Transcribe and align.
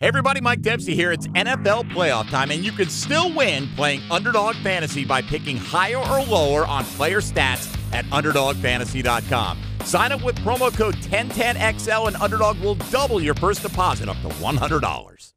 Hey 0.00 0.08
everybody, 0.08 0.40
Mike 0.40 0.62
Dempsey 0.62 0.94
here. 0.94 1.12
It's 1.12 1.26
NFL 1.26 1.90
playoff 1.90 2.30
time, 2.30 2.50
and 2.50 2.64
you 2.64 2.72
can 2.72 2.88
still 2.88 3.34
win 3.34 3.68
playing 3.76 4.00
Underdog 4.10 4.56
Fantasy 4.62 5.04
by 5.04 5.20
picking 5.20 5.58
higher 5.58 5.98
or 5.98 6.24
lower 6.24 6.64
on 6.64 6.86
player 6.86 7.20
stats 7.20 7.78
at 7.92 8.06
UnderdogFantasy.com. 8.06 9.58
Sign 9.84 10.12
up 10.12 10.24
with 10.24 10.36
promo 10.36 10.74
code 10.74 10.94
1010XL, 10.94 12.06
and 12.06 12.16
Underdog 12.16 12.58
will 12.60 12.76
double 12.76 13.20
your 13.20 13.34
first 13.34 13.60
deposit 13.60 14.08
up 14.08 14.16
to 14.22 14.28
$100. 14.28 15.34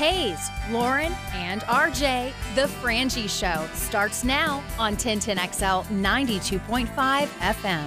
Hayes, 0.00 0.48
Lauren, 0.70 1.12
and 1.34 1.60
RJ, 1.64 2.32
The 2.54 2.62
Frangie 2.80 3.28
Show 3.28 3.68
starts 3.74 4.24
now 4.24 4.64
on 4.78 4.96
1010XL 4.96 5.84
92.5 5.84 6.86
FM. 7.26 7.86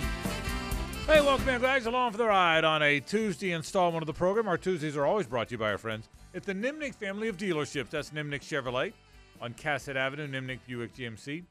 Hey, 1.08 1.22
welcome 1.22 1.50
in, 1.50 1.60
guys, 1.60 1.88
along 1.88 2.12
for 2.12 2.20
the 2.20 2.28
ride 2.28 2.66
on 2.66 2.84
a 2.84 3.00
Tuesday 3.00 3.52
installment 3.52 4.04
of 4.04 4.06
the 4.06 4.14
program. 4.14 4.48
Our 4.48 4.60
Tuesdays 4.60 4.96
are 4.96 5.08
always 5.08 5.26
brought 5.26 5.48
to 5.48 5.54
you 5.54 5.58
by 5.58 5.72
our 5.72 5.80
friends 5.80 6.08
at 6.36 6.44
the 6.44 6.54
Nimnicht 6.54 6.94
family 6.94 7.30
of 7.30 7.38
dealerships. 7.38 7.90
That's 7.90 8.12
Nimnicht 8.12 8.44
Chevrolet 8.44 8.94
on 9.42 9.56
Cassat 9.56 9.96
Avenue, 9.96 10.28
Nimnicht 10.28 10.60
Buick 10.68 10.94
GMC 10.94 11.46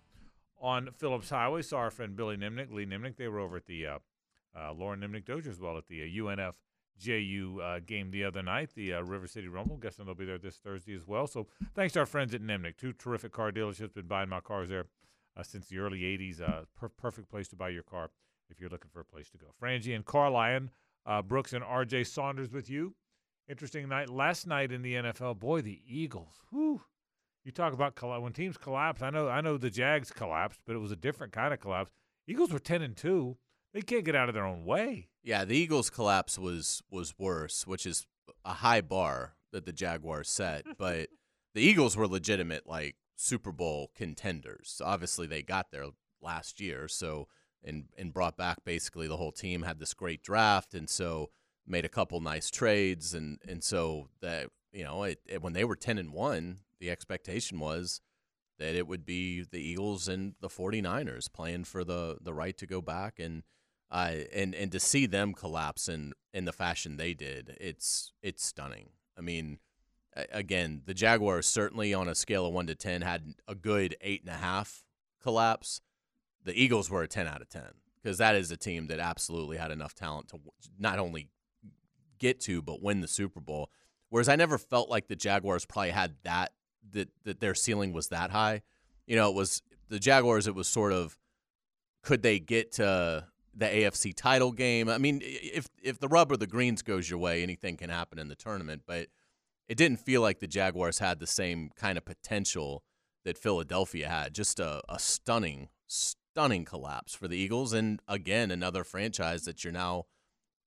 on 0.60 0.90
Phillips 0.96 1.30
Highway. 1.30 1.62
Saw 1.62 1.78
our 1.78 1.90
friend 1.90 2.14
Billy 2.14 2.36
Nimnicht, 2.36 2.72
Lee 2.72 2.86
Nimnicht. 2.86 3.16
They 3.16 3.26
were 3.26 3.40
over 3.40 3.56
at 3.56 3.66
the 3.66 3.84
uh, 3.84 3.98
uh, 4.56 4.72
Lauren 4.74 5.00
Nimnicht 5.00 5.24
Dozier 5.24 5.50
as 5.50 5.58
well 5.58 5.76
at 5.76 5.88
the 5.88 6.02
uh, 6.02 6.22
UNF 6.22 6.54
JU 6.98 7.60
uh, 7.62 7.80
game 7.84 8.10
the 8.10 8.24
other 8.24 8.42
night, 8.42 8.70
the 8.74 8.94
uh, 8.94 9.00
River 9.02 9.26
City 9.26 9.48
Rumble. 9.48 9.76
Guessing 9.76 10.04
they'll 10.04 10.14
be 10.14 10.24
there 10.24 10.38
this 10.38 10.56
Thursday 10.56 10.94
as 10.94 11.06
well. 11.06 11.26
So 11.26 11.46
thanks 11.74 11.92
to 11.94 12.00
our 12.00 12.06
friends 12.06 12.34
at 12.34 12.42
Nimnicht, 12.42 12.76
Two 12.76 12.92
terrific 12.92 13.32
car 13.32 13.50
dealerships. 13.50 13.94
Been 13.94 14.06
buying 14.06 14.28
my 14.28 14.40
cars 14.40 14.68
there 14.68 14.86
uh, 15.36 15.42
since 15.42 15.66
the 15.68 15.78
early 15.78 16.00
80s. 16.00 16.40
Uh, 16.40 16.62
per- 16.76 16.88
perfect 16.88 17.28
place 17.28 17.48
to 17.48 17.56
buy 17.56 17.70
your 17.70 17.82
car 17.82 18.10
if 18.50 18.60
you're 18.60 18.70
looking 18.70 18.90
for 18.92 19.00
a 19.00 19.04
place 19.04 19.30
to 19.30 19.38
go. 19.38 19.46
Frangie 19.60 19.94
and 19.96 20.04
Carlyon, 20.04 20.70
uh, 21.06 21.22
Brooks 21.22 21.52
and 21.52 21.64
RJ 21.64 22.06
Saunders 22.06 22.50
with 22.52 22.68
you. 22.70 22.94
Interesting 23.48 23.88
night. 23.88 24.08
Last 24.08 24.46
night 24.46 24.70
in 24.70 24.82
the 24.82 24.94
NFL, 24.94 25.38
boy, 25.40 25.62
the 25.62 25.80
Eagles. 25.86 26.42
Whew. 26.50 26.82
You 27.44 27.50
talk 27.50 27.72
about 27.72 27.96
colla- 27.96 28.20
when 28.20 28.32
teams 28.32 28.56
collapse. 28.56 29.02
I 29.02 29.10
know, 29.10 29.28
I 29.28 29.40
know 29.40 29.56
the 29.56 29.68
Jags 29.70 30.12
collapsed, 30.12 30.60
but 30.64 30.76
it 30.76 30.78
was 30.78 30.92
a 30.92 30.96
different 30.96 31.32
kind 31.32 31.52
of 31.52 31.58
collapse. 31.58 31.90
Eagles 32.28 32.52
were 32.52 32.60
ten 32.60 32.82
and 32.82 32.96
two. 32.96 33.36
They 33.72 33.80
can't 33.80 34.04
get 34.04 34.14
out 34.14 34.28
of 34.28 34.34
their 34.34 34.44
own 34.44 34.64
way. 34.64 35.08
Yeah, 35.22 35.44
the 35.44 35.56
Eagles' 35.56 35.90
collapse 35.90 36.38
was 36.38 36.82
was 36.90 37.14
worse, 37.18 37.66
which 37.66 37.86
is 37.86 38.06
a 38.44 38.54
high 38.54 38.80
bar 38.80 39.34
that 39.52 39.64
the 39.64 39.72
Jaguars 39.72 40.28
set. 40.28 40.64
but 40.78 41.08
the 41.54 41.62
Eagles 41.62 41.96
were 41.96 42.06
legitimate, 42.06 42.66
like 42.66 42.96
Super 43.14 43.52
Bowl 43.52 43.90
contenders. 43.94 44.80
Obviously, 44.84 45.26
they 45.26 45.42
got 45.42 45.70
there 45.70 45.86
last 46.20 46.60
year, 46.60 46.88
so 46.88 47.28
and 47.64 47.84
and 47.96 48.12
brought 48.12 48.36
back 48.36 48.64
basically 48.64 49.06
the 49.06 49.16
whole 49.16 49.32
team. 49.32 49.62
Had 49.62 49.78
this 49.78 49.94
great 49.94 50.22
draft, 50.22 50.74
and 50.74 50.88
so 50.88 51.30
made 51.66 51.84
a 51.84 51.90
couple 51.90 52.20
nice 52.20 52.50
trades, 52.50 53.14
and 53.14 53.38
and 53.46 53.64
so 53.64 54.08
that 54.20 54.48
you 54.72 54.84
know 54.84 55.04
it, 55.04 55.20
it, 55.26 55.42
when 55.42 55.54
they 55.54 55.64
were 55.64 55.76
ten 55.76 55.98
and 55.98 56.12
one, 56.12 56.58
the 56.78 56.90
expectation 56.90 57.58
was 57.58 58.00
that 58.58 58.74
it 58.74 58.86
would 58.86 59.06
be 59.06 59.42
the 59.42 59.60
Eagles 59.60 60.08
and 60.08 60.34
the 60.40 60.48
49ers 60.48 61.32
playing 61.32 61.64
for 61.64 61.84
the 61.84 62.18
the 62.20 62.34
right 62.34 62.56
to 62.58 62.66
go 62.66 62.80
back 62.80 63.18
and 63.18 63.42
uh, 63.92 64.24
and 64.32 64.54
and 64.54 64.72
to 64.72 64.80
see 64.80 65.04
them 65.04 65.34
collapse 65.34 65.86
in 65.86 66.14
in 66.32 66.46
the 66.46 66.52
fashion 66.52 66.96
they 66.96 67.12
did, 67.12 67.56
it's 67.60 68.14
it's 68.22 68.42
stunning. 68.42 68.88
I 69.18 69.20
mean, 69.20 69.58
again, 70.32 70.80
the 70.86 70.94
Jaguars 70.94 71.46
certainly 71.46 71.92
on 71.92 72.08
a 72.08 72.14
scale 72.14 72.46
of 72.46 72.54
one 72.54 72.66
to 72.68 72.74
ten 72.74 73.02
had 73.02 73.34
a 73.46 73.54
good 73.54 73.94
eight 74.00 74.22
and 74.22 74.30
a 74.30 74.38
half 74.38 74.82
collapse. 75.22 75.82
The 76.42 76.58
Eagles 76.60 76.90
were 76.90 77.02
a 77.02 77.08
ten 77.08 77.28
out 77.28 77.42
of 77.42 77.50
ten 77.50 77.68
because 78.02 78.16
that 78.16 78.34
is 78.34 78.50
a 78.50 78.56
team 78.56 78.86
that 78.86 78.98
absolutely 78.98 79.58
had 79.58 79.70
enough 79.70 79.94
talent 79.94 80.28
to 80.28 80.40
not 80.78 80.98
only 80.98 81.28
get 82.18 82.40
to 82.40 82.62
but 82.62 82.82
win 82.82 83.02
the 83.02 83.08
Super 83.08 83.40
Bowl. 83.40 83.70
Whereas 84.08 84.28
I 84.28 84.36
never 84.36 84.56
felt 84.56 84.88
like 84.88 85.08
the 85.08 85.16
Jaguars 85.16 85.66
probably 85.66 85.90
had 85.90 86.14
that 86.24 86.52
that 86.92 87.08
that 87.24 87.40
their 87.40 87.54
ceiling 87.54 87.92
was 87.92 88.08
that 88.08 88.30
high. 88.30 88.62
You 89.06 89.16
know, 89.16 89.28
it 89.28 89.34
was 89.34 89.60
the 89.90 89.98
Jaguars. 89.98 90.46
It 90.46 90.54
was 90.54 90.66
sort 90.66 90.94
of 90.94 91.18
could 92.02 92.22
they 92.22 92.38
get 92.38 92.72
to 92.72 93.26
the 93.54 93.66
AFC 93.66 94.14
title 94.14 94.52
game? 94.52 94.88
I 94.88 94.98
mean, 94.98 95.20
if 95.22 95.68
if 95.82 95.98
the 95.98 96.08
rub 96.08 96.32
or 96.32 96.36
the 96.36 96.46
greens 96.46 96.82
goes 96.82 97.08
your 97.08 97.18
way, 97.18 97.42
anything 97.42 97.76
can 97.76 97.90
happen 97.90 98.18
in 98.18 98.28
the 98.28 98.34
tournament. 98.34 98.82
But 98.86 99.08
it 99.68 99.76
didn't 99.76 100.00
feel 100.00 100.20
like 100.20 100.40
the 100.40 100.46
Jaguars 100.46 100.98
had 100.98 101.18
the 101.18 101.26
same 101.26 101.70
kind 101.76 101.96
of 101.96 102.04
potential 102.04 102.82
that 103.24 103.38
Philadelphia 103.38 104.08
had. 104.08 104.34
Just 104.34 104.60
a, 104.60 104.82
a 104.88 104.98
stunning, 104.98 105.68
stunning 105.86 106.64
collapse 106.64 107.14
for 107.14 107.28
the 107.28 107.36
Eagles, 107.36 107.72
and 107.72 108.00
again 108.08 108.50
another 108.50 108.84
franchise 108.84 109.44
that 109.44 109.64
you're 109.64 109.72
now 109.72 110.06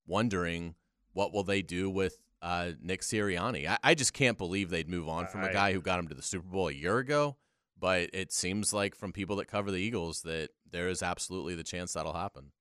wondering 0.07 0.75
what 1.13 1.34
will 1.34 1.44
they 1.44 1.62
do 1.62 1.90
with 1.90 2.18
uh, 2.41 2.72
Nick 2.81 3.01
Sirianni. 3.01 3.68
I, 3.68 3.78
I 3.84 3.95
just 3.95 4.13
can't 4.13 4.38
believe 4.38 4.69
they'd 4.69 4.90
move 4.90 5.09
on 5.09 5.28
from 5.28 5.44
a 5.44 5.51
guy 5.51 5.74
who 5.74 5.81
got 5.81 6.00
him 6.00 6.07
to 6.09 6.16
the 6.16 6.22
Super 6.22 6.47
Bowl 6.47 6.68
a 6.68 6.74
year 6.74 7.00
ago. 7.00 7.38
But 7.78 8.12
it 8.13 8.31
seems 8.31 8.72
like 8.72 8.95
from 8.95 9.12
people 9.12 9.35
that 9.38 9.47
cover 9.47 9.72
the 9.72 9.78
Eagles 9.78 10.22
that 10.22 10.50
there 10.69 10.88
is 10.88 11.03
absolutely 11.03 11.56
the 11.56 11.63
chance 11.63 11.94
that'll 11.94 12.13
happen. 12.13 12.51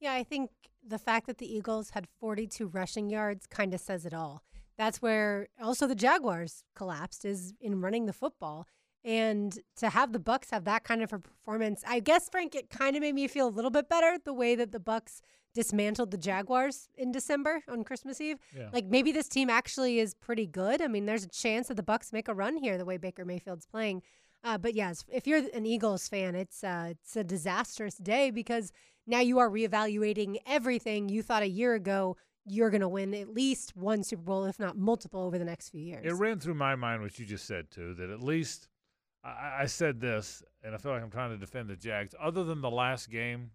Yeah, 0.00 0.12
I 0.12 0.22
think 0.22 0.50
the 0.86 0.98
fact 0.98 1.26
that 1.26 1.38
the 1.38 1.52
Eagles 1.52 1.90
had 1.90 2.06
42 2.20 2.68
rushing 2.68 3.10
yards 3.10 3.46
kind 3.46 3.74
of 3.74 3.80
says 3.80 4.06
it 4.06 4.14
all. 4.14 4.42
That's 4.78 5.00
where 5.00 5.48
also 5.60 5.86
the 5.86 5.94
Jaguars 5.94 6.62
collapsed 6.74 7.24
is 7.24 7.54
in 7.60 7.80
running 7.80 8.06
the 8.06 8.12
football. 8.12 8.66
And 9.04 9.56
to 9.76 9.88
have 9.90 10.12
the 10.12 10.18
Bucks 10.18 10.50
have 10.50 10.64
that 10.64 10.84
kind 10.84 11.02
of 11.02 11.12
a 11.12 11.18
performance, 11.18 11.82
I 11.86 12.00
guess 12.00 12.28
Frank, 12.28 12.54
it 12.54 12.70
kind 12.70 12.96
of 12.96 13.02
made 13.02 13.14
me 13.14 13.28
feel 13.28 13.46
a 13.46 13.48
little 13.48 13.70
bit 13.70 13.88
better 13.88 14.18
the 14.24 14.34
way 14.34 14.54
that 14.56 14.72
the 14.72 14.80
Bucks 14.80 15.22
dismantled 15.54 16.10
the 16.10 16.18
Jaguars 16.18 16.88
in 16.98 17.12
December 17.12 17.62
on 17.68 17.84
Christmas 17.84 18.20
Eve. 18.20 18.38
Yeah. 18.54 18.68
Like 18.72 18.86
maybe 18.86 19.12
this 19.12 19.28
team 19.28 19.48
actually 19.48 20.00
is 20.00 20.12
pretty 20.12 20.46
good. 20.46 20.82
I 20.82 20.88
mean, 20.88 21.06
there's 21.06 21.24
a 21.24 21.28
chance 21.28 21.68
that 21.68 21.76
the 21.76 21.82
Bucks 21.82 22.12
make 22.12 22.28
a 22.28 22.34
run 22.34 22.56
here 22.56 22.76
the 22.76 22.84
way 22.84 22.96
Baker 22.96 23.24
Mayfield's 23.24 23.64
playing. 23.64 24.02
Uh, 24.44 24.58
but 24.58 24.74
yes, 24.74 25.04
if 25.08 25.26
you're 25.26 25.42
an 25.54 25.64
Eagles 25.64 26.08
fan, 26.08 26.34
it's 26.34 26.62
uh, 26.62 26.88
it's 26.90 27.16
a 27.16 27.24
disastrous 27.24 27.96
day 27.96 28.30
because 28.30 28.70
now 29.06 29.20
you 29.20 29.38
are 29.38 29.50
reevaluating 29.50 30.36
everything 30.46 31.08
you 31.08 31.22
thought 31.22 31.42
a 31.42 31.48
year 31.48 31.74
ago 31.74 32.16
you're 32.46 32.70
going 32.70 32.80
to 32.80 32.88
win 32.88 33.12
at 33.12 33.34
least 33.34 33.76
one 33.76 34.04
Super 34.04 34.22
Bowl, 34.22 34.44
if 34.44 34.58
not 34.58 34.76
multiple, 34.76 35.20
over 35.20 35.36
the 35.36 35.44
next 35.44 35.70
few 35.70 35.80
years. 35.80 36.02
It 36.04 36.12
ran 36.12 36.38
through 36.38 36.54
my 36.54 36.76
mind 36.76 37.02
what 37.02 37.18
you 37.18 37.26
just 37.26 37.46
said 37.46 37.70
too. 37.70 37.94
That 37.94 38.08
at 38.08 38.22
least 38.22 38.68
I, 39.24 39.62
I 39.62 39.66
said 39.66 40.00
this, 40.00 40.42
and 40.62 40.74
I 40.74 40.78
feel 40.78 40.92
like 40.92 41.02
I'm 41.02 41.10
trying 41.10 41.30
to 41.30 41.36
defend 41.36 41.68
the 41.68 41.76
Jags. 41.76 42.14
Other 42.20 42.44
than 42.44 42.60
the 42.60 42.70
last 42.70 43.10
game, 43.10 43.50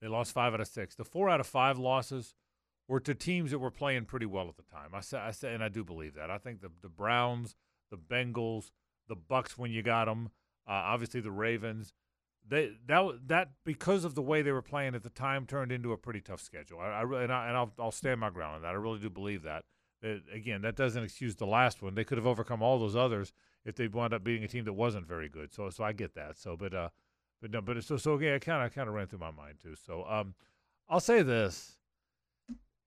they 0.00 0.08
lost 0.08 0.32
five 0.32 0.54
out 0.54 0.60
of 0.60 0.68
six. 0.68 0.94
The 0.94 1.04
four 1.04 1.28
out 1.28 1.40
of 1.40 1.46
five 1.46 1.78
losses 1.78 2.34
were 2.88 3.00
to 3.00 3.14
teams 3.14 3.50
that 3.50 3.58
were 3.58 3.72
playing 3.72 4.04
pretty 4.04 4.26
well 4.26 4.48
at 4.48 4.56
the 4.56 4.62
time. 4.62 4.90
I 4.94 5.00
said, 5.00 5.20
I 5.20 5.32
said, 5.32 5.52
and 5.52 5.64
I 5.64 5.68
do 5.68 5.82
believe 5.82 6.14
that. 6.14 6.30
I 6.30 6.38
think 6.38 6.60
the 6.60 6.70
the 6.80 6.88
Browns, 6.88 7.56
the 7.90 7.98
Bengals, 7.98 8.70
the 9.08 9.16
Bucks 9.16 9.58
when 9.58 9.72
you 9.72 9.82
got 9.82 10.04
them, 10.04 10.30
uh, 10.68 10.72
obviously 10.72 11.20
the 11.20 11.32
Ravens. 11.32 11.92
They 12.48 12.72
that 12.86 13.12
that 13.26 13.50
because 13.64 14.04
of 14.04 14.14
the 14.14 14.22
way 14.22 14.42
they 14.42 14.52
were 14.52 14.62
playing 14.62 14.94
at 14.94 15.02
the 15.02 15.10
time 15.10 15.46
turned 15.46 15.72
into 15.72 15.92
a 15.92 15.96
pretty 15.96 16.20
tough 16.20 16.40
schedule. 16.40 16.78
I, 16.78 16.86
I 16.86 17.02
and, 17.22 17.32
I, 17.32 17.48
and 17.48 17.56
I'll 17.56 17.72
I'll 17.78 17.92
stand 17.92 18.20
my 18.20 18.30
ground 18.30 18.56
on 18.56 18.62
that. 18.62 18.68
I 18.68 18.72
really 18.72 19.00
do 19.00 19.10
believe 19.10 19.42
that. 19.42 19.64
That, 20.02 20.22
again, 20.32 20.62
that 20.62 20.76
doesn't 20.76 21.02
excuse 21.02 21.34
the 21.36 21.46
last 21.46 21.82
one. 21.82 21.94
They 21.94 22.04
could 22.04 22.18
have 22.18 22.26
overcome 22.26 22.62
all 22.62 22.78
those 22.78 22.94
others 22.94 23.32
if 23.64 23.74
they 23.74 23.88
wound 23.88 24.14
up 24.14 24.22
beating 24.22 24.44
a 24.44 24.48
team 24.48 24.64
that 24.64 24.74
wasn't 24.74 25.06
very 25.06 25.28
good. 25.28 25.52
So 25.52 25.70
so 25.70 25.82
I 25.82 25.92
get 25.92 26.14
that. 26.14 26.38
So 26.38 26.56
but 26.56 26.74
uh 26.74 26.90
but 27.40 27.50
no 27.50 27.60
but 27.60 27.82
so 27.82 27.96
so 27.96 28.14
again 28.14 28.34
it 28.34 28.44
kind 28.44 28.64
of 28.64 28.74
kind 28.74 28.88
of 28.88 28.94
ran 28.94 29.06
through 29.08 29.18
my 29.18 29.32
mind 29.32 29.58
too. 29.60 29.74
So 29.74 30.04
um 30.08 30.34
I'll 30.88 31.00
say 31.00 31.22
this. 31.22 31.78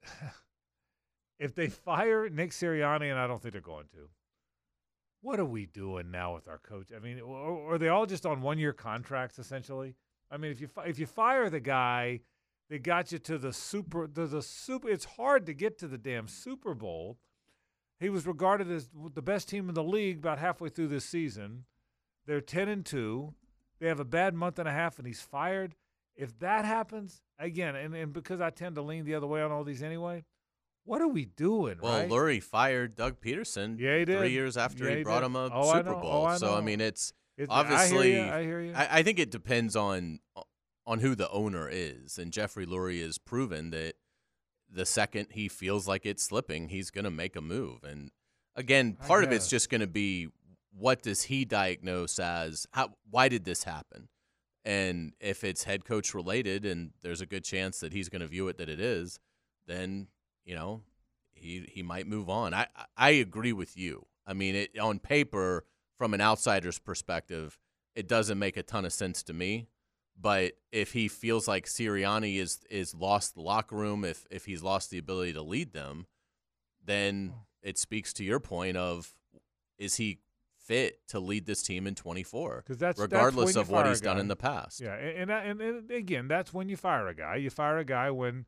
if 1.39 1.55
they 1.55 1.67
fire 1.67 2.29
Nick 2.29 2.51
Sirianni, 2.51 3.09
and 3.09 3.19
I 3.19 3.27
don't 3.27 3.41
think 3.41 3.53
they're 3.53 3.61
going 3.61 3.87
to, 3.93 4.09
what 5.21 5.39
are 5.39 5.45
we 5.45 5.65
doing 5.65 6.11
now 6.11 6.33
with 6.33 6.47
our 6.47 6.59
coach? 6.59 6.91
I 6.95 6.99
mean, 6.99 7.19
or 7.19 7.73
are 7.73 7.77
they 7.77 7.89
all 7.89 8.05
just 8.05 8.25
on 8.25 8.41
one-year 8.41 8.73
contracts 8.73 9.39
essentially? 9.39 9.95
I 10.31 10.37
mean, 10.37 10.51
if 10.51 10.61
you 10.61 10.69
if 10.85 10.99
you 10.99 11.05
fire 11.05 11.49
the 11.49 11.59
guy 11.59 12.21
that 12.69 12.83
got 12.83 13.11
you 13.11 13.19
to 13.19 13.37
the 13.37 13.51
super, 13.51 14.07
the, 14.07 14.27
the 14.27 14.41
super, 14.41 14.89
it's 14.89 15.05
hard 15.05 15.45
to 15.47 15.53
get 15.53 15.77
to 15.79 15.87
the 15.87 15.97
damn 15.97 16.27
Super 16.27 16.73
Bowl. 16.73 17.17
He 17.99 18.09
was 18.09 18.25
regarded 18.25 18.71
as 18.71 18.89
the 19.13 19.21
best 19.21 19.49
team 19.49 19.67
in 19.67 19.75
the 19.75 19.83
league 19.83 20.19
about 20.19 20.39
halfway 20.39 20.69
through 20.69 20.87
this 20.87 21.05
season. 21.05 21.65
They're 22.25 22.41
ten 22.41 22.69
and 22.69 22.85
two. 22.85 23.33
They 23.79 23.87
have 23.87 23.99
a 23.99 24.05
bad 24.05 24.33
month 24.35 24.59
and 24.59 24.67
a 24.67 24.71
half, 24.71 24.99
and 24.99 25.07
he's 25.07 25.21
fired. 25.21 25.75
If 26.15 26.37
that 26.39 26.65
happens 26.65 27.21
again, 27.39 27.75
and, 27.75 27.95
and 27.95 28.13
because 28.13 28.39
I 28.39 28.51
tend 28.51 28.75
to 28.75 28.81
lean 28.81 29.05
the 29.05 29.15
other 29.15 29.27
way 29.27 29.41
on 29.41 29.51
all 29.51 29.63
these 29.63 29.81
anyway, 29.81 30.25
what 30.89 31.01
are 31.01 31.07
we 31.07 31.25
doing? 31.25 31.77
Well, 31.81 31.99
right? 31.99 32.09
Lurie 32.09 32.41
fired 32.43 32.95
Doug 32.95 33.21
Pederson 33.21 33.79
Yeah, 33.79 33.99
he 33.99 34.05
did. 34.05 34.17
three 34.19 34.31
years 34.31 34.57
after 34.57 34.85
Yeah, 34.85 34.91
he, 34.91 34.97
he 34.97 35.03
brought 35.03 35.23
him 35.23 35.35
a 35.35 35.49
Oh, 35.53 35.71
Super. 35.73 35.93
Bowl. 35.93 36.01
Oh, 36.03 36.25
I 36.25 36.37
so 36.37 36.55
I 36.55 36.61
mean, 36.61 36.81
it's 36.81 37.13
It's- 37.37 37.47
Obviously, 37.51 38.19
I 38.19 38.23
hear 38.23 38.25
you. 38.25 38.33
I, 38.33 38.41
hear 38.43 38.61
you. 38.61 38.73
I, 38.75 38.99
I 38.99 39.03
think 39.03 39.19
it 39.19 39.31
depends 39.31 39.75
on 39.75 40.19
on 40.87 40.99
who 40.99 41.13
the 41.15 41.29
owner 41.29 41.69
is, 41.71 42.17
and 42.17 42.33
Jeffrey 42.33 42.65
Lurie 42.65 43.01
has 43.03 43.19
proven 43.19 43.69
that 43.69 43.93
the 44.71 44.85
second 44.85 45.27
he 45.31 45.47
feels 45.47 45.87
like 45.87 46.05
it's 46.05 46.23
slipping, 46.23 46.69
he's 46.69 46.89
going 46.89 47.05
to 47.05 47.11
make 47.11 47.35
a 47.35 47.41
move. 47.41 47.83
And 47.83 48.09
again, 48.55 48.93
part 48.93 49.23
of 49.23 49.31
it's 49.31 49.47
just 49.47 49.69
going 49.69 49.81
to 49.81 49.87
be 49.87 50.29
what 50.75 51.01
does 51.03 51.23
he 51.23 51.45
diagnose 51.45 52.17
as? 52.19 52.65
How? 52.73 52.93
Why 53.09 53.29
did 53.29 53.45
this 53.45 53.63
happen? 53.63 54.09
And 54.65 55.13
if 55.19 55.43
it's 55.43 55.63
head 55.63 55.85
coach 55.85 56.13
related, 56.13 56.65
and 56.65 56.91
there's 57.03 57.21
a 57.21 57.25
good 57.25 57.43
chance 57.43 57.79
that 57.79 57.93
he's 57.93 58.09
going 58.09 58.21
to 58.21 58.27
view 58.27 58.47
it 58.49 58.57
that 58.57 58.69
it 58.69 58.79
is, 58.79 59.19
then 59.67 60.07
you 60.49 60.55
know 60.55 60.81
he 61.31 61.65
he 61.71 61.83
might 61.83 62.07
move 62.07 62.27
on. 62.29 62.53
I 62.55 62.65
I- 62.97 63.11
agree 63.11 63.53
with 63.53 63.77
you. 63.77 64.07
I 64.25 64.33
mean, 64.33 64.55
it 64.55 64.77
on 64.79 64.97
paper, 64.99 65.65
from 65.97 66.13
an 66.15 66.21
outsider's 66.21 66.79
perspective, 66.79 67.57
it 67.95 68.07
doesn't 68.07 68.37
make 68.39 68.57
a 68.57 68.63
ton 68.63 68.83
of 68.85 68.91
sense 68.93 69.21
to 69.23 69.33
me. 69.33 69.67
But 70.21 70.53
if 70.71 70.91
he 70.93 71.07
feels 71.07 71.47
like 71.47 71.65
Sirianni 71.67 72.37
is 72.37 72.59
is 72.69 72.93
lost 72.95 73.35
the 73.35 73.41
locker 73.41 73.75
room, 73.75 74.03
if 74.03 74.25
if 74.31 74.45
he's 74.45 74.63
lost 74.63 74.89
the 74.89 74.97
ability 74.97 75.33
to 75.33 75.41
lead 75.43 75.71
them, 75.73 76.07
then 76.83 77.33
it 77.61 77.77
speaks 77.77 78.11
to 78.13 78.23
your 78.23 78.39
point 78.39 78.75
of 78.75 79.13
is 79.77 79.95
he 79.95 80.19
fit 80.57 81.07
to 81.07 81.19
lead 81.19 81.45
this 81.45 81.61
team 81.63 81.87
in 81.87 81.95
24, 81.95 82.61
'Cause 82.63 82.77
that's- 82.77 82.97
that's 82.97 82.99
regardless 82.99 83.55
you 83.55 83.61
of 83.61 83.69
what 83.69 83.87
he's 83.87 84.01
done 84.01 84.19
in 84.19 84.27
the 84.27 84.35
past. 84.35 84.81
Yeah, 84.81 84.93
and, 84.95 85.31
and 85.31 85.61
and 85.61 85.61
and 85.61 85.91
again, 85.91 86.27
that's 86.27 86.53
when 86.53 86.69
you 86.69 86.75
fire 86.77 87.07
a 87.07 87.13
guy. 87.15 87.37
You 87.37 87.49
fire 87.49 87.77
a 87.77 87.85
guy 87.85 88.11
when 88.11 88.45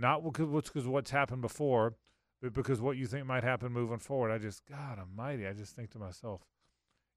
not 0.00 0.24
because 0.24 0.86
what's 0.86 1.10
happened 1.10 1.42
before, 1.42 1.94
but 2.40 2.54
because 2.54 2.80
what 2.80 2.96
you 2.96 3.06
think 3.06 3.26
might 3.26 3.44
happen 3.44 3.72
moving 3.72 3.98
forward. 3.98 4.30
I 4.30 4.38
just 4.38 4.64
God 4.66 4.98
Almighty, 4.98 5.46
I 5.46 5.52
just 5.52 5.76
think 5.76 5.90
to 5.90 5.98
myself, 5.98 6.42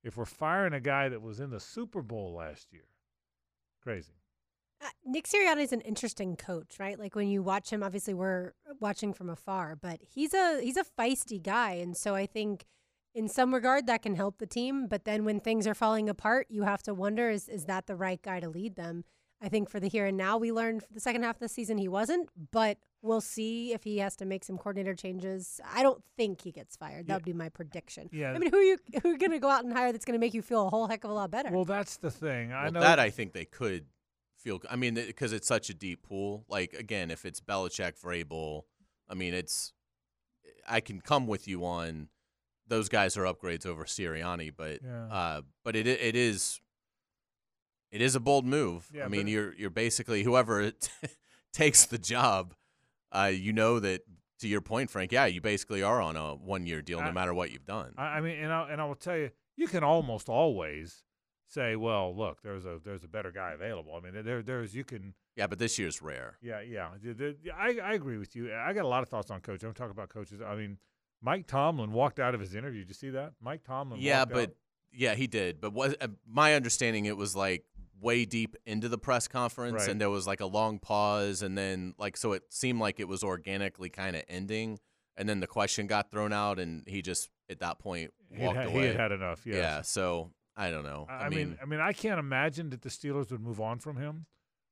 if 0.04 0.18
we're 0.18 0.26
firing 0.26 0.74
a 0.74 0.82
guy 0.82 1.10
that 1.10 1.22
was 1.22 1.40
in 1.40 1.50
the 1.50 1.60
Super 1.60 2.02
Bowl 2.02 2.36
last 2.36 2.74
year, 2.74 2.88
crazy. 3.82 4.14
Uh, 4.82 4.90
Nick 5.06 5.28
Sirianni 5.28 5.64
is 5.64 5.72
an 5.72 5.82
interesting 5.82 6.36
coach, 6.36 6.78
right? 6.78 7.00
Like 7.00 7.16
when 7.16 7.30
you 7.30 7.42
watch 7.42 7.70
him, 7.70 7.84
obviously 7.84 8.14
we're 8.14 8.54
watching 8.82 9.14
from 9.14 9.30
afar, 9.30 9.78
but 9.78 10.02
he's 10.02 10.34
a 10.34 10.62
he's 10.62 10.78
a 10.78 10.84
feisty 10.84 11.42
guy, 11.42 11.74
and 11.74 11.96
so 11.96 12.16
I 12.16 12.26
think 12.26 12.66
in 13.16 13.30
some 13.30 13.54
regard 13.54 13.88
that 13.88 14.02
can 14.02 14.16
help 14.16 14.40
the 14.40 14.48
team. 14.48 14.88
But 14.88 15.06
then 15.06 15.24
when 15.24 15.40
things 15.40 15.68
are 15.68 15.74
falling 15.74 16.10
apart, 16.10 16.48
you 16.50 16.64
have 16.64 16.84
to 16.84 16.94
wonder 16.94 17.30
is 17.30 17.48
is 17.48 17.66
that 17.66 17.88
the 17.88 17.96
right 17.96 18.22
guy 18.22 18.42
to 18.42 18.50
lead 18.50 18.76
them? 18.76 19.06
I 19.44 19.50
think 19.50 19.70
for 19.70 19.80
the 19.80 19.90
here 19.90 20.06
and 20.06 20.16
now, 20.16 20.38
we 20.38 20.52
learned 20.54 20.84
for 20.84 20.94
the 20.94 21.00
second 21.02 21.24
half 21.24 21.36
of 21.36 21.40
the 21.42 21.50
season 21.50 21.78
he 21.78 21.90
wasn't, 21.90 22.30
but 22.52 22.78
we'll 23.02 23.20
see 23.22 23.74
if 23.74 23.84
he 23.84 23.98
has 23.98 24.16
to 24.16 24.26
make 24.26 24.46
some 24.46 24.58
coordinator 24.58 24.96
changes. 24.96 25.60
I 25.70 25.84
don't 25.84 26.02
think 26.16 26.42
he 26.42 26.52
gets 26.54 26.78
fired. 26.78 27.08
That 27.08 27.12
Yeah. 27.14 27.18
would 27.18 27.26
be 27.26 27.34
my 27.34 27.50
prediction. 27.50 28.10
Yeah. 28.14 28.32
I 28.32 28.38
mean, 28.38 28.50
who 28.52 28.58
are 28.58 28.64
you 28.64 28.78
who 29.02 29.10
are 29.10 29.12
you 29.12 29.18
going 29.18 29.32
to 29.32 29.40
go 29.40 29.50
out 29.50 29.66
and 29.66 29.74
hire 29.74 29.92
that's 29.92 30.06
going 30.06 30.14
to 30.18 30.20
make 30.20 30.34
you 30.34 30.42
feel 30.42 30.68
a 30.68 30.70
whole 30.70 30.88
heck 30.88 31.04
of 31.04 31.10
a 31.10 31.14
lot 31.14 31.30
better? 31.30 31.52
Well, 31.52 31.66
that's 31.66 31.98
the 31.98 32.10
thing. 32.10 32.54
I 32.54 32.64
well, 32.64 32.72
know 32.74 32.80
that 32.80 33.00
I 33.00 33.10
think 33.10 33.34
they 33.34 33.44
could 33.46 33.86
feel. 34.40 34.62
I 34.70 34.78
mean, 34.78 34.94
because 34.96 35.34
it's 35.34 35.48
such 35.48 35.70
a 35.70 35.74
deep 35.74 36.04
pool. 36.04 36.46
Like 36.48 36.74
again, 36.74 37.12
if 37.12 37.26
it's 37.26 37.42
Belichick, 37.42 38.00
Vrabel, 38.02 38.64
I 39.10 39.14
mean, 39.14 39.34
it's. 39.34 39.74
I 40.66 40.80
can 40.80 41.02
come 41.02 41.28
with 41.28 41.48
you 41.50 41.66
on 41.66 42.08
those 42.66 42.88
guys 42.88 43.18
are 43.18 43.24
upgrades 43.24 43.66
over 43.66 43.84
Sirianni, 43.84 44.54
but 44.56 44.80
Yeah. 44.82 45.08
uh, 45.08 45.42
but 45.66 45.76
it 45.76 45.86
it 45.86 46.16
is. 46.16 46.62
It 47.94 48.02
is 48.02 48.16
a 48.16 48.20
bold 48.20 48.46
move. 48.46 48.90
Yeah, 48.92 49.06
I 49.06 49.08
mean, 49.08 49.28
you're 49.28 49.54
you're 49.54 49.70
basically 49.70 50.24
whoever 50.24 50.72
takes 51.54 51.86
the 51.86 52.00
job. 52.00 52.56
Uh, 53.12 53.32
you 53.34 53.54
know 53.54 53.80
that 53.80 54.02
to 54.40 54.48
your 54.48 54.62
point, 54.62 54.90
Frank. 54.90 55.12
Yeah, 55.12 55.28
you 55.28 55.42
basically 55.42 55.84
are 55.84 56.02
on 56.02 56.16
a 56.16 56.34
one 56.34 56.66
year 56.66 56.82
deal, 56.82 57.02
no 57.02 57.12
matter 57.12 57.34
what 57.34 57.52
you've 57.52 57.66
done. 57.66 57.94
I, 57.96 58.18
I 58.18 58.22
mean, 58.22 58.40
and 58.40 58.52
I, 58.52 58.72
and 58.72 58.82
I 58.82 58.86
will 58.86 58.96
tell 58.96 59.16
you, 59.16 59.30
you 59.56 59.68
can 59.68 59.84
almost 59.84 60.28
always 60.28 61.04
say, 61.48 61.76
well, 61.76 62.16
look, 62.16 62.42
there's 62.42 62.66
a 62.66 62.80
there's 62.84 63.04
a 63.04 63.08
better 63.08 63.32
guy 63.32 63.52
available. 63.52 63.94
I 63.96 64.00
mean, 64.00 64.26
there 64.26 64.42
there's 64.42 64.76
you 64.76 64.84
can 64.84 65.14
yeah, 65.36 65.48
but 65.48 65.60
this 65.60 65.80
year's 65.80 66.02
rare. 66.02 66.38
Yeah, 66.42 66.62
yeah. 66.62 66.90
I, 67.56 67.80
I 67.84 67.94
agree 67.94 68.18
with 68.18 68.36
you. 68.36 68.54
I 68.54 68.74
got 68.74 68.86
a 68.86 68.88
lot 68.88 69.04
of 69.04 69.10
thoughts 69.10 69.32
on 69.32 69.42
coach. 69.42 69.64
I'm 69.64 69.74
talking 69.74 69.92
about 69.92 70.10
coaches. 70.10 70.42
I 70.46 70.56
mean, 70.56 70.78
Mike 71.22 71.48
Tomlin 71.48 71.92
walked 71.92 72.20
out 72.20 72.36
of 72.36 72.42
his 72.42 72.54
interview. 72.54 72.82
Did 72.82 72.90
you 72.90 72.96
see 72.96 73.10
that? 73.12 73.34
Mike 73.42 73.64
Tomlin. 73.64 74.00
Yeah, 74.00 74.26
but 74.26 74.50
out. 74.50 74.56
yeah, 74.92 75.16
he 75.16 75.26
did. 75.28 75.60
But 75.60 75.74
was 75.74 75.96
uh, 76.02 76.08
my 76.28 76.54
understanding 76.54 77.06
it 77.06 77.18
was 77.18 77.36
like 77.36 77.66
way 78.04 78.26
deep 78.26 78.56
into 78.66 78.90
the 78.90 78.98
press 78.98 79.28
conference, 79.28 79.74
Right. 79.84 79.90
and 79.90 80.00
there 80.02 80.10
was 80.10 80.28
like 80.28 80.42
a 80.42 80.46
long 80.46 80.78
pause, 80.80 81.42
and 81.42 81.58
then 81.58 81.96
like 81.98 82.18
so 82.18 82.34
it 82.34 82.44
seemed 82.50 82.80
like 82.80 83.00
it 83.00 83.08
was 83.08 83.24
organically 83.24 83.90
kind 83.90 84.16
of 84.16 84.24
ending, 84.28 84.80
and 85.18 85.28
then 85.28 85.40
the 85.40 85.48
question 85.48 85.88
got 85.88 86.12
thrown 86.12 86.34
out, 86.34 86.60
and 86.60 86.84
he 86.88 87.02
just 87.02 87.30
at 87.50 87.60
that 87.60 87.80
point 87.80 88.12
walked 88.32 88.58
away. 88.58 88.70
he 88.72 88.80
had 88.88 88.96
had 88.98 89.12
enough. 89.12 89.46
Yes. 89.46 89.56
Yeah, 89.56 89.82
so 89.82 90.32
I 90.56 90.70
don't 90.70 90.84
know. 90.84 91.08
I, 91.10 91.14
I, 91.14 91.18
I 91.26 91.30
mean, 91.30 91.38
mean, 91.38 91.58
I 91.62 91.66
mean, 91.66 91.80
I 91.80 91.94
can't 91.94 92.20
imagine 92.20 92.70
that 92.72 92.82
the 92.82 92.90
Steelers 92.90 93.32
would 93.32 93.42
move 93.42 93.60
on 93.62 93.80
from 93.80 93.98
him, 93.98 94.26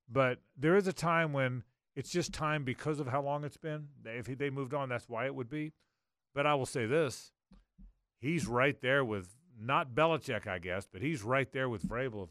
but 0.09 0.39
there 0.57 0.75
is 0.75 0.85
a 0.87 0.93
time 0.93 1.33
when 1.33 1.63
it's 1.95 2.09
just 2.11 2.33
time 2.33 2.63
because 2.63 2.99
of 2.99 3.07
how 3.07 3.21
long 3.21 3.43
it's 3.43 3.57
been. 3.57 3.87
If 4.05 4.25
they 4.37 4.49
moved 4.49 4.73
on, 4.73 4.89
that's 4.89 5.09
why 5.09 5.25
it 5.25 5.33
would 5.35 5.49
be. 5.49 5.73
But 6.35 6.45
I 6.45 6.55
will 6.55 6.65
say 6.65 6.85
this: 6.85 7.31
he's 8.19 8.47
right 8.47 8.79
there 8.81 9.03
with 9.03 9.29
not 9.59 9.93
Belichick, 9.93 10.47
I 10.47 10.59
guess, 10.59 10.87
but 10.91 11.01
he's 11.01 11.23
right 11.23 11.51
there 11.51 11.69
with 11.69 11.83
Vrabel. 11.87 12.29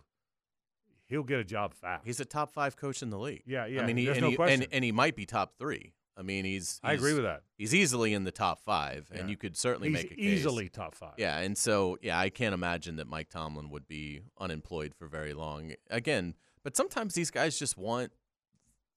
He'll 1.11 1.23
get 1.25 1.39
a 1.41 1.45
job 1.45 1.75
fast. 1.75 2.07
he's 2.07 2.21
a 2.21 2.25
top 2.25 2.53
five 2.53 2.77
coach 2.77 3.03
in 3.03 3.11
the 3.11 3.19
league. 3.19 3.43
yeah, 3.47 3.67
yeah. 3.67 3.83
I 3.83 3.87
mean, 3.87 3.97
he, 3.99 4.05
there's 4.07 4.17
and, 4.17 4.25
no 4.25 4.31
he 4.31 4.37
question. 4.37 4.63
and 4.63 4.73
and 4.73 4.85
he 4.85 4.93
might 4.93 5.17
be 5.17 5.27
top 5.27 5.55
three. 5.59 5.93
I 6.17 6.23
mean, 6.23 6.45
he's, 6.45 6.81
I 6.85 6.93
agree 6.93 7.15
with 7.15 7.23
that. 7.23 7.43
He's 7.57 7.75
easily 7.75 8.13
in 8.13 8.25
the 8.25 8.33
top 8.33 8.61
five, 8.61 9.09
Yeah. 9.11 9.21
and 9.21 9.31
you 9.31 9.37
could 9.39 9.57
certainly 9.57 9.89
He's 9.89 9.95
make 10.03 10.13
a 10.13 10.15
case. 10.17 10.19
easily 10.19 10.69
top 10.69 10.95
five. 10.95 11.15
Yeah, 11.17 11.39
and 11.39 11.57
so 11.57 11.97
yeah, 12.03 12.19
I 12.19 12.29
can't 12.29 12.53
imagine 12.55 12.97
that 12.97 13.07
Mike 13.09 13.31
Tomlin 13.31 13.71
would 13.71 13.87
be 13.89 14.21
unemployed 14.39 14.95
for 14.95 15.07
very 15.09 15.33
long. 15.33 15.73
Again, 15.89 16.35
but 16.63 16.77
sometimes 16.77 17.15
these 17.15 17.31
guys 17.31 17.59
just 17.59 17.79
want 17.79 18.13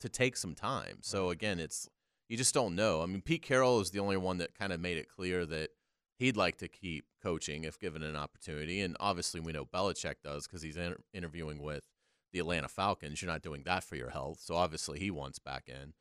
to 0.02 0.10
take 0.10 0.36
some 0.36 0.54
time. 0.54 0.98
So 1.02 1.30
again, 1.30 1.60
it's 1.60 1.88
you 2.28 2.36
just 2.36 2.54
don't 2.54 2.76
know. 2.76 3.02
I 3.02 3.06
mean, 3.06 3.22
Pete 3.22 3.42
Carroll 3.44 3.80
is 3.80 3.92
the 3.92 4.00
only 4.00 4.18
one 4.18 4.38
that 4.40 4.54
kind 4.54 4.74
of 4.74 4.80
made 4.82 4.98
it 4.98 5.08
clear 5.08 5.46
that 5.46 5.70
he'd 6.18 6.36
like 6.36 6.58
to 6.58 6.68
keep 6.68 7.06
coaching 7.22 7.64
if 7.64 7.80
given 7.80 8.04
an 8.04 8.16
opportunity, 8.18 8.82
and 8.82 8.98
obviously 9.00 9.40
we 9.40 9.54
know 9.54 9.66
Belichick 9.66 10.16
does 10.24 10.46
because 10.46 10.62
he's 10.62 10.76
inter- 10.76 11.00
interviewing 11.14 11.62
with 11.62 11.86
the 12.34 12.40
Atlanta 12.40 12.68
Falcons. 12.68 13.22
You're 13.22 13.32
not 13.32 13.42
doing 13.42 13.64
that 13.64 13.84
for 13.84 13.96
your 13.96 14.10
health, 14.10 14.40
so 14.42 14.56
obviously 14.56 15.00
he 15.00 15.10
wants 15.12 15.40
back 15.40 15.70
in. 15.70 15.94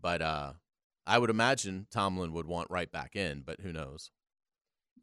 But 0.00 0.22
uh, 0.22 0.52
I 1.06 1.18
would 1.18 1.30
imagine 1.30 1.86
Tomlin 1.90 2.32
would 2.32 2.46
want 2.46 2.70
right 2.70 2.90
back 2.90 3.14
in, 3.16 3.42
but 3.44 3.60
who 3.60 3.72
knows? 3.72 4.10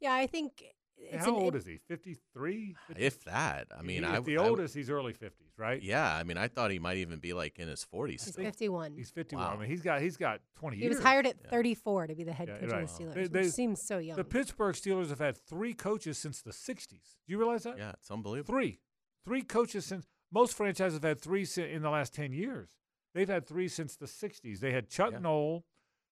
yeah, 0.00 0.12
I 0.14 0.26
think 0.28 0.62
it's 0.96 1.24
How 1.24 1.36
an, 1.36 1.42
old 1.42 1.54
is 1.56 1.66
he? 1.66 1.78
53? 1.88 2.74
If 2.96 3.24
that, 3.24 3.66
I 3.76 3.82
mean, 3.82 4.02
If 4.04 4.10
I 4.10 4.20
the 4.20 4.38
I- 4.38 4.48
oldest, 4.48 4.74
he's 4.74 4.90
early 4.90 5.12
50s, 5.12 5.56
right? 5.56 5.80
Yeah, 5.82 6.12
I 6.14 6.22
mean, 6.24 6.36
I 6.38 6.46
thought 6.48 6.70
he 6.70 6.78
might 6.78 6.96
even 6.98 7.18
be 7.18 7.32
like 7.32 7.58
in 7.58 7.68
his 7.68 7.82
forties. 7.84 8.24
He's 8.24 8.34
think 8.34 8.46
51. 8.48 8.94
He's 8.96 9.10
51. 9.10 9.44
I 9.44 9.56
mean, 9.56 9.68
he's 9.68 9.80
got 9.82 10.00
he's 10.00 10.16
got 10.16 10.40
20 10.58 10.76
He 10.76 10.82
years. 10.84 10.96
was 10.96 11.04
hired 11.04 11.26
at 11.26 11.36
Yeah. 11.44 11.50
34 11.50 12.06
to 12.08 12.14
be 12.14 12.24
the 12.24 12.32
head 12.32 12.48
Yeah, 12.48 12.58
coach 12.58 12.70
right. 12.72 12.82
of 12.82 12.88
the 12.96 13.04
Steelers, 13.04 13.14
They- 13.14 13.20
which 13.22 13.32
they- 13.32 13.48
seems 13.48 13.82
so 13.82 13.98
young. 13.98 14.16
The 14.16 14.24
Pittsburgh 14.24 14.74
Steelers 14.74 15.08
have 15.10 15.18
had 15.20 15.36
three 15.36 15.74
coaches 15.74 16.16
since 16.18 16.42
the 16.42 16.52
60s. 16.52 17.16
Do 17.26 17.32
you 17.32 17.38
realize 17.38 17.62
that? 17.64 17.76
Yeah, 17.78 17.92
it's 17.92 18.10
unbelievable. 18.10 18.54
Three. 18.54 18.80
Three 19.24 19.42
coaches 19.42 19.84
since 19.84 20.06
most 20.32 20.54
franchises 20.56 20.94
have 20.94 21.02
had 21.04 21.20
three 21.20 21.46
in 21.56 21.82
the 21.82 21.90
last 21.90 22.14
10 22.14 22.32
years. 22.32 22.68
They've 23.14 23.28
had 23.28 23.46
three 23.46 23.68
since 23.68 23.96
the 23.96 24.06
60s. 24.06 24.60
They 24.60 24.72
had 24.72 24.88
Chuck 24.88 25.12
Yeah. 25.12 25.18
Noll, 25.20 25.64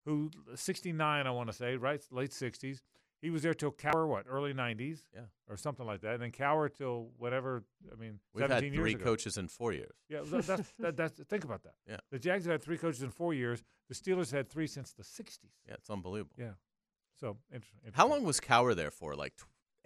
who 0.05 0.31
69, 0.55 1.27
I 1.27 1.31
want 1.31 1.49
to 1.49 1.53
say, 1.53 1.77
right? 1.77 2.03
Late 2.11 2.31
60s. 2.31 2.81
He 3.23 3.31
was 3.31 3.43
there 3.43 3.55
till 3.55 3.73
Cowher, 3.73 4.07
what, 4.07 4.27
early 4.29 4.53
90s? 4.53 5.01
Yeah. 5.15 5.23
Or 5.49 5.57
something 5.57 5.87
like 5.87 6.03
that. 6.03 6.15
And 6.15 6.23
then 6.23 6.33
Cowher 6.33 6.73
till 6.73 7.11
whatever, 7.17 7.65
I 7.91 7.97
mean, 7.97 8.21
We've 8.35 8.43
17 8.47 8.73
had 8.73 8.79
three 8.81 8.95
coaches 8.95 9.39
in 9.39 9.49
four 9.49 9.73
years. 9.73 9.97
Yeah, 10.09 10.21
tha- 10.23 10.43
that's, 10.43 10.73
that, 10.79 10.97
that's, 10.97 11.21
think 11.25 11.45
about 11.45 11.63
that. 11.65 11.75
Yeah. 11.89 11.97
The 12.11 12.19
Jags 12.19 12.45
have 12.45 12.53
had 12.53 12.63
three 12.63 12.79
coaches 12.79 13.03
in 13.03 13.11
four 13.11 13.33
years. 13.35 13.63
The 13.89 13.95
Steelers 13.95 14.31
had 14.33 14.49
three 14.49 14.67
since 14.67 14.93
the 14.93 15.03
60s. 15.03 15.39
Yeah, 15.67 15.75
it's 15.75 15.89
unbelievable. 15.91 16.35
Yeah. 16.39 16.53
So, 17.19 17.39
interesting. 17.53 17.91
How 17.95 18.07
long 18.07 18.23
was 18.25 18.39
Cowher 18.41 18.77
there 18.77 18.91
for? 18.91 19.15
Like 19.17 19.33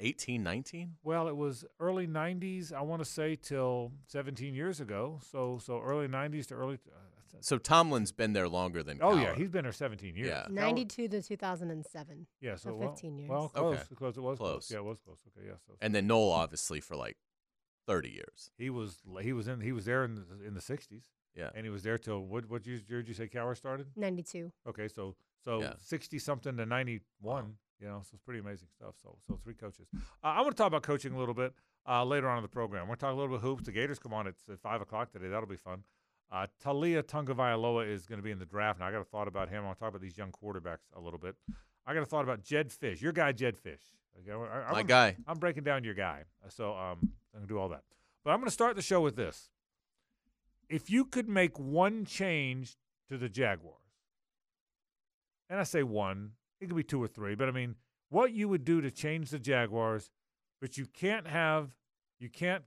18, 0.00 0.42
19? 0.42 0.96
Well, 1.02 1.28
it 1.28 1.36
was 1.36 1.64
early 1.78 2.06
'90s. 2.06 2.72
I 2.72 2.80
want 2.82 3.00
to 3.02 3.08
say 3.08 3.36
till 3.36 3.92
17 4.06 4.54
years 4.54 4.80
ago. 4.80 5.20
So, 5.30 5.58
so 5.62 5.80
early 5.80 6.08
'90s 6.08 6.46
to 6.48 6.54
early. 6.54 6.78
Uh, 6.86 6.96
So 7.42 7.56
Tomlin's 7.58 8.12
been 8.12 8.32
there 8.32 8.48
longer 8.48 8.82
than. 8.82 8.98
oh 9.00 9.14
yeah, 9.16 9.34
he's 9.34 9.48
been 9.48 9.62
there 9.62 9.72
17 9.72 10.14
years. 10.16 10.28
Yeah. 10.28 10.46
Cowher- 10.48 10.50
92 10.50 11.08
to 11.08 11.22
2007. 11.22 12.26
Yeah, 12.40 12.56
so 12.56 12.70
so 12.70 12.74
well- 12.76 12.90
15 12.90 13.18
years. 13.18 13.30
Well, 13.30 13.48
close, 13.48 13.76
Okay. 13.78 13.94
close. 13.94 14.16
It 14.16 14.20
was 14.22 14.38
close. 14.38 14.50
Close. 14.52 14.70
Yeah, 14.70 14.78
it 14.78 14.84
was 14.84 14.98
close. 14.98 15.18
Okay, 15.28 15.46
yeah. 15.46 15.54
So 15.66 15.76
and 15.80 15.94
then 15.94 16.06
Noll 16.06 16.32
obviously 16.32 16.80
for 16.80 16.96
like 16.96 17.16
thirty 17.86 18.10
years. 18.10 18.50
he 18.58 18.68
was 18.70 19.02
he 19.22 19.32
was 19.32 19.48
in 19.48 19.60
he 19.60 19.72
was 19.72 19.84
there 19.84 20.04
in 20.04 20.14
the 20.16 20.44
in 20.46 20.54
the 20.54 20.60
60s. 20.60 21.04
Yeah. 21.34 21.50
And 21.54 21.64
he 21.64 21.70
was 21.70 21.82
there 21.82 21.96
till 21.98 22.20
what 22.20 22.46
what 22.50 22.66
year 22.66 22.80
year 22.88 23.00
did 23.02 23.08
you 23.08 23.14
say 23.14 23.28
Cowher 23.28 23.56
started? 23.56 23.86
92. 23.96 24.52
Okay, 24.66 24.88
so 24.88 25.14
so 25.44 25.60
Yeah. 25.60 25.74
60 25.78 26.18
something 26.18 26.56
to 26.56 26.66
91. 26.66 27.56
You 27.80 27.88
know, 27.88 28.00
so 28.02 28.10
it's 28.14 28.22
pretty 28.22 28.40
amazing 28.40 28.68
stuff. 28.76 28.94
So 29.02 29.16
so 29.26 29.38
three 29.42 29.54
coaches. 29.54 29.86
Uh, 29.94 30.00
I 30.26 30.40
want 30.42 30.50
to 30.50 30.56
talk 30.56 30.66
about 30.66 30.82
coaching 30.82 31.12
a 31.14 31.18
little 31.18 31.34
bit 31.34 31.54
uh, 31.88 32.04
later 32.04 32.28
on 32.28 32.36
in 32.38 32.42
the 32.42 32.48
program. 32.48 32.88
We're 32.88 32.96
talking 32.96 33.16
a 33.16 33.20
little 33.20 33.34
bit 33.36 33.40
about 33.40 33.48
hoops. 33.48 33.64
The 33.64 33.72
Gators 33.72 33.98
come 33.98 34.12
on 34.12 34.26
at, 34.26 34.34
at 34.52 34.60
five 34.60 34.80
o'clock 34.82 35.10
today. 35.12 35.28
That'll 35.28 35.48
be 35.48 35.56
fun. 35.56 35.82
Uh, 36.30 36.46
Taulia 36.64 37.02
Tagovailoa 37.02 37.88
is 37.88 38.06
going 38.06 38.18
to 38.18 38.22
be 38.22 38.30
in 38.30 38.38
the 38.38 38.44
draft. 38.46 38.78
Now 38.80 38.86
I 38.86 38.92
got 38.92 39.00
a 39.00 39.04
thought 39.04 39.26
about 39.28 39.48
him. 39.48 39.64
I'll 39.66 39.74
talk 39.74 39.88
about 39.88 40.00
these 40.02 40.16
young 40.18 40.30
quarterbacks 40.30 40.86
a 40.96 41.00
little 41.00 41.18
bit. 41.18 41.34
I 41.86 41.94
got 41.94 42.02
a 42.02 42.06
thought 42.06 42.22
about 42.22 42.42
Jedd 42.42 42.68
Fisch, 42.68 43.00
Your 43.00 43.12
guy, 43.12 43.32
Jedd 43.32 43.56
Fisch. 43.56 43.80
Okay, 44.20 44.30
I, 44.32 44.34
I, 44.68 44.70
My 44.72 44.78
I'm- 44.78 44.86
guy. 44.86 45.16
I'm 45.26 45.38
breaking 45.38 45.64
down 45.64 45.82
your 45.82 45.94
guy. 45.94 46.24
So 46.50 46.72
um, 46.74 46.98
I'm 47.34 47.40
gonna 47.40 47.46
do 47.46 47.58
all 47.58 47.70
that. 47.70 47.82
But 48.24 48.32
I'm 48.32 48.38
gonna 48.40 48.50
start 48.50 48.76
the 48.76 48.82
show 48.82 49.00
with 49.00 49.16
this. 49.16 49.48
If 50.68 50.90
you 50.90 51.04
could 51.04 51.28
make 51.28 51.58
one 51.58 52.04
change 52.04 52.76
to 53.08 53.16
the 53.18 53.28
Jaguars, 53.28 53.76
and 55.48 55.58
I 55.58 55.64
say 55.64 55.82
one, 55.82 56.32
it 56.60 56.66
could 56.66 56.76
be 56.76 56.82
two 56.82 57.02
or 57.02 57.08
three, 57.08 57.34
but 57.34 57.48
I 57.48 57.52
mean, 57.52 57.76
what 58.08 58.32
you 58.32 58.48
would 58.48 58.64
do 58.64 58.80
to 58.80 58.90
change 58.90 59.30
the 59.30 59.38
Jaguars, 59.38 60.10
but 60.60 60.76
you 60.76 60.86
can't 60.86 61.26
have, 61.26 61.70
you 62.18 62.28
can't 62.28 62.64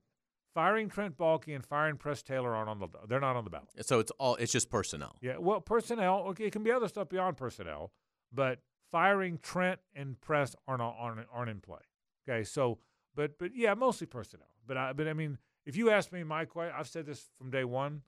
firing 0.53 0.89
Trent 0.89 1.17
Baalke 1.17 1.53
and 1.53 1.65
firing 1.65 1.97
Press 1.97 2.21
Taylor 2.21 2.55
aren't 2.55 2.69
on 2.69 2.79
the, 2.79 2.88
they're 3.07 3.19
not 3.19 3.35
on 3.35 3.43
the 3.43 3.50
ballot. 3.50 3.69
So 3.81 4.00
it's 4.00 4.12
all 4.19 4.35
it's 4.35 4.51
just 4.51 4.69
personnel. 4.69 5.15
Yeah, 5.21 5.38
well, 5.38 5.62
personnel. 5.62 6.25
Okay, 6.29 6.45
it 6.45 6.51
can 6.51 6.63
be 6.63 6.71
other 6.71 6.88
stuff 6.88 7.09
beyond 7.09 7.38
personnel, 7.38 7.91
but 8.31 8.59
firing 8.91 9.39
Trent 9.41 9.79
and 9.95 10.19
Press 10.21 10.55
aren't 10.67 10.81
aren't, 10.81 11.27
aren't 11.31 11.50
in 11.50 11.59
play. 11.59 11.79
Okay, 12.27 12.43
so 12.43 12.79
but 13.15 13.38
but 13.38 13.51
yeah, 13.55 13.73
mostly 13.73 14.07
personnel. 14.07 14.47
But 14.65 14.77
I 14.77 14.93
but 14.93 15.07
I 15.07 15.13
mean, 15.13 15.38
if 15.65 15.75
you 15.75 15.89
ask 15.89 16.12
me 16.12 16.23
my 16.23 16.45
question, 16.45 16.73
I've 16.77 16.88
said 16.88 17.05
this 17.05 17.29
from 17.38 17.50
day 17.50 17.63
one. 17.63 18.01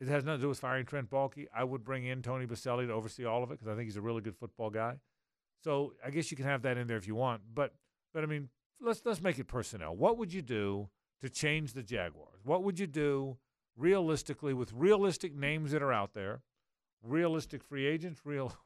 It 0.00 0.08
has 0.08 0.24
nothing 0.24 0.38
to 0.38 0.44
do 0.44 0.48
with 0.48 0.58
firing 0.58 0.86
Trent 0.86 1.10
Baalke. 1.10 1.46
I 1.54 1.62
would 1.62 1.84
bring 1.84 2.06
in 2.06 2.22
Tony 2.22 2.46
Boselli 2.46 2.86
to 2.86 2.92
oversee 2.92 3.26
all 3.26 3.42
of 3.42 3.50
it 3.50 3.58
because 3.58 3.68
I 3.68 3.76
think 3.76 3.84
he's 3.84 3.98
a 3.98 4.00
really 4.00 4.22
good 4.22 4.36
football 4.36 4.70
guy. 4.70 4.96
So 5.62 5.92
I 6.04 6.10
guess 6.10 6.30
you 6.30 6.36
can 6.38 6.46
have 6.46 6.62
that 6.62 6.78
in 6.78 6.86
there 6.86 6.96
if 6.96 7.06
you 7.06 7.14
want. 7.14 7.42
But 7.54 7.74
but 8.14 8.22
I 8.22 8.26
mean, 8.26 8.48
let's 8.80 9.02
let's 9.04 9.20
make 9.20 9.38
it 9.38 9.44
personnel. 9.44 9.94
What 9.94 10.16
would 10.16 10.32
you 10.32 10.40
do 10.40 10.88
to 11.20 11.28
change 11.28 11.74
the 11.74 11.82
Jaguars? 11.82 12.40
What 12.44 12.62
would 12.64 12.78
you 12.78 12.86
do 12.86 13.36
realistically 13.76 14.54
with 14.54 14.72
realistic 14.72 15.34
names 15.34 15.72
that 15.72 15.82
are 15.82 15.92
out 15.92 16.14
there, 16.14 16.40
realistic 17.02 17.62
free 17.62 17.86
agents, 17.86 18.20
real? 18.24 18.54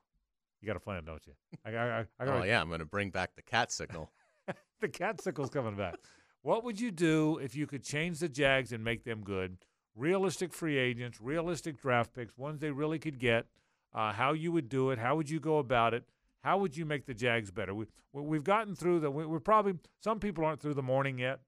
You 0.61 0.69
got 0.69 0.77
a 0.77 0.81
plan, 0.81 1.05
don't 1.05 1.21
you? 1.27 1.35
I, 1.67 1.75
I, 1.75 1.99
I, 1.99 2.07
I 2.19 2.25
got 2.25 2.41
Oh 2.41 2.43
yeah, 2.43 2.59
I'm 2.59 2.69
going 2.69 2.79
to 2.79 2.87
bring 2.87 3.11
back 3.11 3.37
the 3.37 3.43
cat 3.43 3.71
signal. 3.71 4.11
the 4.81 4.89
cat 4.89 5.21
signal's 5.21 5.51
coming 5.51 5.77
back. 5.77 5.97
What 6.41 6.65
would 6.65 6.81
you 6.81 6.91
do 6.91 7.37
if 7.37 7.55
you 7.55 7.67
could 7.67 7.85
change 7.85 8.21
the 8.21 8.31
Jags 8.31 8.73
and 8.73 8.83
make 8.83 9.05
them 9.05 9.25
good? 9.25 9.59
Realistic 9.97 10.53
free 10.53 10.77
agents, 10.77 11.21
realistic 11.21 11.81
draft 11.81 12.15
picks, 12.15 12.37
ones 12.37 12.61
they 12.61 12.71
really 12.71 12.99
could 12.99 13.19
get. 13.19 13.47
Uh, 13.95 14.13
how 14.13 14.33
you 14.33 14.51
would 14.51 14.69
do 14.69 14.91
it? 14.91 14.99
How 14.99 15.15
would 15.15 15.31
you 15.31 15.39
go 15.39 15.59
about 15.59 15.95
it? 15.95 16.03
How 16.43 16.59
would 16.59 16.77
you 16.77 16.85
make 16.85 17.07
the 17.07 17.15
Jags 17.15 17.51
better? 17.53 17.75
We, 17.75 17.87
we- 18.13 18.23
we've 18.23 18.45
gotten 18.45 18.75
through 18.75 19.01
the. 19.01 19.11
we- 19.11 19.25
We're 19.27 19.39
probably 19.41 19.75
some 20.01 20.19
people 20.19 20.45
aren't 20.45 20.61
through 20.61 20.75
the 20.75 20.83
morning 20.83 21.19
yet, 21.19 21.41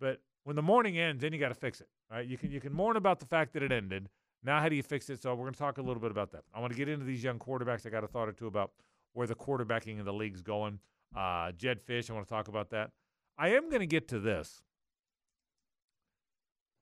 but 0.00 0.20
when 0.44 0.56
the 0.56 0.62
morning 0.62 0.98
ends, 0.98 1.20
then 1.20 1.32
you 1.34 1.38
got 1.38 1.48
to 1.48 1.54
fix 1.54 1.80
it. 1.80 1.88
Right? 2.10 2.26
You 2.26 2.38
can 2.38 2.50
you 2.50 2.60
can 2.60 2.72
mourn 2.72 2.96
about 2.96 3.20
the 3.20 3.26
fact 3.26 3.52
that 3.54 3.62
it 3.62 3.70
ended. 3.72 4.08
Now, 4.42 4.60
how 4.60 4.68
do 4.68 4.74
you 4.74 4.82
fix 4.82 5.08
it? 5.10 5.22
So 5.22 5.30
we're 5.34 5.44
going 5.44 5.52
to 5.52 5.58
talk 5.58 5.78
a 5.78 5.82
little 5.82 6.00
bit 6.00 6.10
about 6.10 6.32
that. 6.32 6.42
I 6.52 6.60
want 6.60 6.72
to 6.72 6.76
get 6.76 6.88
into 6.88 7.04
these 7.04 7.22
young 7.22 7.38
quarterbacks. 7.38 7.86
I 7.86 7.90
got 7.90 8.02
a 8.04 8.08
thought 8.08 8.28
or 8.28 8.32
two 8.32 8.46
about 8.48 8.72
where 9.12 9.26
the 9.26 9.34
quarterbacking 9.36 9.98
in 9.98 10.04
the 10.04 10.12
league's 10.12 10.42
going. 10.42 10.80
Uh, 11.14 11.52
Jedd 11.52 11.80
Fisch, 11.80 12.10
I 12.10 12.14
want 12.14 12.26
to 12.26 12.32
talk 12.34 12.48
about 12.48 12.70
that. 12.70 12.90
I 13.38 13.50
am 13.50 13.68
going 13.68 13.80
to 13.80 13.86
get 13.86 14.08
to 14.08 14.18
this. 14.18 14.62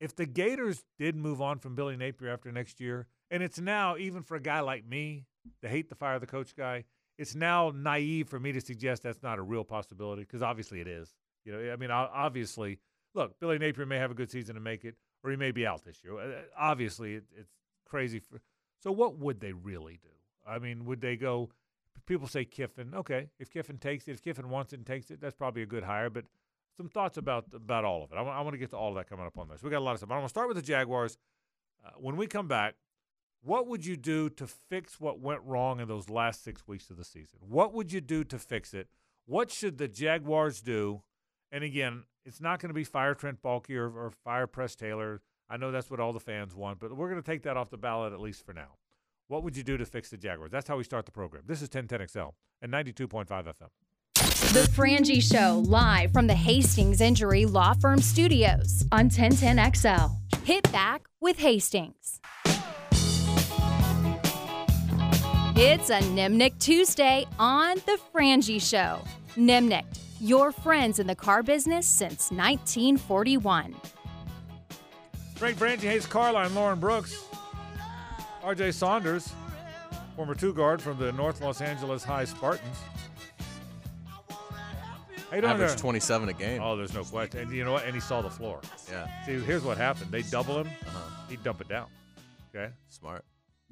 If 0.01 0.17
the 0.17 0.27
Gators 0.27 0.83
did 0.99 1.15
move 1.15 1.43
on 1.43 1.59
from 1.59 1.75
Billy 1.75 1.97
Napier 1.97 2.31
after 2.31 2.51
next 2.51 2.81
year, 2.81 3.07
and 3.31 3.43
it's 3.43 3.61
now, 3.61 3.97
even 3.97 4.23
for 4.23 4.37
a 4.37 4.41
guy 4.41 4.61
like 4.61 4.87
me, 4.87 5.27
the 5.61 5.69
hate 5.69 5.89
the 5.89 5.95
fire 5.95 6.19
the 6.19 6.27
coach 6.27 6.57
guy, 6.57 6.85
it's 7.19 7.35
now 7.35 7.71
naive 7.75 8.29
for 8.29 8.41
me 8.41 8.51
to 8.53 8.61
suggest 8.61 9.03
that's 9.03 9.23
not 9.23 9.39
a 9.39 9.43
real 9.43 9.63
possibility 9.63 10.23
because 10.23 10.43
obviously 10.43 10.81
it 10.81 10.89
is. 10.89 11.15
You 11.45 11.53
know, 11.53 11.73
I 11.73 11.77
mean, 11.77 11.91
obviously, 11.91 12.79
look, 13.15 13.39
Billy 13.41 13.59
Napier 13.59 13.87
may 13.87 13.99
have 13.99 14.11
a 14.11 14.15
good 14.15 14.31
season 14.31 14.55
to 14.55 14.61
make 14.61 14.85
it, 14.85 14.95
or 15.23 15.31
he 15.31 15.37
may 15.37 15.51
be 15.51 15.67
out 15.67 15.85
this 15.85 15.99
year. 16.03 16.19
Uh, 16.19 16.43
Obviously, 16.59 17.17
it, 17.17 17.25
it's 17.37 17.53
crazy. 17.87 18.21
For, 18.21 18.41
so, 18.83 18.91
what 18.91 19.19
would 19.19 19.41
they 19.41 19.53
really 19.53 19.99
do? 20.03 20.09
I 20.47 20.59
mean, 20.59 20.87
would 20.87 21.01
they 21.01 21.17
go? 21.17 21.51
People 22.07 22.27
say 22.27 22.45
Kiffin. 22.45 22.95
Okay, 22.95 23.29
if 23.39 23.51
Kiffin 23.51 23.79
takes 23.79 24.09
it, 24.09 24.13
if 24.13 24.23
Kiffin 24.23 24.49
wants 24.49 24.73
it 24.73 24.77
and 24.77 24.87
takes 24.87 25.11
it, 25.11 25.21
that's 25.21 25.35
probably 25.35 25.63
a 25.63 25.67
good 25.67 25.85
hire. 25.85 26.09
But 26.09 26.25
some 26.81 26.89
thoughts 26.89 27.19
about 27.19 27.45
about 27.55 27.85
all 27.85 28.03
of 28.03 28.11
it. 28.11 28.17
I 28.17 28.23
want, 28.23 28.55
to 28.55 28.59
get 28.59 28.71
to 28.71 28.77
all 28.79 28.89
of 28.89 28.95
that 28.95 29.07
coming 29.07 29.27
up 29.27 29.37
on 29.37 29.49
this. 29.49 29.63
We 29.63 29.69
got 29.69 29.81
a 29.81 29.85
lot 29.85 29.93
of 29.93 29.99
stuff. 29.99 30.11
I 30.11 30.15
want 30.15 30.25
to 30.25 30.31
start 30.31 30.49
with 30.49 30.57
the 30.57 30.63
Jaguars. 30.63 31.19
Uh, 31.85 31.91
when 31.99 32.17
we 32.17 32.27
come 32.27 32.49
back, 32.49 32.77
what 33.43 33.67
would 33.67 33.85
you 33.85 33.99
do 33.99 34.31
to 34.31 34.47
fix 34.47 34.99
what 34.99 35.21
went 35.21 35.43
wrong 35.45 35.79
in 35.79 35.89
those 35.89 36.09
last 36.09 36.43
six 36.43 36.67
weeks 36.67 36.89
of 36.89 36.97
the 36.97 37.05
season? 37.05 37.41
What 37.47 37.75
would 37.75 37.93
you 37.93 38.01
do 38.01 38.25
to 38.25 38.39
fix 38.39 38.73
it? 38.73 38.89
What 39.27 39.51
should 39.51 39.77
the 39.77 39.89
Jaguars 39.89 40.63
do? 40.63 41.03
And 41.53 41.63
again, 41.63 42.05
it's 42.25 42.41
not 42.41 42.61
going 42.61 42.69
to 42.69 42.75
be 42.75 42.85
fire 42.85 43.15
Trent 43.15 43.43
Baalke 43.43 43.77
or, 43.77 43.87
or 43.87 44.13
fire 44.25 44.47
Press 44.47 44.75
Taylor. 44.75 45.21
I 45.51 45.59
know 45.59 45.71
that's 45.71 45.91
what 45.91 46.01
all 46.01 46.15
the 46.15 46.21
fans 46.21 46.55
want, 46.55 46.79
but 46.79 46.97
we're 46.97 47.11
going 47.11 47.23
to 47.23 47.31
take 47.31 47.43
that 47.43 47.59
off 47.59 47.69
the 47.69 47.77
ballot 47.77 48.15
at 48.15 48.21
least 48.21 48.47
for 48.47 48.55
now. 48.55 48.79
What 49.29 49.43
would 49.43 49.55
you 49.55 49.63
do 49.63 49.77
to 49.77 49.85
fix 49.85 50.09
the 50.09 50.17
Jaguars? 50.17 50.51
That's 50.51 50.69
how 50.69 50.79
we 50.79 50.85
start 50.85 51.05
the 51.05 51.13
program. 51.13 51.43
This 51.47 51.61
is 51.61 51.69
1010XL 51.69 52.33
and 52.63 52.73
92.5 52.73 53.27
FM. 53.27 53.69
The 54.21 54.69
Frangie 54.77 55.23
Show, 55.23 55.63
live 55.67 56.13
from 56.13 56.27
the 56.27 56.35
Hastings 56.35 57.01
Injury 57.01 57.47
Law 57.47 57.73
Firm 57.73 58.03
Studios 58.03 58.85
on 58.93 59.09
1010XL. 59.09 60.11
Hit 60.45 60.71
back 60.71 61.09
with 61.21 61.39
Hastings. 61.39 62.21
It's 65.57 65.89
a 65.89 66.01
Nimnicht 66.01 66.59
Tuesday 66.59 67.27
on 67.39 67.77
The 67.87 67.99
Frangie 68.15 68.61
Show. 68.61 69.01
Nimnicht, 69.37 70.01
your 70.21 70.53
friends 70.53 70.99
in 70.99 71.07
the 71.07 71.15
car 71.15 71.43
business 71.43 71.87
since 71.87 72.31
1941. 72.31 73.75
Frank 75.37 75.57
Frangie, 75.57 75.89
Hayes 75.89 76.05
Carlyon, 76.05 76.55
Lauren 76.55 76.79
Brooks, 76.79 77.25
RJ 78.43 78.75
Saunders, 78.75 79.33
former 80.15 80.35
two 80.35 80.53
guard 80.53 80.83
from 80.83 80.99
the 80.99 81.11
North 81.13 81.41
Los 81.41 81.63
Angeles 81.63 82.05
High 82.05 82.27
Spartans. 82.27 82.77
How 85.31 85.37
you 85.37 85.43
doing 85.43 85.53
Average 85.55 85.69
there? 85.71 85.79
27 85.79 86.29
a 86.29 86.33
game. 86.33 86.61
Oh, 86.63 86.77
there's 86.77 86.93
no 86.93 87.05
question. 87.05 87.41
And 87.41 87.53
you 87.53 87.65
know 87.65 87.73
what? 87.73 87.85
And 87.85 87.95
he 87.95 88.01
saw 88.01 88.21
the 88.21 88.31
floor. 88.31 88.61
Yeah, 88.91 89.07
See, 89.25 89.39
here's 89.41 89.63
what 89.63 89.77
happened. 89.79 90.11
They 90.11 90.23
double 90.23 90.59
him. 90.59 90.67
uh-huh. 90.87 90.99
He'd 91.29 91.43
dump 91.45 91.61
it 91.61 91.69
down. 91.69 91.87
Okay. 92.55 92.73
smart. 92.89 93.25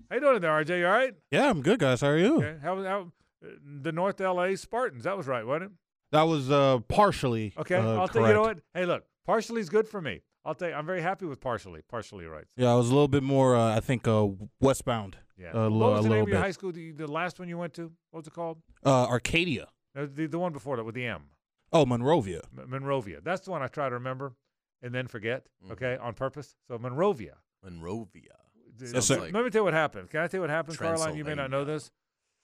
How 0.09 0.15
you 0.17 0.21
doing 0.21 0.41
there, 0.41 0.53
RJ? 0.53 0.79
You 0.79 0.87
all 0.87 0.93
right? 0.93 1.15
Yeah, 1.33 1.51
I'm 1.51 1.61
good, 1.63 1.81
guys. 1.81 2.01
How 2.01 2.09
are 2.09 2.17
you? 2.19 2.37
Okay. 2.39 2.57
How, 2.63 2.81
how 2.85 3.13
uh, 3.45 3.49
the 3.83 3.91
North 3.91 4.21
LA 4.21 4.55
Spartans? 4.55 5.03
That 5.05 5.17
was 5.17 5.27
right, 5.27 5.45
wasn't 5.45 5.65
it? 5.65 5.77
That 6.13 6.23
was 6.23 6.51
uh, 6.51 6.79
partially 6.89 7.53
Okay. 7.59 7.75
uh, 7.75 7.97
I'll 8.01 8.09
tell 8.09 8.23
you, 8.23 8.29
you 8.29 8.35
know 8.35 8.41
what? 8.43 8.61
Hey, 8.73 8.87
look, 8.87 9.05
partially 9.27 9.61
is 9.61 9.69
good 9.69 9.89
for 9.89 10.01
me. 10.01 10.23
I'll 10.45 10.55
tell 10.55 10.69
you, 10.69 10.75
I'm 10.75 10.87
very 10.87 11.03
happy 11.03 11.27
with 11.27 11.41
partially. 11.41 11.81
Partially 11.91 12.25
right. 12.27 12.45
Yeah, 12.57 12.71
I 12.73 12.77
was 12.77 12.87
a 12.89 12.93
little 12.95 13.09
bit 13.09 13.25
more, 13.25 13.57
uh, 13.57 13.77
I 13.77 13.81
think, 13.81 14.07
uh, 14.09 14.29
westbound. 14.61 15.17
Yeah. 15.37 15.51
A 15.53 15.69
what 15.71 15.91
was 15.93 16.05
the 16.05 16.11
name 16.11 16.23
of 16.23 16.29
your 16.29 16.37
bit. 16.39 16.43
high 16.45 16.53
school? 16.53 16.73
The, 16.73 16.93
the 16.93 17.07
last 17.09 17.39
one 17.41 17.49
you 17.49 17.59
went 17.59 17.75
to? 17.75 17.91
What 18.13 18.21
was 18.21 18.27
it 18.29 18.33
called? 18.33 18.59
Uh, 18.87 19.07
Arcadia. 19.07 19.67
Uh, 19.97 20.07
The, 20.13 20.27
the 20.27 20.39
one 20.39 20.53
before 20.53 20.77
that 20.77 20.85
with 20.85 20.95
the 20.95 21.05
M. 21.07 21.25
Oh, 21.73 21.85
Monrovia. 21.87 22.41
M- 22.57 22.71
Monrovia. 22.71 23.21
That's 23.23 23.43
the 23.43 23.51
one 23.51 23.63
I 23.63 23.69
try 23.69 23.89
to 23.89 23.95
remember 23.95 24.35
and 24.83 24.95
then 24.95 25.07
forget, 25.07 25.47
Mm-hmm. 25.63 25.69
Mhm. 25.69 25.73
okay, 25.73 25.97
on 26.01 26.15
purpose. 26.15 26.57
So 26.69 26.79
Monrovia. 26.79 27.37
Monrovia. 27.63 28.37
Yes, 28.81 29.07
sir. 29.07 29.19
like 29.21 29.33
Let 29.33 29.45
me 29.45 29.51
tell 29.51 29.61
you 29.61 29.65
what 29.65 29.75
happened. 29.75 30.09
Can 30.11 30.21
I 30.21 30.29
tell 30.29 30.39
you 30.39 30.43
what 30.43 30.51
happened, 30.51 30.79
Caroline? 30.79 31.17
You 31.17 31.25
may 31.25 31.35
not 31.35 31.51
know 31.51 31.65
this, 31.65 31.91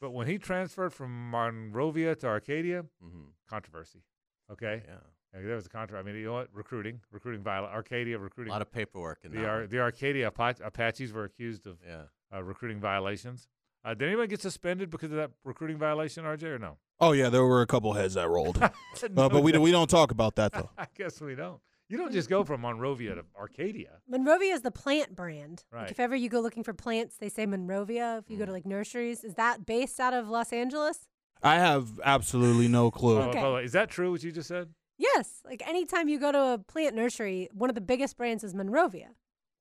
but 0.00 0.11
when 0.11 0.26
he 0.26 0.37
transferred 0.38 0.93
from 0.93 1.31
Monrovia 1.31 2.14
to 2.16 2.26
Arcadia, 2.26 2.85
hmm 3.00 3.25
controversy. 3.49 4.02
Okay, 4.50 4.83
Yeah, 4.87 4.95
And 5.33 5.47
there 5.47 5.54
was 5.54 5.66
a 5.66 5.69
controversy. 5.69 6.00
I 6.09 6.12
mean, 6.12 6.21
you 6.21 6.26
know 6.26 6.33
what? 6.35 6.49
Recruiting, 6.52 7.00
recruiting 7.12 7.43
violence. 7.43 7.73
Arcadia 7.73 8.19
recruiting. 8.19 8.50
a 8.50 8.54
lot 8.54 8.62
of 8.62 8.71
paperwork 8.73 9.21
in 9.25 9.31
the 9.33 9.38
that. 9.40 9.49
Ar- 9.49 9.66
the 9.66 9.78
Arcadia 9.81 10.26
Apa- 10.26 10.57
Apaches 10.64 11.12
were 11.12 11.25
accused 11.25 11.66
of 11.66 11.78
yeah, 11.87 12.02
uh, 12.35 12.43
recruiting 12.43 12.81
violations. 12.81 13.47
Uh, 13.85 13.95
did 13.95 14.09
anyone 14.09 14.26
get 14.28 14.40
suspended 14.40 14.90
because 14.90 15.11
of 15.12 15.16
that 15.19 15.31
recruiting 15.45 15.76
violation, 15.78 16.25
RJ, 16.25 16.43
or 16.45 16.59
no? 16.59 16.78
Oh 17.00 17.12
yeah, 17.12 17.28
there 17.28 17.44
were 17.44 17.60
a 17.62 17.66
couple 17.66 17.92
heads 17.92 18.14
that 18.14 18.28
rolled, 18.28 18.62
uh, 18.62 18.68
but 19.14 19.42
we 19.42 19.52
don't- 19.52 19.62
we 19.62 19.70
don't 19.72 19.90
talk 19.90 20.10
about 20.10 20.36
that 20.36 20.52
though. 20.52 20.70
I 20.78 20.86
guess 20.96 21.20
we 21.20 21.34
don't. 21.34 21.60
You 21.88 21.98
don't 21.98 22.12
just 22.12 22.30
go 22.30 22.44
from 22.44 22.62
Monrovia 22.62 23.14
to 23.14 23.24
Arcadia. 23.38 24.00
Monrovia 24.08 24.54
is 24.54 24.62
the 24.62 24.70
plant 24.70 25.14
brand. 25.14 25.64
Like 25.70 25.80
Right. 25.82 25.90
if 25.90 26.00
ever 26.00 26.16
you 26.16 26.28
go 26.30 26.40
looking 26.40 26.64
for 26.64 26.72
plants, 26.72 27.16
they 27.18 27.28
say 27.28 27.44
Monrovia. 27.46 28.18
If 28.18 28.30
you 28.30 28.38
go 28.38 28.46
to 28.46 28.52
like 28.52 28.64
nurseries, 28.64 29.22
is 29.22 29.34
that 29.34 29.66
based 29.66 30.00
out 30.00 30.14
of 30.14 30.28
Los 30.28 30.52
Angeles? 30.52 31.08
I 31.42 31.56
have 31.56 32.00
absolutely 32.02 32.68
no 32.68 32.90
clue. 32.90 33.18
Oh, 33.18 33.22
Okay. 33.28 33.40
by 33.42 33.50
the 33.50 33.56
is 33.56 33.72
that 33.72 33.90
true? 33.90 34.10
What 34.12 34.22
you 34.22 34.32
just 34.32 34.48
said? 34.48 34.70
Yes. 34.96 35.40
Like 35.44 35.62
anytime 35.68 36.08
you 36.08 36.18
go 36.18 36.32
to 36.32 36.38
a 36.54 36.58
plant 36.58 36.94
nursery, 36.96 37.48
one 37.52 37.68
of 37.68 37.74
the 37.74 37.82
biggest 37.82 38.16
brands 38.16 38.42
is 38.44 38.54
Monrovia. 38.54 39.10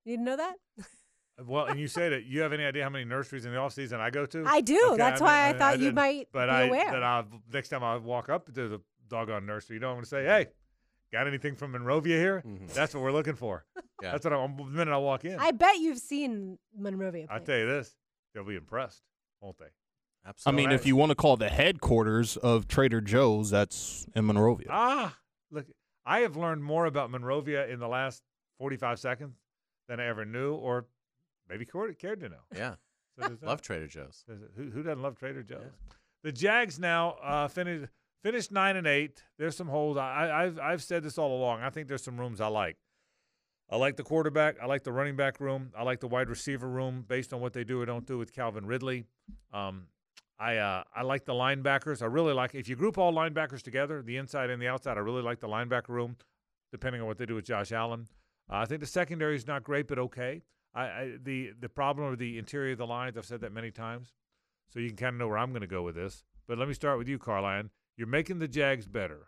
You 0.06 0.14
didn't 0.14 0.26
know 0.26 0.38
that? 0.38 0.56
Well, 1.44 1.66
and 1.66 1.80
you 1.80 1.88
say 1.88 2.10
that 2.10 2.26
you 2.26 2.42
have 2.42 2.54
any 2.54 2.64
idea 2.64 2.84
how 2.84 2.90
many 2.90 3.06
nurseries 3.06 3.46
in 3.46 3.52
the 3.52 3.58
off 3.58 3.74
season 3.74 4.00
I 4.00 4.10
go 4.12 4.26
to? 4.28 4.44
I 4.46 4.62
do. 4.62 4.80
Okay, 4.90 4.98
That's 4.98 5.22
I 5.22 5.24
why 5.24 5.48
I, 5.48 5.50
mean, 5.52 5.60
thought 5.60 5.80
you 5.80 5.92
might 5.92 6.28
but 6.32 6.46
be 6.46 6.52
I, 6.52 6.64
aware. 6.66 6.92
That 6.92 7.04
I 7.04 7.24
next 7.52 7.70
time 7.70 7.84
I 7.84 7.98
walk 7.98 8.30
up 8.30 8.46
to 8.54 8.68
the 8.70 8.82
doggone 9.08 9.46
nursery, 9.46 9.78
you 9.78 9.80
know, 9.80 9.90
I'm 9.90 9.96
going 9.96 10.04
to 10.04 10.10
say, 10.10 10.26
"Hey, 10.26 10.48
got 11.12 11.28
anything 11.28 11.56
from 11.56 11.72
Monrovia 11.72 12.18
here?" 12.18 12.44
Mhm. 12.46 12.72
That's 12.74 12.94
what 12.94 13.02
we're 13.04 13.12
looking 13.12 13.36
for. 13.36 13.66
Yeah. 14.02 14.12
That's 14.12 14.26
what 14.26 14.34
I'm. 14.34 14.58
The 14.58 14.64
minute 14.66 14.94
I 14.94 14.98
walk 14.98 15.24
in, 15.24 15.40
I 15.40 15.52
bet 15.52 15.78
you've 15.78 16.00
seen 16.00 16.58
Monrovia. 16.78 17.24
I 17.24 17.28
plants. 17.28 17.46
tell 17.46 17.58
you 17.58 17.68
this, 17.68 17.96
they'll 18.34 18.44
be 18.44 18.56
impressed, 18.58 19.02
won't 19.40 19.58
they? 19.60 19.66
Absolutely. 19.66 19.74
I 20.26 20.30
absolutely. 20.30 20.64
mean, 20.68 20.72
if 20.76 20.86
you 20.86 20.96
want 20.98 21.12
to 21.12 21.16
call 21.16 21.38
the 21.38 21.48
headquarters 21.48 22.36
of 22.36 22.68
Trader 22.68 23.00
Joe's, 23.00 23.50
that's 23.52 24.06
in 24.14 24.26
Monrovia. 24.26 24.68
Ah, 24.70 25.18
look, 25.52 25.68
I 26.06 26.20
have 26.22 26.36
learned 26.36 26.66
more 26.66 26.86
about 26.86 27.12
Monrovia 27.12 27.66
in 27.68 27.80
the 27.80 27.88
last 27.88 28.24
45 28.58 29.00
seconds 29.00 29.38
than 29.88 30.02
I 30.02 30.08
ever 30.08 30.26
knew, 30.26 30.54
or 30.56 30.88
maybe 31.54 31.66
cared 31.66 31.98
cared 32.00 32.20
to 32.22 32.30
know. 32.30 32.44
yeah, 32.56 32.76
So 33.20 33.38
love 33.42 33.62
Trader 33.62 33.88
Joe's. 33.88 34.24
Who, 34.58 34.70
who 34.72 34.84
doesn't 34.84 35.02
love 35.02 35.16
Trader 35.16 35.44
Joe's? 35.44 35.72
the 36.24 36.32
Jags 36.32 36.80
now 36.80 37.12
uh, 37.24 37.48
finished 37.48 37.92
finished 38.24 38.52
nine 38.52 38.76
and 38.76 38.88
eight. 38.88 39.24
There's 39.38 39.56
some 39.56 39.68
holes. 39.68 39.98
I, 39.98 40.32
I've 40.34 40.60
I've 40.60 40.84
said 40.84 41.04
this 41.04 41.18
all 41.18 41.36
along. 41.38 41.62
I 41.62 41.70
think 41.70 41.88
there's 41.88 42.04
some 42.04 42.20
rooms 42.20 42.42
I 42.42 42.48
like. 42.48 42.78
I 43.70 43.78
like 43.78 43.96
the 43.96 44.04
quarterback. 44.04 44.58
I 44.62 44.66
like 44.66 44.84
the 44.84 44.92
running 44.92 45.16
back 45.16 45.40
room. 45.40 45.72
I 45.78 45.84
like 45.84 46.00
the 46.00 46.08
wide 46.08 46.30
receiver 46.30 46.68
room 46.68 47.06
based 47.08 47.34
on 47.34 47.40
what 47.42 47.54
they 47.54 47.64
do 47.64 47.80
or 47.82 47.86
don't 47.86 48.06
do 48.06 48.18
with 48.18 48.34
Calvin 48.34 48.66
Ridley. 48.66 49.06
Um, 49.54 49.88
I 50.40 50.58
uh, 50.58 50.84
I 50.96 51.04
like 51.04 51.26
the 51.26 51.34
linebackers. 51.34 52.02
I 52.02 52.06
really 52.06 52.34
like 52.34 52.56
if 52.56 52.68
you 52.68 52.76
group 52.76 52.98
all 52.98 53.14
linebackers 53.14 53.62
together, 53.62 54.02
the 54.02 54.18
inside 54.18 54.50
and 54.50 54.62
the 54.62 54.68
outside. 54.68 54.98
I 54.98 55.02
really 55.02 55.22
like 55.22 55.40
the 55.40 55.48
linebacker 55.48 55.90
room, 55.90 56.18
depending 56.72 57.02
on 57.02 57.08
what 57.08 57.18
they 57.18 57.26
do 57.26 57.36
with 57.36 57.46
Josh 57.46 57.72
Allen. 57.72 58.08
Uh, 58.50 58.58
I 58.58 58.66
think 58.66 58.82
the 58.82 58.88
secondary 58.88 59.36
is 59.36 59.48
not 59.48 59.64
great, 59.64 59.88
but 59.88 59.98
okay. 60.00 60.42
I, 60.74 60.82
I 60.84 61.12
the 61.24 61.52
the 61.60 61.70
problem 61.70 62.12
of 62.12 62.20
the 62.20 62.38
interior 62.38 62.74
of 62.74 62.80
the 62.80 62.88
lines. 62.88 63.18
I've 63.18 63.26
said 63.26 63.42
that 63.42 63.54
many 63.54 63.72
times, 63.72 64.14
so 64.70 64.80
you 64.80 64.88
can 64.88 64.98
kind 64.98 65.16
of 65.16 65.20
know 65.20 65.28
where 65.28 65.38
I'm 65.38 65.52
going 65.52 65.62
to 65.62 65.68
go 65.68 65.84
with 65.84 65.96
this. 65.96 66.24
But 66.48 66.58
let 66.58 66.68
me 66.68 66.74
start 66.74 66.98
with 66.98 67.08
you, 67.08 67.18
Carlyon. 67.18 67.70
You're 67.96 68.08
making 68.08 68.40
the 68.40 68.48
Jags 68.48 68.88
better, 68.88 69.28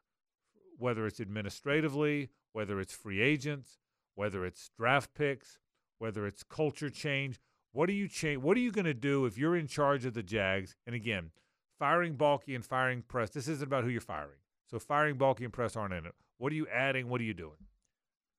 whether 0.77 1.05
it's 1.05 1.19
administratively, 1.19 2.29
whether 2.51 2.79
it's 2.79 2.93
free 2.93 3.21
agents, 3.21 3.77
whether 4.15 4.45
it's 4.45 4.71
draft 4.77 5.13
picks, 5.13 5.59
whether 5.99 6.25
it's 6.25 6.43
culture 6.43 6.89
change. 6.89 7.39
What 7.71 7.89
are 7.89 7.93
you 7.93 8.07
change? 8.07 8.41
What 8.41 8.57
are 8.57 8.61
you 8.61 8.71
going 8.71 8.85
to 8.85 8.93
do 8.93 9.25
if 9.25 9.37
you're 9.37 9.55
in 9.55 9.67
charge 9.67 10.05
of 10.05 10.13
the 10.13 10.23
Jags? 10.23 10.75
And 10.87 10.95
again, 10.95 11.31
firing 11.77 12.15
Baalke 12.15 12.55
and 12.55 12.65
firing 12.65 13.01
Press. 13.01 13.29
This 13.29 13.47
isn't 13.47 13.67
about 13.67 13.83
who 13.83 13.89
you're 13.89 14.01
firing. 14.01 14.39
So 14.71 14.79
firing 14.79 15.17
Baalke 15.17 15.41
and 15.41 15.53
Press 15.53 15.75
aren't 15.75 15.93
in 15.93 16.05
it. 16.05 16.15
What 16.37 16.51
are 16.51 16.55
you 16.55 16.67
adding? 16.73 17.09
What 17.09 17.21
are 17.21 17.25
you 17.25 17.33
doing? 17.33 17.67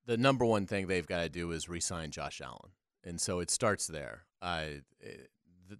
The 0.05 0.17
number 0.17 0.45
one 0.45 0.65
thing 0.65 0.87
they've 0.87 1.05
got 1.05 1.21
to 1.21 1.29
do 1.29 1.51
is 1.51 1.69
re-sign 1.69 2.11
Josh 2.11 2.41
Allen, 2.41 2.71
and 3.07 3.21
so 3.21 3.39
it 3.39 3.49
starts 3.49 3.87
there. 3.87 4.25
Uh, 4.41 4.65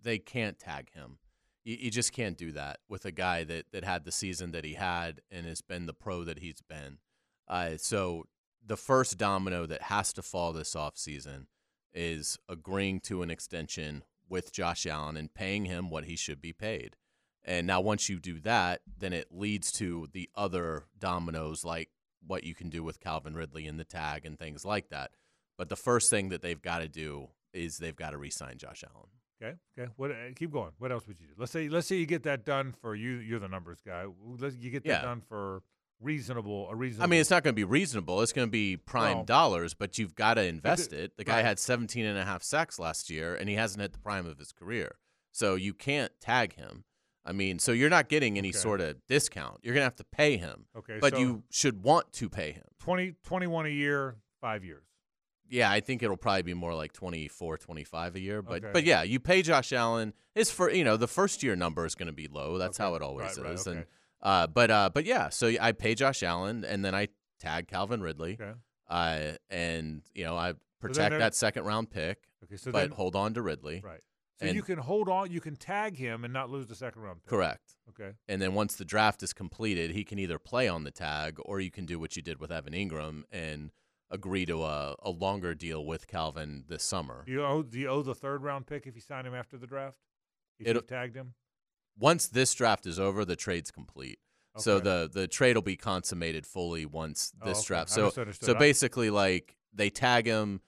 they 0.03 0.17
can't 0.17 0.57
tag 0.57 0.91
him. 0.93 1.19
You, 1.63 1.77
you 1.81 1.91
just 1.91 2.13
can't 2.13 2.37
do 2.37 2.51
that 2.53 2.79
with 2.87 3.05
a 3.05 3.11
guy 3.11 3.43
that 3.43 3.65
that 3.71 3.83
had 3.83 4.05
the 4.05 4.11
season 4.11 4.51
that 4.51 4.63
he 4.63 4.73
had 4.73 5.21
and 5.29 5.45
has 5.45 5.61
been 5.61 5.85
the 5.85 5.93
pro 5.93 6.23
that 6.23 6.39
he's 6.39 6.61
been. 6.61 6.99
Uh, 7.47 7.71
so 7.77 8.25
the 8.65 8.77
first 8.77 9.17
domino 9.17 9.65
that 9.65 9.83
has 9.83 10.13
to 10.13 10.21
fall 10.21 10.53
this 10.53 10.75
offseason 10.75 11.45
is 11.93 12.37
agreeing 12.49 12.99
to 13.01 13.21
an 13.21 13.29
extension 13.29 14.03
with 14.29 14.51
Josh 14.51 14.85
Allen 14.85 15.17
and 15.17 15.33
paying 15.33 15.65
him 15.65 15.89
what 15.89 16.05
he 16.05 16.15
should 16.15 16.41
be 16.41 16.53
paid. 16.53 16.95
And 17.43 17.65
now, 17.65 17.79
once 17.79 18.09
you 18.09 18.19
do 18.19 18.41
that, 18.41 18.81
then 18.99 19.13
it 19.13 19.27
leads 19.31 19.71
to 19.73 20.07
the 20.11 20.29
other 20.35 20.85
dominoes, 20.99 21.63
like 21.63 21.89
what 22.25 22.43
you 22.43 22.53
can 22.53 22.69
do 22.69 22.83
with 22.83 22.99
Calvin 22.99 23.35
Ridley 23.35 23.67
and 23.67 23.79
the 23.79 23.85
tag 23.85 24.25
and 24.25 24.37
things 24.37 24.65
like 24.65 24.89
that. 24.89 25.11
But 25.57 25.69
the 25.69 25.75
first 25.75 26.09
thing 26.09 26.29
that 26.29 26.41
they've 26.41 26.61
got 26.61 26.79
to 26.79 26.87
do 26.87 27.29
is 27.53 27.77
they've 27.77 27.95
got 27.95 28.11
to 28.11 28.17
re-sign 28.17 28.57
Josh 28.57 28.83
Allen. 28.93 29.07
Okay. 29.41 29.55
Okay. 29.77 29.91
What? 29.97 30.11
Uh, 30.11 30.15
keep 30.35 30.51
going. 30.51 30.71
What 30.79 30.91
else 30.91 31.07
would 31.07 31.19
you 31.19 31.27
do? 31.27 31.33
Let's 31.37 31.51
say. 31.51 31.69
Let's 31.69 31.87
say 31.87 31.95
you 31.97 32.05
get 32.05 32.23
that 32.23 32.43
done 32.45 32.73
for 32.81 32.95
you. 32.95 33.15
You're 33.17 33.39
the 33.39 33.47
numbers 33.47 33.79
guy. 33.85 34.05
Let's, 34.39 34.55
you 34.55 34.69
get 34.71 34.83
that 34.83 34.89
Yeah. 34.89 35.01
done 35.01 35.21
for 35.21 35.61
reasonable. 35.99 36.69
A 36.69 36.75
reasonable. 36.75 37.03
I 37.03 37.07
mean, 37.07 37.21
it's 37.21 37.29
not 37.29 37.43
going 37.43 37.53
to 37.53 37.55
be 37.59 37.63
reasonable. 37.63 38.21
It's 38.21 38.33
going 38.33 38.47
to 38.47 38.51
be 38.51 38.77
prime 38.77 39.17
Well, 39.17 39.25
dollars, 39.25 39.73
but 39.73 39.97
you've 39.97 40.15
got 40.15 40.35
to 40.35 40.43
invest 40.43 40.93
it- 40.93 40.99
it. 40.99 41.17
The 41.17 41.23
guy 41.23 41.37
right. 41.37 41.45
had 41.45 41.59
17 41.59 42.05
and 42.05 42.17
a 42.17 42.25
half 42.25 42.43
sacks 42.43 42.79
last 42.79 43.09
year, 43.09 43.35
and 43.35 43.49
he 43.49 43.55
hasn't 43.55 43.81
hit 43.81 43.93
the 43.93 43.99
prime 43.99 44.25
of 44.25 44.37
his 44.39 44.51
career. 44.51 44.95
So 45.31 45.55
you 45.55 45.73
can't 45.73 46.11
tag 46.19 46.55
him. 46.55 46.83
I 47.25 47.31
mean, 47.33 47.59
so 47.59 47.73
you're 47.73 47.89
not 47.89 48.07
getting 48.09 48.37
any 48.37 48.49
Okay. 48.49 48.57
sort 48.57 48.79
of 48.81 49.05
discount. 49.07 49.59
You're 49.61 49.73
going 49.73 49.81
to 49.81 49.85
have 49.87 49.95
to 49.97 50.03
pay 50.05 50.37
him, 50.37 50.65
okay. 50.75 50.97
but 51.01 51.13
so 51.13 51.19
you 51.19 51.43
should 51.51 51.83
want 51.83 52.13
to 52.13 52.29
pay 52.29 52.53
him. 52.53 52.63
20, 52.79 53.15
21 53.23 53.65
a 53.65 53.69
year, 53.69 54.15
five 54.39 54.63
years. 54.63 54.85
Yeah, 55.49 55.69
I 55.71 55.79
think 55.79 56.03
it'll 56.03 56.17
probably 56.17 56.41
be 56.43 56.53
more 56.53 56.73
like 56.75 56.93
24, 56.93 57.57
25 57.57 58.15
a 58.15 58.19
year. 58.19 58.41
But 58.41 58.63
Okay. 58.63 58.69
but 58.73 58.83
yeah, 58.83 59.03
you 59.03 59.19
pay 59.19 59.41
Josh 59.41 59.71
Allen. 59.73 60.13
His 60.35 60.51
for 60.51 60.69
you 60.71 60.83
know 60.83 60.97
the 60.97 61.07
first 61.07 61.43
year 61.43 61.55
number 61.55 61.85
is 61.85 61.95
going 61.95 62.07
to 62.07 62.13
be 62.13 62.27
low. 62.27 62.57
That's 62.57 62.79
Okay. 62.79 62.89
how 62.89 62.95
it 62.95 63.01
always 63.01 63.37
Right, 63.37 63.45
right, 63.45 63.53
is. 63.53 63.67
okay. 63.67 63.77
And 63.77 63.85
uh, 64.21 64.47
but 64.47 64.69
uh, 64.71 64.89
but 64.93 65.05
yeah, 65.05 65.29
so 65.29 65.51
I 65.59 65.71
pay 65.71 65.95
Josh 65.95 66.23
Allen, 66.23 66.63
and 66.65 66.83
then 66.83 66.93
I 66.95 67.07
tag 67.39 67.67
Calvin 67.67 68.01
Ridley. 68.01 68.37
Okay. 68.39 68.53
Uh, 68.89 69.33
and 69.49 70.01
you 70.13 70.23
know 70.23 70.35
I 70.37 70.53
protect 70.79 71.11
there- 71.11 71.19
that 71.19 71.35
second 71.35 71.63
round 71.65 71.89
pick, 71.91 72.23
Okay. 72.43 72.55
So 72.57 72.71
but 72.71 72.79
then, 72.81 72.91
hold 72.91 73.15
on 73.15 73.33
to 73.33 73.41
Ridley. 73.41 73.81
right. 73.83 74.01
So 74.39 74.45
and- 74.45 74.55
you 74.55 74.61
can 74.61 74.77
hold 74.77 75.09
on. 75.09 75.31
You 75.31 75.41
can 75.41 75.55
tag 75.55 75.97
him 75.97 76.23
and 76.23 76.31
not 76.31 76.49
lose 76.51 76.67
the 76.67 76.75
second 76.75 77.01
round 77.01 77.23
pick. 77.23 77.29
Correct. 77.29 77.75
Okay. 77.89 78.11
And 78.27 78.39
then 78.41 78.53
once 78.53 78.75
the 78.75 78.85
draft 78.85 79.23
is 79.23 79.33
completed, 79.33 79.91
he 79.91 80.03
can 80.03 80.19
either 80.19 80.37
play 80.37 80.67
on 80.67 80.83
the 80.83 80.91
tag 80.91 81.37
or 81.39 81.59
you 81.59 81.71
can 81.71 81.85
do 81.87 81.97
what 81.97 82.15
you 82.15 82.21
did 82.21 82.39
with 82.39 82.51
Evan 82.51 82.73
Engram 82.73 83.23
and 83.31 83.71
agree 84.09 84.45
to 84.45 84.63
a, 84.63 84.95
a 85.03 85.09
longer 85.09 85.53
deal 85.53 85.85
with 85.85 86.07
Calvin 86.07 86.63
this 86.67 86.83
summer. 86.83 87.23
Do 87.25 87.31
you 87.31 87.43
owe? 87.43 87.63
Do 87.63 87.79
you 87.79 87.87
owe 87.89 88.01
the 88.01 88.15
third 88.15 88.43
round 88.43 88.65
pick 88.67 88.87
if 88.87 88.95
you 88.95 89.01
sign 89.01 89.25
him 89.25 89.35
after 89.35 89.57
the 89.57 89.67
draft? 89.67 89.97
If 90.59 90.67
It'll- 90.67 90.81
you 90.81 90.87
tagged 90.87 91.15
him. 91.15 91.33
Once 91.99 92.27
this 92.27 92.53
draft 92.53 92.85
is 92.85 92.99
over, 92.99 93.25
the 93.25 93.35
trade's 93.35 93.71
complete. 93.71 94.19
So 94.59 94.79
the 94.79 95.07
the 95.11 95.27
trade 95.27 95.55
will 95.55 95.61
be 95.61 95.75
consummated 95.75 96.45
fully 96.47 96.83
once 96.85 97.31
Oh, 97.41 97.45
this 97.45 97.59
okay. 97.59 97.67
draft. 97.67 97.89
So 97.91 98.09
so 98.31 98.55
basically, 98.55 99.11
like 99.11 99.55
they 99.71 99.91
tag 99.91 100.25
him, 100.25 100.61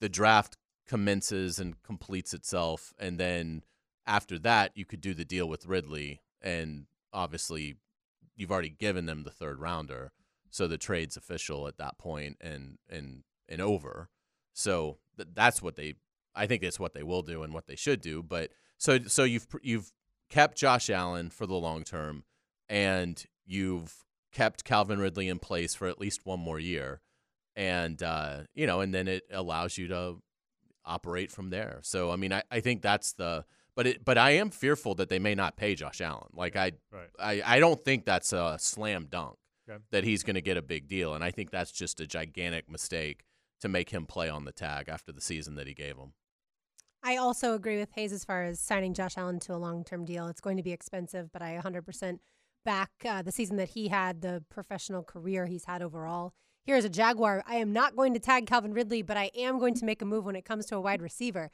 the 0.00 0.08
draft 0.08 0.56
commences 0.86 1.58
and 1.58 1.82
completes 1.82 2.32
itself, 2.32 2.92
and 2.98 3.18
then 3.18 3.64
after 4.06 4.38
that, 4.40 4.70
you 4.76 4.84
could 4.84 5.00
do 5.00 5.14
the 5.14 5.24
deal 5.24 5.48
with 5.48 5.66
Ridley, 5.66 6.20
and 6.42 6.86
obviously, 7.12 7.74
you've 8.36 8.52
already 8.52 8.68
given 8.68 9.06
them 9.06 9.24
the 9.24 9.30
third 9.32 9.58
rounder, 9.58 10.12
so 10.54 10.68
the 10.68 10.78
trade's 10.78 11.16
official 11.16 11.66
at 11.66 11.78
that 11.78 11.98
point 11.98 12.36
and 12.40 12.78
and 12.88 13.24
and 13.48 13.60
over. 13.60 14.08
So 14.52 14.98
th- 15.16 15.30
that's 15.34 15.60
what 15.60 15.74
they. 15.74 15.94
I 16.32 16.46
think 16.46 16.62
it's 16.62 16.78
what 16.78 16.94
they 16.94 17.02
will 17.02 17.22
do 17.22 17.42
and 17.42 17.52
what 17.52 17.66
they 17.66 17.74
should 17.74 18.00
do. 18.00 18.22
But 18.22 18.52
so 18.78 19.00
so 19.08 19.24
you've 19.24 19.48
you've 19.62 19.90
kept 20.30 20.56
Josh 20.56 20.90
Allen 20.90 21.30
for 21.30 21.44
the 21.46 21.56
long 21.56 21.82
term, 21.82 22.22
and 22.68 23.20
you've 23.44 24.04
kept 24.32 24.62
Calvin 24.62 25.00
Ridley 25.00 25.28
in 25.28 25.40
place 25.40 25.74
for 25.74 25.88
at 25.88 26.00
least 26.00 26.24
one 26.24 26.38
more 26.38 26.60
year, 26.60 27.00
and 27.56 28.00
uh, 28.00 28.42
you 28.54 28.68
know, 28.68 28.78
and 28.80 28.94
then 28.94 29.08
it 29.08 29.24
allows 29.32 29.76
you 29.76 29.88
to 29.88 30.22
operate 30.84 31.32
from 31.32 31.50
there. 31.50 31.80
So 31.82 32.12
I 32.12 32.16
mean, 32.16 32.32
I, 32.32 32.44
I 32.48 32.60
think 32.60 32.80
that's 32.80 33.12
the. 33.12 33.44
But 33.74 33.88
it, 33.88 34.04
but 34.04 34.18
I 34.18 34.32
am 34.32 34.50
fearful 34.50 34.94
that 34.94 35.08
they 35.08 35.18
may 35.18 35.34
not 35.34 35.56
pay 35.56 35.74
Josh 35.74 36.00
Allen. 36.00 36.28
Like 36.32 36.54
I, 36.54 36.74
Right. 36.92 37.08
I, 37.18 37.56
I 37.56 37.58
don't 37.58 37.84
think 37.84 38.04
that's 38.04 38.32
a 38.32 38.56
slam 38.60 39.08
dunk 39.10 39.36
Okay. 39.68 39.82
that 39.90 40.04
he's 40.04 40.22
going 40.22 40.34
to 40.34 40.42
get 40.42 40.56
a 40.56 40.62
big 40.62 40.88
deal, 40.88 41.14
and 41.14 41.24
I 41.24 41.30
think 41.30 41.50
that's 41.50 41.72
just 41.72 42.00
a 42.00 42.06
gigantic 42.06 42.70
mistake 42.70 43.24
to 43.60 43.68
make 43.68 43.90
him 43.90 44.04
play 44.04 44.28
on 44.28 44.44
the 44.44 44.52
tag 44.52 44.88
after 44.88 45.10
the 45.10 45.20
season 45.20 45.54
that 45.54 45.66
he 45.66 45.74
gave 45.74 45.96
him. 45.96 46.12
I 47.02 47.16
also 47.16 47.54
agree 47.54 47.78
with 47.78 47.90
Hayes 47.92 48.12
as 48.12 48.24
far 48.24 48.44
as 48.44 48.60
signing 48.60 48.94
Josh 48.94 49.18
Allen 49.18 49.38
to 49.40 49.54
a 49.54 49.56
long 49.56 49.84
term 49.84 50.04
deal. 50.04 50.26
It's 50.26 50.40
going 50.40 50.56
to 50.56 50.62
be 50.62 50.72
expensive, 50.72 51.30
but 51.32 51.42
I 51.42 51.60
100% 51.62 52.18
back 52.64 52.90
uh, 53.06 53.22
the 53.22 53.32
season 53.32 53.56
that 53.56 53.70
he 53.70 53.88
had, 53.88 54.22
the 54.22 54.42
professional 54.48 55.02
career 55.02 55.46
he's 55.46 55.66
had 55.66 55.82
overall. 55.82 56.32
Here's 56.64 56.84
a 56.86 56.88
Jaguar. 56.88 57.42
I 57.46 57.56
am 57.56 57.74
not 57.74 57.94
going 57.94 58.14
to 58.14 58.20
tag 58.20 58.46
Calvin 58.46 58.72
Ridley, 58.72 59.02
but 59.02 59.18
I 59.18 59.30
am 59.36 59.58
going 59.58 59.74
to 59.74 59.84
make 59.84 60.00
a 60.00 60.06
move 60.06 60.24
when 60.24 60.36
it 60.36 60.46
comes 60.46 60.64
to 60.66 60.76
a 60.76 60.80
wide 60.80 61.02
receiver. 61.02 61.50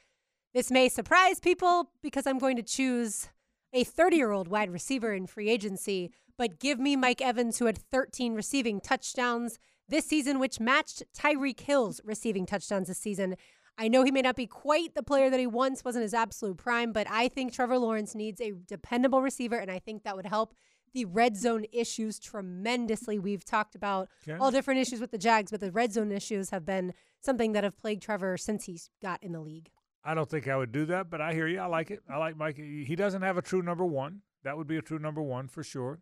This 0.54 0.70
may 0.70 0.88
surprise 0.88 1.40
people 1.40 1.90
because 2.00 2.28
I'm 2.28 2.38
going 2.38 2.56
to 2.56 2.62
choose 2.62 3.28
a 3.72 3.84
30 3.84 4.16
year 4.16 4.30
old 4.32 4.48
wide 4.48 4.70
receiver 4.70 5.12
in 5.14 5.26
free 5.26 5.48
agency, 5.48 6.10
but 6.36 6.58
give 6.58 6.78
me 6.78 6.96
Mike 6.96 7.20
Evans, 7.20 7.58
who 7.58 7.66
had 7.66 7.78
13 7.78 8.34
receiving 8.34 8.80
touchdowns 8.80 9.58
this 9.88 10.06
season, 10.06 10.38
which 10.38 10.60
matched 10.60 11.02
Tyreek 11.16 11.60
Hill's 11.60 12.00
receiving 12.04 12.46
touchdowns 12.46 12.88
this 12.88 12.98
season. 12.98 13.36
I 13.78 13.88
know 13.88 14.02
he 14.04 14.10
may 14.10 14.22
not 14.22 14.36
be 14.36 14.46
quite 14.46 14.94
the 14.94 15.02
player 15.02 15.30
that 15.30 15.40
he 15.40 15.46
once 15.46 15.84
was 15.84 15.96
in 15.96 16.02
his 16.02 16.14
absolute 16.14 16.58
prime, 16.58 16.92
but 16.92 17.06
I 17.10 17.28
think 17.28 17.52
Trevor 17.52 17.78
Lawrence 17.78 18.14
needs 18.14 18.40
a 18.40 18.52
dependable 18.66 19.22
receiver, 19.22 19.56
and 19.56 19.70
I 19.70 19.78
think 19.78 20.02
that 20.02 20.16
would 20.16 20.26
help 20.26 20.54
the 20.92 21.04
red 21.04 21.36
zone 21.36 21.64
issues 21.72 22.18
tremendously. 22.18 23.18
We've 23.18 23.44
talked 23.44 23.74
about 23.74 24.08
Okay. 24.28 24.36
all 24.38 24.50
different 24.50 24.80
issues 24.80 25.00
with 25.00 25.12
the 25.12 25.18
Jags, 25.18 25.50
but 25.50 25.60
the 25.60 25.70
red 25.70 25.92
zone 25.92 26.10
issues 26.12 26.50
have 26.50 26.64
been 26.66 26.92
something 27.20 27.52
that 27.52 27.64
have 27.64 27.76
plagued 27.78 28.02
Trevor 28.02 28.36
since 28.36 28.64
he's 28.64 28.90
got 29.00 29.22
in 29.22 29.32
the 29.32 29.40
league. 29.40 29.70
I 30.04 30.14
don't 30.14 30.28
think 30.28 30.48
I 30.48 30.56
would 30.56 30.72
do 30.72 30.86
that, 30.86 31.10
but 31.10 31.20
I 31.20 31.34
hear 31.34 31.46
you. 31.46 31.60
I 31.60 31.66
like 31.66 31.90
it. 31.90 32.00
I 32.08 32.16
like 32.16 32.36
Mike. 32.36 32.56
He 32.56 32.96
doesn't 32.96 33.22
have 33.22 33.36
a 33.36 33.42
true 33.42 33.62
number 33.62 33.84
one. 33.84 34.22
That 34.44 34.56
would 34.56 34.66
be 34.66 34.78
a 34.78 34.82
true 34.82 34.98
number 34.98 35.22
one 35.22 35.48
for 35.48 35.62
sure. 35.62 36.00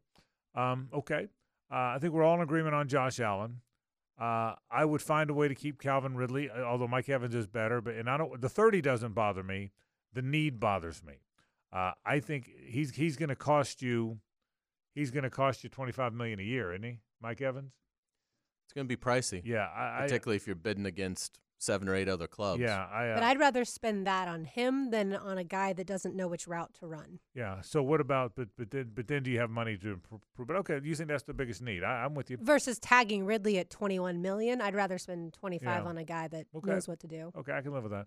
Um, 0.54 0.88
okay. 0.94 1.28
Uh, 1.70 1.94
I 1.94 1.98
think 2.00 2.12
we're 2.12 2.22
all 2.22 2.37
in 2.37 2.40
agreement 2.40 2.74
on 2.74 2.88
Josh 2.88 3.18
Allen. 3.20 3.61
Uh, 4.20 4.54
I 4.70 4.84
would 4.84 5.02
find 5.02 5.30
a 5.30 5.34
way 5.34 5.48
to 5.48 5.54
keep 5.54 5.80
Calvin 5.80 6.16
Ridley, 6.16 6.50
uh, 6.50 6.62
although 6.62 6.88
Mike 6.88 7.08
Evans 7.08 7.34
is 7.34 7.46
better. 7.46 7.80
But 7.80 7.94
and 7.94 8.08
I 8.08 8.16
don't. 8.16 8.40
The 8.40 8.48
thirty 8.48 8.80
doesn't 8.80 9.14
bother 9.14 9.42
me. 9.42 9.72
The 10.12 10.22
need 10.22 10.58
bothers 10.58 11.02
me. 11.04 11.14
Uh, 11.72 11.92
I 12.04 12.20
think 12.20 12.50
he's 12.66 12.94
he's 12.94 13.16
going 13.16 13.28
to 13.28 13.37
cost 13.37 13.82
you. 13.82 14.18
He's 14.94 15.11
going 15.11 15.24
to 15.24 15.30
cost 15.30 15.62
you 15.62 15.70
twenty 15.70 15.92
five 15.92 16.12
million 16.12 16.40
a 16.40 16.44
year, 16.44 16.72
isn't 16.72 16.84
he, 16.84 16.98
Mike 17.20 17.40
Evans? 17.40 17.72
It's 18.64 18.72
going 18.72 18.87
to 18.87 18.96
be 18.96 19.00
pricey, 19.00 19.40
Yeah, 19.44 19.66
I, 19.74 20.00
I 20.00 20.02
particularly 20.02 20.37
if 20.37 20.46
you're 20.46 20.56
bidding 20.56 20.84
against 20.84 21.38
seven 21.59 21.88
or 21.88 21.94
eight 21.94 22.09
other 22.09 22.27
clubs. 22.27 22.61
yeah, 22.61 22.87
I. 22.90 23.09
Uh, 23.09 23.14
But 23.16 23.23
I'd 23.25 23.38
rather 23.38 23.64
spend 23.64 24.07
that 24.07 24.29
on 24.29 24.44
him 24.44 24.90
than 24.90 25.14
on 25.14 25.38
a 25.38 25.44
guy 25.44 25.73
that 25.73 25.87
doesn't 25.87 26.14
know 26.14 26.29
which 26.29 26.47
route 26.49 26.73
to 26.81 26.87
run. 26.87 27.18
Yeah. 27.35 27.61
So 27.61 27.83
what 27.83 28.01
about? 28.01 28.33
But 28.37 28.49
but 28.57 28.71
then 28.71 28.90
but 28.94 29.09
then 29.09 29.23
do 29.23 29.31
you 29.31 29.38
have 29.40 29.51
money 29.51 29.77
to 29.77 29.90
improve? 29.92 30.21
But 30.38 30.57
okay, 30.57 30.81
you 30.83 30.94
think 30.94 31.09
that's 31.09 31.25
the 31.25 31.35
biggest 31.35 31.61
need? 31.62 31.83
I, 31.85 32.05
I'm 32.05 32.14
with 32.14 32.31
you. 32.31 32.38
Versus 32.40 32.79
tagging 32.79 33.25
Ridley 33.27 33.59
at 33.59 33.71
21 33.71 34.23
million, 34.23 34.61
I'd 34.61 34.75
rather 34.75 34.99
spend 34.99 35.33
25 35.35 35.83
Yeah. 35.83 35.88
on 35.88 35.99
a 35.99 36.05
guy 36.05 36.29
that 36.29 36.47
Okay. 36.55 36.71
knows 36.71 36.88
what 36.88 37.01
to 37.01 37.07
do. 37.09 37.33
Okay, 37.37 37.53
I 37.53 37.61
can 37.61 37.73
live 37.73 37.83
with 37.83 37.92
that. 37.92 38.07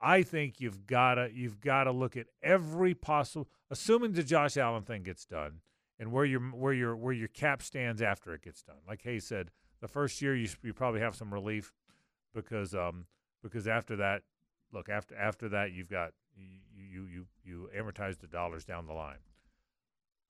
I 0.00 0.22
think 0.22 0.60
you've 0.60 0.86
gotta 0.86 1.30
you've 1.32 1.60
gotta 1.60 1.90
look 1.92 2.16
at 2.16 2.26
every 2.42 2.94
possible 2.94 3.48
assuming 3.70 4.12
the 4.12 4.22
Josh 4.22 4.56
Allen 4.56 4.82
thing 4.82 5.02
gets 5.02 5.24
done 5.24 5.60
and 5.98 6.12
where 6.12 6.24
your 6.26 6.40
where 6.40 6.74
your 6.74 6.94
where 6.96 7.14
your 7.14 7.28
cap 7.28 7.62
stands 7.62 8.02
after 8.02 8.34
it 8.34 8.42
gets 8.42 8.62
done. 8.62 8.76
Like 8.86 9.02
Hayes 9.02 9.26
said, 9.26 9.50
the 9.80 9.88
first 9.88 10.20
year 10.20 10.36
you 10.36 10.48
you 10.62 10.74
probably 10.74 11.00
have 11.00 11.14
some 11.16 11.32
relief 11.32 11.72
because 12.36 12.74
um 12.74 13.06
because 13.42 13.66
after 13.66 13.96
that, 13.96 14.22
look 14.72 14.88
after 14.88 15.16
after 15.16 15.48
that 15.48 15.72
you've 15.72 15.90
got 15.90 16.12
you 16.36 16.46
you 16.76 17.06
you 17.06 17.26
you 17.44 17.70
amortize 17.76 18.20
the 18.20 18.28
dollars 18.28 18.64
down 18.64 18.86
the 18.86 18.92
line. 18.92 19.18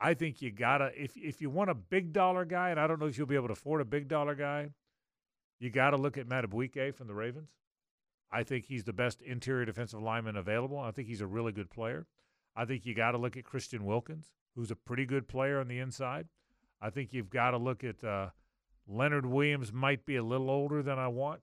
I 0.00 0.14
think 0.14 0.40
you 0.40 0.50
gotta 0.50 0.90
if 0.96 1.16
if 1.16 1.42
you 1.42 1.50
want 1.50 1.70
a 1.70 1.74
big 1.74 2.12
dollar 2.12 2.44
guy, 2.44 2.70
and 2.70 2.80
I 2.80 2.86
don't 2.86 3.00
know 3.00 3.06
if 3.06 3.18
you'll 3.18 3.26
be 3.26 3.34
able 3.34 3.48
to 3.48 3.52
afford 3.52 3.80
a 3.80 3.84
big 3.84 4.08
dollar 4.08 4.34
guy, 4.34 4.70
you 5.58 5.70
got 5.70 5.90
to 5.90 5.96
look 5.96 6.18
at 6.18 6.28
Madubuike 6.28 6.94
from 6.94 7.06
the 7.08 7.14
Ravens. 7.14 7.50
I 8.30 8.42
think 8.42 8.66
he's 8.66 8.84
the 8.84 8.92
best 8.92 9.22
interior 9.22 9.64
defensive 9.64 10.02
lineman 10.02 10.36
available. 10.36 10.78
I 10.78 10.90
think 10.90 11.08
he's 11.08 11.20
a 11.20 11.26
really 11.26 11.52
good 11.52 11.70
player. 11.70 12.06
I 12.54 12.64
think 12.64 12.84
you 12.84 12.94
got 12.94 13.12
to 13.12 13.18
look 13.18 13.36
at 13.36 13.44
Christian 13.44 13.84
Wilkins, 13.84 14.32
who's 14.54 14.70
a 14.70 14.76
pretty 14.76 15.06
good 15.06 15.28
player 15.28 15.60
on 15.60 15.68
the 15.68 15.78
inside. 15.78 16.28
I 16.80 16.90
think 16.90 17.12
you've 17.12 17.30
got 17.30 17.52
to 17.52 17.58
look 17.58 17.84
at 17.84 18.02
uh, 18.02 18.30
Leonard 18.86 19.26
Williams. 19.26 19.72
Might 19.72 20.04
be 20.04 20.16
a 20.16 20.22
little 20.22 20.50
older 20.50 20.82
than 20.82 20.98
I 20.98 21.08
want, 21.08 21.40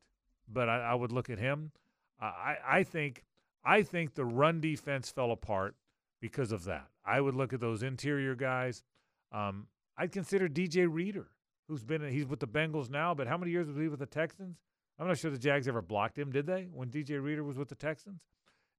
but 0.54 0.70
I, 0.70 0.80
I 0.80 0.94
would 0.94 1.12
look 1.12 1.30
at 1.30 1.39
him. 1.39 1.72
I 2.20 2.58
I 2.66 2.84
think 2.84 3.24
I 3.66 3.82
think 3.84 4.13
the 4.13 4.26
run 4.26 4.62
defense 4.62 5.12
fell 5.12 5.32
apart 5.32 5.76
because 6.22 6.52
of 6.52 6.66
that. 6.66 6.88
I 7.06 7.20
would 7.20 7.36
look 7.36 7.54
at 7.54 7.60
those 7.60 7.84
interior 7.84 8.36
guys. 8.36 8.84
Um, 9.32 9.68
I'd 9.98 10.12
consider 10.12 10.48
DJ 10.48 10.88
Reader 10.89 11.28
who's 11.68 11.84
been 11.84 12.08
he's 12.10 12.28
with 12.28 12.39
the 12.39 12.48
Bengals 12.48 12.89
now, 12.89 13.13
but 13.13 13.28
how 13.28 13.38
many 13.38 13.52
years 13.52 13.68
was 13.68 13.78
he 13.78 13.88
with 13.88 14.00
the 14.00 14.06
Texans? 14.06 14.58
I'm 15.00 15.08
not 15.08 15.18
sure 15.18 15.32
the 15.32 15.38
Jags 15.38 15.68
ever 15.68 15.82
blocked 15.82 16.18
him, 16.18 16.32
did 16.32 16.46
they? 16.46 16.68
When 16.72 16.89
DJ 16.89 17.22
Reader 17.22 17.44
was 17.44 17.58
with 17.58 17.70
the 17.70 17.76
Texans, 17.76 18.22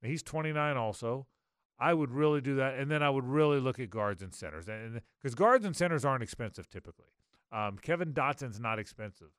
and 0.03 0.11
he's 0.11 0.23
29 0.23 0.77
also. 0.77 1.27
I 1.77 1.93
would 1.93 2.13
really 2.13 2.41
do 2.41 2.55
that, 2.57 2.79
and 2.79 2.89
then 2.89 3.03
I 3.03 3.11
would 3.11 3.25
really 3.25 3.59
look 3.59 3.81
at 3.81 3.91
guards 3.91 4.23
and 4.23 4.33
centers, 4.33 4.69
and 4.69 5.01
because 5.21 5.35
guards 5.35 5.65
and 5.65 5.77
centers 5.77 6.05
aren't 6.05 6.23
expensive 6.23 6.69
typically. 6.69 7.09
Um, 7.51 7.79
Kevin 7.81 8.13
Dotson's 8.13 8.61
not 8.61 8.79
expensive. 8.79 9.31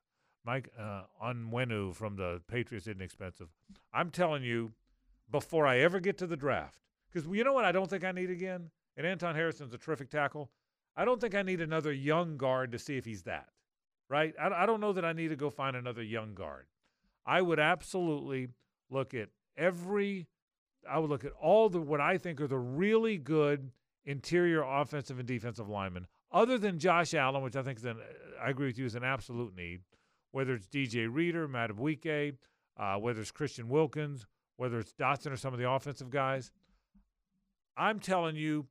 Mike 0.46 0.70
uh, 0.78 1.02
Onwenu 1.22 1.94
from 1.94 2.16
the 2.16 2.40
Patriots 2.48 2.86
isn't 2.86 3.02
expensive. 3.02 3.48
I'm 3.92 4.10
telling 4.10 4.44
you, 4.44 4.72
before 5.30 5.66
I 5.66 5.80
ever 5.80 5.98
get 5.98 6.16
to 6.18 6.26
the 6.26 6.36
draft, 6.36 6.78
because 7.12 7.28
you 7.28 7.42
know 7.42 7.52
what 7.52 7.64
I 7.64 7.72
don't 7.72 7.90
think 7.90 8.04
I 8.04 8.12
need 8.12 8.30
again, 8.30 8.70
and 8.96 9.06
Anton 9.06 9.34
Harrison's 9.34 9.74
a 9.74 9.78
terrific 9.78 10.08
tackle. 10.08 10.50
I 10.96 11.04
don't 11.04 11.20
think 11.20 11.34
I 11.34 11.42
need 11.42 11.60
another 11.60 11.92
young 11.92 12.36
guard 12.36 12.70
to 12.72 12.78
see 12.78 12.96
if 12.96 13.04
he's 13.04 13.24
that, 13.24 13.48
right? 14.08 14.34
I, 14.40 14.62
I 14.62 14.66
don't 14.66 14.80
know 14.80 14.92
that 14.92 15.04
I 15.04 15.12
need 15.12 15.28
to 15.28 15.36
go 15.36 15.50
find 15.50 15.74
another 15.74 16.02
young 16.02 16.34
guard. 16.34 16.66
I 17.26 17.42
would 17.42 17.58
absolutely 17.58 18.48
look 18.88 19.14
at 19.14 19.30
every, 19.56 20.28
I 20.88 21.00
would 21.00 21.10
look 21.10 21.24
at 21.24 21.32
all 21.32 21.68
the, 21.68 21.80
what 21.80 22.00
I 22.00 22.18
think 22.18 22.40
are 22.40 22.46
the 22.46 22.56
really 22.56 23.18
good 23.18 23.72
interior 24.04 24.62
offensive 24.62 25.18
and 25.18 25.26
defensive 25.26 25.68
linemen, 25.68 26.06
other 26.30 26.56
than 26.56 26.78
Josh 26.78 27.14
Allen, 27.14 27.42
which 27.42 27.56
I 27.56 27.62
think 27.62 27.78
is 27.78 27.84
an, 27.84 27.98
I 28.40 28.50
agree 28.50 28.68
with 28.68 28.78
you, 28.78 28.84
is 28.84 28.94
an 28.94 29.02
absolute 29.02 29.56
need, 29.56 29.80
whether 30.36 30.52
it's 30.52 30.66
DJ 30.66 31.08
Reader, 31.10 31.48
Madubuike, 31.48 32.34
uh, 32.76 32.96
whether 32.96 33.22
it's 33.22 33.30
Christian 33.30 33.70
Wilkins, 33.70 34.26
whether 34.58 34.78
it's 34.78 34.92
Dotson 34.92 35.32
or 35.32 35.36
some 35.38 35.54
of 35.54 35.58
the 35.58 35.70
offensive 35.70 36.10
guys. 36.10 36.52
I'm 37.74 38.00
telling 38.00 38.36
you, 38.36 38.66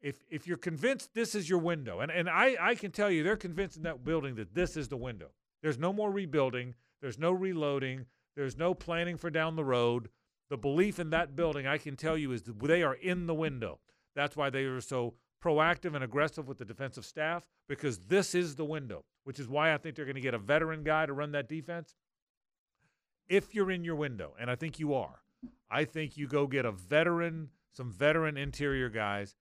if 0.00 0.22
if 0.30 0.46
you're 0.46 0.56
convinced 0.56 1.12
this 1.12 1.34
is 1.34 1.50
your 1.50 1.58
window, 1.58 1.98
and, 1.98 2.12
and 2.12 2.30
I, 2.30 2.56
I 2.60 2.74
can 2.76 2.92
tell 2.92 3.10
you 3.10 3.24
they're 3.24 3.36
convinced 3.36 3.76
in 3.76 3.82
that 3.82 4.04
building 4.04 4.36
that 4.36 4.54
this 4.54 4.76
is 4.76 4.86
the 4.86 4.96
window. 4.96 5.32
There's 5.64 5.80
no 5.80 5.92
more 5.92 6.12
rebuilding, 6.12 6.76
there's 7.02 7.18
no 7.18 7.32
reloading, 7.32 8.06
there's 8.36 8.56
no 8.56 8.72
planning 8.72 9.16
for 9.16 9.30
down 9.30 9.56
the 9.56 9.64
road. 9.64 10.10
The 10.48 10.58
belief 10.58 11.00
in 11.00 11.10
that 11.10 11.34
building, 11.34 11.66
I 11.66 11.78
can 11.78 11.96
tell 11.96 12.16
you, 12.16 12.30
is 12.30 12.44
they 12.44 12.84
are 12.84 12.94
in 12.94 13.26
the 13.26 13.34
window. 13.34 13.80
That's 14.14 14.36
why 14.36 14.48
they 14.48 14.62
are 14.62 14.80
so 14.80 15.14
proactive 15.42 15.94
and 15.94 16.04
aggressive 16.04 16.48
with 16.48 16.58
the 16.58 16.64
defensive 16.64 17.04
staff, 17.04 17.44
because 17.68 17.98
this 17.98 18.34
is 18.34 18.56
the 18.56 18.64
window, 18.64 19.04
which 19.24 19.38
is 19.38 19.48
why 19.48 19.72
I 19.72 19.78
think 19.78 19.96
they're 19.96 20.04
going 20.04 20.14
to 20.14 20.20
get 20.20 20.34
a 20.34 20.38
veteran 20.38 20.82
guy 20.82 21.06
to 21.06 21.12
run 21.12 21.32
that 21.32 21.48
defense. 21.48 21.94
If 23.28 23.54
you're 23.54 23.70
in 23.70 23.84
your 23.84 23.94
window, 23.94 24.34
and 24.38 24.50
I 24.50 24.56
think 24.56 24.78
you 24.78 24.94
are, 24.94 25.20
I 25.70 25.84
think 25.84 26.16
you 26.16 26.26
go 26.26 26.46
get 26.46 26.64
a 26.64 26.72
veteran, 26.72 27.50
some 27.72 27.92
veteran 27.92 28.36
interior 28.36 28.88
guys 28.88 29.36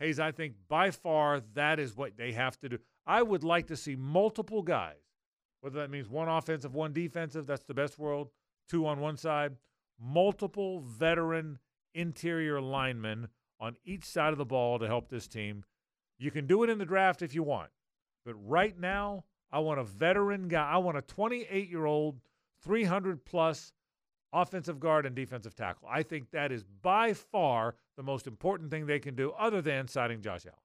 Hayes, 0.00 0.18
I 0.18 0.32
think 0.32 0.54
by 0.68 0.90
far 0.90 1.40
that 1.54 1.78
is 1.78 1.96
what 1.96 2.16
they 2.16 2.32
have 2.32 2.58
to 2.60 2.68
do. 2.68 2.78
I 3.06 3.22
would 3.22 3.44
like 3.44 3.68
to 3.68 3.76
see 3.76 3.96
multiple 3.96 4.62
guys, 4.62 4.96
whether 5.60 5.78
that 5.80 5.90
means 5.90 6.08
one 6.08 6.28
offensive, 6.28 6.74
one 6.74 6.92
defensive, 6.92 7.46
that's 7.46 7.64
the 7.64 7.74
best 7.74 7.98
world, 7.98 8.30
two 8.68 8.86
on 8.86 9.00
one 9.00 9.16
side, 9.16 9.56
multiple 10.00 10.80
veteran 10.80 11.58
interior 11.94 12.60
linemen 12.60 13.28
on 13.64 13.76
each 13.84 14.04
side 14.04 14.32
of 14.32 14.38
the 14.38 14.44
ball 14.44 14.78
to 14.78 14.86
help 14.86 15.08
this 15.08 15.26
team. 15.26 15.64
You 16.18 16.30
can 16.30 16.46
do 16.46 16.62
it 16.62 16.70
in 16.70 16.78
the 16.78 16.84
draft 16.84 17.22
if 17.22 17.34
you 17.34 17.42
want, 17.42 17.70
but 18.24 18.34
right 18.34 18.78
now, 18.78 19.24
I 19.50 19.60
want 19.60 19.80
a 19.80 19.84
veteran 19.84 20.48
guy. 20.48 20.68
I 20.68 20.78
want 20.78 20.98
a 20.98 21.02
28 21.02 21.70
year 21.70 21.86
old, 21.86 22.20
300 22.62 23.24
plus 23.24 23.72
offensive 24.32 24.80
guard 24.80 25.06
and 25.06 25.14
defensive 25.14 25.54
tackle. 25.54 25.88
I 25.90 26.02
think 26.02 26.30
that 26.32 26.52
is 26.52 26.62
by 26.62 27.14
far 27.14 27.76
the 27.96 28.02
most 28.02 28.26
important 28.26 28.70
thing 28.70 28.86
they 28.86 28.98
can 28.98 29.14
do, 29.14 29.32
other 29.32 29.62
than 29.62 29.88
signing 29.88 30.20
Josh 30.20 30.44
Allen. 30.44 30.58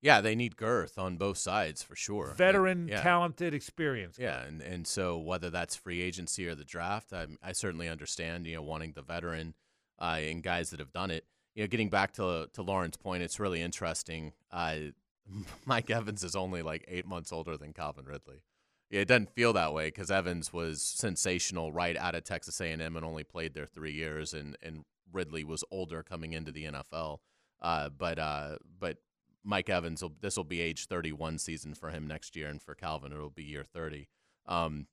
Yeah, 0.00 0.20
they 0.20 0.36
need 0.36 0.56
girth 0.56 0.96
on 0.96 1.16
both 1.16 1.38
sides 1.38 1.82
for 1.82 1.96
sure. 1.96 2.32
Veteran, 2.36 2.86
yeah. 2.86 3.02
talented, 3.02 3.52
experience. 3.52 4.16
Yeah, 4.18 4.42
and, 4.44 4.62
and 4.62 4.86
so 4.86 5.18
whether 5.18 5.50
that's 5.50 5.74
free 5.74 6.00
agency 6.00 6.46
or 6.46 6.54
the 6.54 6.64
draft, 6.64 7.12
I, 7.12 7.26
I 7.42 7.52
certainly 7.52 7.88
understand 7.88 8.46
you 8.46 8.54
know 8.54 8.62
wanting 8.62 8.92
the 8.92 9.02
veteran 9.02 9.54
uh, 10.00 10.18
and 10.20 10.42
guys 10.42 10.70
that 10.70 10.78
have 10.78 10.92
done 10.92 11.10
it. 11.10 11.24
You 11.58 11.64
know, 11.64 11.68
getting 11.68 11.90
back 11.90 12.12
to 12.12 12.48
to 12.52 12.62
Lauren's 12.62 12.96
point, 12.96 13.24
it's 13.24 13.40
really 13.40 13.60
interesting. 13.60 14.32
Uh, 14.52 14.76
Mike 15.66 15.90
Evans 15.90 16.22
is 16.22 16.36
only 16.36 16.62
like 16.62 16.84
eight 16.86 17.04
months 17.04 17.32
older 17.32 17.56
than 17.56 17.72
Calvin 17.72 18.04
Ridley. 18.04 18.44
Yeah, 18.90 19.00
it 19.00 19.08
doesn't 19.08 19.34
feel 19.34 19.52
that 19.54 19.74
way 19.74 19.88
because 19.88 20.08
Evans 20.08 20.52
was 20.52 20.80
sensational 20.80 21.72
right 21.72 21.96
out 21.96 22.14
of 22.14 22.22
Texas 22.22 22.60
A&M 22.60 22.80
and 22.80 23.04
only 23.04 23.24
played 23.24 23.54
there 23.54 23.66
three 23.66 23.90
years, 23.90 24.34
and 24.34 24.56
and 24.62 24.84
Ridley 25.12 25.42
was 25.42 25.64
older 25.72 26.04
coming 26.04 26.32
into 26.32 26.52
the 26.52 26.66
NFL. 26.66 27.18
Uh, 27.60 27.88
but 27.88 28.20
uh, 28.20 28.58
but 28.78 28.98
Mike 29.42 29.68
Evans, 29.68 30.04
this 30.20 30.36
will 30.36 30.44
be 30.44 30.60
age 30.60 30.86
31 30.86 31.38
season 31.38 31.74
for 31.74 31.90
him 31.90 32.06
next 32.06 32.36
year, 32.36 32.46
and 32.46 32.62
for 32.62 32.76
Calvin, 32.76 33.10
it'll 33.10 33.30
be 33.30 33.42
year 33.42 33.64
30. 33.64 34.06
Um, 34.46 34.86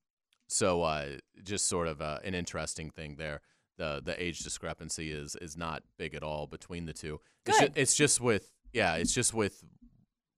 so 0.48 0.82
uh, 0.82 1.18
just 1.44 1.68
sort 1.68 1.88
of 1.88 2.02
uh, 2.02 2.18
an 2.24 2.34
interesting 2.34 2.90
thing 2.90 3.18
there. 3.18 3.42
The 3.78 4.02
the 4.04 4.22
age 4.22 4.40
discrepancy 4.40 5.12
is 5.12 5.36
is 5.36 5.58
not 5.58 5.84
big 5.98 6.16
at 6.16 6.24
all 6.24 6.48
between 6.48 6.86
the 6.86 6.94
two. 6.94 7.20
Good. 7.46 7.52
It's, 7.52 7.60
just, 7.60 7.78
it's 7.78 7.96
just 7.96 8.22
with 8.22 8.52
yeah, 8.74 8.96
it's 8.96 9.14
just 9.14 9.34
with 9.34 9.64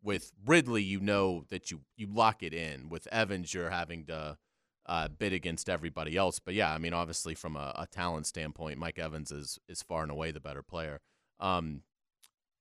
with 0.03 0.31
Ridley, 0.45 0.83
you 0.83 0.99
know 0.99 1.43
that 1.49 1.71
you 1.71 1.81
you 1.95 2.07
lock 2.07 2.43
it 2.43 2.53
in. 2.53 2.89
With 2.89 3.07
Evans, 3.11 3.53
you're 3.53 3.69
having 3.69 4.05
to 4.05 4.37
uh, 4.85 5.07
bid 5.09 5.33
against 5.33 5.69
everybody 5.69 6.15
else. 6.15 6.39
But 6.39 6.53
yeah, 6.53 6.73
I 6.73 6.77
mean, 6.77 6.93
obviously 6.93 7.35
from 7.35 7.55
a, 7.55 7.73
a, 7.77 7.87
talent 7.87 8.25
standpoint, 8.25 8.79
Mike 8.79 8.99
Evans 8.99 9.31
is 9.31 9.59
is 9.67 9.81
far 9.81 10.03
and 10.03 10.11
away 10.11 10.31
the 10.31 10.39
better 10.39 10.63
player. 10.63 11.01
Um, 11.39 11.81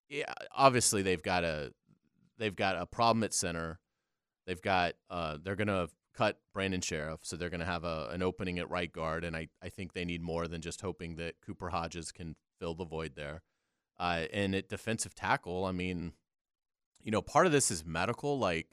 yeah, 0.09 0.33
obviously 0.55 1.03
they've 1.03 1.23
got 1.23 1.45
a 1.45 1.73
they've 2.39 2.57
got 2.57 2.77
a 2.77 2.87
problem 2.87 3.23
at 3.23 3.33
center. 3.33 3.79
They've 4.47 4.61
got 4.61 4.95
uh, 5.09 5.39
they're 5.43 5.57
gonna 5.57 5.89
cut 6.16 6.38
Brandon 6.52 6.81
Scherff, 6.81 7.18
so 7.22 7.37
they're 7.37 7.50
gonna 7.50 7.64
have 7.64 7.85
a, 7.85 8.09
an 8.12 8.22
opening 8.22 8.59
at 8.59 8.70
right 8.70 8.92
guard, 8.92 9.24
and 9.24 9.37
I 9.37 9.48
I 9.62 9.68
think 9.68 9.92
they 9.92 10.05
need 10.05 10.22
more 10.22 10.48
than 10.48 10.61
just 10.61 10.81
hoping 10.81 11.16
that 11.16 11.40
Cooper 11.40 11.70
Hodges 11.70 12.12
can 12.12 12.37
fill 12.59 12.74
the 12.74 12.85
void 12.85 13.12
there. 13.16 13.42
Uh, 13.98 14.24
and 14.33 14.55
at 14.55 14.68
defensive 14.68 15.14
tackle, 15.14 15.64
I 15.64 15.72
mean 15.72 16.12
you 17.07 17.12
know, 17.12 17.22
part 17.22 17.46
of 17.46 17.52
this 17.52 17.70
is 17.70 17.87
medical. 17.87 18.37
Like, 18.37 18.66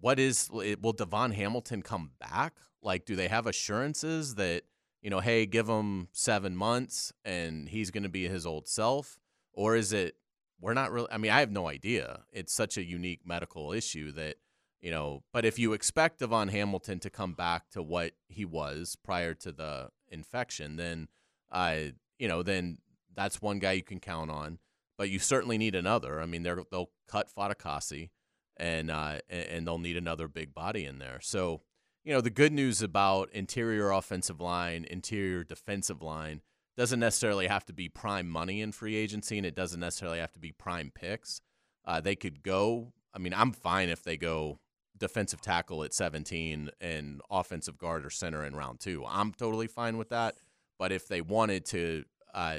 what 0.00 0.18
is 0.18 0.48
will 0.50 0.94
DaVon 0.94 1.34
Hamilton 1.34 1.82
come 1.82 2.12
back? 2.18 2.54
Like, 2.82 3.04
do 3.04 3.14
they 3.14 3.28
have 3.28 3.46
assurances 3.46 4.36
that 4.36 4.62
you 5.02 5.10
know, 5.10 5.20
hey, 5.20 5.46
give 5.46 5.68
him 5.68 6.08
seven 6.10 6.56
months 6.56 7.12
and 7.24 7.68
he's 7.68 7.92
going 7.92 8.02
to 8.02 8.08
be 8.08 8.26
his 8.26 8.46
old 8.46 8.66
self, 8.66 9.20
or 9.52 9.76
is 9.76 9.92
it 9.92 10.16
we're 10.60 10.74
not 10.74 10.90
really? 10.90 11.08
I 11.12 11.18
mean, 11.18 11.30
I 11.30 11.40
have 11.40 11.52
no 11.52 11.68
idea. 11.68 12.22
It's 12.32 12.54
such 12.54 12.78
a 12.78 12.82
unique 12.82 13.20
medical 13.24 13.72
issue 13.72 14.12
that 14.12 14.36
you 14.80 14.90
know. 14.90 15.22
But 15.32 15.44
if 15.44 15.58
you 15.58 15.72
expect 15.72 16.20
DaVon 16.20 16.50
Hamilton 16.50 16.98
to 17.00 17.10
come 17.10 17.34
back 17.34 17.70
to 17.70 17.82
what 17.82 18.12
he 18.28 18.44
was 18.44 18.96
prior 18.96 19.34
to 19.34 19.52
the 19.52 19.90
infection, 20.08 20.76
then 20.76 21.08
uh, 21.50 21.76
you 22.18 22.28
know, 22.28 22.42
then 22.42 22.78
that's 23.14 23.42
one 23.42 23.58
guy 23.58 23.72
you 23.72 23.82
can 23.82 24.00
count 24.00 24.30
on 24.30 24.58
but 24.98 25.08
you 25.08 25.18
certainly 25.20 25.56
need 25.56 25.74
another. 25.74 26.20
I 26.20 26.26
mean, 26.26 26.42
they'll 26.42 26.90
cut 27.06 27.30
Fatukasi, 27.34 28.10
and 28.56 28.90
uh, 28.90 29.20
and 29.30 29.66
they'll 29.66 29.78
need 29.78 29.96
another 29.96 30.28
big 30.28 30.52
body 30.52 30.84
in 30.84 30.98
there. 30.98 31.20
So, 31.22 31.62
you 32.04 32.12
know, 32.12 32.20
the 32.20 32.30
good 32.30 32.52
news 32.52 32.82
about 32.82 33.30
interior 33.32 33.90
offensive 33.90 34.40
line, 34.40 34.84
interior 34.90 35.44
defensive 35.44 36.02
line 36.02 36.42
doesn't 36.76 37.00
necessarily 37.00 37.46
have 37.46 37.64
to 37.66 37.72
be 37.72 37.88
prime 37.88 38.28
money 38.28 38.60
in 38.60 38.72
free 38.72 38.96
agency, 38.96 39.38
and 39.38 39.46
it 39.46 39.54
doesn't 39.54 39.80
necessarily 39.80 40.18
have 40.18 40.32
to 40.32 40.40
be 40.40 40.52
prime 40.52 40.90
picks. 40.92 41.40
Uh, 41.84 42.00
they 42.00 42.16
could 42.16 42.42
go. 42.42 42.92
I 43.14 43.18
mean, 43.18 43.32
I'm 43.32 43.52
fine 43.52 43.88
if 43.88 44.02
they 44.02 44.16
go 44.16 44.58
defensive 44.98 45.40
tackle 45.40 45.84
at 45.84 45.94
17 45.94 46.70
and 46.80 47.20
offensive 47.30 47.78
guard 47.78 48.04
or 48.04 48.10
center 48.10 48.44
in 48.44 48.54
round 48.54 48.80
two. 48.80 49.04
I'm 49.06 49.32
totally 49.32 49.66
fine 49.66 49.96
with 49.96 50.10
that. 50.10 50.36
But 50.78 50.92
if 50.92 51.08
they 51.08 51.20
wanted 51.20 51.64
to 51.66 52.04
uh, 52.34 52.58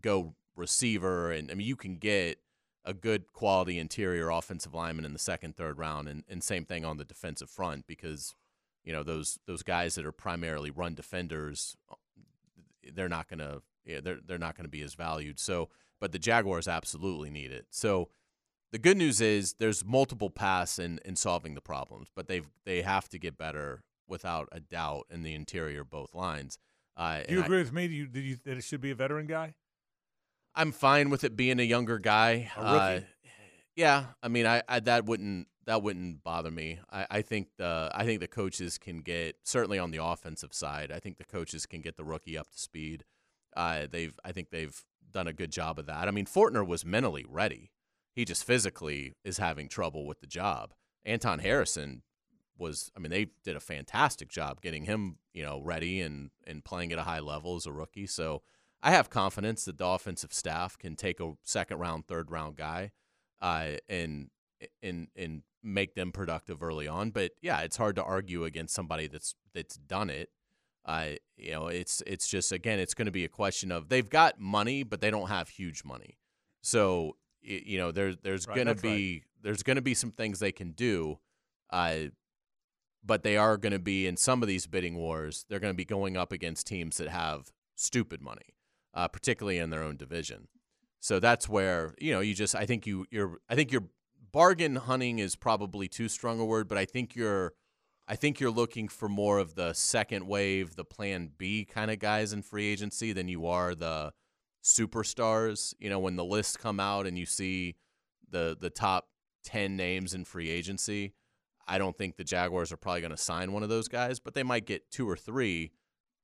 go 0.00 0.34
receiver, 0.56 1.30
and 1.30 1.50
I 1.50 1.54
mean 1.54 1.66
you 1.66 1.76
can 1.76 1.96
get 1.96 2.38
a 2.84 2.94
good 2.94 3.32
quality 3.32 3.78
interior 3.78 4.30
offensive 4.30 4.74
lineman 4.74 5.04
in 5.04 5.12
the 5.12 5.18
second, 5.18 5.56
third 5.56 5.78
round, 5.78 6.08
and, 6.08 6.24
and 6.28 6.42
same 6.42 6.64
thing 6.64 6.84
on 6.84 6.96
the 6.96 7.04
defensive 7.04 7.50
front 7.50 7.86
because 7.86 8.34
you 8.84 8.92
know 8.92 9.02
those 9.02 9.38
those 9.46 9.62
guys 9.62 9.94
that 9.94 10.06
are 10.06 10.12
primarily 10.12 10.70
run 10.70 10.94
defenders, 10.94 11.76
they're 12.94 13.08
not 13.08 13.28
gonna 13.28 13.60
yeah, 13.84 14.00
they're 14.00 14.18
they're 14.26 14.38
not 14.38 14.56
gonna 14.56 14.68
be 14.68 14.82
as 14.82 14.94
valued. 14.94 15.38
So, 15.38 15.68
but 16.00 16.12
the 16.12 16.18
Jaguars 16.18 16.68
absolutely 16.68 17.30
need 17.30 17.50
it. 17.50 17.66
So. 17.70 18.08
The 18.72 18.78
good 18.78 18.96
news 18.96 19.20
is 19.20 19.54
there's 19.58 19.84
multiple 19.84 20.30
paths 20.30 20.78
in, 20.78 21.00
in 21.04 21.16
solving 21.16 21.54
the 21.54 21.60
problems, 21.60 22.08
but 22.14 22.28
they've 22.28 22.46
they 22.64 22.82
have 22.82 23.08
to 23.08 23.18
get 23.18 23.36
better 23.36 23.82
without 24.06 24.48
a 24.52 24.60
doubt 24.60 25.06
in 25.10 25.22
the 25.22 25.34
interior 25.34 25.82
both 25.84 26.14
lines. 26.14 26.58
Uh, 26.96 27.22
Do 27.26 27.32
you 27.32 27.36
and 27.38 27.42
I- 27.42 27.46
agree 27.46 27.58
with 27.58 27.72
me? 27.72 27.88
Do 27.88 27.94
you, 27.94 28.06
do 28.06 28.20
you 28.20 28.36
that 28.44 28.58
it 28.58 28.64
should 28.64 28.80
be 28.80 28.90
a 28.90 28.94
veteran 28.94 29.26
guy? 29.26 29.54
I'm 30.54 30.72
fine 30.72 31.10
with 31.10 31.24
it 31.24 31.36
being 31.36 31.60
a 31.60 31.64
younger 31.64 31.98
guy. 31.98 32.50
A? 32.56 32.60
Uh, 32.60 33.00
yeah, 33.76 34.06
I 34.22 34.28
mean, 34.28 34.46
I, 34.46 34.62
I 34.68 34.80
that 34.80 35.04
wouldn't 35.06 35.46
that 35.66 35.82
wouldn't 35.82 36.22
bother 36.24 36.50
me. 36.50 36.78
I, 36.90 37.06
I 37.10 37.22
think 37.22 37.48
the 37.56 37.90
I 37.94 38.04
think 38.04 38.20
the 38.20 38.28
coaches 38.28 38.78
can 38.78 39.00
get 39.00 39.36
certainly 39.44 39.78
on 39.78 39.90
the 39.90 40.02
offensive 40.02 40.52
side. 40.54 40.90
I 40.92 40.98
think 41.00 41.18
the 41.18 41.24
coaches 41.24 41.66
can 41.66 41.80
get 41.80 41.96
the 41.96 42.04
rookie 42.04 42.36
up 42.38 42.50
to 42.50 42.58
speed. 42.58 43.04
Uh, 43.56 43.86
they've 43.90 44.16
I 44.24 44.32
think 44.32 44.50
they've 44.50 44.80
done 45.10 45.26
a 45.26 45.32
good 45.32 45.50
job 45.50 45.78
of 45.78 45.86
that. 45.86 46.06
I 46.08 46.10
mean, 46.12 46.26
Fortner 46.26 46.64
was 46.66 46.84
mentally 46.84 47.24
ready. 47.28 47.70
He 48.14 48.24
just 48.24 48.44
physically 48.44 49.14
is 49.24 49.38
having 49.38 49.68
trouble 49.68 50.06
with 50.06 50.20
the 50.20 50.26
job. 50.26 50.74
Anton 51.04 51.38
Harrison 51.38 52.02
was 52.58 52.90
I 52.96 53.00
mean 53.00 53.10
they 53.10 53.28
did 53.44 53.56
a 53.56 53.60
fantastic 53.60 54.28
job 54.28 54.60
getting 54.60 54.84
him, 54.84 55.16
you 55.32 55.42
know, 55.42 55.60
ready 55.60 56.00
and 56.00 56.30
and 56.46 56.64
playing 56.64 56.92
at 56.92 56.98
a 56.98 57.04
high 57.04 57.20
level 57.20 57.56
as 57.56 57.66
a 57.66 57.72
rookie. 57.72 58.06
So 58.06 58.42
I 58.82 58.90
have 58.92 59.10
confidence 59.10 59.64
that 59.64 59.78
the 59.78 59.86
offensive 59.86 60.32
staff 60.32 60.78
can 60.78 60.96
take 60.96 61.20
a 61.20 61.32
second 61.42 61.78
round, 61.78 62.06
third 62.06 62.30
round 62.30 62.56
guy, 62.56 62.92
uh, 63.40 63.72
and 63.88 64.30
and 64.82 65.08
and 65.16 65.42
make 65.62 65.94
them 65.94 66.12
productive 66.12 66.62
early 66.62 66.88
on. 66.88 67.10
But 67.10 67.32
yeah, 67.42 67.60
it's 67.60 67.76
hard 67.76 67.96
to 67.96 68.04
argue 68.04 68.44
against 68.44 68.74
somebody 68.74 69.06
that's 69.06 69.34
that's 69.54 69.76
done 69.76 70.10
it. 70.10 70.30
Uh, 70.84 71.10
you 71.36 71.52
know, 71.52 71.66
it's 71.68 72.02
it's 72.06 72.28
just 72.28 72.52
again, 72.52 72.78
it's 72.78 72.94
going 72.94 73.06
to 73.06 73.12
be 73.12 73.24
a 73.24 73.28
question 73.28 73.70
of 73.70 73.88
they've 73.88 74.08
got 74.08 74.40
money, 74.40 74.82
but 74.82 75.00
they 75.00 75.10
don't 75.10 75.28
have 75.28 75.48
huge 75.48 75.84
money. 75.84 76.18
So 76.62 77.16
you 77.42 77.78
know, 77.78 77.92
there's 77.92 78.16
there's 78.22 78.46
Right, 78.46 78.54
going 78.54 78.66
to 78.66 78.74
that's 78.74 78.84
right. 78.84 78.94
be 78.96 79.22
there's 79.42 79.62
going 79.62 79.76
to 79.76 79.82
be 79.82 79.94
some 79.94 80.10
things 80.12 80.38
they 80.38 80.52
can 80.52 80.72
do. 80.72 81.18
Uh, 81.70 82.06
but 83.04 83.22
they 83.22 83.36
are 83.36 83.56
going 83.56 83.72
to 83.72 83.78
be 83.78 84.06
in 84.06 84.16
some 84.16 84.42
of 84.42 84.48
these 84.48 84.66
bidding 84.66 84.96
wars. 84.96 85.46
They're 85.48 85.60
going 85.60 85.72
to 85.72 85.76
be 85.76 85.84
going 85.86 86.16
up 86.16 86.32
against 86.32 86.66
teams 86.66 86.98
that 86.98 87.08
have 87.08 87.50
stupid 87.76 88.20
money, 88.20 88.54
uh, 88.92 89.08
particularly 89.08 89.58
in 89.58 89.70
their 89.70 89.82
own 89.82 89.96
division. 89.96 90.48
So 91.00 91.18
that's 91.18 91.48
where 91.48 91.94
you 91.98 92.12
know 92.12 92.20
you 92.20 92.34
just 92.34 92.54
I 92.54 92.66
think 92.66 92.86
you 92.86 93.06
you're 93.10 93.38
I 93.48 93.54
think 93.54 93.72
your 93.72 93.84
bargain 94.32 94.76
hunting 94.76 95.18
is 95.18 95.34
probably 95.34 95.88
too 95.88 96.08
strong 96.08 96.38
a 96.40 96.44
word, 96.44 96.68
but 96.68 96.76
I 96.76 96.84
think 96.84 97.16
you're 97.16 97.54
I 98.06 98.16
think 98.16 98.38
you're 98.40 98.50
looking 98.50 98.88
for 98.88 99.08
more 99.08 99.38
of 99.38 99.54
the 99.54 99.72
second 99.72 100.26
wave, 100.26 100.76
the 100.76 100.84
plan 100.84 101.30
B 101.38 101.64
kind 101.64 101.90
of 101.90 102.00
guys 102.00 102.32
in 102.34 102.42
free 102.42 102.66
agency 102.66 103.12
than 103.12 103.28
you 103.28 103.46
are 103.46 103.74
the 103.74 104.12
superstars. 104.62 105.74
You 105.78 105.90
know, 105.90 105.98
when 105.98 106.16
the 106.16 106.24
lists 106.24 106.56
come 106.56 106.80
out 106.80 107.06
and 107.06 107.18
you 107.18 107.26
see 107.26 107.76
the 108.28 108.56
the 108.58 108.70
top 108.70 109.08
ten 109.44 109.76
names 109.76 110.14
in 110.14 110.24
free 110.24 110.50
agency, 110.50 111.14
I 111.66 111.78
don't 111.78 111.96
think 111.96 112.16
the 112.16 112.24
Jaguars 112.24 112.72
are 112.72 112.76
probably 112.76 113.00
going 113.00 113.10
to 113.10 113.16
sign 113.16 113.52
one 113.52 113.62
of 113.62 113.68
those 113.68 113.88
guys, 113.88 114.20
but 114.20 114.34
they 114.34 114.42
might 114.42 114.66
get 114.66 114.90
two 114.90 115.08
or 115.08 115.16
three 115.16 115.72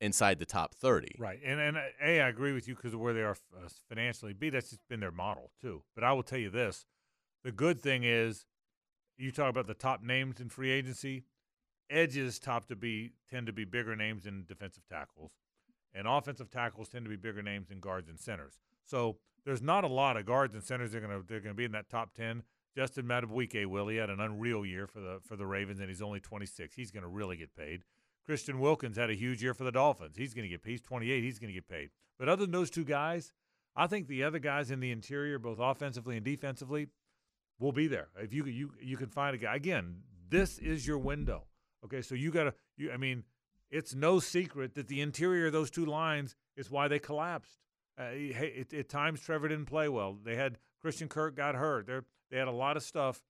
inside 0.01 0.39
the 0.39 0.47
top 0.47 0.75
thirty. 0.75 1.17
Right, 1.19 1.41
and 1.45 1.61
and 1.61 1.77
a 1.77 2.21
I 2.21 2.29
agree 2.29 2.53
with 2.53 2.69
you 2.69 2.75
because 2.75 2.95
of 2.95 3.01
where 3.01 3.15
they 3.15 3.23
are 3.23 3.37
uh, 3.57 3.69
financially. 3.89 4.33
B 4.33 4.51
that's 4.51 4.71
just 4.71 4.87
been 4.89 5.01
their 5.01 5.13
model 5.13 5.51
too. 5.61 5.83
But 5.95 6.05
I 6.05 6.13
will 6.13 6.23
tell 6.23 6.39
you 6.39 6.51
this: 6.51 6.85
the 7.45 7.53
good 7.53 7.81
thing 7.81 8.03
is, 8.05 8.45
you 9.17 9.31
talk 9.31 9.51
about 9.51 9.67
the 9.67 9.75
top 9.75 10.03
names 10.03 10.41
in 10.41 10.49
free 10.49 10.71
agency. 10.71 11.25
Edges 11.89 12.41
top 12.41 12.67
to 12.67 12.75
be 12.75 13.13
tend 13.31 13.47
to 13.47 13.53
be 13.53 13.65
bigger 13.65 13.95
names 13.95 14.25
than 14.25 14.45
defensive 14.49 14.83
tackles, 14.91 15.31
and 15.97 16.07
offensive 16.07 16.51
tackles 16.51 16.89
tend 16.89 17.05
to 17.05 17.09
be 17.09 17.17
bigger 17.17 17.43
names 17.43 17.69
than 17.69 17.81
guards 17.81 18.09
and 18.09 18.19
centers. 18.19 18.59
So 18.85 19.17
there's 19.45 19.63
not 19.63 19.85
a 19.85 19.89
lot 19.89 20.17
of 20.17 20.27
guards 20.27 20.55
and 20.55 20.63
centers 20.63 20.93
that 20.93 20.99
are 20.99 21.01
gonna 21.07 21.23
they're 21.27 21.41
gonna 21.41 21.55
be 21.55 21.65
in 21.65 21.73
that 21.73 21.89
top 21.89 22.15
ten. 22.15 22.43
Justin 22.75 23.07
Madubuike 23.07 23.65
will 23.67 23.89
he 23.89 23.97
had 23.97 24.11
an 24.11 24.21
unreal 24.21 24.67
year 24.67 24.87
for 24.87 25.01
the 25.01 25.19
for 25.23 25.37
the 25.37 25.47
Ravens, 25.47 25.81
and 25.81 25.89
he's 25.89 26.03
only 26.03 26.21
26. 26.21 26.75
He's 26.75 26.91
gonna 26.91 27.09
really 27.09 27.37
get 27.37 27.57
paid. 27.57 27.83
Christian 28.27 28.59
Wilkins 28.59 28.97
had 28.97 29.09
a 29.09 29.15
huge 29.15 29.43
year 29.43 29.55
for 29.55 29.65
the 29.65 29.71
Dolphins. 29.71 30.17
He's 30.17 30.35
going 30.35 30.43
to 30.43 30.49
get 30.49 30.63
paid. 30.63 30.73
He's 30.73 30.81
28. 30.81 31.23
He's 31.23 31.39
going 31.39 31.49
to 31.49 31.55
get 31.55 31.69
paid. 31.69 31.91
But 32.19 32.29
other 32.29 32.45
than 32.45 32.51
those 32.51 32.71
two 32.71 32.85
guys, 32.85 33.33
I 33.77 33.87
think 33.87 34.09
the 34.09 34.25
other 34.25 34.41
guys 34.41 34.73
in 34.73 34.81
the 34.81 34.91
interior, 34.91 35.39
both 35.39 35.59
offensively 35.61 36.17
and 36.17 36.25
defensively, 36.25 36.89
will 37.61 37.73
be 37.73 37.87
there. 37.87 38.09
If 38.19 38.35
you 38.35 38.45
you 38.47 38.73
you 38.83 38.97
can 38.97 39.09
find 39.09 39.35
a 39.35 39.39
guy 39.39 39.55
again, 39.55 39.99
this 40.29 40.59
is 40.59 40.87
your 40.87 40.99
window. 40.99 41.45
Okay, 41.85 42.03
so 42.03 42.15
you 42.15 42.31
got 42.31 42.45
to 42.45 42.55
you. 42.77 42.91
I 42.91 42.97
mean, 42.97 43.23
it's 43.71 43.95
no 43.95 44.19
secret 44.21 44.75
that 44.75 44.89
the 44.89 45.01
interior 45.01 45.47
of 45.47 45.53
those 45.53 45.71
two 45.71 45.87
lines 45.87 46.35
is 46.57 46.71
why 46.71 46.89
they 46.89 46.99
collapsed. 46.99 47.59
Uh, 47.99 48.11
at 48.77 48.89
times 48.89 49.21
Trevor 49.21 49.49
didn't 49.49 49.67
play 49.67 49.89
well. 49.89 50.19
They 50.23 50.37
had 50.37 50.59
Christian 50.83 51.09
Kirk 51.09 51.35
got 51.35 51.55
hurt. 51.55 51.87
They 51.87 51.99
they 52.31 52.39
had 52.39 52.49
a 52.49 52.53
lot 52.53 52.77
of 52.77 52.83
stuff, 52.83 53.23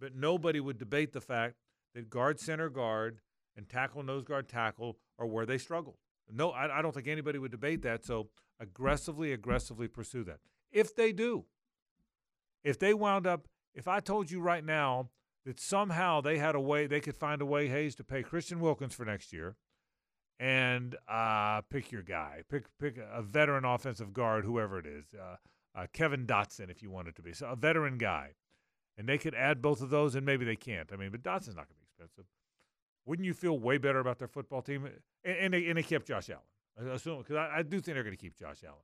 but 0.00 0.14
nobody 0.14 0.60
would 0.60 0.78
debate 0.78 1.12
the 1.12 1.20
fact 1.20 1.56
that 1.94 2.08
guard 2.08 2.40
center 2.40 2.70
guard 2.70 3.20
and 3.56 3.68
tackle 3.68 4.02
nose 4.02 4.24
guard 4.24 4.48
tackle 4.48 4.98
are 5.18 5.26
where 5.26 5.46
they 5.46 5.58
struggle. 5.58 5.98
No, 6.32 6.50
I, 6.50 6.78
I 6.78 6.82
don't 6.82 6.94
think 6.94 7.08
anybody 7.08 7.38
would 7.38 7.50
debate 7.50 7.82
that. 7.82 8.04
So 8.04 8.28
aggressively, 8.58 9.32
aggressively 9.32 9.88
pursue 9.88 10.24
that. 10.24 10.38
If 10.72 10.94
they 10.94 11.12
do, 11.12 11.44
if 12.62 12.78
they 12.78 12.94
wound 12.94 13.26
up, 13.26 13.46
if 13.74 13.86
I 13.86 14.00
told 14.00 14.30
you 14.30 14.40
right 14.40 14.64
now 14.64 15.10
that 15.44 15.60
somehow 15.60 16.20
they 16.20 16.38
had 16.38 16.54
a 16.54 16.60
way, 16.60 16.86
they 16.86 17.00
could 17.00 17.16
find 17.16 17.42
a 17.42 17.46
way, 17.46 17.68
Hayes, 17.68 17.94
to 17.96 18.04
pay 18.04 18.22
Christian 18.22 18.60
Wilkins 18.60 18.94
for 18.94 19.04
next 19.04 19.32
year, 19.32 19.56
and 20.40 20.96
uh, 21.08 21.60
pick 21.62 21.92
your 21.92 22.02
guy, 22.02 22.42
pick 22.50 22.64
pick 22.78 22.96
a 22.98 23.22
veteran 23.22 23.64
offensive 23.64 24.12
guard, 24.12 24.44
whoever 24.44 24.78
it 24.78 24.86
is, 24.86 25.04
uh, 25.14 25.36
uh, 25.78 25.86
Kevin 25.92 26.26
Dotson, 26.26 26.70
if 26.70 26.82
you 26.82 26.90
want 26.90 27.08
it 27.08 27.16
to 27.16 27.22
be, 27.22 27.32
so 27.32 27.46
a 27.46 27.56
veteran 27.56 27.98
guy, 27.98 28.30
and 28.96 29.08
they 29.08 29.18
could 29.18 29.34
add 29.34 29.62
both 29.62 29.80
of 29.80 29.90
those, 29.90 30.14
and 30.14 30.24
maybe 30.26 30.44
they 30.44 30.56
can't. 30.56 30.90
I 30.92 30.96
mean, 30.96 31.10
but 31.10 31.22
Dotson's 31.22 31.56
not 31.56 31.66
going 31.68 31.76
to 31.76 31.80
be 31.80 31.86
expensive. 31.88 32.24
Wouldn't 33.06 33.26
you 33.26 33.34
feel 33.34 33.58
way 33.58 33.78
better 33.78 33.98
about 33.98 34.18
their 34.18 34.28
football 34.28 34.62
team? 34.62 34.88
And, 35.24 35.36
and, 35.36 35.54
they, 35.54 35.66
and 35.66 35.76
they 35.76 35.82
kept 35.82 36.06
Josh 36.06 36.30
Allen. 36.30 36.42
I 36.90 36.94
assume 36.94 37.18
because 37.18 37.36
I, 37.36 37.58
I 37.58 37.62
do 37.62 37.80
think 37.80 37.94
they're 37.94 38.02
going 38.02 38.16
to 38.16 38.20
keep 38.20 38.36
Josh 38.36 38.64
Allen. 38.64 38.78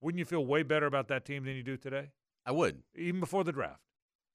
Wouldn't 0.00 0.18
you 0.18 0.24
feel 0.24 0.44
way 0.44 0.62
better 0.62 0.86
about 0.86 1.08
that 1.08 1.24
team 1.24 1.44
than 1.44 1.54
you 1.54 1.62
do 1.62 1.76
today, 1.76 2.10
I 2.44 2.52
would. 2.52 2.82
even 2.96 3.20
before 3.20 3.44
the 3.44 3.52
draft? 3.52 3.80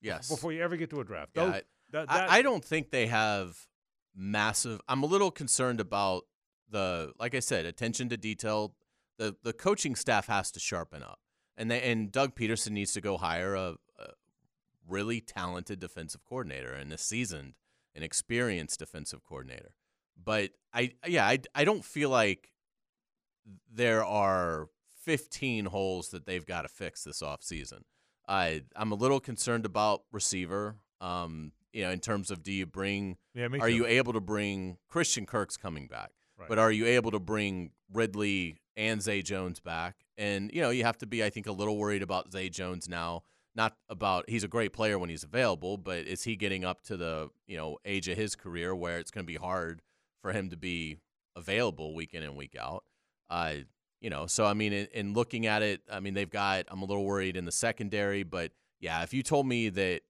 Yes. 0.01 0.29
Before 0.29 0.51
you 0.53 0.61
ever 0.63 0.77
get 0.77 0.89
to 0.91 0.99
a 1.01 1.03
draft. 1.03 1.31
Yeah, 1.35 1.45
Those- 1.45 1.53
I- 1.53 1.61
that- 1.91 2.09
I, 2.11 2.37
I 2.37 2.41
don't 2.41 2.63
think 2.63 2.91
they 2.91 3.07
have 3.07 3.67
massive. 4.15 4.81
I'm 4.87 5.03
a 5.03 5.05
little 5.05 5.31
concerned 5.31 5.79
about 5.79 6.23
the, 6.69 7.13
like 7.19 7.35
I 7.35 7.39
said, 7.39 7.65
attention 7.65 8.09
to 8.09 8.17
detail. 8.17 8.75
The 9.17 9.35
the 9.43 9.53
coaching 9.53 9.95
staff 9.95 10.27
has 10.27 10.51
to 10.51 10.59
sharpen 10.59 11.01
up, 11.01 11.19
and 11.57 11.71
they, 11.71 11.81
and 11.81 12.11
Doug 12.11 12.35
Pederson 12.35 12.71
needs 12.71 12.91
to 12.93 13.01
go 13.01 13.17
hire 13.17 13.55
a, 13.55 13.75
a 13.97 14.07
really 14.87 15.21
talented 15.21 15.79
defensive 15.79 16.25
coordinator 16.25 16.73
and 16.73 16.91
a 16.91 16.97
seasoned 16.97 17.53
and 17.93 18.03
experienced 18.03 18.79
defensive 18.79 19.23
coordinator. 19.23 19.73
But 20.21 20.51
I 20.73 20.91
yeah 21.07 21.25
I, 21.25 21.39
I 21.53 21.63
don't 21.63 21.83
feel 21.83 22.09
like 22.09 22.51
there 23.71 24.03
are 24.03 24.69
15 25.03 25.65
holes 25.65 26.09
that 26.09 26.25
they've 26.25 26.45
got 26.45 26.63
to 26.63 26.67
fix 26.67 27.03
this 27.03 27.21
offseason. 27.21 27.81
I 28.27 28.63
I'm 28.75 28.91
a 28.91 28.95
little 28.95 29.19
concerned 29.19 29.65
about 29.65 30.03
receiver. 30.11 30.77
Um, 30.99 31.51
you 31.73 31.83
know, 31.83 31.91
in 31.91 31.99
terms 31.99 32.31
of 32.31 32.41
do 32.41 32.51
you 32.51 32.65
bring 32.65 33.17
yeah, 33.33 33.47
are 33.59 33.69
too. 33.69 33.75
you 33.75 33.85
able 33.85 34.13
to 34.13 34.21
bring 34.21 34.77
Christian 34.87 35.25
Kirk's 35.25 35.57
coming 35.57 35.87
back, 35.87 36.11
Right. 36.37 36.49
but 36.49 36.59
are 36.59 36.71
you 36.71 36.85
able 36.85 37.11
to 37.11 37.19
bring 37.19 37.71
Ridley 37.93 38.57
and 38.75 39.01
Zay 39.01 39.21
Jones 39.21 39.59
back? 39.59 39.95
And 40.17 40.51
you 40.53 40.61
know, 40.61 40.69
you 40.69 40.83
have 40.83 40.97
to 40.99 41.05
be, 41.05 41.23
I 41.23 41.29
think, 41.29 41.47
a 41.47 41.51
little 41.51 41.77
worried 41.77 42.01
about 42.01 42.31
Zay 42.31 42.49
Jones 42.49 42.89
now. 42.89 43.23
Not 43.55 43.77
about 43.89 44.29
he's 44.29 44.43
a 44.43 44.49
great 44.49 44.73
player 44.73 44.99
when 44.99 45.09
he's 45.09 45.23
available, 45.23 45.77
but 45.77 45.99
is 45.99 46.23
he 46.23 46.35
getting 46.35 46.65
up 46.65 46.81
to 46.83 46.97
the 46.97 47.29
you 47.47 47.57
know 47.57 47.77
age 47.85 48.07
of 48.09 48.17
his 48.17 48.35
career 48.35 48.75
where 48.75 48.99
it's 48.99 49.11
going 49.11 49.25
to 49.25 49.31
be 49.31 49.37
hard 49.37 49.81
for 50.21 50.33
him 50.33 50.49
to 50.49 50.57
be 50.57 50.97
available 51.35 51.95
week 51.95 52.13
in 52.13 52.23
and 52.23 52.35
week 52.35 52.55
out? 52.59 52.83
Uh, 53.29 53.55
you 54.01 54.09
know, 54.09 54.27
so 54.27 54.45
I 54.45 54.53
mean, 54.53 54.73
in, 54.73 54.87
in 54.93 55.13
looking 55.13 55.47
at 55.47 55.61
it, 55.61 55.81
I 55.89 56.01
mean, 56.01 56.13
they've 56.13 56.29
got. 56.29 56.65
I'm 56.67 56.81
a 56.81 56.85
little 56.85 57.05
worried 57.05 57.37
in 57.37 57.45
the 57.45 57.51
secondary, 57.51 58.23
but 58.23 58.51
yeah, 58.79 59.03
if 59.03 59.13
you 59.13 59.23
told 59.23 59.47
me 59.47 59.69
that 59.69 60.01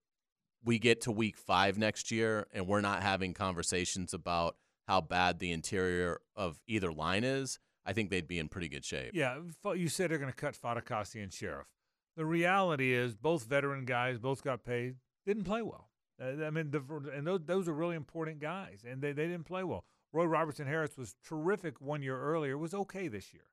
we 0.63 0.79
get 0.79 1.01
to 1.01 1.11
week 1.11 1.38
five 1.38 1.77
next 1.77 2.11
year 2.11 2.47
and 2.51 2.67
we're 2.67 2.81
not 2.81 3.03
having 3.03 3.33
conversations 3.33 4.13
about 4.13 4.57
how 4.88 5.02
bad 5.02 5.39
the 5.39 5.52
interior 5.52 6.19
of 6.36 6.60
either 6.67 6.91
line 6.91 7.24
is, 7.24 7.60
I 7.86 7.93
think 7.93 8.10
they'd 8.10 8.28
be 8.28 8.39
in 8.39 8.48
pretty 8.48 8.67
good 8.67 8.86
shape. 8.86 9.12
Yeah, 9.13 9.38
you 9.76 9.89
said 9.89 10.12
they're 10.12 10.17
going 10.17 10.32
to 10.32 10.36
cut 10.36 10.56
Fatukasi 10.56 11.21
and 11.21 11.32
Scherff. 11.32 11.65
The 12.17 12.26
reality 12.26 12.93
is, 12.93 13.15
both 13.15 13.45
veteran 13.45 13.86
guys, 13.86 14.17
both 14.17 14.43
got 14.43 14.63
paid, 14.63 14.95
didn't 15.26 15.43
play 15.43 15.62
well. 15.62 15.89
Uh, 16.21 16.45
I 16.45 16.50
mean, 16.50 16.71
the, 16.71 16.82
and 17.13 17.28
those, 17.28 17.41
those 17.45 17.67
are 17.67 17.74
really 17.74 17.95
important 17.95 18.39
guys, 18.39 18.86
and 18.89 19.02
they, 19.02 19.12
they 19.12 19.28
didn't 19.28 19.45
play 19.45 19.63
well. 19.63 19.84
Roy 20.13 20.26
Robertson 20.26 20.65
Harris 20.65 20.98
was 20.98 21.15
terrific 21.28 21.82
one 21.82 22.02
year 22.02 22.17
earlier, 22.19 22.58
was 22.58 22.74
okay 22.74 23.10
this 23.10 23.34
year. 23.34 23.43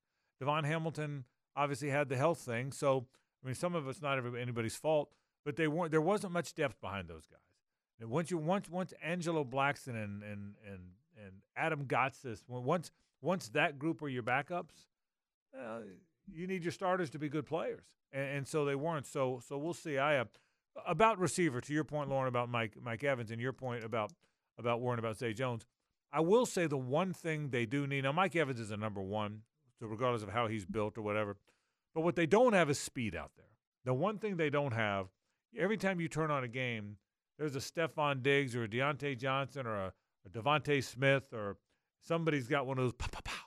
DaVon 0.40 0.64
Hamilton, 0.64 1.24
obviously 1.56 1.90
had 1.90 2.08
the 2.08 2.16
health 2.16 2.38
thing. 2.38 2.72
So 2.72 3.06
I 3.42 3.46
mean, 3.46 3.54
some 3.54 3.74
of 3.74 3.88
it's 3.88 4.00
not 4.02 4.18
anybody's 4.36 4.76
fault, 4.76 5.10
but 5.44 5.56
they 5.56 5.68
weren't. 5.68 5.90
There 5.90 6.00
wasn't 6.00 6.32
much 6.32 6.54
depth 6.54 6.80
behind 6.80 7.08
those 7.08 7.26
guys. 7.26 7.40
And 8.00 8.10
once 8.10 8.30
you 8.30 8.38
once 8.38 8.68
once 8.68 8.92
Angelo 9.02 9.44
Blackson 9.44 10.02
and 10.02 10.22
and 10.22 10.54
and 10.66 10.80
and 11.16 11.32
Adam 11.56 11.84
Gotsis, 11.84 12.42
once 12.48 12.90
once 13.20 13.48
that 13.50 13.78
group 13.78 14.02
are 14.02 14.08
your 14.08 14.22
backups, 14.22 14.86
uh, 15.58 15.80
you 16.32 16.46
need 16.46 16.64
your 16.64 16.72
starters 16.72 17.10
to 17.10 17.18
be 17.18 17.28
good 17.28 17.46
players, 17.46 17.84
and, 18.12 18.38
and 18.38 18.48
so 18.48 18.64
they 18.64 18.74
weren't. 18.74 19.06
So 19.06 19.40
so 19.46 19.58
we'll 19.58 19.74
see. 19.74 19.98
I 19.98 20.18
uh, 20.18 20.24
about 20.86 21.18
receiver 21.18 21.60
to 21.60 21.74
your 21.74 21.84
point, 21.84 22.08
Lauren, 22.08 22.28
about 22.28 22.48
Mike 22.48 22.76
Mike 22.82 23.04
Evans, 23.04 23.30
and 23.30 23.40
your 23.40 23.52
point 23.52 23.84
about 23.84 24.12
about 24.58 24.80
worrying 24.80 24.98
about 24.98 25.18
Zay 25.18 25.32
Jones. 25.32 25.66
I 26.12 26.20
will 26.20 26.44
say 26.44 26.66
the 26.66 26.76
one 26.76 27.12
thing 27.14 27.48
they 27.48 27.64
do 27.64 27.86
need 27.86 28.04
now. 28.04 28.12
Mike 28.12 28.36
Evans 28.36 28.60
is 28.60 28.70
a 28.70 28.76
number 28.76 29.00
one, 29.00 29.42
so 29.78 29.86
regardless 29.86 30.22
of 30.22 30.28
how 30.28 30.46
he's 30.46 30.66
built 30.66 30.98
or 30.98 31.02
whatever. 31.02 31.36
But 31.94 32.02
what 32.02 32.16
they 32.16 32.26
don't 32.26 32.52
have 32.52 32.70
is 32.70 32.78
speed 32.78 33.14
out 33.14 33.32
there. 33.36 33.46
The 33.84 33.94
one 33.94 34.18
thing 34.18 34.36
they 34.36 34.50
don't 34.50 34.72
have, 34.72 35.08
every 35.58 35.76
time 35.76 36.00
you 36.00 36.08
turn 36.08 36.30
on 36.30 36.44
a 36.44 36.48
game, 36.48 36.96
there's 37.38 37.56
a 37.56 37.60
Stefon 37.60 38.22
Diggs 38.22 38.54
or 38.54 38.64
a 38.64 38.68
Diontae 38.68 39.18
Johnson 39.18 39.66
or 39.66 39.76
a, 39.76 39.92
a 40.26 40.30
DeVonta 40.30 40.82
Smith 40.82 41.32
or 41.32 41.56
somebody's 42.00 42.46
got 42.46 42.66
one 42.66 42.78
of 42.78 42.84
those 42.84 42.92
pow, 42.92 43.08
pow, 43.10 43.20
pow. 43.24 43.44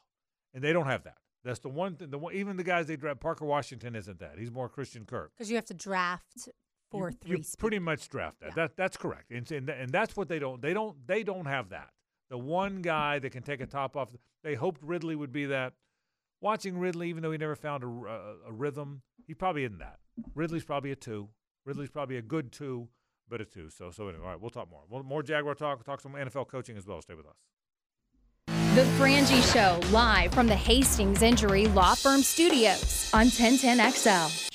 And 0.54 0.64
they 0.64 0.74
don't 0.74 0.88
have 0.88 1.04
that. 1.04 1.18
That's 1.44 1.60
the 1.60 1.70
one 1.70 1.96
thing. 1.96 2.10
The 2.10 2.18
one, 2.18 2.34
even 2.34 2.58
the 2.58 2.64
guys 2.64 2.88
they 2.88 2.96
draft, 2.96 3.20
Parker 3.20 3.46
Washington 3.46 3.96
isn't 3.96 4.20
that. 4.20 4.40
He's 4.40 4.52
more 4.52 4.68
Christian 4.68 5.06
Kirk. 5.06 5.32
Because 5.38 5.50
you 5.50 5.56
have 5.58 5.66
to 5.66 5.74
draft 5.76 6.50
four 6.90 7.10
you, 7.10 7.18
three. 7.22 7.38
You 7.38 7.44
speed. 7.44 7.60
pretty 7.60 7.80
much 7.80 8.10
draft 8.10 8.40
that. 8.40 8.48
Yeah. 8.50 8.54
That 8.56 8.78
that's 8.78 8.98
correct. 8.98 9.32
And, 9.32 9.50
and 9.52 9.70
and 9.70 9.92
that's 9.92 10.16
what 10.16 10.28
they 10.28 10.40
don't. 10.40 10.62
They 10.62 10.74
don't. 10.74 10.96
They 11.06 11.24
don't 11.24 11.46
have 11.46 11.70
that. 11.70 11.90
The 12.30 12.38
one 12.38 12.82
guy 12.82 13.20
that 13.20 13.30
can 13.30 13.44
take 13.44 13.62
a 13.62 13.68
top 13.68 13.96
off. 13.96 14.10
They 14.44 14.56
hoped 14.56 14.82
Ridley 14.84 15.16
would 15.16 15.32
be 15.32 15.46
that. 15.46 15.74
Watching 16.42 16.78
Ridley, 16.78 17.10
even 17.10 17.22
though 17.24 17.32
he 17.32 17.38
never 17.38 17.56
found 17.56 17.84
a, 17.84 17.88
a, 17.88 18.50
a 18.50 18.52
rhythm, 18.52 19.02
he 19.28 19.34
probably 19.34 19.64
isn't 19.64 19.80
that. 19.80 20.00
Ridley's 20.34 20.66
probably 20.66 20.92
a 20.92 20.96
two. 20.96 21.30
Ridley's 21.66 21.90
probably 21.90 22.18
a 22.18 22.22
good 22.22 22.52
two, 22.52 22.88
but 23.30 23.42
a 23.42 23.46
two. 23.46 23.70
So 23.70 23.92
so 23.92 24.08
anyway, 24.08 24.24
all 24.24 24.32
right, 24.32 24.42
we'll 24.42 24.50
talk 24.50 24.70
more. 24.70 24.82
We'll, 24.90 25.04
more 25.04 25.24
Jaguar 25.24 25.56
talk. 25.56 25.78
We'll 25.78 25.84
talk 25.84 26.02
some 26.02 26.14
NFL 26.14 26.48
coaching 26.48 26.78
as 26.78 26.86
well. 26.86 27.02
Stay 27.02 27.14
with 27.14 27.26
us. 27.26 27.36
The 28.76 28.84
Frangie 29.00 29.54
Show, 29.54 29.80
live 29.92 30.34
from 30.34 30.48
the 30.48 30.56
Hastings 30.56 31.22
Injury 31.22 31.68
Law 31.68 31.96
Firm 31.96 32.22
Studios 32.22 33.10
on 33.14 33.28
1010XL. 33.28 34.50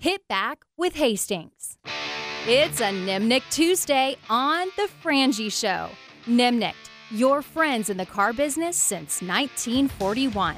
Hit 0.00 0.26
back 0.26 0.64
with 0.76 0.96
Hastings. 0.96 1.78
It's 2.48 2.80
a 2.80 2.90
Nimnicht 2.90 3.48
Tuesday 3.50 4.16
on 4.28 4.66
The 4.76 4.88
Frangie 5.00 5.52
Show. 5.52 5.90
Nimnicht, 6.26 6.74
your 7.12 7.40
friends 7.40 7.88
in 7.88 7.96
the 7.96 8.06
car 8.06 8.32
business 8.32 8.76
since 8.76 9.22
1941. 9.22 10.56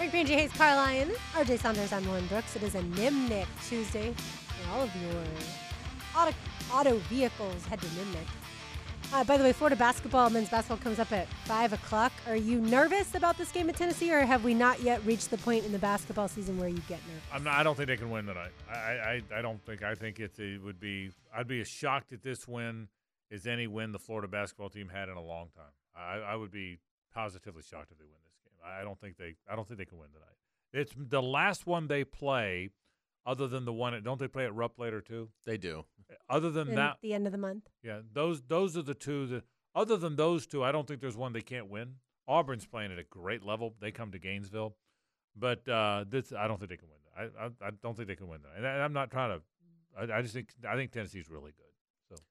Frank 0.00 0.14
Frangie 0.14 0.28
Hayes, 0.28 0.50
Carlyon, 0.52 1.10
RJ 1.34 1.58
Saunders, 1.58 1.92
I'm 1.92 2.08
Lauren 2.08 2.26
Brooks. 2.28 2.56
It 2.56 2.62
is 2.62 2.74
a 2.74 2.80
Nimnicht 2.80 3.48
Tuesday 3.68 4.14
for 4.14 4.70
all 4.70 4.80
of 4.80 4.90
your 4.96 5.12
auto, 6.16 6.34
auto 6.72 6.96
vehicles. 7.10 7.66
Head 7.66 7.82
to 7.82 7.86
Nimnicht. 7.88 9.12
Uh, 9.12 9.24
by 9.24 9.36
the 9.36 9.44
way, 9.44 9.52
Florida 9.52 9.76
basketball, 9.76 10.30
men's 10.30 10.48
basketball 10.48 10.78
comes 10.78 10.98
up 10.98 11.12
at 11.12 11.28
5 11.44 11.74
o'clock. 11.74 12.12
Are 12.26 12.34
you 12.34 12.60
nervous 12.60 13.14
about 13.14 13.36
this 13.36 13.52
game 13.52 13.68
at 13.68 13.76
Tennessee, 13.76 14.10
or 14.10 14.20
have 14.20 14.42
we 14.42 14.54
not 14.54 14.80
yet 14.80 15.04
reached 15.04 15.30
the 15.30 15.36
point 15.36 15.66
in 15.66 15.72
the 15.72 15.78
basketball 15.78 16.28
season 16.28 16.58
where 16.58 16.70
you 16.70 16.80
get 16.88 16.98
nervous? 17.06 17.22
I'm 17.30 17.44
not, 17.44 17.56
I 17.56 17.62
don't 17.62 17.76
think 17.76 17.88
they 17.88 17.98
can 17.98 18.08
win 18.08 18.24
tonight. 18.24 18.52
I, 18.70 18.74
I, 18.74 19.22
I 19.36 19.42
don't 19.42 19.62
think. 19.66 19.82
I 19.82 19.94
think 19.94 20.18
it's, 20.18 20.38
it 20.38 20.62
would 20.62 20.80
be. 20.80 21.10
I'd 21.36 21.46
be 21.46 21.60
as 21.60 21.68
shocked 21.68 22.14
at 22.14 22.22
this 22.22 22.48
win 22.48 22.88
as 23.30 23.46
any 23.46 23.66
win 23.66 23.92
the 23.92 23.98
Florida 23.98 24.28
basketball 24.28 24.70
team 24.70 24.88
had 24.88 25.10
in 25.10 25.18
a 25.18 25.22
long 25.22 25.48
time. 25.54 25.74
I, 25.94 26.32
I 26.32 26.36
would 26.36 26.50
be 26.50 26.78
positively 27.14 27.62
shocked 27.62 27.92
if 27.92 27.98
they 27.98 28.06
win. 28.06 28.19
I, 28.64 28.80
I 28.80 28.84
don't 28.84 29.00
think 29.00 29.16
they. 29.16 29.34
I 29.50 29.56
don't 29.56 29.66
think 29.66 29.78
they 29.78 29.84
can 29.84 29.98
win 29.98 30.08
tonight. 30.10 30.26
It's 30.72 30.92
the 30.96 31.22
last 31.22 31.66
one 31.66 31.88
they 31.88 32.04
play, 32.04 32.70
other 33.26 33.48
than 33.48 33.64
the 33.64 33.72
one. 33.72 33.94
At, 33.94 34.04
don't 34.04 34.18
they 34.20 34.28
play 34.28 34.44
at 34.44 34.54
Rupp 34.54 34.78
later 34.78 35.00
too? 35.00 35.30
They 35.44 35.56
do. 35.56 35.84
Other 36.28 36.50
than 36.50 36.68
in 36.68 36.74
that, 36.76 36.96
the 37.02 37.14
end 37.14 37.26
of 37.26 37.32
the 37.32 37.38
month. 37.38 37.68
yeah, 37.82 38.00
those 38.12 38.42
those 38.42 38.76
are 38.76 38.82
the 38.82 38.94
two 38.94 39.26
that. 39.26 39.44
Other 39.72 39.96
than 39.96 40.16
those 40.16 40.46
two, 40.48 40.64
I 40.64 40.72
don't 40.72 40.88
think 40.88 41.00
there's 41.00 41.16
one 41.16 41.32
they 41.32 41.42
can't 41.42 41.68
win. 41.70 41.94
Auburn's 42.26 42.66
playing 42.66 42.90
at 42.90 42.98
a 42.98 43.04
great 43.04 43.44
level. 43.44 43.74
They 43.80 43.92
come 43.92 44.10
to 44.10 44.18
Gainesville, 44.18 44.74
but 45.36 45.66
uh, 45.68 46.04
this 46.08 46.32
I 46.32 46.48
don't 46.48 46.58
think 46.58 46.70
they 46.70 46.76
can 46.76 46.88
win. 46.88 47.30
I, 47.40 47.44
I 47.44 47.68
I 47.68 47.70
don't 47.80 47.96
think 47.96 48.08
they 48.08 48.16
can 48.16 48.28
win 48.28 48.40
that. 48.42 48.52
And 48.56 48.66
I, 48.66 48.84
I'm 48.84 48.92
not 48.92 49.10
trying 49.12 49.38
to. 49.38 49.42
I, 50.12 50.18
I 50.18 50.22
just 50.22 50.34
think 50.34 50.48
I 50.68 50.74
think 50.74 50.90
Tennessee's 50.90 51.30
really 51.30 51.52
good. 51.52 51.72
So 52.08 52.22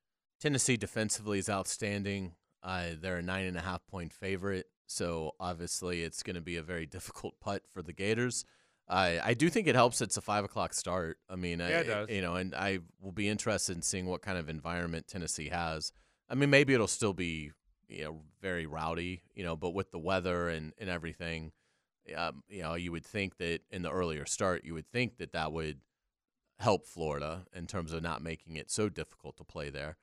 Tennessee 0.42 0.76
defensively 0.78 1.40
is 1.40 1.50
outstanding. 1.50 2.34
Uh, 2.62 2.88
they're 3.00 3.18
a 3.18 3.22
nine 3.22 3.46
and 3.46 3.58
a 3.58 3.62
half 3.62 3.86
point 3.88 4.12
favorite, 4.14 4.66
so 4.90 5.36
obviously 5.40 6.04
it's 6.04 6.24
going 6.24 6.36
to 6.36 6.42
be 6.42 6.58
a 6.58 6.64
very 6.64 6.86
difficult 6.98 7.40
putt 7.40 7.64
for 7.72 7.82
the 7.82 7.94
Gators. 7.94 8.46
I 8.88 9.20
I 9.24 9.34
do 9.36 9.50
think 9.50 9.68
it 9.68 9.76
helps. 9.76 10.02
It's 10.02 10.18
a 10.18 10.22
five 10.22 10.44
o'clock 10.44 10.74
start. 10.74 11.20
I 11.30 11.36
mean, 11.36 11.60
Yeah, 11.60 11.66
I, 11.66 11.70
it 11.70 11.88
does. 11.88 12.10
You 12.10 12.22
know, 12.22 12.36
and 12.36 12.56
I 12.56 12.80
will 13.00 13.12
be 13.12 13.30
interested 13.30 13.76
in 13.76 13.82
seeing 13.82 14.08
what 14.08 14.22
kind 14.22 14.38
of 14.38 14.50
environment 14.50 15.08
Tennessee 15.08 15.50
has. 15.50 15.92
I 16.28 16.36
mean, 16.36 16.50
maybe 16.50 16.74
it'll 16.74 16.88
still 16.88 17.14
be 17.14 17.52
you 17.88 18.04
know 18.04 18.22
very 18.42 18.66
rowdy, 18.66 19.22
you 19.36 19.44
know, 19.44 19.56
but 19.56 19.72
with 19.72 19.92
the 19.92 20.00
weather 20.00 20.50
and 20.50 20.74
and 20.80 20.90
everything, 20.90 21.52
um, 22.16 22.44
you 22.50 22.62
know, 22.62 22.74
you 22.76 22.92
would 22.92 23.06
think 23.06 23.38
that 23.38 23.62
in 23.70 23.84
the 23.84 23.92
earlier 23.92 24.26
start, 24.26 24.66
you 24.66 24.74
would 24.74 24.88
think 24.88 25.18
that 25.18 25.34
that 25.34 25.52
would 25.52 25.80
help 26.58 26.86
Florida 26.86 27.46
in 27.56 27.68
terms 27.68 27.94
of 27.94 28.04
not 28.04 28.22
making 28.22 28.56
it 28.56 28.70
so 28.70 28.90
difficult 28.90 29.38
to 29.38 29.44
play 29.44 29.70
there. 29.70 29.98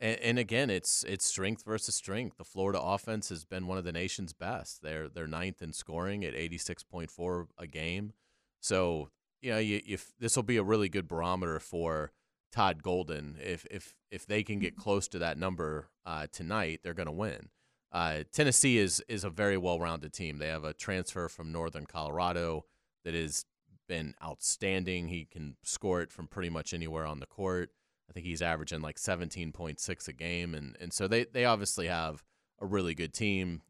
And, 0.00 0.18
and 0.20 0.38
again, 0.38 0.70
it's 0.70 1.04
it's 1.04 1.24
strength 1.24 1.64
versus 1.64 1.94
strength. 1.94 2.36
The 2.36 2.44
Florida 2.44 2.80
offense 2.80 3.28
has 3.28 3.44
been 3.44 3.66
one 3.66 3.78
of 3.78 3.84
the 3.84 3.92
nation's 3.92 4.32
best. 4.32 4.82
They're 4.82 5.08
they're 5.08 5.26
ninth 5.26 5.62
in 5.62 5.72
scoring 5.72 6.24
at 6.24 6.34
eighty 6.34 6.58
six 6.58 6.82
point 6.82 7.10
four 7.10 7.48
a 7.58 7.66
game. 7.66 8.12
So 8.60 9.10
you 9.40 9.52
know, 9.52 9.58
you, 9.58 9.80
if 9.86 10.12
this 10.18 10.36
will 10.36 10.42
be 10.42 10.56
a 10.56 10.62
really 10.62 10.88
good 10.88 11.06
barometer 11.06 11.60
for 11.60 12.12
Todd 12.50 12.82
Golden, 12.82 13.36
if 13.42 13.66
if 13.70 13.94
if 14.10 14.26
they 14.26 14.42
can 14.42 14.58
get 14.58 14.76
close 14.76 15.06
to 15.08 15.18
that 15.18 15.38
number 15.38 15.90
uh, 16.06 16.26
tonight, 16.32 16.80
they're 16.82 16.94
going 16.94 17.06
to 17.06 17.12
win. 17.12 17.50
Uh, 17.92 18.24
Tennessee 18.32 18.78
is 18.78 19.02
is 19.08 19.22
a 19.22 19.30
very 19.30 19.56
well 19.56 19.78
rounded 19.78 20.12
team. 20.12 20.38
They 20.38 20.48
have 20.48 20.64
a 20.64 20.72
transfer 20.74 21.28
from 21.28 21.52
Northern 21.52 21.86
Colorado 21.86 22.64
that 23.04 23.14
has 23.14 23.44
been 23.86 24.14
outstanding. 24.22 25.08
He 25.08 25.26
can 25.26 25.56
score 25.62 26.00
it 26.00 26.10
from 26.10 26.26
pretty 26.26 26.48
much 26.48 26.72
anywhere 26.72 27.06
on 27.06 27.20
the 27.20 27.26
court. 27.26 27.70
I 28.08 28.12
think 28.12 28.26
he's 28.26 28.42
averaging 28.42 28.80
like 28.80 28.96
17.6 28.96 30.08
a 30.08 30.12
game, 30.12 30.54
and 30.54 30.76
and 30.80 30.92
so 30.92 31.08
they 31.08 31.24
they 31.24 31.44
obviously 31.44 31.88
have 31.88 32.22
a 32.60 32.66
really 32.66 32.94
good 32.94 33.12
team. 33.12 33.62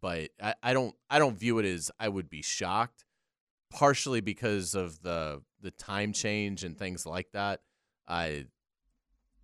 But 0.00 0.30
I, 0.40 0.54
I 0.62 0.72
don't 0.72 0.94
I 1.10 1.18
don't 1.18 1.38
view 1.38 1.58
it 1.58 1.64
as 1.64 1.90
I 1.98 2.08
would 2.08 2.30
be 2.30 2.42
shocked, 2.42 3.04
partially 3.70 4.20
because 4.20 4.74
of 4.74 5.02
the 5.02 5.42
the 5.60 5.70
time 5.72 6.12
change 6.12 6.64
and 6.64 6.78
things 6.78 7.04
like 7.04 7.32
that. 7.32 7.60
I, 8.06 8.46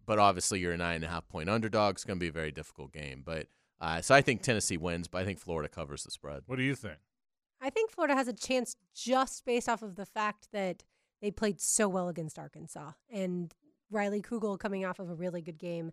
but 0.07 0.18
obviously 0.18 0.61
you're 0.61 0.72
a 0.72 0.77
nine 0.77 0.96
and 0.96 1.05
a 1.05 1.09
half 1.09 1.29
point 1.29 1.48
underdog. 1.48 1.96
It's 1.96 2.05
going 2.05 2.18
to 2.18 2.24
be 2.24 2.29
a 2.29 2.33
very 2.33 2.53
difficult 2.53 2.92
game. 2.92 3.22
But 3.24 3.48
uh, 3.81 4.00
so 4.00 4.14
I 4.14 4.22
think 4.22 4.42
Tennessee 4.42 4.77
wins, 4.77 5.09
but 5.09 5.18
I 5.18 5.24
think 5.24 5.38
Florida 5.38 5.68
covers 5.68 6.05
the 6.05 6.11
spread. 6.11 6.42
what 6.46 6.57
do 6.57 6.62
you 6.62 6.74
think? 6.74 6.98
I 7.61 7.70
think 7.70 7.90
Florida 7.90 8.14
has 8.14 8.29
a 8.29 8.33
chance 8.33 8.77
just 8.94 9.44
based 9.44 9.68
off 9.68 9.83
of 9.83 9.96
the 9.96 10.07
fact 10.07 10.48
that 10.53 10.85
they 11.20 11.31
played 11.31 11.61
so 11.61 11.88
well 11.88 12.09
against 12.09 12.38
Arkansas 12.38 12.92
and 13.11 13.55
Riley 13.94 14.20
Kugel 14.20 14.59
coming 14.59 14.85
off 14.85 14.98
of 14.98 15.09
a 15.09 15.14
really 15.14 15.40
good 15.40 15.59
game. 15.59 15.92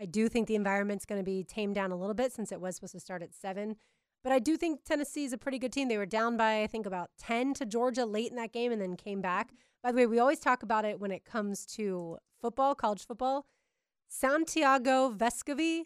I 0.00 0.04
do 0.04 0.28
think 0.28 0.46
the 0.46 0.54
environment's 0.54 1.04
going 1.04 1.20
to 1.20 1.24
be 1.24 1.42
tamed 1.42 1.74
down 1.74 1.90
a 1.90 1.96
little 1.96 2.14
bit 2.14 2.32
since 2.32 2.52
it 2.52 2.60
was 2.60 2.76
supposed 2.76 2.92
to 2.92 3.00
start 3.00 3.22
at 3.22 3.34
seven. 3.34 3.76
But 4.22 4.32
I 4.32 4.38
do 4.38 4.56
think 4.56 4.84
Tennessee 4.84 5.24
is 5.24 5.32
a 5.32 5.38
pretty 5.38 5.58
good 5.58 5.72
team. 5.72 5.88
They 5.88 5.98
were 5.98 6.06
down 6.06 6.36
by, 6.36 6.62
I 6.62 6.66
think, 6.66 6.86
about 6.86 7.10
10 7.18 7.54
to 7.54 7.66
Georgia 7.66 8.04
late 8.04 8.30
in 8.30 8.36
that 8.36 8.52
game 8.52 8.70
and 8.72 8.80
then 8.80 8.96
came 8.96 9.20
back. 9.20 9.52
By 9.82 9.92
the 9.92 9.96
way, 9.96 10.06
we 10.06 10.18
always 10.18 10.40
talk 10.40 10.62
about 10.62 10.84
it 10.84 11.00
when 11.00 11.10
it 11.10 11.24
comes 11.24 11.64
to 11.76 12.18
football, 12.40 12.74
college 12.74 13.06
football. 13.06 13.46
Santiago 14.08 15.10
Vescovi, 15.10 15.84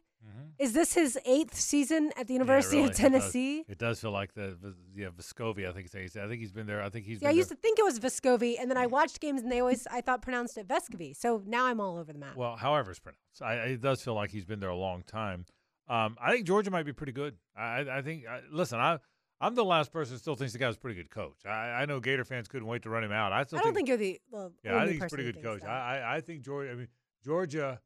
is 0.59 0.73
this 0.75 0.95
his 0.95 1.19
eighth 1.27 1.55
season 1.55 2.11
at 2.17 2.27
the 2.29 2.35
University 2.35 2.77
Mm-hmm. 2.77 2.85
Yeah, 2.85 2.91
of 2.91 2.99
really, 2.99 3.13
it 3.13 3.21
does- 3.21 3.23
Tennessee? 3.33 3.65
It 3.69 3.79
does, 3.79 4.01
feel 4.01 4.11
like 4.13 4.35
the 4.35 4.75
yeah 4.95 5.09
Vescovi. 5.09 5.69
I 5.69 5.73
think 5.73 5.89
it's, 5.93 6.17
I 6.17 6.29
think 6.29 6.41
he's 6.41 6.53
been 6.53 6.67
there. 6.67 6.83
I 6.83 6.89
think 6.89 7.07
he's. 7.07 7.21
Yeah, 7.23 7.29
I 7.29 7.33
used 7.33 7.51
there. 7.51 7.57
to 7.57 7.61
think 7.61 7.79
it 7.79 7.85
was 7.85 7.99
Vescovi, 7.99 8.57
and 8.61 8.71
then 8.71 8.77
I 8.77 8.87
watched 8.87 9.21
games 9.21 9.43
and 9.43 9.51
they 9.51 9.61
always 9.61 9.87
I 9.89 10.01
thought 10.01 10.23
pronounced 10.23 10.57
it 10.59 10.69
Vescovi. 10.69 11.17
So 11.17 11.43
now 11.47 11.67
I'm 11.67 11.81
all 11.81 11.99
over 11.99 12.13
the 12.13 12.19
map. 12.19 12.37
Well, 12.37 12.57
however 12.57 12.91
it's 12.91 13.01
pronounced, 13.01 13.43
I, 13.43 13.55
it 13.73 13.81
does 13.81 14.03
feel 14.03 14.15
like 14.15 14.31
he's 14.31 14.45
been 14.45 14.61
there 14.61 14.69
a 14.71 14.77
long 14.77 15.03
time. 15.03 15.47
Um, 15.89 16.17
I 16.23 16.33
think 16.33 16.47
Georgia 16.47 16.71
might 16.71 16.87
be 16.87 16.93
pretty 16.93 17.13
good. 17.13 17.37
I, 17.57 17.81
I- 17.91 18.03
think. 18.03 18.27
I, 18.29 18.41
listen, 18.51 18.79
I, 18.79 18.99
I'm 19.41 19.57
the 19.57 19.65
last 19.65 19.93
person 19.93 20.15
who 20.15 20.19
still 20.19 20.37
thinks 20.37 20.53
the 20.53 20.61
guy's 20.61 20.77
a 20.77 20.79
pretty 20.79 20.95
good 20.97 21.11
coach. 21.11 21.45
I, 21.45 21.83
I 21.83 21.85
know 21.87 21.99
Gator 21.99 22.25
fans 22.25 22.47
couldn't 22.47 22.69
wait 22.69 22.83
to 22.83 22.91
run 22.91 23.03
him 23.03 23.11
out. 23.11 23.33
I 23.33 23.43
still 23.43 23.59
I 23.59 23.63
don't 23.63 23.75
think 23.75 23.89
you're 23.89 23.97
the 23.97 24.21
well, 24.31 24.53
Yeah, 24.63 24.77
I 24.77 24.87
think 24.87 25.03
he's 25.03 25.13
a 25.13 25.15
pretty 25.15 25.33
good 25.33 25.43
coach. 25.43 25.63
that. 25.63 25.69
I 25.71 26.17
I 26.17 26.21
think 26.21 26.43
Georgia. 26.43 26.71
I 26.71 26.75
mean 26.77 26.89
Georgia. 27.25 27.81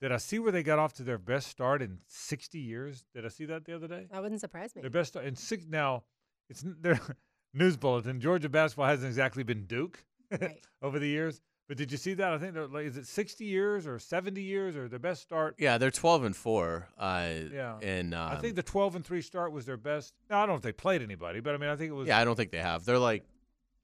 Did 0.00 0.12
I 0.12 0.16
see 0.18 0.38
where 0.38 0.52
they 0.52 0.62
got 0.62 0.78
off 0.78 0.92
to 0.94 1.02
their 1.02 1.18
best 1.18 1.48
start 1.48 1.80
in 1.80 1.98
60 2.08 2.58
years? 2.58 3.04
Did 3.14 3.24
I 3.24 3.28
see 3.28 3.46
that 3.46 3.64
the 3.64 3.74
other 3.74 3.88
day? 3.88 4.06
that 4.10 4.22
wouldn't 4.22 4.40
surprise 4.40 4.74
me. 4.74 4.82
Their 4.82 4.90
best 4.90 5.12
start 5.12 5.24
in 5.24 5.36
six. 5.36 5.64
Now, 5.68 6.04
it's 6.50 6.62
their 6.80 7.00
news 7.54 7.76
bulletin. 7.76 8.20
Georgia 8.20 8.48
basketball 8.48 8.86
hasn't 8.86 9.06
exactly 9.08 9.42
been 9.44 9.64
Duke 9.66 10.04
Right. 10.30 10.60
over 10.82 10.98
the 10.98 11.06
years, 11.08 11.40
But 11.68 11.76
did 11.76 11.92
you 11.92 11.96
see 11.98 12.14
that? 12.14 12.32
I 12.34 12.38
think 12.38 12.54
they're 12.54 12.66
like, 12.66 12.86
is 12.86 12.96
it 12.96 13.06
60 13.06 13.44
years 13.44 13.86
or 13.86 13.98
70 13.98 14.42
years 14.42 14.74
or 14.76 14.88
their 14.88 14.98
best 14.98 15.22
start? 15.22 15.54
Yeah, 15.58 15.78
they're 15.78 15.90
12 15.92 16.24
and 16.24 16.36
four. 16.36 16.88
Uh, 16.98 17.28
Yeah. 17.52 17.78
and 17.80 18.14
um, 18.14 18.32
I 18.32 18.36
think 18.36 18.56
the 18.56 18.62
12 18.62 18.96
and 18.96 19.04
3 19.04 19.22
start 19.22 19.52
was 19.52 19.64
their 19.64 19.76
best. 19.76 20.12
Now, 20.28 20.38
I 20.38 20.40
don't 20.40 20.48
know 20.50 20.56
if 20.56 20.62
they 20.62 20.72
played 20.72 21.02
anybody, 21.02 21.40
but 21.40 21.54
I 21.54 21.58
mean, 21.58 21.70
I 21.70 21.76
think 21.76 21.90
it 21.90 21.94
was. 21.94 22.08
yeah, 22.08 22.18
I 22.18 22.24
don't 22.24 22.34
think 22.36 22.50
they 22.50 22.58
have. 22.58 22.84
They're 22.84 22.98
like 22.98 23.24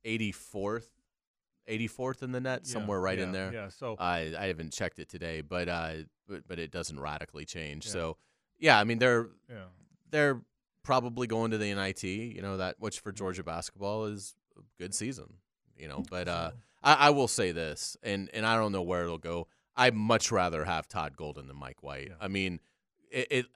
84th, 0.05 0.89
84th 1.71 2.23
in 2.23 2.33
the 2.33 2.41
net, 2.41 2.63
yeah, 2.65 2.73
somewhere 2.73 3.01
right 3.01 3.19
in 3.19 3.33
there. 3.33 3.53
Yeah. 3.53 3.69
So, 3.69 3.97
I 3.99 4.33
I 4.39 4.47
haven't 4.47 4.73
checked 4.73 4.99
it 4.99 5.09
today, 5.09 5.41
but 5.41 5.69
uh, 5.69 5.93
but, 6.29 6.47
but 6.47 6.59
it 6.59 6.71
doesn't 6.71 6.99
radically 6.99 7.45
change. 7.45 7.87
Yeah. 7.87 7.93
So 7.93 8.17
yeah, 8.59 8.79
I 8.79 8.85
mean 8.85 8.99
they're 8.99 9.29
yeah. 9.49 9.65
they're 10.11 10.43
probably 10.83 11.27
going 11.27 11.51
to 11.53 11.59
the 11.59 11.73
NIT. 11.75 12.05
You 12.05 12.43
know 12.43 12.57
that 12.57 12.77
which 12.79 13.01
for 13.01 13.13
Georgia 13.13 13.43
basketball 13.43 14.07
is 14.07 14.35
a 14.57 14.63
good 14.79 14.95
season. 14.95 15.35
You 15.77 15.89
know, 15.89 16.05
but 16.11 16.29
uh, 16.29 16.51
I, 16.83 16.95
I 16.95 17.11
will 17.11 17.29
say 17.29 17.53
this, 17.53 17.97
and 18.03 18.29
and 18.35 18.45
I 18.45 18.57
don't 18.57 18.73
know 18.73 18.83
where 18.83 19.05
it'll 19.05 19.19
go. 19.19 19.47
I'd 19.77 19.95
much 19.95 20.31
rather 20.31 20.65
have 20.65 20.89
Todd 20.89 21.17
Golden 21.17 21.47
than 21.47 21.57
Mike 21.57 21.83
White. 21.83 22.09
Yeah. 22.09 22.15
I 22.21 22.29
mean, 22.29 22.61
it, 23.11 23.27
it 23.31 23.47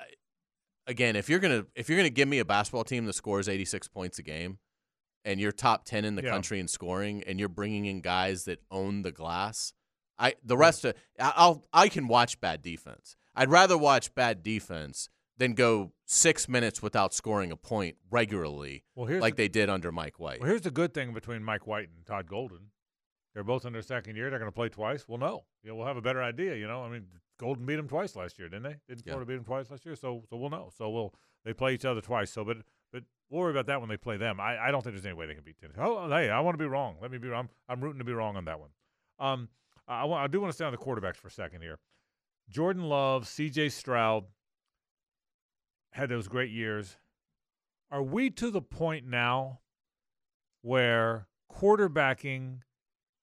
again 0.87 1.17
if 1.17 1.29
you're 1.29 1.39
gonna 1.39 1.67
if 1.75 1.89
you're 1.89 1.99
gonna 1.99 2.11
give 2.11 2.29
me 2.29 2.39
a 2.39 2.45
basketball 2.45 2.85
team 2.85 3.05
that 3.07 3.15
scores 3.15 3.49
86 3.49 3.89
points 3.89 4.19
a 4.19 4.23
game, 4.23 4.59
and 5.25 5.41
you're 5.41 5.53
top 5.53 5.85
10 5.85 6.05
in 6.05 6.17
the 6.17 6.23
Yeah. 6.23 6.31
country 6.31 6.61
in 6.61 6.69
scoring, 6.69 7.23
and 7.25 7.39
you're 7.39 7.49
bringing 7.49 7.87
in 7.87 8.01
guys 8.01 8.45
that 8.45 8.61
own 8.71 9.03
the 9.03 9.13
glass. 9.13 9.73
I 10.19 10.35
the 10.45 10.55
hmm. 10.55 10.61
rest 10.61 10.85
of 10.85 10.95
I- 11.19 11.33
I'll 11.37 11.65
I 11.73 11.89
can 11.89 12.07
watch 12.07 12.41
bad 12.41 12.63
defense. 12.63 13.17
I'd 13.35 13.51
rather 13.51 13.77
watch 13.77 14.15
bad 14.15 14.43
defense 14.43 15.09
than 15.37 15.55
go 15.55 15.93
six 16.07 16.49
minutes 16.49 16.81
without 16.83 17.13
scoring 17.13 17.51
a 17.51 17.57
point 17.57 17.97
regularly, 18.11 18.85
Well, 18.95 19.07
here's 19.07 19.21
like 19.21 19.35
the, 19.35 19.45
they 19.45 19.49
did 19.49 19.69
under 19.69 19.91
Mike 19.91 20.21
White. 20.21 20.41
well, 20.41 20.49
here's 20.49 20.63
the 20.63 20.71
good 20.71 20.95
thing 20.95 21.13
between 21.13 21.43
Mike 21.43 21.67
White 21.67 21.89
and 21.89 22.07
Todd 22.07 22.29
Golden. 22.29 22.71
They're 23.33 23.43
both 23.43 23.65
in 23.65 23.73
their 23.73 23.83
second 23.83 24.15
year. 24.15 24.31
They're 24.31 24.39
going 24.39 24.51
to 24.51 24.55
play 24.55 24.69
twice. 24.69 25.09
Well, 25.09 25.19
no, 25.19 25.45
yeah, 25.65 25.73
we'll 25.73 25.87
have 25.87 25.97
a 25.97 26.03
better 26.03 26.23
idea. 26.23 26.55
You 26.55 26.69
know, 26.69 26.85
I 26.85 26.89
mean, 26.89 27.07
Golden 27.39 27.67
beat 27.67 27.77
them 27.77 27.89
twice 27.89 28.15
last 28.15 28.39
year, 28.39 28.49
didn't 28.49 28.63
they? 28.63 28.77
Didn't 28.89 29.05
Yeah. 29.05 29.15
Florida 29.15 29.27
beat 29.27 29.35
them 29.35 29.45
twice 29.45 29.71
last 29.71 29.85
year? 29.85 29.97
So, 29.97 30.23
so 30.31 30.37
we'll 30.37 30.51
know. 30.51 30.71
So 30.77 30.89
we'll 30.89 31.15
they 31.45 31.53
play 31.53 31.75
each 31.75 31.85
other 31.85 32.01
twice. 32.01 32.31
So, 32.31 32.45
but 32.45 32.59
but 32.95 33.03
we'll 33.29 33.43
worry 33.43 33.51
about 33.51 33.67
that 33.67 33.81
when 33.81 33.91
they 33.91 33.97
play 33.97 34.17
them. 34.17 34.39
I, 34.39 34.69
I 34.69 34.71
don't 34.71 34.83
think 34.83 34.95
there's 34.95 35.05
any 35.05 35.17
way 35.17 35.27
they 35.27 35.35
can 35.35 35.43
beat 35.43 35.59
Tennessee. 35.59 35.81
Oh, 35.83 36.09
hey, 36.09 36.31
I 36.31 36.39
want 36.41 36.55
to 36.55 36.63
be 36.63 36.69
wrong. 36.69 36.95
Let 37.03 37.11
me 37.11 37.19
be. 37.19 37.29
wrong. 37.29 37.41
I'm 37.41 37.49
I'm 37.69 37.85
rooting 37.85 37.99
to 37.99 38.05
be 38.05 38.13
wrong 38.13 38.37
on 38.37 38.45
that 38.45 38.61
one. 38.61 38.71
Um, 39.19 39.49
I, 39.89 40.07
I, 40.07 40.27
do 40.29 40.41
want 40.41 40.53
to 40.53 40.55
stay 40.55 40.65
on 40.65 40.73
the 40.73 40.79
quarterbacks 40.79 41.17
for 41.17 41.29
a 41.29 41.33
second 41.33 41.61
here. 41.61 41.79
Jordan 42.49 42.85
Love, 42.85 43.27
C.J. 43.27 43.71
Stroud 43.71 44.25
had 45.93 46.09
those 46.09 46.29
great 46.29 46.51
years. 46.51 46.97
Are 47.91 48.03
we 48.03 48.31
to 48.31 48.51
the 48.51 48.63
point 48.63 49.07
now 49.07 49.61
where 50.63 51.27
quarterbacking 51.53 52.61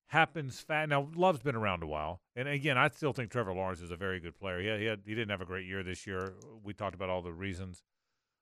happens 0.08 0.60
fast? 0.60 0.90
Now, 0.90 1.10
Love's 1.16 1.42
been 1.42 1.56
around 1.56 1.84
a 1.84 1.88
while, 1.88 2.22
and 2.36 2.48
again, 2.48 2.78
I 2.78 2.90
still 2.90 3.14
think 3.14 3.32
Trevor 3.32 3.54
Lawrence 3.54 3.82
is 3.82 3.92
a 3.92 3.98
very 3.98 4.20
good 4.20 4.38
player. 4.38 4.62
He 4.62 4.68
had, 4.68 4.80
he, 4.80 4.86
had, 4.86 5.02
he 5.06 5.16
didn't 5.16 5.32
have 5.32 5.42
a 5.42 5.46
great 5.46 5.66
year 5.66 5.84
this 5.84 6.06
year. 6.06 6.34
We 6.64 6.74
talked 6.74 6.96
about 6.96 7.10
all 7.10 7.22
the 7.22 7.34
reasons, 7.34 7.84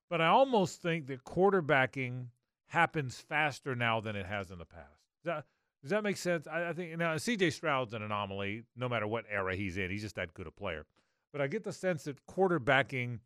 but 0.10 0.22
I 0.22 0.28
almost 0.28 0.82
think 0.82 1.08
that 1.08 1.24
quarterbacking 1.24 2.28
happens 2.68 3.20
faster 3.20 3.76
now 3.76 4.00
than 4.00 4.16
it 4.16 4.26
has 4.26 4.52
in 4.52 4.58
the 4.58 4.66
past. 4.66 5.00
Does 5.24 5.26
that, 5.26 5.46
does 5.82 5.92
that 5.92 6.04
make 6.04 6.18
sense? 6.18 6.48
I, 6.48 6.70
I 6.70 6.74
think 6.74 6.98
now 6.98 7.16
C.J. 7.18 7.52
Stroud's 7.52 7.94
an 7.94 8.02
anomaly. 8.02 8.64
No 8.76 8.90
matter 8.90 9.08
what 9.08 9.26
era 9.30 9.56
he's 9.56 9.78
in, 9.78 9.90
he's 9.90 10.02
just 10.02 10.16
that 10.16 10.34
good 10.34 10.48
a 10.48 10.52
player. 10.52 10.86
But 11.32 11.42
I 11.42 11.48
get 11.48 11.64
the 11.64 11.74
sense 11.74 12.04
that 12.04 12.26
quarterbacking, 12.26 13.20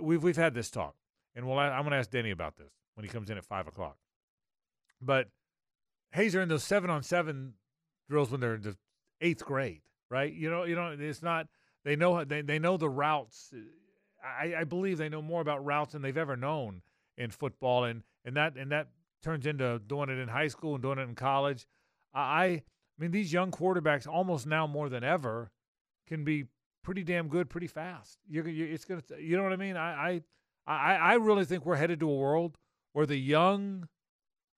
we've 0.00 0.22
we've 0.22 0.36
had 0.36 0.54
this 0.54 0.70
talk, 0.70 0.94
and 1.34 1.46
well, 1.46 1.58
I, 1.58 1.68
I'm 1.68 1.82
going 1.82 1.90
to 1.90 1.98
ask 1.98 2.10
Denny 2.10 2.30
about 2.30 2.56
this 2.56 2.72
when 2.94 3.04
he 3.04 3.10
comes 3.10 3.30
in 3.30 3.36
at 3.36 3.44
five 3.44 3.66
o'clock. 3.66 3.96
But 5.00 5.28
Hayes 6.12 6.34
are 6.34 6.40
in 6.40 6.48
those 6.48 6.64
seven 6.64 6.88
on 6.88 7.02
seven 7.02 7.54
drills 8.08 8.30
when 8.30 8.40
they're 8.40 8.54
in 8.54 8.62
the 8.62 8.76
eighth 9.20 9.44
grade, 9.44 9.82
right? 10.08 10.32
You 10.32 10.50
know, 10.50 10.64
you 10.64 10.74
know, 10.74 10.96
it's 10.98 11.22
not. 11.22 11.48
They 11.84 11.96
know 11.96 12.24
they 12.24 12.42
they 12.42 12.58
know 12.58 12.76
the 12.76 12.88
routes. 12.88 13.52
I, 14.26 14.60
I 14.60 14.64
believe 14.64 14.98
they 14.98 15.08
know 15.08 15.22
more 15.22 15.40
about 15.40 15.64
routes 15.64 15.92
than 15.92 16.02
they've 16.02 16.16
ever 16.16 16.36
known 16.36 16.82
in 17.16 17.30
football, 17.30 17.84
and 17.84 18.02
and 18.24 18.36
that 18.36 18.56
and 18.56 18.72
that 18.72 18.88
turns 19.22 19.46
into 19.46 19.78
doing 19.78 20.08
it 20.08 20.18
in 20.18 20.28
high 20.28 20.48
school 20.48 20.74
and 20.74 20.82
doing 20.82 20.98
it 20.98 21.02
in 21.02 21.14
college. 21.14 21.66
I 22.14 22.62
I 22.98 23.02
mean, 23.02 23.10
these 23.10 23.32
young 23.32 23.50
quarterbacks 23.50 24.06
almost 24.06 24.46
now 24.46 24.66
more 24.66 24.88
than 24.88 25.04
ever 25.04 25.50
can 26.06 26.24
be 26.24 26.46
pretty 26.82 27.02
damn 27.02 27.28
good 27.28 27.50
pretty 27.50 27.66
fast. 27.66 28.18
You're, 28.28 28.48
you 28.48 28.64
it's 28.66 28.84
gonna, 28.84 29.02
you 29.18 29.36
know 29.36 29.42
what 29.42 29.52
I 29.52 29.56
mean? 29.56 29.76
I, 29.76 30.22
I, 30.66 30.72
I, 30.72 30.94
I 30.94 31.14
really 31.14 31.44
think 31.44 31.66
we're 31.66 31.76
headed 31.76 32.00
to 32.00 32.10
a 32.10 32.14
world 32.14 32.58
where 32.92 33.06
the 33.06 33.16
young, 33.16 33.88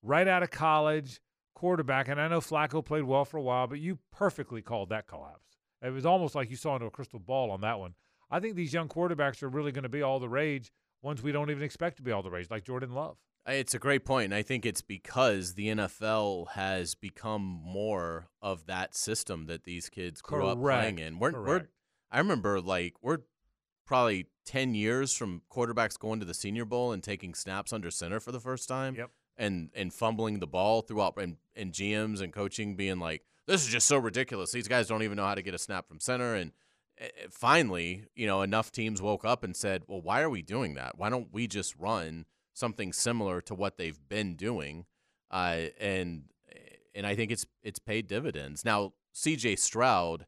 right 0.02 0.28
out 0.28 0.42
of 0.42 0.50
college 0.50 1.20
quarterback, 1.54 2.06
and 2.06 2.20
I 2.20 2.28
know 2.28 2.40
Flacco 2.40 2.84
played 2.84 3.04
well 3.04 3.24
for 3.24 3.38
a 3.38 3.42
while, 3.42 3.66
but 3.66 3.80
you 3.80 3.98
perfectly 4.12 4.62
called 4.62 4.90
that 4.90 5.08
collapse. 5.08 5.56
It 5.82 5.90
was 5.90 6.06
almost 6.06 6.34
like 6.34 6.50
you 6.50 6.56
saw 6.56 6.74
into 6.74 6.86
a 6.86 6.90
crystal 6.90 7.18
ball 7.18 7.50
on 7.50 7.62
that 7.62 7.78
one. 7.80 7.94
I 8.30 8.40
think 8.40 8.56
these 8.56 8.72
young 8.72 8.88
quarterbacks 8.88 9.42
are 9.42 9.48
really 9.48 9.72
going 9.72 9.84
to 9.84 9.88
be 9.88 10.02
all 10.02 10.18
the 10.18 10.28
rage. 10.28 10.72
Ones 11.02 11.22
we 11.22 11.32
don't 11.32 11.50
even 11.50 11.62
expect 11.62 11.96
to 11.98 12.02
be 12.02 12.10
all 12.10 12.22
the 12.22 12.30
rage, 12.30 12.50
like 12.50 12.64
Jordan 12.64 12.92
Love. 12.92 13.16
It's 13.46 13.72
a 13.72 13.78
great 13.78 14.04
point, 14.04 14.26
and 14.26 14.34
I 14.34 14.42
think 14.42 14.66
it's 14.66 14.82
because 14.82 15.54
the 15.54 15.68
NFL 15.68 16.50
has 16.50 16.94
become 16.94 17.40
more 17.42 18.28
of 18.42 18.66
that 18.66 18.94
system 18.94 19.46
that 19.46 19.64
these 19.64 19.88
kids 19.88 20.20
grew 20.20 20.46
up 20.46 20.60
playing 20.60 20.98
in. 20.98 21.18
We're, 21.18 21.32
we're 21.32 21.44
Correct. 21.44 21.68
I 22.10 22.18
remember 22.18 22.60
like 22.60 22.96
we're 23.00 23.20
probably 23.86 24.26
ten 24.44 24.74
years 24.74 25.14
from 25.14 25.42
quarterbacks 25.50 25.98
going 25.98 26.20
to 26.20 26.26
the 26.26 26.34
Senior 26.34 26.66
Bowl 26.66 26.92
and 26.92 27.02
taking 27.02 27.32
snaps 27.32 27.72
under 27.72 27.90
center 27.90 28.20
for 28.20 28.32
the 28.32 28.40
first 28.40 28.68
time. 28.68 28.94
Yep. 28.96 29.10
And 29.38 29.70
and 29.74 29.94
fumbling 29.94 30.40
the 30.40 30.46
ball 30.46 30.82
throughout, 30.82 31.14
and, 31.16 31.36
and 31.54 31.72
GMs 31.72 32.20
and 32.20 32.32
coaching 32.32 32.74
being 32.74 32.98
like, 32.98 33.24
"This 33.46 33.62
is 33.62 33.68
just 33.68 33.86
so 33.86 33.96
ridiculous. 33.96 34.52
These 34.52 34.68
guys 34.68 34.88
don't 34.88 35.04
even 35.04 35.16
know 35.16 35.24
how 35.24 35.36
to 35.36 35.42
get 35.42 35.54
a 35.54 35.58
snap 35.58 35.88
from 35.88 36.00
center." 36.00 36.34
And 36.34 36.52
finally, 37.30 38.04
you 38.14 38.26
know, 38.26 38.42
enough 38.42 38.72
teams 38.72 39.00
woke 39.02 39.24
up 39.24 39.44
and 39.44 39.54
said, 39.56 39.82
"Well, 39.86 40.00
why 40.00 40.20
are 40.22 40.30
we 40.30 40.42
doing 40.42 40.74
that? 40.74 40.98
Why 40.98 41.10
don't 41.10 41.32
we 41.32 41.46
just 41.46 41.74
run 41.76 42.26
something 42.54 42.92
similar 42.92 43.40
to 43.42 43.54
what 43.54 43.76
they've 43.76 43.98
been 44.08 44.34
doing?" 44.36 44.86
Uh, 45.30 45.66
and 45.80 46.24
and 46.94 47.06
I 47.06 47.14
think 47.14 47.30
it's 47.30 47.46
it's 47.62 47.78
paid 47.78 48.06
dividends. 48.08 48.64
Now, 48.64 48.92
C.J. 49.12 49.56
Stroud 49.56 50.26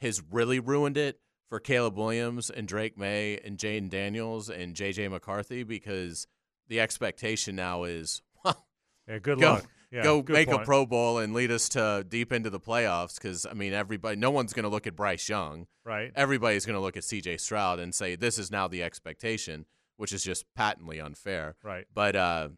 has 0.00 0.22
really 0.30 0.60
ruined 0.60 0.96
it 0.96 1.20
for 1.48 1.60
Caleb 1.60 1.96
Williams 1.96 2.50
and 2.50 2.66
Drake 2.66 2.98
Maye 2.98 3.38
and 3.44 3.56
Jayden 3.58 3.88
Daniels 3.88 4.50
and 4.50 4.74
J.J. 4.74 5.08
McCarthy 5.08 5.62
because 5.62 6.26
the 6.68 6.80
expectation 6.80 7.54
now 7.56 7.84
is 7.84 8.20
well, 8.44 8.66
Yeah, 9.08 9.18
good 9.18 9.38
Go- 9.40 9.52
luck. 9.54 9.66
Yeah, 9.96 10.02
go 10.02 10.24
make 10.28 10.50
a. 10.50 10.58
Pro 10.58 10.84
Bowl 10.86 11.18
and 11.18 11.32
lead 11.32 11.50
us 11.50 11.68
to 11.70 12.04
deep 12.08 12.32
into 12.32 12.50
the 12.50 12.60
playoffs. 12.60 13.14
Because 13.14 13.46
I 13.46 13.54
mean, 13.54 13.72
everybody, 13.72 14.16
no 14.16 14.30
one's 14.30 14.52
going 14.52 14.64
to 14.64 14.68
look 14.68 14.86
at 14.86 14.94
Bryce 14.94 15.28
Young. 15.28 15.66
right? 15.84 16.12
Everybody's 16.14 16.66
going 16.66 16.74
to 16.74 16.80
look 16.80 16.96
at 16.96 17.04
C.J. 17.04 17.38
Stroud 17.38 17.78
and 17.78 17.94
say 17.94 18.16
this 18.16 18.38
is 18.38 18.50
now 18.50 18.68
the 18.68 18.82
expectation, 18.82 19.64
which 19.96 20.12
is 20.12 20.22
just 20.22 20.44
patently 20.54 21.00
unfair. 21.00 21.56
Right. 21.62 21.86
But 21.92 22.14
uh, 22.16 22.48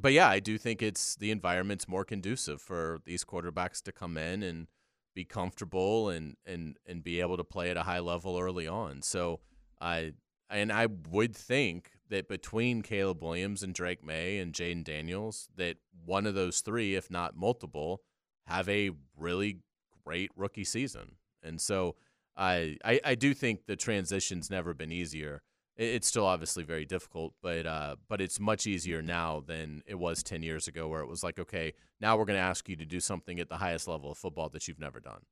but 0.00 0.12
yeah, 0.12 0.28
I 0.28 0.40
do 0.40 0.58
think 0.58 0.82
it's 0.82 1.16
the 1.16 1.30
environment's 1.30 1.88
more 1.88 2.04
conducive 2.04 2.60
for 2.60 3.00
these 3.04 3.24
quarterbacks 3.24 3.82
to 3.82 3.92
come 3.92 4.16
in 4.16 4.42
and 4.42 4.68
be 5.14 5.24
comfortable 5.24 6.08
and 6.08 6.36
and 6.44 6.76
and 6.86 7.02
be 7.02 7.20
able 7.20 7.36
to 7.36 7.44
play 7.44 7.70
at 7.70 7.76
a 7.76 7.82
high 7.82 8.00
level 8.00 8.38
early 8.38 8.68
on. 8.68 9.02
So 9.02 9.40
I 9.80 10.12
and 10.50 10.72
I 10.72 10.86
would 11.10 11.34
think 11.34 11.90
that 12.08 12.28
between 12.28 12.82
Caleb 12.82 13.22
Williams 13.22 13.62
and 13.62 13.74
Drake 13.74 14.04
Maye 14.04 14.38
and 14.38 14.52
Jayden 14.52 14.84
Daniels, 14.84 15.48
that 15.56 15.76
one 16.04 16.26
of 16.26 16.34
those 16.34 16.60
three, 16.60 16.94
if 16.94 17.10
not 17.10 17.36
multiple, 17.36 18.02
have 18.46 18.68
a 18.68 18.90
really 19.16 19.58
great 20.04 20.30
rookie 20.36 20.64
season. 20.64 21.16
And 21.42 21.60
so 21.60 21.96
I 22.36 22.76
I, 22.84 23.00
I 23.04 23.14
do 23.14 23.34
think 23.34 23.66
the 23.66 23.76
transition's 23.76 24.50
never 24.50 24.74
been 24.74 24.92
easier. 24.92 25.42
It- 25.76 25.94
It's 25.96 26.06
still 26.06 26.26
obviously 26.26 26.62
very 26.64 26.84
difficult, 26.84 27.34
but 27.42 27.66
uh, 27.66 27.96
but 28.08 28.20
it's 28.20 28.38
much 28.40 28.66
easier 28.66 29.02
now 29.02 29.40
than 29.40 29.82
it 29.86 29.96
was 29.96 30.22
ten 30.22 30.42
years 30.42 30.68
ago, 30.68 30.88
where 30.88 31.00
it 31.02 31.08
was 31.08 31.22
like, 31.24 31.38
okay, 31.38 31.72
now 32.00 32.16
we're 32.16 32.24
going 32.24 32.38
to 32.38 32.42
ask 32.42 32.68
you 32.68 32.76
to 32.76 32.86
do 32.86 33.00
something 33.00 33.40
at 33.40 33.48
the 33.48 33.56
highest 33.58 33.88
level 33.88 34.10
of 34.12 34.18
football 34.18 34.48
that 34.50 34.68
you've 34.68 34.78
never 34.80 35.00
done. 35.00 35.22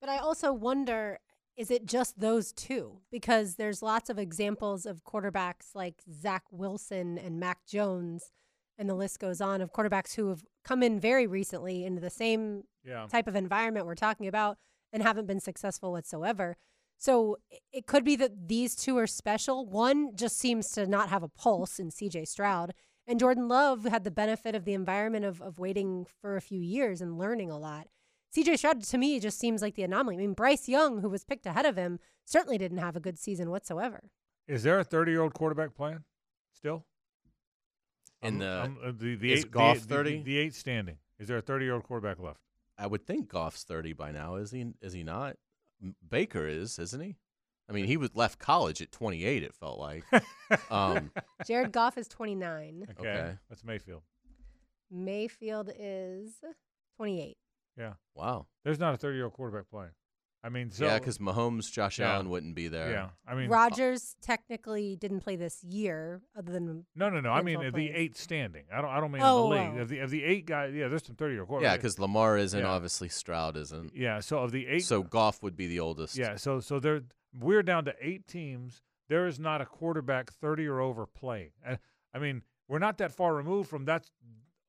But 0.00 0.10
I 0.10 0.18
also 0.18 0.52
wonder 0.52 1.18
is 1.56 1.70
it 1.70 1.86
just 1.86 2.18
those 2.18 2.52
two? 2.52 3.00
Because 3.10 3.56
there's 3.56 3.82
lots 3.82 4.10
of 4.10 4.18
examples 4.18 4.86
of 4.86 5.04
quarterbacks 5.04 5.74
like 5.74 6.02
Zach 6.12 6.42
Wilson 6.50 7.18
and 7.18 7.38
Mac 7.38 7.64
Jones, 7.66 8.32
and 8.78 8.88
the 8.88 8.94
list 8.94 9.18
goes 9.20 9.40
on 9.40 9.60
of 9.60 9.72
quarterbacks 9.72 10.14
who 10.16 10.28
have 10.28 10.42
come 10.64 10.82
in 10.82 10.98
very 10.98 11.26
recently 11.26 11.84
into 11.84 12.00
the 12.00 12.10
same 12.10 12.64
Yeah. 12.84 13.06
type 13.06 13.26
of 13.28 13.36
environment 13.36 13.86
we're 13.86 13.94
talking 13.94 14.26
about 14.26 14.58
and 14.92 15.02
haven't 15.02 15.26
been 15.26 15.40
successful 15.40 15.92
whatsoever. 15.92 16.56
So 16.96 17.38
it 17.72 17.86
could 17.86 18.04
be 18.04 18.16
that 18.16 18.48
these 18.48 18.74
two 18.76 18.96
are 18.98 19.06
special. 19.06 19.66
One 19.66 20.14
just 20.16 20.36
seems 20.38 20.70
to 20.72 20.86
not 20.86 21.08
have 21.08 21.22
a 21.22 21.28
pulse 21.28 21.78
in 21.78 21.90
CJ 21.90 22.24
Stroud. 22.26 22.72
And 23.06 23.20
Jordan 23.20 23.48
Love 23.48 23.84
had 23.84 24.04
the 24.04 24.10
benefit 24.10 24.54
of 24.54 24.64
the 24.64 24.72
environment 24.74 25.24
of, 25.24 25.42
of 25.42 25.58
waiting 25.58 26.06
for 26.20 26.36
a 26.36 26.40
few 26.40 26.60
years 26.60 27.00
and 27.00 27.18
learning 27.18 27.50
a 27.50 27.58
lot. 27.58 27.88
CJ 28.34 28.58
Stroud 28.58 28.82
to 28.82 28.98
me 28.98 29.20
just 29.20 29.38
seems 29.38 29.62
like 29.62 29.74
the 29.74 29.82
anomaly. 29.84 30.16
I 30.16 30.18
mean, 30.18 30.32
Bryce 30.32 30.68
Young, 30.68 31.00
who 31.00 31.08
was 31.08 31.24
picked 31.24 31.46
ahead 31.46 31.66
of 31.66 31.76
him, 31.76 32.00
certainly 32.24 32.58
didn't 32.58 32.78
have 32.78 32.96
a 32.96 33.00
good 33.00 33.18
season 33.18 33.50
whatsoever. 33.50 34.10
Is 34.48 34.62
there 34.62 34.78
a 34.78 34.84
30 34.84 35.12
year 35.12 35.22
old 35.22 35.34
quarterback 35.34 35.74
playing 35.74 36.04
still? 36.52 36.84
In 38.22 38.38
the 38.38 38.46
I'm- 38.48 38.78
uh, 38.82 38.92
the, 38.96 39.14
the 39.16 39.32
is 39.32 39.44
eight, 39.44 39.50
Goff 39.50 39.80
the, 39.80 39.86
30? 39.94 40.10
The, 40.18 40.22
the 40.24 40.38
eight 40.38 40.54
standing. 40.54 40.96
Is 41.18 41.28
there 41.28 41.36
a 41.36 41.42
30 41.42 41.64
year 41.66 41.74
old 41.74 41.84
quarterback 41.84 42.18
left? 42.18 42.40
I 42.76 42.86
would 42.86 43.06
think 43.06 43.28
Goff's 43.28 43.62
30 43.62 43.92
by 43.92 44.10
now. 44.10 44.34
Is 44.36 44.50
he? 44.50 44.66
Is 44.80 44.92
he 44.92 45.04
not? 45.04 45.36
Baker 46.08 46.48
is, 46.48 46.78
isn't 46.78 47.00
he? 47.00 47.16
I 47.68 47.72
mean, 47.72 47.84
he 47.86 47.96
was 47.96 48.10
left 48.14 48.38
college 48.40 48.82
at 48.82 48.90
28. 48.90 49.42
It 49.42 49.54
felt 49.54 49.78
like. 49.78 50.04
um, 50.70 51.12
Jared 51.46 51.72
Goff 51.72 51.96
is 51.96 52.08
29. 52.08 52.86
Okay. 52.98 53.08
Okay. 53.08 53.34
That's 53.48 53.62
Mayfield. 53.64 54.02
Mayfield 54.90 55.70
is 55.78 56.32
28. 56.96 57.36
Yeah. 57.78 57.94
wow. 58.14 58.46
There's 58.64 58.78
not 58.78 58.94
a 58.94 58.96
30 58.96 59.16
year 59.16 59.24
old 59.24 59.34
quarterback 59.34 59.68
playing. 59.70 59.90
I 60.42 60.50
mean, 60.50 60.70
so, 60.70 60.84
yeah, 60.84 60.98
because 60.98 61.16
Mahomes, 61.16 61.72
Josh 61.72 61.98
Yeah. 61.98 62.12
Allen 62.12 62.28
wouldn't 62.28 62.54
be 62.54 62.68
there. 62.68 62.90
yeah. 62.90 63.08
I 63.26 63.34
mean, 63.34 63.46
uh, 63.46 63.54
Rodgers 63.54 64.14
technically 64.20 64.94
didn't 64.94 65.20
play 65.20 65.36
this 65.36 65.64
year, 65.64 66.20
other 66.36 66.52
than 66.52 66.84
no, 66.94 67.08
no, 67.08 67.20
no. 67.20 67.30
I 67.30 67.40
mean, 67.40 67.58
NFL 67.60 67.74
the 67.74 67.90
eight 67.90 68.18
standing. 68.18 68.64
I 68.70 68.82
don't. 68.82 68.90
I 68.90 69.00
don't 69.00 69.10
mean 69.10 69.22
Oh, 69.24 69.50
in 69.50 69.58
the 69.58 69.62
oh, 69.62 69.64
league. 69.68 69.78
oh. 69.78 69.82
Of 69.82 69.88
the 69.88 69.98
of 70.00 70.10
the 70.10 70.22
eight 70.22 70.44
guys, 70.44 70.74
yeah. 70.74 70.88
There's 70.88 71.06
some 71.06 71.16
30 71.16 71.34
year 71.34 71.46
quarterbacks. 71.46 71.62
Yeah, 71.62 71.76
because 71.76 71.98
Lamar 71.98 72.36
isn't. 72.36 72.60
Yeah. 72.60 72.66
Obviously, 72.68 73.08
Stroud 73.08 73.56
isn't. 73.56 73.96
yeah. 73.96 74.20
So 74.20 74.38
of 74.40 74.52
the 74.52 74.66
eight, 74.66 74.80
So 74.84 75.02
Goff 75.02 75.42
would 75.42 75.56
be 75.56 75.66
the 75.66 75.80
oldest. 75.80 76.14
yeah. 76.14 76.36
So 76.36 76.60
so 76.60 76.78
there, 76.78 77.00
we're 77.34 77.62
down 77.62 77.86
to 77.86 77.94
eight 78.02 78.28
teams. 78.28 78.82
There 79.08 79.26
is 79.26 79.38
not 79.40 79.62
a 79.62 79.66
quarterback 79.66 80.30
30 80.30 80.66
or 80.66 80.80
over 80.80 81.06
playing. 81.06 81.52
And 81.64 81.78
I 82.12 82.18
mean, 82.18 82.42
we're 82.68 82.78
not 82.78 82.98
that 82.98 83.12
far 83.12 83.34
removed 83.34 83.70
from 83.70 83.86
that's 83.86 84.10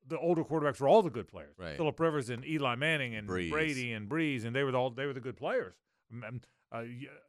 the 0.08 0.18
older 0.20 0.44
quarterbacks 0.44 0.80
were 0.80 0.88
all 0.88 1.02
the 1.02 1.10
good 1.10 1.28
players. 1.28 1.56
Right. 1.58 1.76
Philip 1.78 2.00
Rivers 2.00 2.30
and 2.30 2.46
Eli 2.46 2.76
Manning 2.76 3.16
and 3.16 3.28
Brees. 3.28 3.50
Brady 3.52 3.92
and 3.94 4.08
Brees, 4.10 4.46
and 4.46 4.56
they 4.56 4.64
were 4.64 4.72
the, 4.72 4.78
all 4.80 4.90
they 4.92 5.06
were 5.06 5.14
the 5.14 5.20
good 5.20 5.38
players. 5.38 5.74
Uh, 6.72 6.84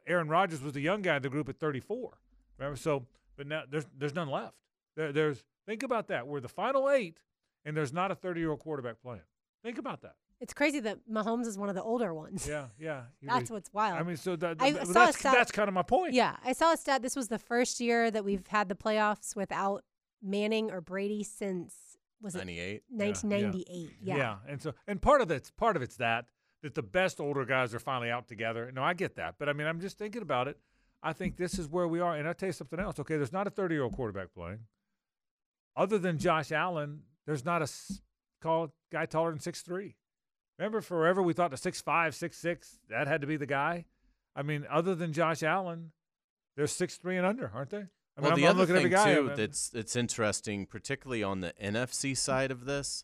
Aaron 0.05 0.27
Rodgers 0.27 0.61
was 0.61 0.73
the 0.73 0.81
young 0.81 1.01
guy 1.01 1.15
in 1.17 1.21
the 1.21 1.29
group 1.29 1.47
at 1.49 1.57
34. 1.59 2.17
Remember, 2.57 2.75
so 2.77 3.05
but 3.35 3.47
now 3.47 3.63
there's 3.69 3.85
there's 3.97 4.15
none 4.15 4.29
left. 4.29 4.55
There, 4.95 5.11
there's 5.11 5.43
think 5.65 5.83
about 5.83 6.07
that. 6.07 6.27
We're 6.27 6.39
the 6.41 6.47
final 6.49 6.89
eight, 6.89 7.19
and 7.65 7.77
there's 7.77 7.93
not 7.93 8.11
a 8.11 8.15
30 8.15 8.39
year 8.39 8.49
old 8.51 8.59
quarterback 8.59 9.01
playing. 9.01 9.21
Think 9.63 9.77
about 9.77 10.01
that. 10.01 10.15
it's 10.39 10.53
crazy 10.53 10.79
that 10.81 10.99
Mahomes 11.11 11.45
is 11.47 11.57
one 11.57 11.67
of 11.69 11.75
the 11.75 11.83
older 11.83 12.13
ones. 12.13 12.47
Yeah, 12.47 12.65
yeah. 12.79 13.03
That's 13.21 13.49
what's 13.51 13.71
wild. 13.73 13.97
I 13.99 14.03
mean, 14.03 14.17
so 14.17 14.35
that, 14.35 14.57
I 14.59 14.71
that- 14.71 14.87
saw 14.87 14.91
a 14.91 15.05
that's 15.05 15.19
stat- 15.19 15.33
that's 15.35 15.51
kind 15.51 15.67
of 15.67 15.73
my 15.73 15.81
point. 15.83 16.13
yeah, 16.13 16.35
I 16.43 16.53
saw 16.53 16.73
a 16.73 16.77
stat. 16.77 17.01
This 17.01 17.15
was 17.15 17.27
the 17.27 17.39
first 17.39 17.79
year 17.79 18.09
that 18.11 18.23
we've 18.25 18.45
had 18.47 18.69
the 18.69 18.75
playoffs 18.75 19.35
without 19.35 19.83
Manning 20.21 20.71
or 20.71 20.81
Brady 20.81 21.23
since 21.23 21.96
was 22.21 22.35
it 22.35 22.39
98. 22.39 22.83
1998? 22.89 23.89
Yeah. 24.01 24.17
yeah 24.17 24.35
and 24.47 24.61
so 24.61 24.73
and 24.87 25.01
part 25.01 25.21
of 25.21 25.31
it's 25.31 25.51
part 25.51 25.75
of 25.75 25.81
it's 25.81 25.97
that 25.97 26.25
that 26.63 26.75
the 26.75 26.83
best 26.83 27.19
older 27.19 27.45
guys 27.45 27.73
are 27.75 27.79
finally 27.79 28.09
out 28.09 28.27
together. 28.27 28.71
No, 28.73 28.83
I 28.83 28.93
get 28.93 29.15
that, 29.15 29.35
but 29.37 29.47
I 29.47 29.53
mean, 29.53 29.67
I'm 29.67 29.79
just 29.79 29.97
thinking 29.97 30.21
about 30.21 30.47
it. 30.47 30.57
I 31.03 31.13
think 31.13 31.37
this 31.37 31.59
is 31.59 31.67
where 31.67 31.87
we 31.87 31.99
are, 31.99 32.15
and 32.15 32.27
I'll 32.27 32.33
tell 32.33 32.49
you 32.49 32.53
something 32.53 32.79
else. 32.79 32.99
Okay, 32.99 33.15
there's 33.17 33.31
not 33.31 33.45
a 33.45 33.51
30 33.51 33.75
year 33.75 33.83
old 33.83 33.93
quarterback 33.93 34.33
playing. 34.33 34.59
Other 35.75 35.99
than 35.99 36.17
Josh 36.17 36.51
Allen, 36.51 37.01
there's 37.27 37.45
not 37.45 37.61
a 37.61 37.69
call 38.41 38.73
guy 38.91 39.05
taller 39.05 39.29
than 39.29 39.39
six 39.39 39.61
three. 39.61 39.95
Remember, 40.57 40.81
forever 40.81 41.21
we 41.21 41.33
thought 41.33 41.51
the 41.51 41.57
six 41.57 41.81
five, 41.81 42.15
six 42.15 42.37
six 42.37 42.79
that 42.89 43.07
had 43.07 43.21
to 43.21 43.27
be 43.27 43.37
the 43.37 43.45
guy. 43.45 43.85
I 44.35 44.41
mean, 44.41 44.65
other 44.69 44.95
than 44.95 45.13
Josh 45.13 45.43
Allen, 45.43 45.91
they're 46.55 46.67
six 46.67 46.97
three 46.97 47.17
and 47.17 47.25
under, 47.25 47.51
aren't 47.53 47.69
they? 47.69 47.85
I 48.17 48.21
mean, 48.21 48.23
well, 48.23 48.33
I'm, 48.33 48.39
the 48.41 48.47
I'm 48.47 48.59
other 48.59 48.65
thing 48.73 48.89
guy. 48.89 49.15
too 49.15 49.31
that's 49.35 49.69
that's 49.69 49.95
interesting, 49.95 50.65
particularly 50.65 51.23
on 51.23 51.41
the 51.41 51.53
NFC 51.61 52.17
side 52.17 52.51
of 52.51 52.65
this, 52.65 53.03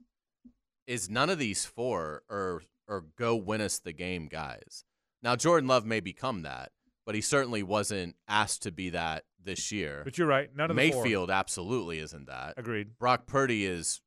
is 0.87 1.09
none 1.09 1.29
of 1.29 1.37
these 1.39 1.65
four 1.65 2.23
are 2.29 2.61
are 2.87 3.05
go 3.17 3.35
win 3.35 3.61
us 3.61 3.79
the 3.79 3.93
game 3.93 4.27
guys. 4.27 4.83
Now 5.21 5.35
Jordan 5.35 5.67
Love 5.67 5.85
may 5.85 5.99
become 5.99 6.41
that, 6.41 6.71
but 7.05 7.15
he 7.15 7.21
certainly 7.21 7.63
wasn't 7.63 8.15
asked 8.27 8.63
to 8.63 8.71
be 8.71 8.89
that 8.89 9.23
this 9.41 9.71
year. 9.71 10.01
but 10.03 10.17
you're 10.17 10.27
right. 10.27 10.49
None 10.55 10.71
of 10.71 10.75
the 10.75 10.91
four. 10.91 11.03
Mayfield 11.03 11.29
absolutely 11.29 11.99
isn't 11.99 12.27
that. 12.27 12.55
agreed. 12.57 12.97
Brock 12.97 13.27
Purdy 13.27 13.65
is, 13.65 14.01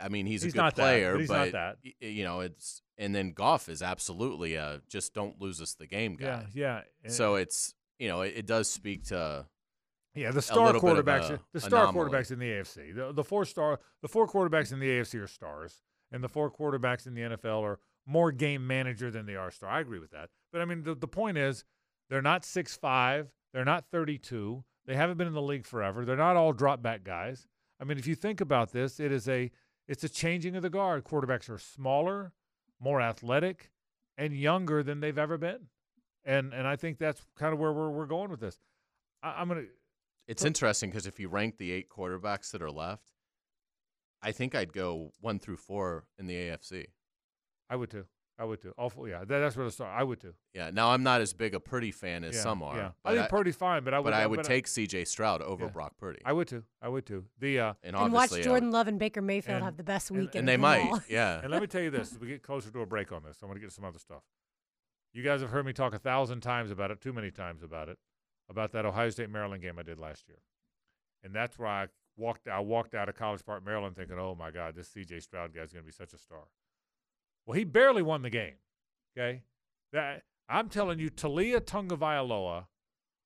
I 0.00 0.08
mean, 0.08 0.26
he's, 0.26 0.42
He's 0.42 0.54
a 0.54 0.56
good 0.56 0.62
not 0.62 0.76
that, 0.76 0.82
player, 0.82 1.12
but 1.12 1.20
he's 1.20 1.30
not 1.30 1.52
that. 1.52 1.76
you 2.00 2.24
know, 2.24 2.40
it's 2.40 2.82
and 2.96 3.14
then 3.14 3.32
Goff 3.32 3.68
is 3.68 3.80
absolutely 3.82 4.54
a 4.56 4.80
just 4.88 5.14
don't 5.14 5.40
lose 5.40 5.60
us 5.62 5.74
the 5.74 5.86
game 5.86 6.16
guy. 6.16 6.46
Yeah, 6.52 6.82
yeah. 7.04 7.10
So 7.10 7.36
it's 7.36 7.74
you 7.98 8.08
know 8.08 8.22
it, 8.22 8.34
it 8.36 8.46
does 8.46 8.68
speak 8.70 9.04
to 9.06 9.46
Yeah, 10.18 10.30
the 10.30 10.42
star 10.42 10.66
little 10.66 10.80
bit 10.80 10.98
of 10.98 11.04
quarterbacks. 11.04 11.30
a 11.30 11.40
the 11.52 11.60
star 11.60 11.84
anomaly. 11.84 12.10
quarterbacks 12.10 12.30
in 12.30 12.38
the 12.38 12.46
AFC. 12.46 12.94
The, 12.94 13.12
the 13.12 13.24
four 13.24 13.44
star, 13.44 13.80
the 14.02 14.08
four 14.08 14.26
quarterbacks 14.26 14.72
in 14.72 14.80
the 14.80 14.88
AFC 14.88 15.22
are 15.22 15.26
stars, 15.26 15.82
and 16.10 16.22
the 16.22 16.28
four 16.28 16.50
quarterbacks 16.50 17.06
in 17.06 17.14
the 17.14 17.22
NFL 17.22 17.62
are 17.62 17.78
more 18.06 18.32
game 18.32 18.66
manager 18.66 19.10
than 19.10 19.26
they 19.26 19.36
are 19.36 19.50
star. 19.50 19.70
I 19.70 19.80
agree 19.80 19.98
with 19.98 20.10
that. 20.10 20.30
But 20.52 20.60
I 20.62 20.64
mean, 20.64 20.82
the, 20.82 20.94
the 20.94 21.08
point 21.08 21.38
is, 21.38 21.64
they're 22.08 22.22
not 22.22 22.44
six 22.44 22.76
five. 22.76 23.28
They're 23.52 23.64
not 23.64 23.84
thirty 23.90 24.18
two. 24.18 24.64
They 24.86 24.96
haven't 24.96 25.18
been 25.18 25.26
in 25.26 25.34
the 25.34 25.42
league 25.42 25.66
forever. 25.66 26.04
They're 26.04 26.16
not 26.16 26.36
all 26.36 26.52
drop 26.52 26.82
back 26.82 27.04
guys. 27.04 27.46
I 27.80 27.84
mean, 27.84 27.98
if 27.98 28.06
you 28.06 28.14
think 28.14 28.40
about 28.40 28.72
this, 28.72 28.98
it 28.98 29.12
is 29.12 29.28
a 29.28 29.50
it's 29.86 30.04
a 30.04 30.08
changing 30.08 30.56
of 30.56 30.62
the 30.62 30.70
guard. 30.70 31.04
Quarterbacks 31.04 31.48
are 31.50 31.58
smaller, 31.58 32.32
more 32.80 33.00
athletic, 33.00 33.70
and 34.16 34.34
younger 34.34 34.82
than 34.82 35.00
they've 35.00 35.18
ever 35.18 35.38
been. 35.38 35.68
And 36.24 36.52
and 36.52 36.66
I 36.66 36.76
think 36.76 36.98
that's 36.98 37.22
kind 37.36 37.52
of 37.52 37.58
where 37.58 37.72
we're 37.72 37.90
we're 37.90 38.06
going 38.06 38.30
with 38.30 38.40
this. 38.40 38.58
I, 39.22 39.36
I'm 39.38 39.48
gonna 39.48 39.64
It's 40.28 40.42
So- 40.42 40.46
interesting 40.48 40.90
because 40.90 41.06
if 41.06 41.18
you 41.18 41.28
rank 41.28 41.56
the 41.56 41.72
eight 41.72 41.88
quarterbacks 41.88 42.52
that 42.52 42.62
are 42.62 42.70
left, 42.70 43.10
I 44.22 44.30
think 44.32 44.54
I'd 44.54 44.72
go 44.72 45.12
one 45.20 45.38
through 45.38 45.56
four 45.56 46.04
in 46.18 46.26
the 46.26 46.34
AFC. 46.36 46.86
I 47.70 47.76
would 47.76 47.90
too. 47.90 48.06
I 48.40 48.44
would 48.44 48.60
too. 48.60 48.72
Awful. 48.78 49.08
Yeah, 49.08 49.20
that, 49.20 49.26
that's 49.40 49.56
where 49.56 49.66
the 49.66 49.72
start. 49.72 49.90
I 49.98 50.04
would 50.04 50.20
too. 50.20 50.34
Yeah. 50.54 50.70
Now 50.72 50.90
I'm 50.90 51.02
not 51.02 51.20
as 51.20 51.32
big 51.32 51.54
a 51.56 51.60
Purdy 51.60 51.90
fan 51.90 52.22
as 52.22 52.36
yeah, 52.36 52.42
some 52.42 52.62
are. 52.62 52.76
Yeah. 52.76 52.90
But 53.02 53.14
I 53.14 53.16
think 53.18 53.30
Purdy's 53.30 53.56
fine, 53.56 53.82
but 53.82 53.94
I 53.94 53.98
would. 53.98 54.04
but 54.04 54.12
I 54.14 54.26
would 54.28 54.36
but 54.36 54.46
take 54.46 54.68
C.J. 54.68 55.06
Stroud 55.06 55.42
over 55.42 55.64
Yeah. 55.64 55.70
Brock 55.70 55.96
Purdy. 55.98 56.20
I 56.24 56.32
would 56.32 56.46
too. 56.46 56.62
I 56.80 56.88
would 56.88 57.04
too. 57.04 57.24
The 57.40 57.58
uh, 57.58 57.74
and 57.82 57.96
And 57.96 58.12
watch 58.12 58.24
obviously, 58.26 58.40
uh, 58.42 58.44
Jordan 58.44 58.70
Love 58.70 58.86
and 58.86 58.96
Baker 58.98 59.22
Mayfield 59.22 59.56
and- 59.56 59.64
have 59.64 59.76
the 59.76 59.82
best 59.82 60.10
and- 60.10 60.20
weekend. 60.20 60.40
and 60.40 60.48
they 60.48 60.54
of 60.54 60.60
them 60.60 60.62
might. 60.62 60.92
all. 60.92 61.00
Yeah. 61.08 61.40
and 61.42 61.50
let 61.50 61.60
me 61.60 61.66
tell 61.66 61.82
you 61.82 61.90
this: 61.90 62.12
as 62.12 62.18
we 62.20 62.28
get 62.28 62.42
closer 62.44 62.70
to 62.70 62.80
a 62.80 62.86
break 62.86 63.10
on 63.10 63.24
this, 63.24 63.38
I 63.42 63.46
want 63.46 63.56
to 63.56 63.60
get 63.60 63.72
some 63.72 63.84
other 63.84 63.98
stuff. 63.98 64.22
You 65.12 65.24
guys 65.24 65.40
have 65.40 65.50
heard 65.50 65.66
me 65.66 65.72
talk 65.72 65.92
a 65.94 65.98
thousand 65.98 66.40
times 66.42 66.70
about 66.70 66.90
it, 66.92 67.00
too 67.00 67.12
many 67.12 67.30
times 67.32 67.62
about 67.64 67.88
it, 67.88 67.98
about 68.50 68.72
that 68.72 68.86
Ohio 68.86 69.10
State 69.10 69.30
Maryland 69.30 69.62
game 69.62 69.78
I 69.78 69.82
did 69.82 69.98
last 69.98 70.28
year, 70.28 70.38
and 71.22 71.34
that's 71.34 71.58
where 71.58 71.68
I 71.68 71.86
walked. 72.16 72.48
I 72.48 72.60
walked 72.60 72.94
out 72.94 73.08
of 73.08 73.14
College 73.14 73.44
Park, 73.44 73.64
Maryland, 73.64 73.96
thinking, 73.96 74.18
"Oh 74.18 74.34
my 74.34 74.50
God, 74.50 74.74
this 74.74 74.88
C.J. 74.88 75.20
Stroud 75.20 75.54
guy's 75.54 75.72
going 75.72 75.84
to 75.84 75.86
be 75.86 75.92
such 75.92 76.12
a 76.12 76.18
star." 76.18 76.44
Well, 77.46 77.56
he 77.56 77.64
barely 77.64 78.02
won 78.02 78.22
the 78.22 78.30
game. 78.30 78.56
Okay, 79.16 79.42
that 79.92 80.22
I'm 80.48 80.68
telling 80.68 80.98
you, 80.98 81.10
Taulia 81.10 81.60
Tagovailoa 81.60 82.66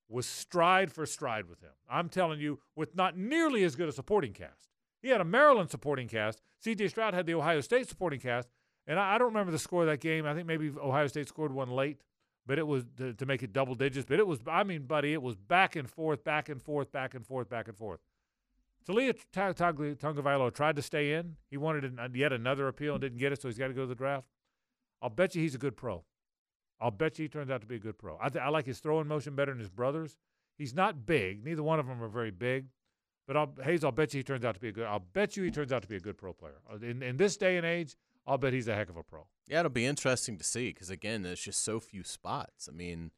was 0.08 0.26
stride 0.26 0.92
for 0.92 1.06
stride 1.06 1.46
with 1.48 1.60
him. 1.60 1.72
I'm 1.90 2.08
telling 2.08 2.38
you, 2.38 2.60
with 2.76 2.94
not 2.94 3.16
nearly 3.16 3.64
as 3.64 3.76
good 3.76 3.88
a 3.88 3.92
supporting 3.92 4.32
cast. 4.32 4.68
He 5.00 5.08
had 5.08 5.20
a 5.20 5.24
Maryland 5.24 5.70
supporting 5.70 6.06
cast. 6.06 6.40
C.J. 6.60 6.88
Stroud 6.88 7.14
had 7.14 7.26
the 7.26 7.34
Ohio 7.34 7.60
State 7.60 7.88
supporting 7.88 8.20
cast, 8.20 8.48
and 8.86 8.98
I, 8.98 9.14
I 9.14 9.18
don't 9.18 9.28
remember 9.28 9.50
the 9.50 9.58
score 9.58 9.82
of 9.82 9.88
that 9.88 10.00
game. 10.00 10.26
I 10.26 10.34
think 10.34 10.46
maybe 10.46 10.70
Ohio 10.80 11.06
State 11.08 11.28
scored 11.28 11.52
one 11.52 11.70
late, 11.70 12.00
but 12.46 12.58
it 12.58 12.66
was 12.66 12.84
to, 12.98 13.14
to 13.14 13.26
make 13.26 13.42
it 13.42 13.52
double 13.52 13.74
digits. 13.74 14.06
But 14.08 14.18
it 14.18 14.26
was, 14.26 14.40
I 14.46 14.64
mean, 14.64 14.82
buddy, 14.82 15.12
it 15.12 15.22
was 15.22 15.36
back 15.36 15.76
and 15.76 15.88
forth, 15.88 16.24
back 16.24 16.48
and 16.48 16.60
forth, 16.60 16.90
back 16.92 17.14
and 17.14 17.26
forth, 17.26 17.48
back 17.48 17.68
and 17.68 17.76
forth. 17.76 18.00
Taulia 18.88 19.14
Tagovailoa 19.32 20.52
tried 20.52 20.76
to 20.76 20.82
stay 20.82 21.12
in. 21.12 21.36
He 21.50 21.56
wanted 21.56 21.84
an, 21.84 21.98
yet 22.14 22.32
another 22.32 22.66
appeal 22.66 22.94
and 22.94 23.00
didn't 23.00 23.18
get 23.18 23.32
it, 23.32 23.40
so 23.40 23.48
he's 23.48 23.58
got 23.58 23.68
to 23.68 23.74
go 23.74 23.82
to 23.82 23.86
the 23.86 23.94
draft. 23.94 24.26
I'll 25.00 25.10
bet 25.10 25.34
you 25.34 25.42
he's 25.42 25.54
a 25.54 25.58
good 25.58 25.76
pro. 25.76 26.04
I'll 26.80 26.90
bet 26.90 27.18
you 27.18 27.24
he 27.24 27.28
turns 27.28 27.50
out 27.50 27.60
to 27.60 27.66
be 27.66 27.76
a 27.76 27.80
good 27.80 27.96
pro. 27.96 28.18
I, 28.20 28.28
th- 28.28 28.42
I 28.42 28.48
like 28.48 28.66
his 28.66 28.80
throwing 28.80 29.06
motion 29.06 29.36
better 29.36 29.52
than 29.52 29.60
his 29.60 29.70
brothers. 29.70 30.16
He's 30.58 30.74
not 30.74 31.06
big. 31.06 31.44
Neither 31.44 31.62
one 31.62 31.78
of 31.78 31.86
them 31.86 32.02
are 32.02 32.08
very 32.08 32.32
big. 32.32 32.66
But 33.26 33.36
I'll, 33.36 33.54
Hayes, 33.62 33.84
I'll 33.84 33.92
bet 33.92 34.12
you 34.14 34.18
he 34.18 34.24
turns 34.24 34.44
out 34.44 34.54
to 34.54 34.60
be 34.60 34.68
a 34.68 34.72
good. 34.72 34.86
I'll 34.86 34.98
bet 35.12 35.36
you 35.36 35.44
he 35.44 35.50
turns 35.52 35.72
out 35.72 35.82
to 35.82 35.88
be 35.88 35.94
a 35.94 36.00
good 36.00 36.18
pro 36.18 36.32
player. 36.32 36.58
Uh, 36.70 36.84
In 36.84 37.04
in 37.04 37.16
this 37.16 37.36
day 37.36 37.56
and 37.56 37.64
age, 37.64 37.96
I'll 38.26 38.36
bet 38.36 38.52
he's 38.52 38.66
a 38.66 38.74
heck 38.74 38.90
of 38.90 38.96
a 38.96 39.02
pro. 39.04 39.26
Yeah, 39.48 39.60
it'll 39.60 39.70
be 39.70 39.86
interesting 39.86 40.38
to 40.38 40.44
see 40.44 40.68
because 40.70 40.90
again, 40.90 41.22
there's 41.22 41.40
just 41.42 41.62
so 41.62 41.80
few 41.80 42.04
spots. 42.04 42.68
I 42.70 42.74
mean, 42.74 43.10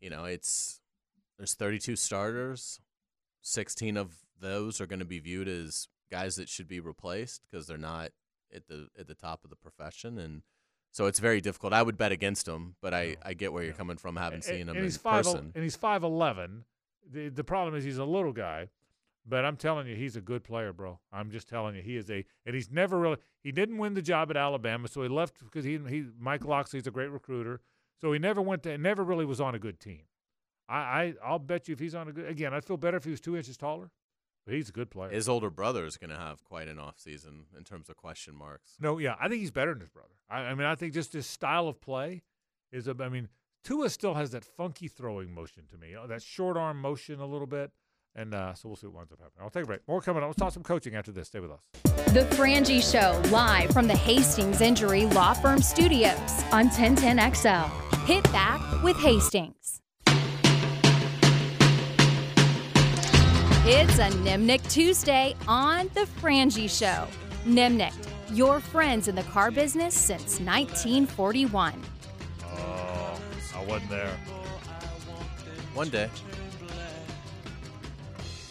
you 0.00 0.10
know, 0.10 0.24
it's 0.24 0.80
there's 1.38 1.54
32 1.54 1.96
starters. 1.96 2.80
16 3.42 3.96
of 3.96 4.14
those 4.40 4.80
are 4.80 4.86
going 4.86 4.98
to 4.98 5.04
be 5.04 5.20
viewed 5.20 5.48
as 5.48 5.88
guys 6.10 6.36
that 6.36 6.48
should 6.48 6.68
be 6.68 6.80
replaced 6.80 7.42
because 7.48 7.66
they're 7.66 7.78
not 7.78 8.10
at 8.54 8.66
the 8.68 8.88
at 8.98 9.06
the 9.06 9.14
top 9.14 9.44
of 9.44 9.50
the 9.50 9.56
profession, 9.56 10.18
and 10.18 10.42
so 10.92 11.06
it's 11.06 11.18
very 11.18 11.40
difficult. 11.40 11.72
I 11.72 11.82
would 11.82 11.96
bet 11.96 12.12
against 12.12 12.48
him, 12.48 12.76
but 12.80 12.94
I, 12.94 13.16
oh, 13.18 13.28
I 13.28 13.34
get 13.34 13.52
where 13.52 13.62
you're 13.62 13.72
coming 13.72 13.96
from, 13.96 14.16
having 14.16 14.42
seen 14.42 14.62
him 14.62 14.70
and 14.70 14.78
in 14.78 14.84
he's 14.84 14.96
five 14.96 15.24
person. 15.24 15.52
and 15.54 15.62
he's 15.64 15.76
five 15.76 16.02
eleven. 16.02 16.64
The 17.10 17.28
the 17.28 17.44
problem 17.44 17.74
is 17.74 17.84
he's 17.84 17.98
a 17.98 18.04
little 18.04 18.32
guy, 18.32 18.68
but 19.26 19.44
I'm 19.44 19.56
telling 19.56 19.86
you, 19.86 19.96
he's 19.96 20.16
a 20.16 20.20
good 20.20 20.44
player, 20.44 20.72
bro. 20.72 21.00
I'm 21.12 21.30
just 21.30 21.48
telling 21.48 21.74
you, 21.74 21.82
he 21.82 21.96
is 21.96 22.10
a 22.10 22.24
and 22.44 22.54
he's 22.54 22.70
never 22.70 22.98
really 22.98 23.16
he 23.42 23.52
didn't 23.52 23.78
win 23.78 23.94
the 23.94 24.02
job 24.02 24.30
at 24.30 24.36
Alabama, 24.36 24.88
so 24.88 25.02
he 25.02 25.08
left 25.08 25.42
because 25.42 25.64
he 25.64 25.78
he 25.88 26.06
Mike 26.18 26.44
Locksley's 26.44 26.86
a 26.86 26.90
great 26.90 27.10
recruiter, 27.10 27.60
so 28.00 28.12
he 28.12 28.18
never 28.18 28.40
went 28.40 28.62
to 28.64 28.78
never 28.78 29.02
really 29.02 29.24
was 29.24 29.40
on 29.40 29.54
a 29.54 29.58
good 29.58 29.80
team. 29.80 30.02
I, 30.68 30.76
I 30.76 31.14
I'll 31.24 31.38
bet 31.38 31.68
you 31.68 31.72
if 31.72 31.80
he's 31.80 31.94
on 31.94 32.08
a 32.08 32.12
good 32.12 32.28
again, 32.28 32.54
I'd 32.54 32.64
feel 32.64 32.76
better 32.76 32.96
if 32.96 33.04
he 33.04 33.10
was 33.10 33.20
two 33.20 33.36
inches 33.36 33.56
taller, 33.56 33.90
but 34.44 34.54
he's 34.54 34.68
a 34.68 34.72
good 34.72 34.90
player. 34.90 35.10
His 35.10 35.28
older 35.28 35.50
brother 35.50 35.84
is 35.84 35.96
going 35.96 36.10
to 36.10 36.16
have 36.16 36.44
quite 36.44 36.68
an 36.68 36.78
off 36.78 36.98
season 36.98 37.46
in 37.56 37.64
terms 37.64 37.88
of 37.88 37.96
question 37.96 38.34
marks. 38.34 38.76
No, 38.80 38.98
yeah, 38.98 39.16
I 39.20 39.28
think 39.28 39.40
he's 39.40 39.50
better 39.50 39.72
than 39.72 39.80
his 39.80 39.90
brother. 39.90 40.14
I, 40.30 40.38
I 40.38 40.54
mean, 40.54 40.66
I 40.66 40.74
think 40.76 40.94
just 40.94 41.12
his 41.12 41.26
style 41.26 41.68
of 41.68 41.80
play 41.80 42.22
is. 42.72 42.86
A, 42.86 42.94
I 43.00 43.08
mean, 43.08 43.28
Tua 43.64 43.90
still 43.90 44.14
has 44.14 44.30
that 44.30 44.44
funky 44.44 44.86
throwing 44.86 45.34
motion 45.34 45.64
to 45.72 45.76
me, 45.76 45.96
that 46.06 46.22
short 46.22 46.56
arm 46.56 46.80
motion 46.80 47.18
a 47.18 47.26
little 47.26 47.48
bit. 47.48 47.72
And 48.16 48.34
uh, 48.34 48.54
so 48.54 48.70
we'll 48.70 48.76
see 48.76 48.86
what 48.86 48.96
winds 48.96 49.12
up 49.12 49.18
happening. 49.18 49.42
I'll 49.42 49.50
take 49.50 49.64
a 49.64 49.66
break. 49.66 49.86
More 49.86 50.00
coming 50.00 50.22
up. 50.22 50.28
Let's 50.28 50.38
talk 50.38 50.52
some 50.52 50.62
coaching 50.62 50.94
after 50.94 51.12
this. 51.12 51.28
Stay 51.28 51.38
with 51.38 51.50
us. 51.50 51.60
The 52.14 52.26
Frangie 52.34 52.80
Show, 52.80 53.20
live 53.30 53.70
from 53.70 53.86
the 53.86 53.94
Hastings 53.94 54.62
Injury 54.62 55.04
Law 55.04 55.34
Firm 55.34 55.60
Studios 55.60 56.18
on 56.50 56.70
1010XL. 56.70 58.06
Hit 58.06 58.24
back 58.32 58.82
with 58.82 58.96
Hastings. 58.96 59.82
It's 63.68 63.98
a 63.98 64.08
Nimnicht 64.24 64.70
Tuesday 64.70 65.34
on 65.46 65.90
The 65.92 66.06
Frangie 66.20 66.70
Show. 66.70 67.06
Nimnicht, 67.44 68.08
your 68.30 68.60
friends 68.60 69.08
in 69.08 69.14
the 69.14 69.24
car 69.24 69.50
business 69.50 69.94
since 69.94 70.40
1941. 70.40 71.82
Oh, 72.44 73.20
I 73.54 73.64
wasn't 73.64 73.90
there. 73.90 74.16
One 75.74 75.90
day. 75.90 76.08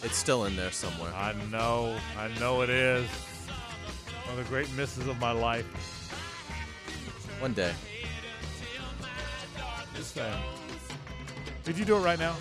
It's 0.06 0.16
still 0.16 0.44
in 0.44 0.54
there 0.54 0.70
somewhere. 0.70 1.12
I 1.12 1.34
know. 1.50 1.98
I 2.16 2.28
know 2.38 2.62
it 2.62 2.70
is. 2.70 3.08
One 4.26 4.38
of 4.38 4.44
the 4.44 4.48
great 4.48 4.72
misses 4.74 5.08
of 5.08 5.18
my 5.18 5.32
life. 5.32 5.66
One 7.40 7.52
day. 7.52 7.72
Just 9.96 10.14
saying. 10.14 10.40
Did 11.64 11.76
you 11.76 11.84
do 11.84 11.96
it 11.96 12.00
right 12.02 12.20
now? 12.20 12.36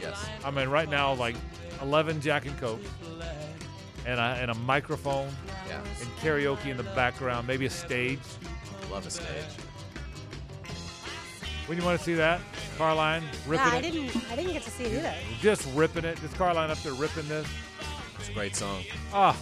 Yes. 0.00 0.24
I 0.44 0.52
mean, 0.52 0.68
right 0.68 0.88
now, 0.88 1.14
like 1.14 1.34
11 1.82 2.20
Jack 2.20 2.46
and 2.46 2.56
Coke, 2.60 2.80
and 4.06 4.20
a, 4.20 4.38
and 4.40 4.52
a 4.52 4.54
microphone, 4.54 5.30
Yeah. 5.66 5.80
and 6.00 6.08
karaoke 6.18 6.66
in 6.66 6.76
the 6.76 6.84
background, 6.84 7.48
maybe 7.48 7.66
a 7.66 7.70
stage. 7.70 8.20
Love 8.92 9.04
a 9.04 9.10
stage. 9.10 9.26
When 11.66 11.78
you 11.78 11.84
want 11.84 11.98
to 11.98 12.04
see 12.04 12.14
that, 12.14 12.40
Carlyon 12.76 13.22
ripping 13.46 13.66
Yeah, 13.66 13.72
I 13.72 13.78
it, 13.78 13.82
didn't. 13.92 14.30
I 14.30 14.36
didn't 14.36 14.52
get 14.52 14.62
to 14.64 14.70
see 14.70 14.84
it 14.84 14.98
either. 14.98 15.14
just 15.40 15.66
ripping 15.74 16.04
it. 16.04 16.20
Just 16.20 16.34
Carlyon 16.36 16.70
up 16.70 16.78
there 16.82 16.92
ripping 16.92 17.26
this. 17.28 17.46
It's 18.18 18.28
a 18.28 18.32
great 18.32 18.54
song. 18.54 18.82
Ah, 19.12 19.36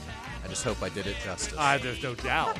I 0.44 0.48
just 0.48 0.62
hope 0.64 0.82
I 0.82 0.88
did 0.88 1.06
it 1.06 1.16
justice. 1.24 1.54
ah, 1.58 1.78
there's 1.82 2.02
no 2.02 2.14
doubt 2.14 2.56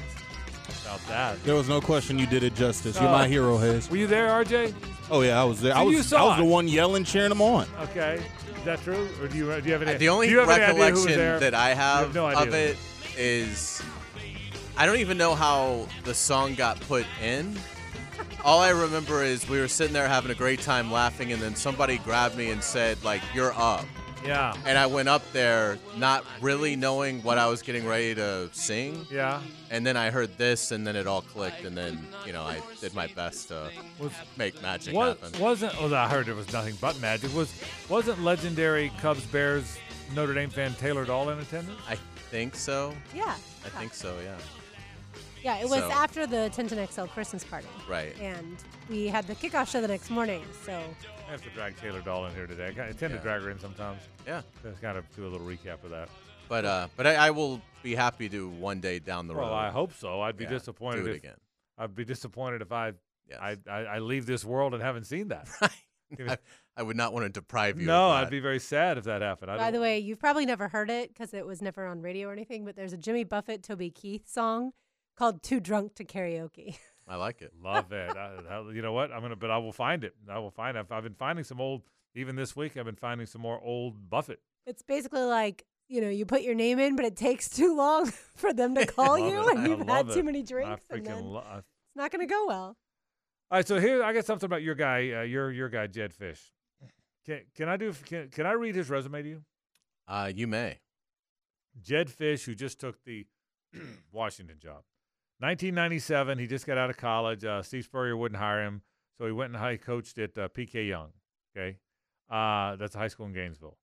about 0.85 1.01
that. 1.09 1.43
There 1.45 1.55
was 1.55 1.69
no 1.69 1.81
question 1.81 2.19
you 2.19 2.27
did 2.27 2.43
it 2.43 2.55
justice. 2.55 2.99
You're 2.99 3.09
Oh. 3.09 3.13
my 3.13 3.29
hero, 3.29 3.57
Hayes. 3.59 3.89
Were 3.89 3.97
you 3.97 4.07
there, 4.09 4.29
RJ? 4.29 4.75
Oh 5.11 5.21
yeah, 5.21 5.41
I 5.41 5.45
was 5.45 5.61
there. 5.61 5.75
I 5.75 5.81
So 5.81 5.85
was. 5.87 5.95
you 5.97 6.03
saw 6.03 6.25
I 6.25 6.29
was 6.31 6.39
the 6.39 6.45
one 6.45 6.67
yelling, 6.69 7.05
cheering 7.05 7.29
them 7.29 7.41
on. 7.43 7.67
Okay, 7.83 8.21
is 8.57 8.65
that 8.65 8.83
true, 8.83 9.09
or 9.21 9.29
do 9.29 9.37
you 9.37 9.45
do 9.61 9.67
you 9.67 9.73
have 9.75 9.83
any? 9.83 9.95
the 9.97 10.09
only 10.09 10.27
do 10.27 10.33
you 10.33 10.39
have 10.41 10.49
any 10.49 10.63
idea 10.63 10.75
who 10.75 10.81
was 10.81 10.91
recollection 11.05 11.19
there? 11.19 11.39
that 11.41 11.55
I 11.55 11.71
You 11.71 11.77
have, 11.77 12.15
no 12.15 12.27
idea 12.27 12.43
of 12.43 12.49
who 12.49 12.55
it 12.55 12.77
is 13.19 13.83
I 14.77 14.87
don't 14.87 14.99
even 14.99 15.19
know 15.19 15.35
how 15.35 15.87
the 16.05 16.15
song 16.15 16.55
got 16.55 16.81
put 16.81 17.05
in. 17.23 17.59
All 18.45 18.59
I 18.61 18.71
remember 18.71 19.23
is 19.23 19.49
we 19.49 19.61
were 19.61 19.69
sitting 19.69 19.93
there 19.93 20.09
having 20.09 20.33
a 20.33 20.35
great 20.35 20.61
time 20.61 20.91
laughing, 20.91 21.33
and 21.33 21.41
then 21.41 21.55
somebody 21.55 21.99
grabbed 21.99 22.37
me 22.37 22.51
and 22.51 22.63
said, 22.63 23.03
like, 23.05 23.23
you're 23.35 23.53
up. 23.57 23.85
Yeah, 24.25 24.55
And 24.67 24.79
I 24.79 24.87
went 24.87 25.09
up 25.09 25.23
there 25.33 25.79
not 25.97 26.25
really 26.41 26.77
knowing 26.77 27.23
what 27.25 27.39
I 27.39 27.49
was 27.49 27.61
getting 27.61 27.85
ready 27.85 28.15
to 28.15 28.49
sing. 28.53 29.05
yeah. 29.11 29.41
And 29.71 29.85
then 29.85 29.97
I 29.97 30.11
heard 30.11 30.39
this, 30.39 30.71
and 30.71 30.87
then 30.87 30.95
it 30.95 31.09
all 31.09 31.23
clicked, 31.23 31.65
and 31.65 31.77
then, 31.77 32.07
you 32.25 32.33
know, 32.33 32.43
I 32.45 32.61
did 32.81 32.95
my 32.95 33.09
best 33.09 33.49
to 33.49 33.69
Was 33.99 34.13
make 34.37 34.61
magic 34.63 34.95
was, 34.95 35.19
happen. 35.21 35.41
wasn't? 35.41 35.75
Oh, 35.81 35.93
I 35.93 36.09
heard 36.09 36.29
it 36.29 36.37
was 36.37 36.53
nothing 36.53 36.77
but 36.81 37.01
magic. 37.01 37.35
Was 37.35 37.53
wasn't 37.89 38.23
legendary 38.23 38.93
Cubs 39.01 39.25
Bears 39.27 39.77
Notre 40.15 40.35
Dame 40.35 40.51
fan 40.51 40.73
Taylor 40.75 41.05
Dahl 41.05 41.29
in 41.31 41.39
attendance? 41.41 41.81
I 41.89 41.97
think 42.31 42.55
so. 42.55 42.95
Yeah. 43.13 43.35
I 43.65 43.69
think 43.81 43.93
so, 43.93 44.15
yeah. 44.23 44.37
Yeah, 45.43 45.59
it 45.59 45.69
was 45.69 45.81
So- 45.81 45.91
after 45.91 46.27
the 46.27 46.51
1010 46.51 46.79
XL 46.89 47.05
Christmas 47.07 47.45
party. 47.45 47.67
Right. 47.89 48.15
And 48.21 48.57
we 48.89 49.09
had 49.09 49.27
the 49.27 49.35
kickoff 49.35 49.69
show 49.71 49.81
the 49.81 49.89
next 49.89 50.11
morning. 50.11 50.43
So 50.65 50.73
I 50.73 51.31
have 51.31 51.43
to 51.43 51.51
drag 51.51 51.77
Taylor 51.79 52.01
Doll 52.01 52.27
in 52.27 52.35
here 52.35 52.47
today. 52.47 52.69
I 52.69 52.73
tend 52.73 53.01
Yeah. 53.01 53.09
to 53.09 53.19
drag 53.19 53.43
her 53.43 53.51
in 53.51 53.59
sometimes. 53.59 54.03
Yeah. 54.27 54.43
Just 54.63 54.81
kind 54.81 54.97
of 54.99 55.05
do 55.17 55.27
a 55.27 55.29
little 55.29 55.47
recap 55.47 55.83
of 55.85 55.91
that. 55.91 56.09
But 56.49 56.65
uh, 56.65 56.89
but 56.97 57.07
I, 57.07 57.15
I 57.15 57.31
will 57.31 57.61
be 57.83 57.95
happy 57.95 58.29
to 58.29 58.49
one 58.49 58.81
day 58.81 58.99
down 58.99 59.27
the 59.27 59.35
road. 59.35 59.45
Well, 59.45 59.55
I 59.55 59.71
hope 59.71 59.93
so. 59.95 60.21
I'd 60.21 60.37
be 60.37 60.45
yeah, 60.45 60.51
disappointed 60.51 61.03
Do 61.05 61.07
it 61.09 61.11
if 61.13 61.17
again. 61.19 61.37
I'd 61.79 61.95
be 61.95 62.05
disappointed 62.05 62.63
if 62.63 62.71
I, 62.73 62.93
Yes. 63.29 63.39
I, 63.41 63.57
I 63.71 63.79
I 63.85 63.99
leave 64.01 64.27
this 64.27 64.45
world 64.45 64.75
and 64.75 64.83
haven't 64.83 65.05
seen 65.05 65.29
that. 65.29 65.49
I, 66.29 66.37
I 66.77 66.83
would 66.83 66.97
not 66.97 67.15
want 67.15 67.25
to 67.25 67.31
deprive 67.31 67.81
you. 67.81 67.87
no, 67.87 68.11
of 68.11 68.25
I'd 68.25 68.31
be 68.31 68.41
very 68.41 68.59
sad 68.59 68.99
if 68.99 69.05
that 69.05 69.23
happened. 69.23 69.51
I 69.51 69.57
By 69.57 69.71
the 69.71 69.81
way, 69.81 69.99
you've 69.99 70.19
probably 70.19 70.45
never 70.45 70.69
heard 70.69 70.91
it 70.91 71.09
because 71.15 71.33
it 71.33 71.47
was 71.47 71.63
never 71.63 71.87
on 71.87 72.03
radio 72.03 72.29
or 72.29 72.33
anything, 72.33 72.67
but 72.67 72.77
there's 72.77 72.93
a 72.93 72.99
Jimmy 72.99 73.25
Buffett, 73.25 73.63
Toby 73.63 73.89
Keith 73.91 74.29
song 74.29 74.73
called 75.23 75.41
Too 75.41 75.61
Drunk 75.61 75.95
to 75.97 76.05
Karaoke. 76.05 76.77
I 77.09 77.15
like 77.15 77.43
it. 77.43 77.53
Love 77.63 77.93
it. 77.93 78.17
I, 78.17 78.39
I- 78.51 78.73
you 78.73 78.83
know 78.83 78.93
what? 78.93 79.13
I'm 79.13 79.23
gonna, 79.23 79.37
but 79.37 79.53
I 79.53 79.59
will 79.59 79.73
find 79.73 80.03
it. 80.03 80.15
I 80.29 80.41
will 80.41 80.51
find. 80.51 80.77
It. 80.77 80.87
I've 80.91 81.05
been 81.05 81.15
finding 81.15 81.45
some 81.45 81.61
old. 81.61 81.83
Even 82.15 82.35
this 82.37 82.57
week, 82.57 82.77
I've 82.77 82.85
been 82.85 82.97
finding 82.97 83.27
some 83.27 83.41
more 83.41 83.59
old 83.63 84.11
Buffett. 84.11 84.41
It's 84.67 84.83
basically 84.83 85.23
like, 85.23 85.65
you 85.89 86.01
know, 86.01 86.11
you 86.11 86.27
put 86.27 86.43
your 86.43 86.55
name 86.55 86.79
in, 86.79 86.95
but 86.97 87.05
it 87.07 87.17
takes 87.17 87.49
too 87.49 87.75
long 87.75 88.07
for 88.37 88.53
them 88.53 88.75
to 88.75 88.85
call 88.85 89.17
you 89.19 89.49
it. 89.49 89.57
and 89.57 89.59
I 89.61 89.69
you've 89.69 89.79
had 89.79 89.89
love 89.89 90.13
too 90.13 90.19
it. 90.21 90.25
many 90.25 90.41
I 90.41 90.43
drinks 90.43 90.85
and 90.91 91.07
then 91.07 91.15
freaking 91.23 91.33
love. 91.33 91.59
It's 91.61 91.97
not 91.97 92.11
going 92.11 92.27
to 92.27 92.31
go 92.31 92.47
well. 92.49 92.77
All 93.51 93.59
right, 93.59 93.67
so 93.67 93.79
here 93.81 94.03
I 94.03 94.13
got 94.13 94.27
something 94.27 94.47
about 94.47 94.63
your 94.63 94.75
guy. 94.75 95.13
Uh, 95.13 95.23
your 95.23 95.53
your 95.53 95.69
guy 95.69 95.87
Jedd 95.87 96.13
Fisch. 96.13 96.41
Can 97.25 97.43
can 97.55 97.69
I 97.69 97.77
do? 97.77 97.95
Can, 98.05 98.29
can 98.29 98.45
I 98.45 98.53
read 98.53 98.75
his 98.75 98.91
resume 98.91 99.23
to 99.23 99.29
you? 99.29 99.43
Uh, 100.09 100.31
you 100.35 100.47
may. 100.49 100.81
Jedd 101.81 102.09
Fisch, 102.11 102.45
who 102.45 102.55
just 102.57 102.79
took 102.81 103.03
the 103.05 103.27
Washington 104.13 104.57
job. 104.59 104.83
1997, 105.43 106.39
he 106.39 106.47
just 106.47 106.67
got 106.67 106.79
out 106.79 106.89
of 106.91 106.97
college. 106.97 107.45
Uh, 107.45 107.63
Steve 107.63 107.85
Spurrier 107.85 108.17
wouldn't 108.17 108.41
hire 108.41 108.63
him, 108.65 108.83
so 109.19 109.27
he 109.27 109.33
went 109.33 109.53
and 109.53 109.61
high 109.61 109.77
coached 109.77 110.19
at 110.19 110.37
uh, 110.39 110.49
P.K. 110.49 110.85
Yonge. 110.85 111.13
Okay, 111.57 111.79
uh, 112.31 112.77
that's 112.77 112.95
a 112.95 112.99
high 112.99 113.09
school 113.09 113.27
in 113.27 113.33
Gainesville. 113.33 113.77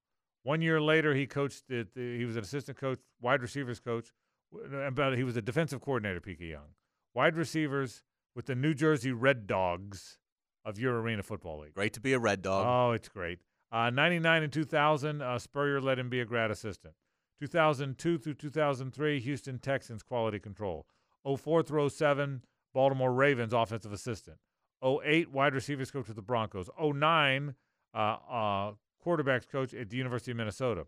One 0.43 0.61
year 0.61 0.79
later, 0.81 1.13
he 1.13 1.27
coached 1.27 1.69
at. 1.71 1.93
The, 1.93 2.17
he 2.17 2.25
was 2.25 2.37
an 2.37 2.43
assistant 2.43 2.77
coach, 2.77 2.99
wide 3.21 3.41
receivers 3.41 3.79
coach, 3.79 4.11
w- 4.53 4.89
but 4.91 5.17
he 5.17 5.23
was 5.23 5.35
a 5.37 5.41
defensive 5.41 5.81
coordinator 5.81 6.21
P.K. 6.21 6.45
Yonge. 6.45 6.77
Wide 7.13 7.35
receivers 7.35 8.03
with 8.35 8.45
the 8.45 8.55
New 8.55 8.73
Jersey 8.73 9.11
Red 9.11 9.45
Dogs 9.45 10.17
of 10.63 10.79
your 10.79 11.01
Arena 11.01 11.23
Football 11.23 11.59
League. 11.61 11.73
Great 11.73 11.93
to 11.93 11.99
be 11.99 12.13
a 12.13 12.19
red 12.19 12.41
dog. 12.41 12.65
Oh, 12.67 12.91
it's 12.93 13.09
great. 13.09 13.39
Uh, 13.71 13.89
99 13.89 14.43
and 14.43 14.53
2000, 14.53 15.21
uh, 15.21 15.37
Spurrier 15.37 15.81
let 15.81 15.99
him 15.99 16.09
be 16.09 16.21
a 16.21 16.25
grad 16.25 16.51
assistant. 16.51 16.93
2002 17.41 18.17
through 18.17 18.33
2003, 18.33 19.19
Houston 19.19 19.59
Texans 19.59 20.03
quality 20.03 20.39
control. 20.39 20.85
04 21.25 21.63
through 21.63 21.89
07, 21.89 22.43
Baltimore 22.73 23.13
Ravens 23.13 23.53
offensive 23.53 23.93
assistant. 23.93 24.37
08, 24.83 25.31
wide 25.31 25.53
receivers 25.53 25.91
coach 25.91 26.07
with 26.07 26.15
the 26.15 26.21
Broncos. 26.21 26.69
09, 26.79 27.55
uh, 27.93 27.97
uh, 27.97 28.71
quarterbacks 29.05 29.47
coach 29.47 29.73
at 29.73 29.89
the 29.89 29.97
University 29.97 30.31
of 30.31 30.37
Minnesota. 30.37 30.85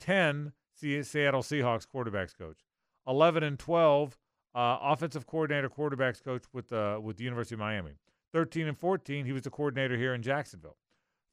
10, 0.00 0.52
Se- 0.74 1.02
Seattle 1.02 1.42
Seahawks 1.42 1.86
quarterbacks 1.86 2.36
coach. 2.36 2.60
11 3.06 3.42
and 3.42 3.58
12, 3.58 4.18
uh, 4.54 4.78
offensive 4.80 5.26
coordinator 5.26 5.68
quarterbacks 5.68 6.22
coach 6.22 6.44
with, 6.52 6.72
uh, 6.72 6.98
with 7.02 7.16
the 7.16 7.24
University 7.24 7.54
of 7.54 7.60
Miami. 7.60 7.92
13 8.32 8.66
and 8.66 8.78
14, 8.78 9.24
he 9.24 9.32
was 9.32 9.42
the 9.42 9.50
coordinator 9.50 9.96
here 9.96 10.14
in 10.14 10.22
Jacksonville. 10.22 10.76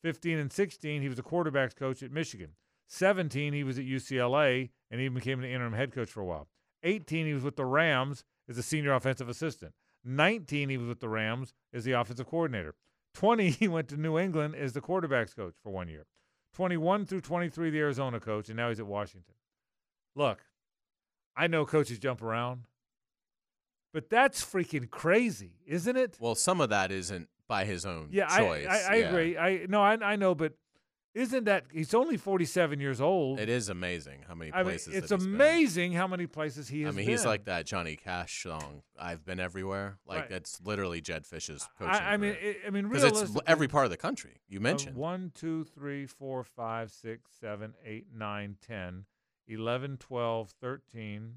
15 0.03 0.37
and 0.37 0.51
16, 0.51 1.01
he 1.01 1.09
was 1.09 1.19
a 1.19 1.23
quarterbacks 1.23 1.75
coach 1.75 2.03
at 2.03 2.11
Michigan. 2.11 2.51
17, 2.87 3.53
he 3.53 3.63
was 3.63 3.79
at 3.79 3.85
UCLA 3.85 4.69
and 4.91 5.01
he 5.01 5.09
became 5.09 5.39
an 5.39 5.49
interim 5.49 5.73
head 5.73 5.91
coach 5.91 6.09
for 6.09 6.21
a 6.21 6.25
while. 6.25 6.47
18, 6.85 7.25
he 7.25 7.33
was 7.33 7.43
with 7.43 7.55
the 7.57 7.65
Rams 7.65 8.23
as 8.47 8.57
a 8.57 8.63
senior 8.63 8.93
offensive 8.93 9.27
assistant. 9.27 9.73
19, 10.05 10.69
he 10.69 10.77
was 10.77 10.87
with 10.87 10.99
the 10.99 11.09
Rams 11.09 11.53
as 11.73 11.83
the 11.83 11.91
offensive 11.93 12.27
coordinator. 12.27 12.75
20, 13.15 13.49
he 13.51 13.67
went 13.67 13.87
to 13.89 13.97
New 13.97 14.17
England 14.17 14.55
as 14.55 14.73
the 14.73 14.81
quarterbacks 14.81 15.35
coach 15.35 15.55
for 15.63 15.71
one 15.71 15.87
year. 15.89 16.05
21 16.53 17.05
through 17.05 17.21
23, 17.21 17.69
the 17.69 17.79
Arizona 17.79 18.19
coach, 18.19 18.47
and 18.47 18.55
now 18.55 18.69
he's 18.69 18.79
at 18.79 18.85
Washington. 18.87 19.33
Look, 20.15 20.45
I 21.35 21.47
know 21.47 21.65
coaches 21.65 21.99
jump 21.99 22.21
around, 22.21 22.67
but 23.93 24.09
that's 24.09 24.43
freaking 24.43 24.89
crazy, 24.89 25.53
isn't 25.65 25.97
it? 25.97 26.17
Well, 26.19 26.35
some 26.35 26.61
of 26.61 26.69
that 26.69 26.91
isn't 26.91 27.27
by 27.47 27.65
his 27.65 27.85
own 27.85 28.07
Yeah, 28.11 28.27
choice. 28.37 28.67
I, 28.69 28.71
I, 28.71 28.77
I 28.77 28.95
Yeah. 28.95 29.07
agree. 29.09 29.37
I 29.37 29.65
no, 29.67 29.81
I, 29.81 29.93
I 29.95 30.15
know, 30.15 30.33
but 30.33 30.53
isn't 31.15 31.45
that 31.45 31.63
he's 31.71 31.93
only 31.95 32.17
forty-seven 32.17 32.79
years 32.79 33.01
old? 33.01 33.39
It 33.39 33.49
is 33.49 33.69
amazing 33.69 34.23
how 34.27 34.35
many 34.35 34.51
I 34.53 34.57
mean, 34.57 34.65
places. 34.65 34.93
it's 34.93 35.09
that 35.09 35.15
he's 35.15 35.25
been. 35.25 35.35
amazing 35.35 35.93
how 35.93 36.07
many 36.07 36.27
places 36.27 36.67
he 36.67 36.83
I 36.83 36.87
has 36.87 36.95
mean, 36.95 37.05
been. 37.05 37.11
he's 37.13 37.25
like 37.25 37.45
that 37.45 37.65
Johnny 37.65 37.95
Cash 37.95 38.43
song. 38.43 38.83
I've 38.99 39.25
been 39.25 39.39
everywhere. 39.39 39.97
Like 40.05 40.19
Right. 40.21 40.29
that's 40.29 40.59
literally 40.63 41.01
Jedd 41.01 41.25
Fisch's 41.25 41.67
coaching. 41.79 41.93
I, 41.95 42.13
I 42.13 42.17
mean, 42.17 42.35
it, 42.39 42.57
I 42.67 42.69
mean, 42.69 42.87
because 42.89 43.03
it's 43.05 43.13
realistically, 43.13 43.41
every 43.47 43.67
part 43.67 43.85
of 43.85 43.91
the 43.91 43.97
country 43.97 44.41
you 44.47 44.59
uh, 44.59 44.63
mentioned. 44.63 44.95
one, 44.95 45.31
two, 45.33 45.63
three, 45.63 46.05
four, 46.05 46.43
five, 46.43 46.91
six, 46.91 47.31
seven, 47.39 47.73
eight, 47.83 48.07
nine, 48.13 48.57
10, 48.67 49.05
11, 49.47 49.97
12, 49.97 50.49
13, 50.61 51.33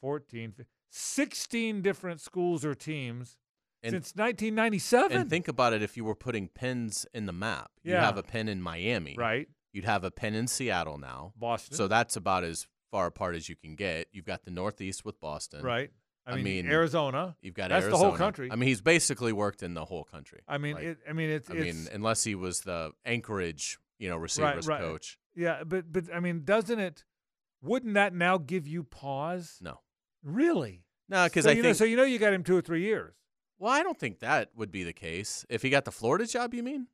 14, 0.00 0.52
fif- 0.52 0.66
16 0.90 1.82
different 1.82 2.20
schools 2.20 2.64
or 2.64 2.74
teams 2.74 3.36
And- 3.82 3.92
since 3.92 4.14
1997. 4.14 5.16
and 5.16 5.30
think 5.30 5.48
about 5.48 5.72
it: 5.72 5.82
if 5.82 5.96
you 5.96 6.04
were 6.04 6.14
putting 6.14 6.48
pins 6.48 7.06
in 7.14 7.26
the 7.26 7.32
map, 7.32 7.70
you 7.82 7.94
have 7.94 8.16
a 8.18 8.22
pin 8.22 8.48
in 8.48 8.60
Miami, 8.62 9.16
right, 9.18 9.48
You'd 9.72 9.84
have 9.84 10.02
a 10.04 10.10
pin 10.10 10.34
in 10.34 10.46
Seattle 10.48 10.98
now. 10.98 11.32
Boston. 11.36 11.76
So 11.76 11.86
that's 11.88 12.16
about 12.16 12.44
as 12.44 12.66
far 12.90 13.06
apart 13.06 13.36
as 13.36 13.48
you 13.48 13.54
can 13.56 13.76
get. 13.76 14.08
You've 14.12 14.24
got 14.26 14.44
the 14.44 14.50
Northeast 14.50 15.04
with 15.04 15.20
Boston. 15.20 15.62
right. 15.62 15.90
I 16.26 16.32
I 16.32 16.34
mean, 16.36 16.44
mean, 16.44 16.66
Arizona. 16.70 17.34
You've 17.40 17.54
got 17.54 17.70
That's 17.70 17.86
the 17.88 17.96
whole 17.96 18.12
country. 18.16 18.50
I 18.52 18.56
mean, 18.56 18.68
he's 18.68 18.82
basically 18.82 19.32
worked 19.32 19.62
in 19.62 19.72
the 19.74 19.86
whole 19.86 20.04
country. 20.04 20.40
I 20.46 20.58
mean, 20.58 20.74
Like, 20.74 20.84
it, 20.84 20.98
I 21.08 21.12
mean, 21.14 21.30
it's. 21.30 21.48
I 21.50 21.54
it's 21.54 21.76
mean, 21.76 21.88
unless 21.94 22.22
he 22.24 22.34
was 22.34 22.60
the 22.60 22.92
Anchorage, 23.06 23.78
you 23.98 24.08
know, 24.10 24.16
receivers 24.18 24.66
right. 24.66 24.80
coach. 24.80 25.18
Yeah, 25.34 25.64
but 25.64 25.90
but 25.90 26.12
I 26.14 26.20
mean, 26.20 26.42
doesn't 26.44 26.78
it? 26.78 27.04
Wouldn't 27.62 27.94
that 27.94 28.12
now 28.12 28.36
give 28.36 28.66
you 28.68 28.82
pause? 28.84 29.56
No, 29.62 29.80
Really? 30.22 30.84
no, 31.08 31.24
because 31.24 31.44
so 31.44 31.50
I 31.50 31.54
think. 31.54 31.64
know, 31.64 31.72
so 31.72 31.84
you 31.84 31.96
know 31.96 32.04
you 32.04 32.18
got 32.18 32.32
him 32.32 32.42
two 32.44 32.56
or 32.56 32.62
three 32.62 32.82
years, 32.82 33.14
well, 33.60 33.72
I 33.72 33.84
don't 33.84 33.96
think 33.98 34.18
that 34.18 34.50
would 34.56 34.72
be 34.72 34.82
the 34.82 34.92
case 34.92 35.46
if 35.48 35.62
he 35.62 35.70
got 35.70 35.84
the 35.84 35.92
Florida 35.92 36.26
job. 36.26 36.52
You 36.54 36.64
mean? 36.64 36.88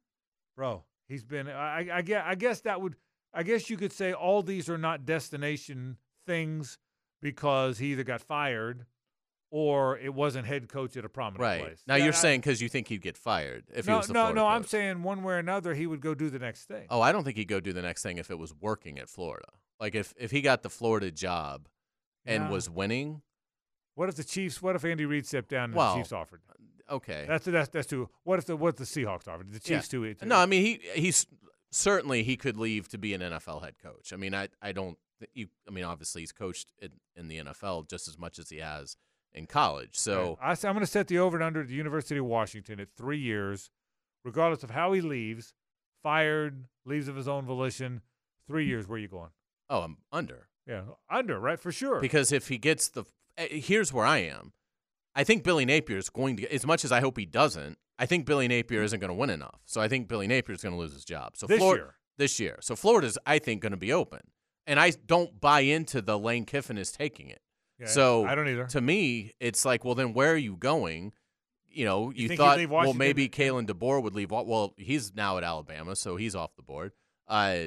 bro. 0.55 0.85
He's 1.09 1.25
been. 1.25 1.49
I, 1.49 1.89
I 1.99 2.03
guess. 2.03 2.25
I 2.27 2.35
guess 2.35 2.61
that 2.63 2.81
would. 2.83 2.97
I 3.33 3.43
guess 3.45 3.71
you 3.71 3.77
could 3.77 3.93
say 3.93 4.13
all 4.13 4.43
these 4.43 4.69
are 4.69 4.77
not 4.79 5.07
destination 5.07 5.97
things 6.27 6.79
because 7.23 7.79
he 7.79 7.93
either 7.93 8.03
got 8.05 8.21
fired 8.21 8.87
or 9.53 9.97
it 9.99 10.13
wasn't 10.13 10.47
head 10.47 10.69
coach 10.69 10.97
at 10.97 11.05
a 11.05 11.09
prominent 11.09 11.41
Right. 11.41 11.61
place. 11.63 11.83
Now 11.87 11.95
you're 11.97 12.09
I- 12.09 12.11
saying 12.11 12.41
because 12.41 12.61
you 12.61 12.69
think 12.69 12.89
he'd 12.89 13.03
get 13.03 13.17
fired 13.17 13.65
if 13.75 13.87
no, 13.87 13.93
he 13.93 13.97
was 13.99 14.07
the 14.09 14.13
no, 14.15 14.21
Florida 14.21 14.41
no. 14.41 14.47
I'm 14.49 14.65
saying 14.65 15.03
one 15.03 15.23
way 15.23 15.35
or 15.35 15.39
another 15.39 15.75
he 15.75 15.87
would 15.87 16.01
go 16.01 16.15
do 16.15 16.29
the 16.31 16.39
next 16.41 16.65
thing. 16.65 16.87
Oh, 16.91 17.01
I 17.01 17.13
don't 17.13 17.23
think 17.25 17.37
he'd 17.37 17.47
go 17.49 17.61
do 17.61 17.73
the 17.73 17.83
next 17.83 18.03
thing 18.03 18.19
if 18.19 18.31
it 18.31 18.39
was 18.39 18.53
working 18.61 18.99
at 18.99 19.09
Florida. 19.09 19.47
Like 19.79 19.95
if 19.95 20.13
if 20.19 20.31
he 20.33 20.41
got 20.41 20.63
the 20.63 20.71
Florida 20.71 21.11
job 21.13 21.69
and 22.25 22.45
Yeah. 22.45 22.51
was 22.51 22.69
winning, 22.69 23.23
What 23.97 24.09
if 24.09 24.15
the 24.15 24.25
Chiefs? 24.25 24.63
What 24.63 24.77
if 24.77 24.85
Andy 24.85 25.05
Reid 25.05 25.27
stepped 25.27 25.49
down 25.49 25.65
and 25.65 25.75
Well, 25.75 25.95
the 25.95 26.01
Chiefs 26.01 26.13
offered? 26.13 26.43
Uh, 26.49 26.95
okay. 26.97 27.25
That's 27.27 27.47
that's 27.47 27.69
that's 27.71 27.87
too. 27.89 28.09
What 28.23 28.39
if 28.39 28.45
the 28.45 28.57
what 28.57 28.69
if 28.69 28.77
the 28.77 28.85
Seahawks 28.85 29.27
offered? 29.27 29.51
The 29.51 29.61
Yeah. 29.65 29.79
Chiefs 29.79 29.89
too. 29.89 30.15
too- 30.15 30.27
No, 30.27 30.37
I 30.37 30.47
mean 30.47 30.63
he 30.63 30.81
he's 31.01 31.27
certainly 31.73 32.23
he 32.23 32.37
could 32.37 32.57
leave 32.57 32.89
to 32.91 32.99
be 32.99 33.15
an 33.15 33.21
NFL 33.23 33.65
head 33.65 33.75
coach. 33.83 34.13
I 34.13 34.17
mean 34.17 34.35
I 34.35 34.49
I 34.63 34.73
don't 34.73 34.99
you 35.35 35.49
I 35.67 35.73
mean 35.73 35.85
obviously 35.85 36.23
he's 36.23 36.33
coached 36.33 36.73
in, 36.81 36.93
in 37.17 37.29
the 37.29 37.39
NFL 37.39 37.89
just 37.89 38.07
as 38.07 38.19
much 38.19 38.39
as 38.39 38.51
he 38.51 38.59
has 38.59 38.97
in 39.33 39.47
college. 39.47 39.97
So 39.99 40.39
I, 40.41 40.53
am 40.53 40.57
going 40.63 40.81
to 40.81 40.87
set 40.87 41.09
the 41.09 41.19
over 41.19 41.37
and 41.37 41.45
under 41.45 41.61
at 41.63 41.69
the 41.69 41.75
University 41.75 42.19
of 42.19 42.25
Washington 42.27 42.81
at 42.81 42.89
three 42.97 43.19
years, 43.19 43.71
regardless 44.25 44.63
of 44.63 44.71
how 44.71 44.93
he 44.93 45.01
leaves, 45.03 45.53
fired, 46.03 46.65
leaves 46.87 47.07
of 47.09 47.17
his 47.17 47.29
own 47.29 47.45
volition. 47.45 48.01
Three 48.47 48.67
years. 48.67 48.87
Where 48.87 48.97
are 48.97 49.01
you 49.01 49.09
going? 49.09 49.31
oh, 49.69 49.81
I'm 49.81 49.97
under. 50.13 50.49
Yeah, 50.67 50.83
under 51.11 51.39
right 51.39 51.59
for 51.61 51.71
sure. 51.73 52.01
Because 52.01 52.33
if 52.33 52.49
he 52.49 52.59
gets 52.59 52.89
the 52.89 53.05
here's 53.37 53.93
where 53.93 54.07
I 54.07 54.19
am. 54.19 54.53
I 55.15 55.25
think 55.25 55.45
Billy 55.45 55.65
Napier 55.65 55.97
is 55.97 56.11
going 56.11 56.37
to 56.39 56.53
as 56.53 56.67
much 56.67 56.85
as 56.85 56.93
I 56.93 57.01
hope 57.01 57.19
he 57.19 57.27
doesn't. 57.27 57.79
I 57.99 58.07
think 58.07 58.27
Billy 58.27 58.47
Napier 58.49 58.83
isn't 58.83 59.01
going 59.01 59.09
to 59.09 59.15
win 59.15 59.31
enough. 59.31 59.61
So 59.65 59.81
I 59.81 59.89
think 59.89 60.09
Billy 60.09 60.27
Napier 60.27 60.55
is 60.55 60.63
going 60.63 60.75
to 60.75 60.79
lose 60.79 60.93
his 60.93 61.05
job. 61.05 61.37
So 61.37 61.47
this 61.47 61.59
Florida, 61.59 61.85
year. 61.85 61.95
this 62.19 62.39
year. 62.39 62.59
So 62.61 62.77
Florida's, 62.77 63.17
I 63.25 63.39
think, 63.39 63.63
going 63.63 63.71
to 63.71 63.79
be 63.79 63.93
open. 63.93 64.21
And 64.67 64.79
I 64.79 64.91
don't 64.91 65.41
buy 65.41 65.61
into 65.61 66.03
the 66.03 66.19
Lane 66.19 66.45
Kiffin 66.45 66.77
is 66.77 66.93
taking 66.93 67.31
it. 67.31 67.41
So 67.85 68.25
I 68.27 68.35
don't 68.35 68.49
either. 68.49 68.67
To 68.67 68.81
me, 68.81 69.33
it's 69.39 69.65
like, 69.65 69.85
well, 69.85 69.95
then 69.95 70.13
where 70.13 70.33
are 70.33 70.37
you 70.39 70.57
going? 70.57 71.13
You 71.69 71.85
know, 71.85 72.11
You 72.11 72.29
you, 72.29 72.37
thought, 72.37 72.59
well, 72.69 72.95
maybe 72.95 73.29
Kalen 73.29 73.67
DeBoer 73.67 74.03
would 74.03 74.15
leave. 74.15 74.31
Well, 74.31 74.75
he's 74.79 75.15
now 75.15 75.37
at 75.37 75.45
Alabama, 75.45 75.95
so 75.95 76.17
he's 76.17 76.35
off 76.35 76.57
the 76.57 76.63
board. 76.63 76.93
Uh, 77.29 77.67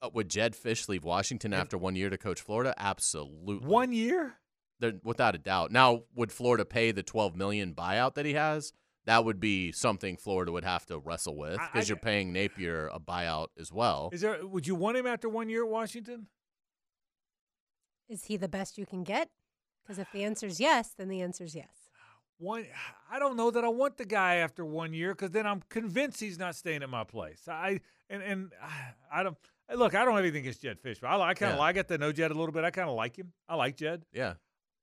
uh, 0.00 0.10
would 0.12 0.28
Jedd 0.28 0.54
Fisch 0.54 0.88
leave 0.88 1.02
Washington 1.02 1.52
after 1.52 1.76
one 1.76 1.96
year 1.96 2.08
to 2.08 2.16
coach 2.16 2.40
Florida? 2.40 2.72
Absolutely, 2.78 3.66
One 3.66 3.92
year. 3.92 4.34
There- 4.80 5.00
without 5.02 5.34
a 5.34 5.38
doubt. 5.38 5.70
Now, 5.72 6.02
would 6.14 6.30
Florida 6.32 6.64
pay 6.64 6.92
the 6.92 7.02
twelve 7.02 7.34
million 7.36 7.74
buyout 7.74 8.14
that 8.14 8.24
he 8.26 8.34
has? 8.34 8.72
That 9.06 9.24
would 9.24 9.40
be 9.40 9.72
something 9.72 10.16
Florida 10.18 10.52
would 10.52 10.64
have 10.64 10.84
to 10.86 10.98
wrestle 10.98 11.36
with 11.36 11.58
I- 11.58 11.64
I- 11.64 11.66
because 11.72 11.88
you're 11.88 11.96
paying 11.98 12.32
Napier 12.32 12.88
a 12.92 13.00
buyout 13.00 13.48
as 13.58 13.72
well. 13.72 14.10
Is 14.12 14.20
there? 14.20 14.46
Would 14.46 14.66
you 14.66 14.74
want 14.74 14.96
him 14.96 15.06
after 15.06 15.28
one 15.28 15.48
year 15.48 15.64
at 15.64 15.70
Washington? 15.70 16.26
Is 18.08 18.24
he 18.24 18.36
the 18.36 18.48
best 18.48 18.78
you 18.78 18.86
can 18.86 19.04
get? 19.04 19.28
Because 19.82 19.98
if 19.98 20.10
the 20.12 20.24
answer 20.24 20.46
is 20.46 20.60
yes, 20.60 20.90
then 20.96 21.08
the 21.08 21.22
answer 21.22 21.44
is 21.44 21.54
yes. 21.54 21.68
One, 22.38 22.66
I 23.10 23.18
don't 23.18 23.36
know 23.36 23.50
that 23.50 23.64
I 23.64 23.68
want 23.68 23.96
the 23.96 24.04
guy 24.04 24.36
after 24.36 24.64
one 24.64 24.92
year 24.92 25.12
because 25.14 25.30
then 25.32 25.46
I'm 25.46 25.60
convinced 25.68 26.20
he's 26.20 26.38
not 26.38 26.54
staying 26.54 26.82
at 26.82 26.88
my 26.90 27.04
place. 27.04 27.48
I 27.48 27.80
and 28.08 28.22
and 28.22 28.52
I 29.12 29.22
don't 29.22 29.36
look. 29.74 29.94
I 29.94 30.04
don't 30.04 30.14
have 30.14 30.22
anything 30.22 30.42
against 30.42 30.62
Jedd 30.62 30.80
Fisch, 30.80 31.00
but 31.00 31.08
I, 31.08 31.30
I 31.30 31.34
kind 31.34 31.50
of 31.52 31.56
Yeah. 31.56 31.60
like. 31.60 31.68
I 31.70 31.72
get 31.72 31.88
to 31.88 31.98
know 31.98 32.12
Jedd 32.12 32.30
a 32.30 32.34
little 32.34 32.52
bit. 32.52 32.64
I 32.64 32.70
kind 32.70 32.88
of 32.88 32.94
like 32.94 33.16
him. 33.16 33.32
I 33.48 33.56
like 33.56 33.76
Jedd. 33.76 34.04
Yeah. 34.12 34.34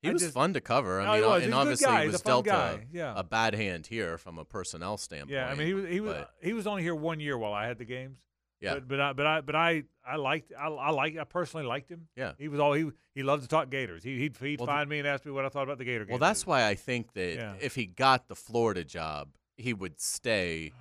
He 0.06 0.10
I 0.10 0.14
was 0.14 0.22
just- 0.22 0.34
fun 0.34 0.54
to 0.54 0.62
cover. 0.62 1.02
I 1.02 1.06
No, 1.06 1.12
mean, 1.12 1.22
he 1.22 1.28
was. 1.28 1.36
He's 1.36 1.44
and 1.46 1.54
good 1.54 1.60
obviously 1.60 2.02
he 2.02 2.08
was 2.08 2.22
a 2.22 2.24
dealt 2.24 2.48
a, 2.48 2.80
Yeah. 2.92 3.14
a 3.16 3.24
bad 3.24 3.56
hand 3.56 3.88
here 3.88 4.18
from 4.18 4.38
a 4.38 4.46
personnel 4.46 4.98
standpoint. 4.98 5.32
Yeah, 5.32 5.48
I 5.50 5.56
mean 5.56 5.68
he 5.68 5.74
was 5.74 5.86
he 5.90 6.00
was 6.00 6.26
he 6.42 6.54
was 6.54 6.68
only 6.68 6.84
here 6.84 6.96
one 6.96 7.20
year 7.20 7.38
while 7.38 7.54
I 7.54 7.66
had 7.68 7.78
the 7.78 7.86
games. 7.86 8.18
yeah, 8.62 8.76
But 8.76 8.88
but 8.88 9.00
I 9.02 9.14
but 9.14 9.26
I 9.26 9.42
but 9.42 9.56
I 9.56 9.84
I 10.08 10.16
liked 10.18 10.54
I, 10.58 10.68
I 10.68 10.92
like 10.92 11.18
I 11.18 11.24
personally 11.24 11.66
liked 11.66 11.90
him. 11.90 12.08
yeah. 12.16 12.34
He 12.38 12.48
was 12.48 12.60
all 12.60 12.74
he 12.74 12.90
he 13.14 13.24
loved 13.24 13.44
to 13.44 13.50
talk 13.50 13.70
Gators. 13.70 14.04
He 14.04 14.18
he'd 14.20 14.38
he'd 14.38 14.60
Well, 14.60 14.68
find 14.68 14.90
me 14.90 15.00
and 15.00 15.08
ask 15.08 15.26
me 15.26 15.32
what 15.32 15.46
I 15.46 15.50
thought 15.50 15.64
about 15.64 15.78
the 15.80 15.86
Gator 15.86 16.06
game. 16.06 16.12
Well, 16.12 16.20
that's 16.20 16.46
why 16.46 16.66
I 16.68 16.76
think 16.76 17.14
that 17.14 17.36
Yeah. 17.36 17.56
if 17.60 17.76
he 17.76 17.86
got 17.86 18.28
the 18.28 18.36
Florida 18.36 18.84
job, 18.84 19.30
he 19.58 19.74
would 19.74 20.00
stay. 20.00 20.72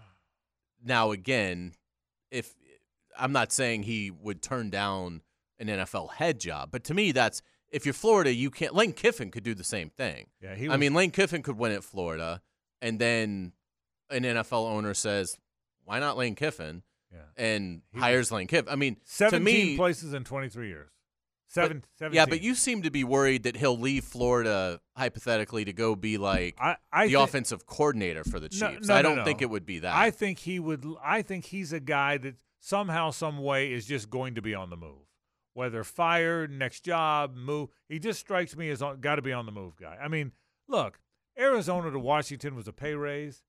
Now 0.84 1.10
again, 1.12 1.72
if 2.30 2.54
I'm 3.18 3.32
not 3.32 3.52
saying 3.52 3.84
he 3.84 4.10
would 4.10 4.42
turn 4.42 4.70
down 4.70 5.22
an 5.58 5.68
NFL 5.68 6.08
head 6.12 6.40
job, 6.40 6.70
but 6.70 6.84
to 6.84 6.94
me 6.94 7.12
that's 7.12 7.40
if 7.74 7.84
you're 7.86 7.92
Florida, 7.92 8.32
you 8.32 8.50
can't. 8.50 8.74
Lane 8.74 8.92
Kiffin 8.92 9.30
could 9.30 9.42
do 9.44 9.54
the 9.54 9.64
same 9.64 9.90
thing. 9.90 10.26
Yeah, 10.40 10.54
he 10.54 10.68
I 10.68 10.76
mean, 10.76 10.94
Lane 10.94 11.10
Kiffin 11.10 11.42
could 11.42 11.58
win 11.58 11.72
at 11.72 11.82
Florida, 11.84 12.40
and 12.80 12.98
then 12.98 13.52
an 14.10 14.22
NFL 14.24 14.66
owner 14.66 14.94
says, 14.94 15.36
"Why 15.84 15.98
not 15.98 16.16
Lane 16.16 16.34
Kiffin?" 16.34 16.82
yeah. 17.12 17.18
and 17.36 17.82
He 17.92 17.96
was- 17.98 18.02
hires 18.04 18.32
Lane 18.32 18.46
Kiffin. 18.46 18.72
I 18.72 18.76
mean, 18.76 18.94
to 18.96 19.00
17 19.04 19.44
me, 19.44 19.76
places 19.76 20.12
in 20.14 20.24
23 20.24 20.68
years. 20.68 20.90
Seven, 21.46 21.84
17. 22.00 22.16
yeah, 22.16 22.26
but 22.26 22.40
you 22.42 22.54
seem 22.56 22.82
to 22.82 22.90
be 22.90 23.04
worried 23.04 23.44
that 23.44 23.56
he'll 23.56 23.78
leave 23.78 24.02
Florida 24.04 24.80
hypothetically 24.96 25.64
to 25.66 25.72
go 25.72 25.94
be 25.94 26.18
like 26.18 26.56
I, 26.58 26.76
I 26.92 27.06
the 27.06 27.10
thi- 27.12 27.22
offensive 27.22 27.64
coordinator 27.66 28.24
for 28.24 28.40
the 28.40 28.48
Chiefs. 28.48 28.88
no, 28.88 28.94
I 28.94 29.02
don't 29.02 29.16
no. 29.18 29.24
think 29.24 29.40
it 29.40 29.50
would 29.50 29.64
be 29.64 29.78
that. 29.80 29.94
I 29.94 30.10
think 30.10 30.40
he 30.40 30.58
would. 30.58 30.84
I 31.04 31.22
think 31.22 31.44
he's 31.44 31.72
a 31.72 31.78
guy 31.80 32.18
that 32.18 32.36
somehow, 32.58 33.10
some 33.12 33.38
way, 33.38 33.72
is 33.72 33.86
just 33.86 34.10
going 34.10 34.34
to 34.34 34.42
be 34.42 34.52
on 34.54 34.70
the 34.70 34.76
move. 34.76 35.03
Whether 35.54 35.84
fired, 35.84 36.50
next 36.50 36.80
job, 36.80 37.34
move. 37.34 37.70
He 37.88 37.98
just 37.98 38.20
strikes 38.20 38.56
me 38.56 38.68
as 38.70 38.82
got 39.00 39.16
to 39.16 39.22
be 39.22 39.32
on 39.32 39.46
the 39.46 39.52
move 39.52 39.76
guy. 39.76 39.96
I 40.02 40.08
mean, 40.08 40.32
look, 40.68 40.98
Arizona 41.38 41.90
to 41.90 41.98
Washington 41.98 42.56
was 42.56 42.68
a 42.68 42.72
pay 42.72 42.94
raise, 42.94 43.44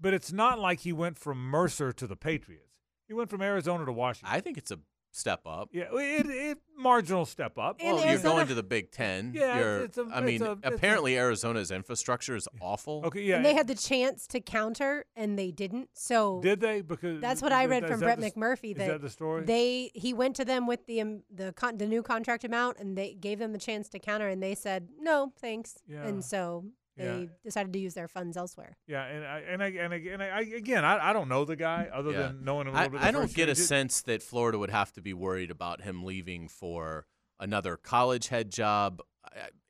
but 0.00 0.14
it's 0.14 0.32
not 0.32 0.58
like 0.58 0.80
he 0.80 0.92
went 0.92 1.18
from 1.18 1.38
Mercer 1.38 1.92
to 1.92 2.06
the 2.06 2.16
Patriots. 2.16 2.78
He 3.08 3.14
went 3.14 3.28
from 3.28 3.42
Arizona 3.42 3.84
to 3.84 3.92
Washington. 3.92 4.34
I 4.34 4.40
think 4.40 4.56
it's 4.56 4.70
a 4.70 4.78
step 5.12 5.42
up. 5.46 5.68
yeah, 5.72 5.84
it, 5.92 6.26
it 6.26 6.58
marginal 6.76 7.24
step 7.26 7.58
up. 7.58 7.76
And 7.80 7.96
well, 7.96 8.06
you're 8.08 8.18
going 8.18 8.46
to 8.48 8.54
the 8.54 8.62
Big 8.62 8.90
Ten. 8.90 9.32
Yeah, 9.34 9.58
You're- 9.58 9.84
it's 9.84 9.98
a- 9.98 10.08
I 10.12 10.20
mean, 10.22 10.36
it's 10.36 10.42
a- 10.42 10.52
it's 10.52 10.60
a- 10.64 10.72
apparently 10.74 11.16
Arizona's 11.18 11.70
infrastructure 11.70 12.34
is 12.34 12.48
awful. 12.60 13.02
Okay, 13.04 13.22
yeah. 13.22 13.36
And 13.36 13.44
they 13.44 13.54
had 13.54 13.68
the 13.68 13.74
chance 13.74 14.26
to 14.28 14.40
counter, 14.40 15.04
and 15.14 15.38
they 15.38 15.50
didn't. 15.50 15.90
So 15.92 16.40
did 16.42 16.60
they? 16.60 16.80
Because 16.80 17.20
that's 17.20 17.42
what 17.42 17.52
I 17.52 17.66
read 17.66 17.82
that- 17.84 17.90
from 17.90 18.00
Brett 18.00 18.18
the- 18.20 18.30
McMurphy. 18.30 18.72
Is 18.72 18.78
That, 18.78 18.88
that 18.88 19.02
the 19.02 19.10
story? 19.10 19.44
they 19.44 19.90
he 19.94 20.12
went 20.14 20.34
to 20.36 20.44
them 20.44 20.66
with 20.66 20.86
the 20.86 21.00
um, 21.02 21.22
the 21.30 21.52
con- 21.52 21.76
the 21.76 21.86
new 21.86 22.02
contract 22.02 22.42
amount, 22.44 22.78
and 22.78 22.96
they 22.96 23.14
gave 23.14 23.38
them 23.38 23.52
the 23.52 23.58
chance 23.58 23.88
to 23.90 23.98
counter, 23.98 24.28
and 24.28 24.42
they 24.42 24.54
said 24.54 24.88
no, 24.98 25.32
thanks. 25.38 25.76
Yeah. 25.86 26.04
And 26.06 26.24
so 26.24 26.64
they 26.96 27.04
Yeah. 27.22 27.24
decided 27.44 27.72
to 27.72 27.78
use 27.78 27.94
their 27.94 28.08
funds 28.08 28.36
elsewhere. 28.36 28.76
Yeah, 28.86 29.04
and 29.04 29.24
I 29.24 29.38
and 29.40 29.62
I 29.62 29.66
and 29.68 29.94
I, 29.94 29.96
and 29.96 30.22
I 30.22 30.40
again, 30.40 30.84
I, 30.84 31.10
I 31.10 31.12
don't 31.12 31.28
know 31.28 31.44
the 31.44 31.56
guy 31.56 31.88
other 31.92 32.10
Yeah. 32.12 32.22
than 32.28 32.44
knowing 32.44 32.66
him 32.68 32.74
a 32.74 32.78
I, 32.78 32.82
little 32.84 32.98
bit. 32.98 33.06
I 33.06 33.10
don't 33.10 33.28
get 33.34 33.46
year. 33.48 33.52
a 33.52 33.54
Just- 33.54 33.68
sense 33.68 34.02
that 34.02 34.22
Florida 34.22 34.58
would 34.58 34.70
have 34.70 34.92
to 34.92 35.00
be 35.00 35.14
worried 35.14 35.50
about 35.50 35.82
him 35.82 36.04
leaving 36.04 36.48
for 36.48 37.06
another 37.40 37.76
college 37.76 38.28
head 38.28 38.50
job. 38.50 39.00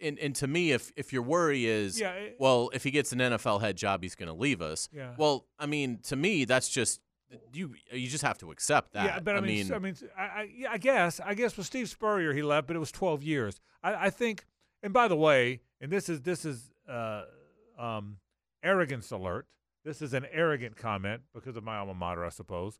And 0.00 0.18
and 0.18 0.34
to 0.36 0.46
me, 0.46 0.72
if 0.72 0.90
if 0.96 1.12
your 1.12 1.22
worry 1.22 1.66
is 1.66 2.00
Yeah, 2.00 2.12
it- 2.12 2.36
well, 2.40 2.70
if 2.72 2.82
he 2.84 2.90
gets 2.90 3.12
an 3.12 3.20
NFL 3.20 3.60
head 3.60 3.76
job, 3.76 4.02
he's 4.02 4.14
going 4.16 4.26
to 4.28 4.34
leave 4.34 4.60
us. 4.60 4.88
Yeah. 4.92 5.14
Well, 5.16 5.46
I 5.58 5.66
mean, 5.66 5.98
to 6.04 6.16
me, 6.16 6.44
that's 6.44 6.68
just 6.68 7.00
you. 7.52 7.74
You 7.92 8.08
just 8.08 8.24
have 8.24 8.38
to 8.38 8.50
accept 8.50 8.92
that. 8.94 9.04
Yeah, 9.04 9.20
but 9.20 9.36
I, 9.36 9.40
mean, 9.40 9.66
s- 9.66 9.70
I 9.72 9.78
mean, 9.78 9.92
s- 9.92 10.02
I, 10.18 10.22
I, 10.22 10.50
yeah, 10.54 10.70
I 10.72 10.78
guess, 10.78 11.20
I 11.20 11.34
guess 11.34 11.56
with 11.56 11.66
Steve 11.66 11.88
Spurrier, 11.88 12.32
he 12.34 12.42
left, 12.42 12.66
but 12.66 12.76
it 12.76 12.78
was 12.78 12.90
12 12.92 13.22
years. 13.22 13.60
I, 13.82 14.06
I 14.06 14.10
think, 14.10 14.44
and 14.82 14.92
by 14.92 15.06
the 15.08 15.16
way, 15.16 15.60
and 15.80 15.90
this 15.92 16.08
is 16.08 16.22
this 16.22 16.44
is 16.44 16.71
uh, 16.88 17.22
um, 17.78 18.16
arrogance 18.62 19.10
alert. 19.10 19.46
This 19.84 20.00
is 20.00 20.14
an 20.14 20.26
arrogant 20.32 20.76
comment 20.76 21.22
because 21.34 21.56
of 21.56 21.64
my 21.64 21.78
alma 21.78 21.94
mater, 21.94 22.24
I 22.24 22.28
suppose. 22.28 22.78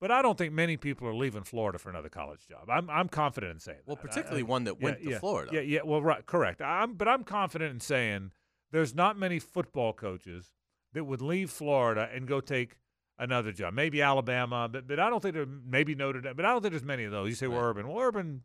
But 0.00 0.12
I 0.12 0.22
don't 0.22 0.38
think 0.38 0.52
many 0.52 0.76
people 0.76 1.08
are 1.08 1.14
leaving 1.14 1.42
Florida 1.42 1.76
for 1.78 1.90
another 1.90 2.08
college 2.08 2.46
job. 2.46 2.70
I'm 2.70 2.88
I'm 2.88 3.08
confident 3.08 3.52
in 3.54 3.58
saying 3.60 3.78
well, 3.86 3.96
that. 3.96 4.04
I- 4.04 4.06
particularly 4.08 4.42
I- 4.42 4.46
one 4.46 4.64
that 4.64 4.76
yeah, 4.78 4.84
went 4.84 5.02
to 5.02 5.10
yeah, 5.10 5.18
Florida. 5.18 5.50
Yeah, 5.54 5.60
yeah. 5.62 5.80
Well, 5.84 6.00
right, 6.00 6.24
correct. 6.24 6.62
I'm, 6.62 6.94
but 6.94 7.08
I'm 7.08 7.24
confident 7.24 7.72
in 7.72 7.80
saying 7.80 8.30
there's 8.70 8.94
not 8.94 9.18
many 9.18 9.40
football 9.40 9.92
coaches 9.92 10.52
that 10.92 11.04
would 11.04 11.20
leave 11.20 11.50
Florida 11.50 12.08
and 12.14 12.28
go 12.28 12.40
take 12.40 12.78
another 13.18 13.50
job. 13.50 13.74
Maybe 13.74 14.00
Alabama, 14.00 14.68
but 14.70 14.86
but 14.86 15.00
I 15.00 15.10
don't 15.10 15.20
think 15.20 15.34
there. 15.34 15.46
Maybe 15.46 15.96
Notre 15.96 16.20
Dame, 16.20 16.34
but 16.36 16.44
I 16.44 16.52
don't 16.52 16.62
think 16.62 16.72
there's 16.72 16.84
many 16.84 17.02
of 17.02 17.10
those. 17.10 17.28
You 17.30 17.34
say 17.34 17.48
well, 17.48 17.58
Right. 17.60 17.70
Urban. 17.70 17.88
Well, 17.88 17.98
Urban, 17.98 18.42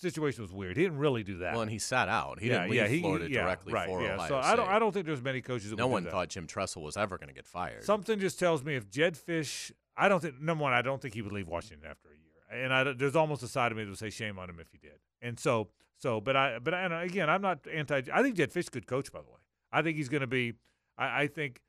situation 0.00 0.42
was 0.42 0.52
weird. 0.52 0.76
He 0.76 0.82
didn't 0.82 0.98
really 0.98 1.22
do 1.22 1.38
that. 1.38 1.52
Well, 1.52 1.62
and 1.62 1.70
he 1.70 1.78
sat 1.78 2.08
out. 2.08 2.40
He 2.40 2.48
yeah, 2.48 2.54
didn't 2.54 2.70
leave 2.70 2.80
yeah, 2.80 2.88
he, 2.88 3.00
Florida 3.00 3.30
yeah, 3.30 3.42
directly 3.42 3.72
right, 3.72 3.88
for 3.88 4.02
yeah. 4.02 4.14
Ohio 4.14 4.28
So 4.28 4.36
I 4.36 4.56
don't. 4.56 4.68
I 4.68 4.78
don't 4.78 4.92
think 4.92 5.06
there's 5.06 5.22
many 5.22 5.40
coaches 5.40 5.70
that 5.70 5.76
no 5.76 5.86
would 5.86 6.00
do 6.00 6.04
one 6.06 6.10
thought 6.10 6.28
Jim 6.28 6.46
Tressel 6.46 6.82
was 6.82 6.96
ever 6.96 7.18
going 7.18 7.28
to 7.28 7.34
get 7.34 7.46
fired. 7.46 7.84
Something 7.84 8.18
just 8.18 8.38
tells 8.38 8.64
me 8.64 8.74
if 8.74 8.88
Jedd 8.90 9.14
Fisch, 9.14 9.72
I 9.96 10.08
don't 10.08 10.20
think 10.20 10.40
number 10.40 10.62
one, 10.62 10.72
I 10.72 10.82
don't 10.82 11.00
think 11.00 11.14
he 11.14 11.22
would 11.22 11.32
leave 11.32 11.48
Washington 11.48 11.88
after 11.88 12.08
a 12.08 12.12
year, 12.12 12.64
and 12.64 12.72
I, 12.72 12.92
there's 12.92 13.16
almost 13.16 13.42
a 13.42 13.48
side 13.48 13.72
of 13.72 13.78
me 13.78 13.84
that 13.84 13.90
would 13.90 13.98
say 13.98 14.10
shame 14.10 14.38
on 14.38 14.48
him 14.48 14.58
if 14.60 14.68
he 14.70 14.78
did. 14.78 14.98
And 15.22 15.38
so, 15.38 15.68
so, 15.98 16.20
but 16.20 16.36
I, 16.36 16.58
but 16.58 16.72
I, 16.74 16.82
and 16.82 16.94
again, 16.94 17.28
I'm 17.28 17.42
not 17.42 17.66
anti. 17.72 18.02
I 18.12 18.22
think 18.22 18.36
Jedd 18.36 18.52
Fisch 18.52 18.70
could 18.70 18.86
coach. 18.86 19.12
By 19.12 19.20
the 19.20 19.28
way, 19.28 19.40
I 19.70 19.82
think 19.82 19.96
he's 19.96 20.08
going 20.08 20.22
to 20.22 20.26
be. 20.26 20.54
I, 20.96 21.22
I 21.22 21.26
think, 21.26 21.60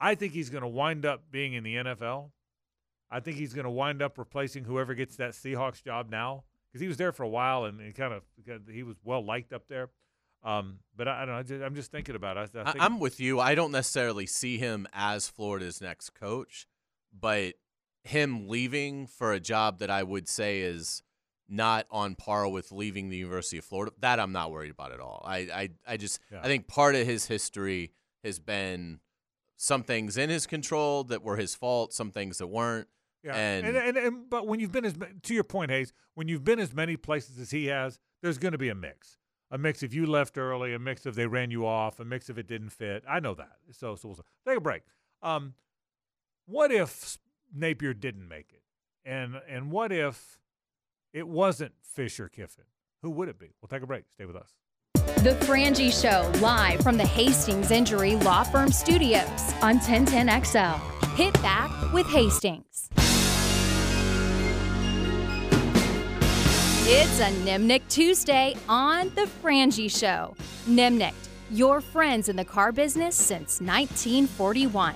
I 0.00 0.14
think 0.14 0.32
he's 0.32 0.50
going 0.50 0.62
to 0.62 0.68
wind 0.68 1.06
up 1.06 1.24
being 1.30 1.54
in 1.54 1.62
the 1.62 1.76
NFL. 1.76 2.30
I 3.08 3.20
think 3.20 3.36
he's 3.36 3.54
going 3.54 3.64
to 3.64 3.70
wind 3.70 4.02
up 4.02 4.18
replacing 4.18 4.64
whoever 4.64 4.92
gets 4.94 5.14
that 5.16 5.30
Seahawks 5.30 5.82
job 5.82 6.10
now 6.10 6.42
because 6.76 6.82
he 6.82 6.88
was 6.88 6.96
there 6.98 7.12
for 7.12 7.22
a 7.22 7.28
while 7.28 7.64
and, 7.64 7.94
kind 7.94 8.12
of 8.12 8.22
he 8.70 8.82
was 8.82 8.96
well 9.02 9.24
liked 9.24 9.52
up 9.52 9.66
there. 9.68 9.88
Um, 10.42 10.80
but 10.94 11.08
I, 11.08 11.22
I 11.22 11.26
don't 11.26 11.50
know. 11.50 11.64
I'm 11.64 11.74
just 11.74 11.90
thinking 11.90 12.14
about 12.14 12.36
it. 12.36 12.50
I, 12.54 12.58
I 12.58 12.62
I, 12.62 12.72
think, 12.72 12.84
I'm 12.84 13.00
with 13.00 13.18
you. 13.18 13.40
I 13.40 13.54
don't 13.54 13.72
necessarily 13.72 14.26
see 14.26 14.58
him 14.58 14.86
as 14.92 15.28
Florida's 15.28 15.80
next 15.80 16.10
coach, 16.10 16.66
but 17.18 17.54
him 18.04 18.46
leaving 18.48 19.06
for 19.06 19.32
a 19.32 19.40
job 19.40 19.78
that 19.78 19.90
I 19.90 20.02
would 20.02 20.28
say 20.28 20.60
is 20.60 21.02
not 21.48 21.86
on 21.90 22.14
par 22.14 22.46
with 22.48 22.70
leaving 22.70 23.08
the 23.08 23.16
University 23.16 23.58
of 23.58 23.64
Florida, 23.64 23.92
that 24.00 24.20
I'm 24.20 24.32
not 24.32 24.52
worried 24.52 24.70
about 24.70 24.92
at 24.92 25.00
all. 25.00 25.24
I, 25.26 25.38
I, 25.38 25.70
I 25.86 25.96
just 25.96 26.20
Yeah. 26.30 26.40
I 26.42 26.46
think 26.46 26.68
part 26.68 26.94
of 26.94 27.06
his 27.06 27.26
history 27.26 27.92
has 28.22 28.38
been 28.38 29.00
some 29.56 29.82
things 29.82 30.16
in 30.16 30.28
his 30.28 30.46
control 30.46 31.04
that 31.04 31.22
were 31.22 31.36
his 31.36 31.54
fault, 31.54 31.94
some 31.94 32.10
things 32.10 32.38
that 32.38 32.48
weren't. 32.48 32.88
Yeah, 33.26 33.34
And- 33.36 33.66
and, 33.66 33.76
and, 33.76 33.96
and 33.96 34.30
but 34.30 34.46
when 34.46 34.60
you've 34.60 34.72
been 34.72 34.84
as 34.84 34.94
to 35.22 35.34
your 35.34 35.44
point, 35.44 35.70
Hayes, 35.70 35.92
when 36.14 36.28
you've 36.28 36.44
been 36.44 36.58
as 36.58 36.72
many 36.72 36.96
places 36.96 37.38
as 37.38 37.50
he 37.50 37.66
has, 37.66 37.98
there's 38.22 38.38
going 38.38 38.52
to 38.52 38.58
be 38.58 38.68
a 38.68 38.74
mix. 38.74 39.18
A 39.50 39.58
mix 39.58 39.82
if 39.82 39.94
you 39.94 40.06
left 40.06 40.38
early, 40.38 40.74
a 40.74 40.78
mix 40.78 41.06
if 41.06 41.14
they 41.14 41.26
ran 41.26 41.50
you 41.50 41.66
off, 41.66 42.00
a 42.00 42.04
mix 42.04 42.28
if 42.30 42.38
it 42.38 42.46
didn't 42.48 42.70
fit. 42.70 43.04
I 43.08 43.20
know 43.20 43.34
that. 43.34 43.58
So 43.72 43.94
so 43.96 44.08
we'll 44.08 44.18
take 44.46 44.56
a 44.58 44.60
break. 44.60 44.82
Um, 45.22 45.54
what 46.46 46.72
if 46.72 47.18
Napier 47.54 47.94
didn't 47.94 48.26
make 48.28 48.52
it, 48.52 48.62
and 49.04 49.40
and 49.48 49.70
what 49.70 49.92
if 49.92 50.40
it 51.12 51.28
wasn't 51.28 51.72
Fisher 51.82 52.28
Kiffin? 52.28 52.64
Who 53.02 53.10
would 53.10 53.28
it 53.28 53.38
be? 53.38 53.50
We'll 53.60 53.68
take 53.68 53.82
a 53.82 53.86
break. 53.86 54.04
Stay 54.12 54.24
with 54.24 54.36
us. 54.36 54.50
The 55.22 55.36
Frangie 55.46 55.92
Show, 55.92 56.28
live 56.40 56.80
from 56.80 56.96
the 56.96 57.06
Hastings 57.06 57.70
Injury 57.70 58.16
Law 58.16 58.42
Firm 58.44 58.70
Studios 58.72 59.28
on 59.62 59.78
1010XL. 59.78 61.14
Hit 61.16 61.34
back 61.42 61.70
with 61.92 62.06
Hastings. 62.08 62.88
It's 66.88 67.18
a 67.18 67.24
Nimnicht 67.44 67.88
Tuesday 67.88 68.54
on 68.68 69.10
The 69.16 69.22
Frangie 69.42 69.90
Show. 69.90 70.36
Nimnicht, 70.68 71.14
your 71.50 71.80
friends 71.80 72.28
in 72.28 72.36
the 72.36 72.44
car 72.44 72.70
business 72.70 73.16
since 73.16 73.60
1941. 73.60 74.94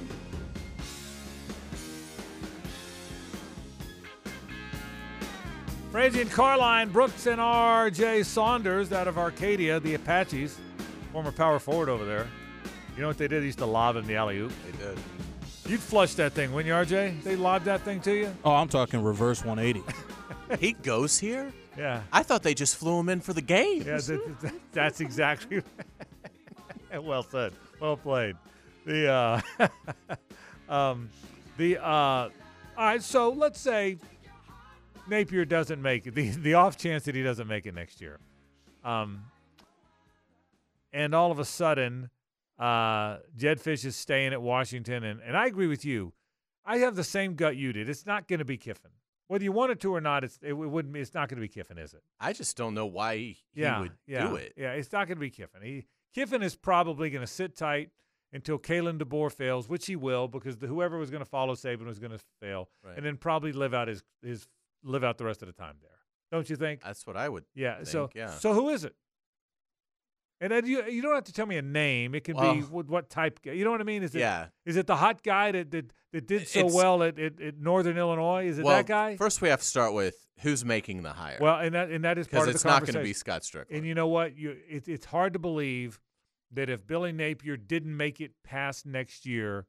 Frangie 5.90 6.20
and 6.20 6.30
Carlyon, 6.30 6.90
Brooks 6.90 7.26
and 7.26 7.40
R.J. 7.40 8.22
Saunders 8.22 8.92
out 8.92 9.08
of 9.08 9.18
Arcadia, 9.18 9.80
the 9.80 9.94
Apaches, 9.94 10.60
former 11.10 11.32
power 11.32 11.58
forward 11.58 11.88
over 11.88 12.04
there. 12.04 12.28
You 12.94 13.02
know 13.02 13.08
what 13.08 13.18
they 13.18 13.26
did? 13.26 13.42
They 13.42 13.46
used 13.46 13.58
to 13.58 13.66
lob 13.66 13.96
in 13.96 14.06
the 14.06 14.14
alley 14.14 14.38
oop. 14.38 14.52
They 14.64 14.78
did. 14.78 14.96
You'd 15.66 15.80
flush 15.80 16.14
that 16.14 16.34
thing, 16.34 16.52
wouldn't 16.52 16.68
you, 16.68 16.96
RJ? 16.96 17.24
They 17.24 17.34
lobbed 17.34 17.64
that 17.64 17.80
thing 17.80 18.00
to 18.02 18.14
you? 18.14 18.32
Oh, 18.44 18.52
I'm 18.52 18.68
talking 18.68 19.02
reverse 19.02 19.44
180. 19.44 19.82
he 20.58 20.72
goes 20.72 21.18
here? 21.18 21.52
Yeah. 21.78 22.02
I 22.12 22.22
thought 22.22 22.42
they 22.42 22.54
just 22.54 22.76
flew 22.76 22.98
him 22.98 23.08
in 23.08 23.20
for 23.20 23.32
the 23.32 23.42
game. 23.42 23.82
Yeah, 23.82 23.98
that, 23.98 24.40
that- 24.40 24.54
that's 24.72 25.00
exactly. 25.00 25.62
well 27.00 27.22
said. 27.22 27.52
Well 27.80 27.96
played. 27.96 28.36
The 28.84 29.08
uh, 29.08 29.40
um, 30.68 31.08
the 31.56 31.78
uh, 31.78 31.84
all 31.86 32.30
right. 32.76 33.02
So 33.02 33.30
let's 33.30 33.60
say 33.60 33.98
Napier 35.08 35.44
doesn't 35.44 35.80
make 35.80 36.06
it. 36.06 36.14
The 36.14 36.30
the 36.30 36.54
off 36.54 36.76
chance 36.76 37.04
that 37.04 37.14
he 37.14 37.22
doesn't 37.22 37.46
make 37.46 37.66
it 37.66 37.74
next 37.74 38.00
year, 38.00 38.18
um, 38.84 39.24
and 40.92 41.14
all 41.14 41.30
of 41.30 41.38
a 41.38 41.44
sudden, 41.44 42.10
uh, 42.58 43.18
Jedd 43.36 43.60
Fisch 43.60 43.84
is 43.84 43.96
staying 43.96 44.32
at 44.32 44.40
Washington, 44.42 45.04
and 45.04 45.20
and 45.20 45.36
I 45.36 45.46
agree 45.46 45.66
with 45.66 45.84
you. 45.84 46.12
I 46.64 46.78
have 46.78 46.96
the 46.96 47.04
same 47.04 47.34
gut 47.34 47.56
you 47.56 47.72
did. 47.72 47.88
It's 47.88 48.06
not 48.06 48.28
going 48.28 48.38
to 48.38 48.44
be 48.44 48.56
Kiffin, 48.58 48.90
whether 49.30 49.44
you 49.44 49.52
want 49.52 49.70
it 49.70 49.78
to 49.80 49.94
or 49.94 50.00
not. 50.00 50.24
It's 50.24 50.40
it, 50.42 50.52
wouldn't. 50.52 50.96
It's 50.96 51.14
not 51.14 51.28
going 51.28 51.36
to 51.36 51.40
be 51.40 51.48
Kiffin, 51.48 51.78
is 51.78 51.94
it? 51.94 52.02
I 52.18 52.32
just 52.32 52.56
don't 52.56 52.74
know 52.74 52.86
why 52.86 53.16
he 53.16 53.38
yeah, 53.54 53.80
would 53.80 53.92
yeah, 54.04 54.26
do 54.26 54.34
it. 54.34 54.54
Yeah, 54.56 54.72
it's 54.72 54.92
not 54.92 55.06
going 55.06 55.18
to 55.18 55.20
be 55.20 55.30
Kiffin. 55.30 55.62
He 55.62 55.86
Kiffin 56.14 56.42
is 56.42 56.56
probably 56.56 57.10
going 57.10 57.20
to 57.20 57.32
sit 57.32 57.56
tight 57.56 57.90
until 58.32 58.58
Kalen 58.58 58.98
DeBoer 58.98 59.32
fails, 59.32 59.68
which 59.68 59.86
he 59.86 59.94
will, 59.94 60.26
because 60.26 60.56
the, 60.56 60.66
whoever 60.66 60.98
was 60.98 61.10
going 61.10 61.22
to 61.22 61.30
follow 61.30 61.54
Saban 61.54 61.86
was 61.86 62.00
going 62.00 62.10
to 62.10 62.18
fail, 62.40 62.68
Right. 62.84 62.96
and 62.96 63.06
then 63.06 63.16
probably 63.16 63.52
live 63.52 63.72
out 63.72 63.86
his 63.86 64.02
his 64.20 64.48
live 64.82 65.04
out 65.04 65.16
the 65.16 65.24
rest 65.24 65.42
of 65.42 65.46
the 65.46 65.54
time 65.54 65.76
there. 65.80 65.90
Don't 66.32 66.50
you 66.50 66.56
think? 66.56 66.82
That's 66.82 67.06
what 67.06 67.16
I 67.16 67.28
would. 67.28 67.44
yeah. 67.54 67.84
so 67.84 68.10
yeah. 68.14 68.30
so 68.30 68.52
who 68.52 68.68
is 68.70 68.84
it? 68.84 68.96
And 70.42 70.50
then 70.50 70.64
you 70.64 70.84
you 70.88 71.02
don't 71.02 71.14
have 71.14 71.24
to 71.24 71.32
tell 71.32 71.46
me 71.46 71.56
a 71.58 71.62
name. 71.62 72.14
It 72.14 72.24
can 72.24 72.36
be 72.36 72.62
what, 72.62 72.88
what 72.88 73.10
type. 73.10 73.40
You 73.44 73.62
know 73.64 73.70
what 73.70 73.80
I 73.80 73.84
mean? 73.84 74.02
Is 74.02 74.14
it 74.14 74.20
Yeah. 74.20 74.46
is 74.64 74.76
it 74.76 74.86
the 74.86 74.96
hot 74.96 75.22
guy 75.22 75.52
that 75.52 75.70
that, 75.70 75.92
that 76.12 76.26
did 76.26 76.48
so 76.48 76.60
It's- 76.60 76.74
well 76.74 77.02
at, 77.02 77.18
at, 77.18 77.40
at 77.40 77.58
Northern 77.58 77.98
Illinois? 77.98 78.46
Is 78.46 78.58
it 78.58 78.64
well, 78.64 78.76
that 78.76 78.86
guy? 78.86 79.16
First, 79.16 79.42
we 79.42 79.48
have 79.50 79.60
to 79.60 79.66
start 79.66 79.92
with 79.92 80.14
who's 80.40 80.64
making 80.64 81.02
the 81.02 81.12
hire. 81.12 81.36
well, 81.40 81.58
and 81.58 81.74
that 81.74 81.90
and 81.90 82.04
that 82.04 82.16
is 82.16 82.26
part 82.26 82.44
because 82.44 82.48
of 82.48 82.54
it's 82.54 82.62
the 82.62 82.68
not 82.70 82.82
going 82.82 82.94
to 82.94 83.02
be 83.02 83.12
Scott 83.12 83.44
Strickland. 83.44 83.76
And 83.78 83.86
you 83.86 83.94
know 83.94 84.08
what? 84.08 84.36
You 84.36 84.56
it, 84.68 84.88
it's 84.88 85.06
hard 85.06 85.34
to 85.34 85.38
believe 85.38 86.00
that 86.52 86.70
if 86.70 86.86
Billy 86.86 87.12
Napier 87.12 87.56
didn't 87.58 87.94
make 87.96 88.20
it 88.20 88.32
past 88.42 88.86
next 88.86 89.26
year, 89.26 89.66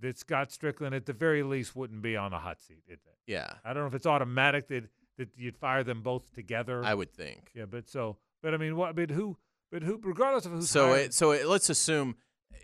that 0.00 0.18
Scott 0.18 0.52
Strickland 0.52 0.94
at 0.94 1.06
the 1.06 1.12
very 1.12 1.42
least 1.42 1.74
wouldn't 1.74 2.02
be 2.02 2.16
on 2.16 2.30
the 2.30 2.38
hot 2.38 2.60
seat. 2.60 2.82
Yeah, 3.26 3.50
I 3.64 3.72
don't 3.72 3.82
know 3.84 3.88
if 3.88 3.94
it's 3.94 4.06
automatic 4.06 4.68
that 4.68 4.84
that 5.16 5.30
you'd 5.36 5.56
fire 5.56 5.82
them 5.82 6.02
both 6.02 6.30
together. 6.34 6.84
I 6.84 6.92
would 6.94 7.12
think. 7.12 7.50
yeah, 7.54 7.64
but 7.64 7.88
so 7.88 8.18
but 8.42 8.52
I 8.52 8.58
mean, 8.58 8.76
what? 8.76 8.94
But 8.94 9.10
who? 9.10 9.38
But 9.70 9.82
who? 9.82 9.98
Regardless 10.02 10.46
of 10.46 10.52
who's 10.52 10.70
So 10.70 10.88
hired- 10.88 11.00
it, 11.06 11.14
so 11.14 11.30
it, 11.32 11.46
let's 11.46 11.70
assume 11.70 12.16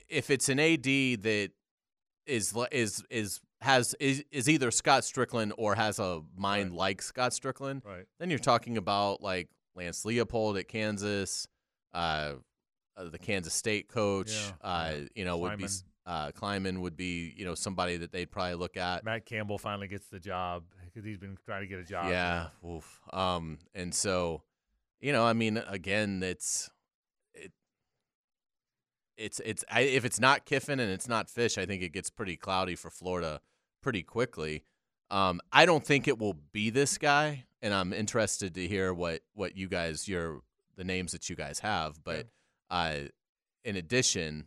if 0.09 0.31
it's 0.31 0.49
an 0.49 0.59
AD 0.61 0.85
that 0.85 1.51
is 2.27 2.55
is 2.73 3.05
is 3.11 3.41
has 3.63 3.95
is, 4.01 4.25
is 4.31 4.49
either 4.49 4.71
Scott 4.71 5.05
Strickland 5.05 5.53
or 5.57 5.75
has 5.75 5.99
a 5.99 6.23
mind 6.37 6.71
Right. 6.71 6.79
like 6.79 7.03
Scott 7.03 7.33
Strickland, 7.33 7.83
right. 7.87 8.05
then 8.19 8.31
you're 8.31 8.39
talking 8.39 8.77
about 8.77 9.23
like 9.23 9.49
Lance 9.75 10.05
Leopold 10.05 10.57
at 10.59 10.69
Kansas, 10.69 11.47
uh, 11.95 12.35
uh, 12.97 13.05
the 13.11 13.19
Kansas 13.19 13.55
State 13.55 13.89
coach. 13.89 14.33
Yeah, 14.33 14.51
uh. 14.69 14.95
You 15.15 15.25
know, 15.25 15.39
would 15.39 15.59
be 15.59 15.67
uh, 16.07 16.31
Klieman 16.33 16.81
would 16.81 16.97
be 16.97 17.33
you 17.37 17.45
know 17.45 17.55
somebody 17.55 17.97
that 17.99 18.11
they'd 18.13 18.31
probably 18.31 18.55
look 18.57 18.77
at. 18.77 19.05
Matt 19.05 19.25
Campbell 19.27 19.59
finally 19.59 19.89
gets 19.89 20.09
the 20.09 20.19
job 20.21 20.65
because 20.85 21.05
he's 21.05 21.19
been 21.19 21.37
trying 21.45 21.63
to 21.63 21.67
get 21.67 21.79
a 21.79 21.85
job. 21.85 22.11
Yeah. 22.11 22.49
Oof. 22.69 23.01
Um, 23.13 23.59
and 23.75 23.95
so, 23.95 24.43
you 25.01 25.13
know, 25.13 25.25
I 25.25 25.33
mean, 25.35 25.57
again, 25.69 26.23
it's 26.23 26.69
it, 26.69 26.73
it's 29.17 29.41
it's 29.45 29.65
I, 29.71 29.81
if 29.83 30.05
it's 30.05 30.21
not 30.21 30.45
Kiffin 30.45 30.81
and 30.81 30.91
it's 30.91 31.09
not 31.09 31.29
Fisch, 31.29 31.59
I 31.59 31.67
think 31.67 31.83
it 31.83 31.91
gets 31.93 32.11
pretty 32.11 32.37
cloudy 32.37 32.75
for 32.77 32.91
Florida 32.91 33.41
pretty 33.83 34.03
quickly. 34.03 34.63
Um, 35.11 35.41
I 35.53 35.67
don't 35.67 35.85
think 35.85 36.09
it 36.09 36.19
will 36.19 36.35
be 36.53 36.71
this 36.71 36.99
guy, 36.99 37.45
and 37.63 37.73
I'm 37.73 37.93
interested 37.93 38.55
to 38.55 38.67
hear 38.67 38.93
what 38.93 39.21
what 39.35 39.57
you 39.57 39.69
guys 39.69 40.09
your 40.09 40.41
the 40.77 40.85
names 40.85 41.13
that 41.13 41.29
you 41.31 41.37
guys 41.37 41.61
have. 41.61 42.03
But 42.03 42.27
uh, 42.71 42.97
in 43.65 43.77
addition, 43.77 44.47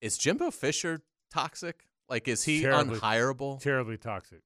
is 0.00 0.16
Jimbo 0.18 0.50
Fisher 0.50 1.02
toxic? 1.30 1.86
Like, 2.08 2.28
is 2.28 2.44
he 2.44 2.60
Terribly- 2.62 2.98
unhireable? 2.98 3.60
terribly 3.60 3.96
toxic. 3.96 4.40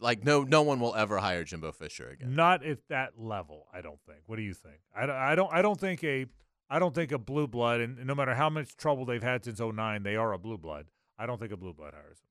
Like, 0.00 0.24
no, 0.24 0.42
no 0.44 0.62
one 0.62 0.78
will 0.78 0.94
ever 0.94 1.18
hire 1.18 1.42
Jimbo 1.42 1.72
Fisher 1.72 2.08
again. 2.08 2.36
Not 2.36 2.64
at 2.64 2.78
that 2.88 3.18
level, 3.18 3.66
I 3.72 3.80
don't 3.80 3.98
think. 4.06 4.20
What 4.26 4.36
do 4.36 4.42
you 4.42 4.54
think? 4.54 4.76
I, 4.94 5.06
don't- 5.06 5.16
I 5.16 5.34
don't. 5.34 5.52
I 5.52 5.62
don't 5.62 5.78
think 5.80 6.04
a. 6.04 6.26
I 6.70 6.78
don't 6.78 6.94
think 6.94 7.12
a 7.12 7.18
blue 7.18 7.46
blood, 7.46 7.80
and 7.80 8.04
no 8.06 8.14
matter 8.14 8.34
how 8.34 8.50
much 8.50 8.76
trouble 8.76 9.04
they've 9.06 9.22
had 9.22 9.44
since 9.44 9.58
09, 9.60 10.02
they 10.02 10.16
are 10.16 10.32
a 10.32 10.38
blue 10.38 10.58
blood. 10.58 10.86
I 11.18 11.26
don't 11.26 11.40
think 11.40 11.52
a 11.52 11.56
blue 11.56 11.72
blood 11.72 11.94
hires 11.94 12.18
him. 12.20 12.28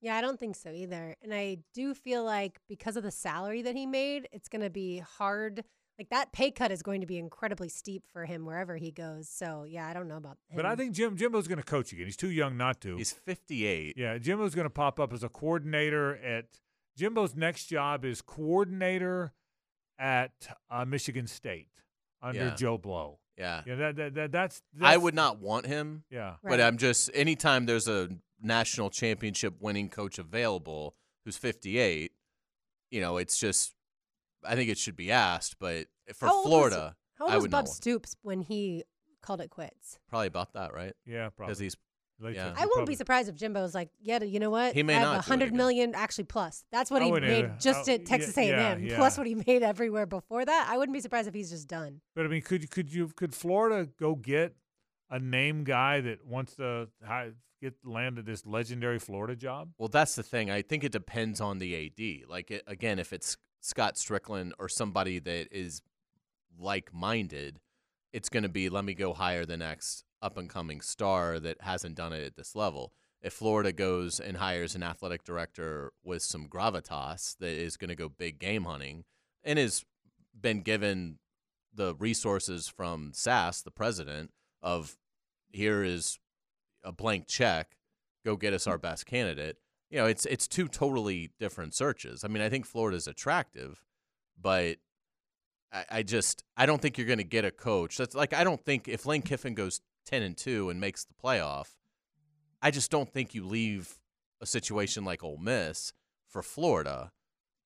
Yeah, 0.00 0.16
I 0.16 0.20
don't 0.20 0.38
think 0.38 0.56
so 0.56 0.70
either. 0.70 1.14
And 1.22 1.32
I 1.34 1.58
do 1.74 1.94
feel 1.94 2.24
like 2.24 2.58
because 2.68 2.96
of 2.96 3.02
the 3.02 3.10
salary 3.10 3.62
that 3.62 3.74
he 3.76 3.86
made, 3.86 4.28
it's 4.32 4.48
going 4.48 4.62
to 4.62 4.70
be 4.70 4.98
hard. 4.98 5.64
Like 5.98 6.10
that 6.10 6.32
pay 6.32 6.50
cut 6.50 6.70
is 6.70 6.82
going 6.82 7.00
to 7.00 7.06
be 7.06 7.16
incredibly 7.18 7.68
steep 7.70 8.04
for 8.12 8.26
him 8.26 8.44
wherever 8.44 8.76
he 8.76 8.90
goes. 8.90 9.28
So 9.28 9.64
yeah, 9.66 9.86
I 9.86 9.94
don't 9.94 10.06
know 10.08 10.18
about 10.18 10.36
him. 10.50 10.56
But 10.56 10.66
I 10.66 10.76
think 10.76 10.92
Jim 10.92 11.16
Jimbo's 11.16 11.48
going 11.48 11.58
to 11.58 11.64
coach 11.64 11.92
again. 11.92 12.04
He's 12.04 12.16
too 12.16 12.30
young 12.30 12.56
not 12.58 12.80
to. 12.82 12.96
He's 12.96 13.12
58. 13.12 13.94
yeah, 13.96 14.18
Jimbo's 14.18 14.54
going 14.54 14.66
to 14.66 14.70
pop 14.70 15.00
up 15.00 15.12
as 15.12 15.22
a 15.24 15.28
coordinator 15.30 16.16
at. 16.16 16.46
Jimbo's 16.98 17.34
next 17.34 17.66
job 17.66 18.04
is 18.04 18.20
coordinator 18.22 19.32
at 19.98 20.32
uh, 20.70 20.84
Michigan 20.84 21.26
State 21.26 21.68
under 22.22 22.38
Yeah. 22.46 22.54
Joe 22.54 22.78
Blow. 22.78 23.18
Yeah. 23.36 23.62
Yeah, 23.66 23.74
that, 23.76 23.96
that, 23.96 24.14
that 24.14 24.32
that's, 24.32 24.62
I 24.80 24.96
would 24.96 25.14
not 25.14 25.38
want 25.40 25.66
him, 25.66 26.04
Yeah, 26.10 26.36
but 26.42 26.60
I'm 26.60 26.78
just 26.78 27.10
anytime 27.14 27.66
there's 27.66 27.88
a 27.88 28.08
national 28.40 28.90
championship 28.90 29.54
winning 29.60 29.88
coach 29.88 30.18
available 30.18 30.94
who's 31.24 31.36
58, 31.36 32.12
you 32.90 33.00
know, 33.00 33.16
it's 33.18 33.38
just 33.38 33.74
I 34.44 34.54
think 34.54 34.70
it 34.70 34.78
should 34.78 34.96
be 34.96 35.10
asked, 35.10 35.56
but 35.58 35.86
for 36.14 36.26
How 36.26 36.34
old 36.34 36.44
was- 36.44 36.50
Florida, 36.50 36.96
How 37.18 37.24
old 37.26 37.34
I 37.34 37.36
was 37.38 37.48
Bob 37.48 37.68
Stoops 37.68 38.16
when 38.22 38.40
he 38.42 38.84
called 39.22 39.40
it 39.40 39.50
quits? 39.50 39.98
probably 40.08 40.28
about 40.28 40.52
that, 40.54 40.72
right? 40.72 40.94
yeah, 41.04 41.28
probably. 41.30 41.50
Because 41.52 41.58
he's 41.58 41.76
Late 42.18 42.34
yeah. 42.34 42.52
I 42.56 42.60
won't 42.60 42.72
probably. 42.72 42.92
be 42.92 42.94
surprised 42.96 43.28
if 43.28 43.34
Jimbo's 43.36 43.74
like, 43.74 43.90
yeah, 44.00 44.22
you 44.22 44.40
know 44.40 44.48
what? 44.48 44.72
He 44.74 44.82
may 44.82 44.94
I 44.94 44.98
have 45.00 45.04
not 45.06 45.12
do 45.12 45.16
a 45.16 45.18
it 45.18 45.24
hundred 45.26 45.44
again. 45.48 45.56
million 45.58 45.94
actually 45.94 46.24
plus. 46.24 46.64
That's 46.72 46.90
what 46.90 47.02
I 47.02 47.06
he 47.06 47.12
made 47.12 47.22
either. 47.44 47.56
just 47.60 47.88
Oh, 47.88 47.92
at 47.92 48.06
Texas 48.06 48.36
yeah, 48.36 48.70
A&M, 48.72 48.84
yeah, 48.84 48.96
plus 48.96 49.18
what 49.18 49.26
he 49.26 49.34
made 49.34 49.62
everywhere 49.62 50.06
before 50.06 50.44
that. 50.44 50.68
I 50.70 50.78
wouldn't 50.78 50.94
be 50.94 51.00
surprised 51.00 51.28
if 51.28 51.34
he's 51.34 51.50
just 51.50 51.68
done. 51.68 52.00
But 52.14 52.24
I 52.24 52.28
mean, 52.28 52.40
could 52.42 52.70
could 52.70 52.92
you 52.92 53.08
could 53.08 53.34
Florida 53.34 53.90
go 54.00 54.14
get 54.14 54.56
a 55.10 55.18
name 55.18 55.64
guy 55.64 56.00
that 56.00 56.24
wants 56.26 56.56
to 56.56 56.88
hi- 57.04 57.32
get 57.60 57.74
landed 57.84 58.24
this 58.24 58.46
legendary 58.46 58.98
Florida 58.98 59.36
job? 59.36 59.70
Well, 59.78 59.88
that's 59.88 60.14
the 60.14 60.22
thing. 60.22 60.50
I 60.50 60.62
think 60.62 60.84
it 60.84 60.92
depends 60.92 61.40
on 61.40 61.58
the 61.58 61.74
AD. 61.86 62.30
Like 62.30 62.50
it, 62.50 62.62
again, 62.66 62.98
if 62.98 63.12
it's 63.12 63.36
Scott 63.60 63.98
Strickland 63.98 64.54
or 64.58 64.70
somebody 64.70 65.18
that 65.18 65.48
is 65.52 65.82
like-minded, 66.58 67.60
it's 68.12 68.28
going 68.30 68.42
to 68.42 68.48
be 68.48 68.68
let 68.70 68.84
me 68.84 68.94
go 68.94 69.12
hire 69.12 69.44
the 69.44 69.56
next 69.58 70.04
up 70.22 70.36
and 70.36 70.48
coming 70.48 70.80
star 70.80 71.38
that 71.40 71.60
hasn't 71.60 71.96
done 71.96 72.12
it 72.12 72.24
at 72.24 72.36
this 72.36 72.54
level. 72.54 72.92
If 73.22 73.32
Florida 73.32 73.72
goes 73.72 74.20
and 74.20 74.36
hires 74.36 74.74
an 74.74 74.82
athletic 74.82 75.24
director 75.24 75.92
with 76.04 76.22
some 76.22 76.48
gravitas 76.48 77.36
that 77.38 77.50
is 77.50 77.76
going 77.76 77.88
to 77.88 77.96
go 77.96 78.08
big 78.08 78.38
game 78.38 78.64
hunting 78.64 79.04
and 79.42 79.58
has 79.58 79.84
been 80.38 80.60
given 80.60 81.18
the 81.74 81.94
resources 81.94 82.68
from 82.68 83.12
Sasse, 83.12 83.62
the 83.62 83.70
president, 83.70 84.30
of 84.62 84.96
here 85.52 85.82
is 85.82 86.18
a 86.84 86.92
blank 86.92 87.26
check, 87.26 87.76
go 88.24 88.36
get 88.36 88.52
us 88.52 88.66
our 88.66 88.78
best 88.78 89.06
candidate. 89.06 89.56
You 89.90 89.98
know, 89.98 90.06
it's 90.06 90.26
it's 90.26 90.48
two 90.48 90.68
totally 90.68 91.30
different 91.38 91.74
searches. 91.74 92.24
I 92.24 92.28
mean, 92.28 92.42
I 92.42 92.48
think 92.48 92.66
Florida's 92.66 93.06
attractive, 93.06 93.84
but 94.40 94.78
I, 95.72 95.84
I 95.90 96.02
just 96.02 96.42
I 96.56 96.66
don't 96.66 96.82
think 96.82 96.98
you're 96.98 97.06
going 97.06 97.18
to 97.18 97.24
get 97.24 97.44
a 97.44 97.50
coach. 97.50 97.96
That's 97.96 98.14
like 98.14 98.34
I 98.34 98.42
don't 98.42 98.64
think 98.64 98.88
if 98.88 99.06
Lane 99.06 99.22
Kiffin 99.22 99.54
goes 99.54 99.80
ten 100.06 100.22
and 100.22 100.36
two 100.36 100.70
and 100.70 100.80
makes 100.80 101.04
the 101.04 101.14
playoff, 101.14 101.74
I 102.62 102.70
just 102.70 102.90
don't 102.90 103.12
think 103.12 103.34
you 103.34 103.44
leave 103.44 103.98
a 104.40 104.46
situation 104.46 105.04
like 105.04 105.22
Ole 105.22 105.38
Miss 105.38 105.92
for 106.28 106.42
Florida 106.42 107.12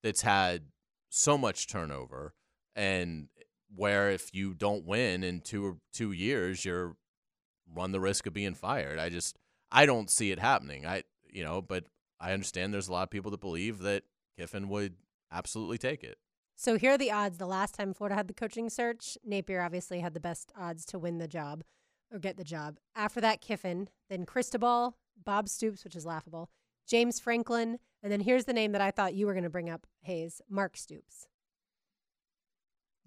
that's 0.02 0.22
had 0.22 0.64
so 1.08 1.36
much 1.36 1.68
turnover 1.68 2.34
and 2.74 3.28
where 3.74 4.10
if 4.10 4.34
you 4.34 4.54
don't 4.54 4.84
win 4.84 5.22
in 5.22 5.40
two 5.40 5.64
or 5.64 5.76
two 5.92 6.12
years, 6.12 6.64
you're 6.64 6.96
run 7.72 7.92
the 7.92 8.00
risk 8.00 8.26
of 8.26 8.32
being 8.32 8.54
fired. 8.54 8.98
I 8.98 9.08
just 9.10 9.36
I 9.70 9.86
don't 9.86 10.10
see 10.10 10.32
it 10.32 10.38
happening. 10.38 10.86
I 10.86 11.04
you 11.28 11.44
know, 11.44 11.62
but 11.62 11.84
I 12.20 12.32
understand 12.32 12.74
there's 12.74 12.88
a 12.88 12.92
lot 12.92 13.04
of 13.04 13.10
people 13.10 13.30
that 13.30 13.40
believe 13.40 13.78
that 13.80 14.02
Kiffin 14.36 14.68
would 14.68 14.94
absolutely 15.30 15.78
take 15.78 16.02
it. 16.02 16.18
So 16.56 16.76
here 16.76 16.92
are 16.92 16.98
the 16.98 17.10
odds. 17.10 17.38
The 17.38 17.46
last 17.46 17.74
time 17.74 17.94
Florida 17.94 18.16
had 18.16 18.28
the 18.28 18.34
coaching 18.34 18.68
search, 18.68 19.16
Napier 19.24 19.62
obviously 19.62 20.00
had 20.00 20.12
the 20.12 20.20
best 20.20 20.52
odds 20.58 20.84
to 20.86 20.98
win 20.98 21.18
the 21.18 21.28
job 21.28 21.62
or 22.12 22.18
get 22.18 22.36
the 22.36 22.44
job. 22.44 22.78
After 22.96 23.20
that, 23.20 23.40
Kiffin, 23.40 23.88
then 24.08 24.24
Cristobal, 24.26 24.96
Bob 25.24 25.48
Stoops, 25.48 25.84
which 25.84 25.96
is 25.96 26.04
laughable, 26.06 26.50
James 26.88 27.20
Franklin, 27.20 27.78
and 28.02 28.10
then 28.12 28.20
here's 28.20 28.44
the 28.46 28.52
name 28.52 28.72
that 28.72 28.80
I 28.80 28.90
thought 28.90 29.14
you 29.14 29.26
were 29.26 29.34
going 29.34 29.44
to 29.44 29.50
bring 29.50 29.70
up, 29.70 29.86
Hayes, 30.02 30.40
Mark 30.48 30.76
Stoops. 30.76 31.26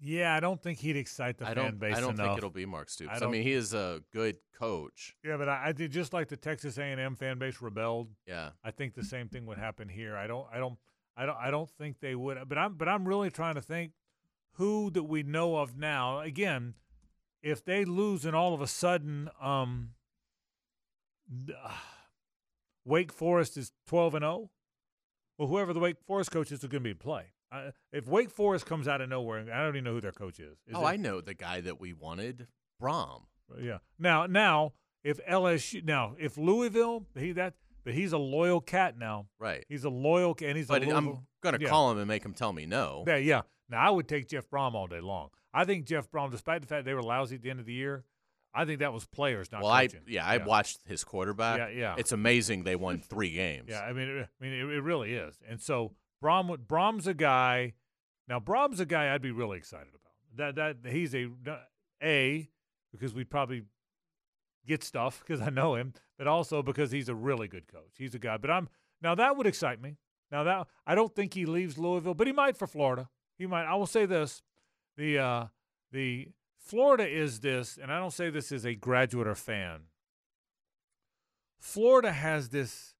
Yeah, 0.00 0.34
I 0.34 0.40
don't 0.40 0.60
think 0.62 0.78
he'd 0.80 0.96
excite 0.96 1.38
the 1.38 1.44
I 1.46 1.54
fan 1.54 1.56
don't 1.64 1.78
base 1.78 1.96
I 1.96 2.00
don't 2.00 2.14
enough. 2.14 2.26
think 2.26 2.38
it'll 2.38 2.50
be 2.50 2.66
Mark 2.66 2.90
Stoops. 2.90 3.10
I, 3.14 3.18
don't- 3.18 3.30
mean, 3.30 3.42
he 3.42 3.52
is 3.52 3.72
a 3.72 4.02
good 4.12 4.36
coach. 4.58 5.16
yeah, 5.24 5.36
but 5.36 5.48
I, 5.48 5.66
I 5.68 5.72
did 5.72 5.92
just 5.92 6.12
like 6.12 6.28
the 6.28 6.36
Texas 6.36 6.76
A&M 6.78 7.16
fan 7.16 7.38
base 7.38 7.62
rebelled. 7.62 8.08
Yeah. 8.26 8.50
I 8.62 8.70
think 8.70 8.94
the 8.94 9.04
same 9.04 9.28
thing 9.28 9.46
would 9.46 9.58
happen 9.58 9.88
here. 9.88 10.16
I 10.16 10.26
don't 10.26 10.46
I 10.52 10.58
don't 10.58 10.76
I 11.16 11.26
don't 11.26 11.38
I 11.38 11.50
don't 11.50 11.70
think 11.70 12.00
they 12.00 12.14
would. 12.14 12.38
But 12.48 12.58
I'm 12.58 12.74
but 12.74 12.88
I'm 12.88 13.06
really 13.08 13.30
trying 13.30 13.54
to 13.54 13.62
think 13.62 13.92
who 14.54 14.90
that 14.90 15.04
we 15.04 15.22
know 15.22 15.56
of 15.56 15.76
now. 15.78 16.18
Again, 16.20 16.74
if 17.44 17.64
they 17.64 17.84
lose 17.84 18.24
and 18.24 18.34
all 18.34 18.54
of 18.54 18.60
a 18.60 18.66
sudden 18.66 19.28
um 19.40 19.90
Wake 22.84 23.12
Forest 23.12 23.56
is 23.56 23.72
12 23.86 24.14
and 24.16 24.22
0, 24.22 24.50
well 25.38 25.48
whoever 25.48 25.72
the 25.72 25.80
Wake 25.80 25.96
Forest 26.06 26.30
coach 26.32 26.48
is 26.50 26.62
is 26.64 26.68
going 26.68 26.80
to 26.82 26.84
be 26.84 26.90
in 26.90 26.96
play. 26.96 27.26
I, 27.52 27.70
if 27.92 28.08
Wake 28.08 28.30
Forest 28.30 28.66
comes 28.66 28.88
out 28.88 29.00
of 29.00 29.08
nowhere, 29.08 29.40
I 29.52 29.62
don't 29.64 29.76
even 29.76 29.84
know 29.84 29.92
who 29.92 30.00
their 30.00 30.12
coach 30.12 30.40
is. 30.40 30.58
is 30.66 30.74
oh, 30.74 30.82
it- 30.82 30.90
I 30.90 30.96
know 30.96 31.20
the 31.20 31.34
guy 31.34 31.60
that 31.60 31.80
we 31.80 31.92
wanted, 31.92 32.48
Brohm. 32.82 33.22
yeah. 33.60 33.78
Now, 33.98 34.26
now, 34.26 34.72
if 35.04 35.24
LSU, 35.26 35.84
now, 35.84 36.14
if 36.18 36.36
Louisville, 36.36 37.06
he 37.16 37.32
that, 37.32 37.54
but 37.84 37.94
he's 37.94 38.12
a 38.12 38.18
loyal 38.18 38.60
cat 38.60 38.98
now. 38.98 39.26
Right. 39.38 39.64
He's 39.68 39.84
a 39.84 39.90
loyal, 39.90 40.34
cat, 40.34 40.48
and 40.48 40.56
he's 40.58 40.66
But 40.66 40.82
I'm 40.82 41.26
going 41.42 41.54
to 41.54 41.60
yeah. 41.60 41.68
call 41.68 41.90
him 41.92 41.98
and 41.98 42.08
make 42.08 42.24
him 42.24 42.32
tell 42.32 42.52
me 42.52 42.64
no. 42.66 43.04
Yeah, 43.06 43.16
yeah. 43.16 43.42
Now 43.74 43.80
I 43.86 43.90
would 43.90 44.08
take 44.08 44.28
Jeff 44.28 44.48
Brohm 44.48 44.74
all 44.74 44.86
day 44.86 45.00
long. 45.00 45.30
I 45.52 45.64
think 45.64 45.84
Jeff 45.84 46.10
Brohm, 46.10 46.30
despite 46.30 46.60
the 46.60 46.66
fact 46.66 46.84
they 46.84 46.94
were 46.94 47.02
lousy 47.02 47.34
at 47.34 47.42
the 47.42 47.50
end 47.50 47.60
of 47.60 47.66
the 47.66 47.72
year, 47.72 48.04
I 48.54 48.64
think 48.64 48.78
that 48.78 48.92
was 48.92 49.04
players, 49.04 49.50
not 49.50 49.62
well, 49.62 49.72
I 49.72 49.86
coaching. 49.88 50.02
yeah, 50.06 50.24
I 50.24 50.38
watched 50.38 50.80
his 50.86 51.02
quarterback. 51.02 51.58
Yeah, 51.58 51.68
yeah. 51.68 51.94
It's 51.98 52.12
amazing 52.12 52.62
they 52.62 52.76
won 52.76 53.00
3 53.00 53.30
games. 53.32 53.66
Yeah, 53.68 53.80
I 53.80 53.92
mean, 53.92 54.08
it, 54.08 54.28
I 54.40 54.44
mean, 54.44 54.52
it, 54.52 54.76
it 54.76 54.80
really 54.82 55.14
is. 55.14 55.36
And 55.48 55.60
so 55.60 55.92
Brohm, 56.22 56.56
Brohm's 56.56 57.08
a 57.08 57.14
guy. 57.14 57.74
Now 58.28 58.38
Brohm's 58.38 58.78
a 58.78 58.86
guy 58.86 59.12
I'd 59.12 59.22
be 59.22 59.32
really 59.32 59.58
excited 59.58 59.88
about. 59.88 60.54
That 60.56 60.82
that 60.82 60.92
he's 60.92 61.14
a 61.14 61.28
a 62.02 62.48
because 62.92 63.12
we'd 63.12 63.30
probably 63.30 63.62
get 64.66 64.82
stuff 64.84 65.20
because 65.20 65.40
I 65.40 65.50
know 65.50 65.74
him, 65.74 65.94
but 66.16 66.26
also 66.26 66.62
because 66.62 66.90
he's 66.90 67.08
a 67.08 67.14
really 67.14 67.48
good 67.48 67.66
coach. 67.66 67.94
He's 67.98 68.14
a 68.14 68.18
guy. 68.18 68.36
But 68.36 68.50
I'm 68.50 68.68
now 69.02 69.14
that 69.16 69.36
would 69.36 69.46
excite 69.46 69.80
me. 69.80 69.96
Now 70.30 70.44
that 70.44 70.66
I 70.86 70.94
don't 70.94 71.14
think 71.14 71.34
he 71.34 71.44
leaves 71.44 71.76
Louisville, 71.76 72.14
but 72.14 72.26
he 72.26 72.32
might 72.32 72.56
for 72.56 72.66
Florida. 72.66 73.08
He 73.38 73.46
might. 73.46 73.64
I 73.64 73.74
will 73.74 73.86
say 73.86 74.06
this: 74.06 74.42
the 74.96 75.18
uh, 75.18 75.46
the 75.92 76.28
Florida 76.58 77.06
is 77.06 77.40
this, 77.40 77.78
and 77.80 77.92
I 77.92 77.98
don't 77.98 78.12
say 78.12 78.30
this 78.30 78.52
as 78.52 78.64
a 78.64 78.74
graduate 78.74 79.26
or 79.26 79.34
fan. 79.34 79.82
Florida 81.58 82.12
has 82.12 82.50
this. 82.50 82.94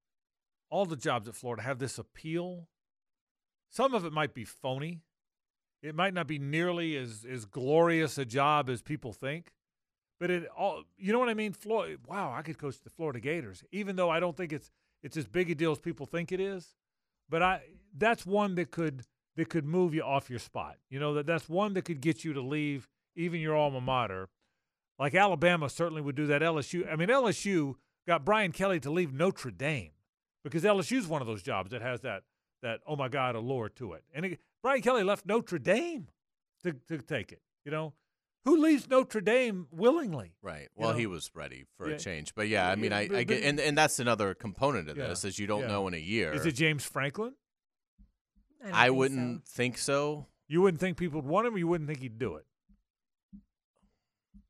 All 0.71 0.87
the 0.87 0.97
jobs 0.97 1.29
at 1.29 1.37
Florida 1.37 1.63
have 1.63 1.79
this 1.79 1.99
appeal. 1.99 2.69
Some 3.71 3.95
of 3.95 4.05
it 4.05 4.13
might 4.13 4.35
be 4.35 4.45
phony. 4.45 5.03
It 5.83 5.95
might 5.95 6.15
not 6.15 6.27
be 6.27 6.39
nearly 6.39 6.97
as 6.97 7.25
as 7.31 7.45
glorious 7.45 8.19
a 8.19 8.25
job 8.25 8.69
as 8.71 8.83
people 8.83 9.13
think. 9.13 9.53
But 10.19 10.31
it 10.31 10.49
all 10.57 10.85
you 10.97 11.13
know 11.13 11.19
what 11.19 11.29
I 11.29 11.35
mean? 11.35 11.53
Florida, 11.53 11.99
wow, 12.07 12.33
I 12.33 12.43
could 12.43 12.59
coach 12.59 12.81
the 12.81 12.91
Florida 12.91 13.21
Gators, 13.21 13.63
even 13.73 13.97
though 13.97 14.11
I 14.11 14.21
don't 14.21 14.37
think 14.37 14.53
it's 14.53 14.71
it's 15.03 15.17
as 15.17 15.27
big 15.27 15.51
a 15.51 15.55
deal 15.55 15.73
as 15.73 15.79
people 15.79 16.07
think 16.07 16.33
it 16.33 16.41
is. 16.41 16.75
But 17.29 17.43
I 17.43 17.63
that's 17.97 18.25
one 18.25 18.55
that 18.55 18.71
could 18.71 19.05
that 19.37 19.49
could 19.49 19.65
move 19.65 19.95
you 19.95 20.03
off 20.03 20.31
your 20.31 20.39
spot. 20.39 20.77
You 20.91 21.01
know 21.01 21.15
that 21.15 21.27
that's 21.27 21.49
one 21.49 21.75
that 21.75 21.85
could 21.85 22.01
get 22.01 22.25
you 22.25 22.33
to 22.33 22.41
leave 22.41 22.89
even 23.17 23.41
your 23.41 23.57
alma 23.57 23.81
mater. 23.81 24.29
Like 24.99 25.15
Alabama 25.15 25.69
certainly 25.69 26.03
would 26.03 26.15
do 26.15 26.27
that. 26.29 26.43
LSU, 26.43 26.91
I 26.91 26.97
mean 26.97 27.09
LSU 27.09 27.75
got 28.07 28.25
Brian 28.25 28.53
Kelly 28.53 28.81
to 28.81 28.91
leave 28.91 29.13
Notre 29.13 29.51
Dame 29.51 29.91
because 30.45 30.63
LSU 30.63 30.99
is 30.99 31.07
one 31.07 31.21
of 31.21 31.27
those 31.27 31.43
jobs 31.43 31.71
that 31.73 31.83
has 31.83 32.01
that 32.03 32.23
that 32.63 32.81
oh 32.87 32.97
my 32.97 33.09
god 33.09 33.35
allure 33.35 33.69
to 33.71 33.93
it. 33.95 34.05
And 34.15 34.25
it, 34.25 34.41
Brian 34.63 34.83
Kelly 34.83 35.03
left 35.03 35.27
Notre 35.27 35.59
Dame 35.59 36.09
to 36.63 36.73
to 36.89 36.99
take 36.99 37.33
it. 37.33 37.41
You 37.65 37.73
know, 37.73 37.95
who 38.45 38.59
leaves 38.59 38.89
Notre 38.89 39.21
Dame 39.21 39.67
willingly? 39.71 40.35
Right. 40.43 40.69
Well, 40.77 40.91
know? 40.93 40.99
he 40.99 41.07
was 41.07 41.31
ready 41.35 41.65
for 41.79 41.89
Yeah. 41.89 41.97
a 41.97 41.99
change. 41.99 42.35
But 42.35 42.49
yeah, 42.49 42.69
I 42.69 42.77
mean, 42.77 42.93
I, 42.93 43.09
I 43.13 43.25
get, 43.25 43.43
and, 43.43 43.59
and 43.59 43.77
that's 43.77 43.99
another 43.99 44.35
component 44.35 44.89
of 44.91 44.99
Yeah, 44.99 45.09
this 45.09 45.25
is 45.25 45.39
you 45.39 45.47
don't 45.47 45.63
yeah. 45.63 45.69
know 45.69 45.89
in 45.89 45.95
a 45.95 45.99
year. 45.99 46.33
Is 46.33 46.45
it 46.45 46.53
James 46.53 46.85
Franklin? 46.85 47.35
I, 48.65 48.69
don't 48.69 48.75
I 48.75 48.85
think 48.87 48.97
wouldn't 48.99 49.49
So. 49.49 49.53
think 49.57 49.79
so. 49.79 50.27
You 50.49 50.63
wouldn't 50.63 50.81
think 50.81 50.97
people 50.97 51.21
would 51.21 51.29
want 51.31 51.47
him. 51.47 51.55
Or 51.55 51.59
you 51.59 51.67
wouldn't 51.69 51.89
think 51.89 52.01
he'd 52.01 52.19
do 52.19 52.37
it. 52.37 52.45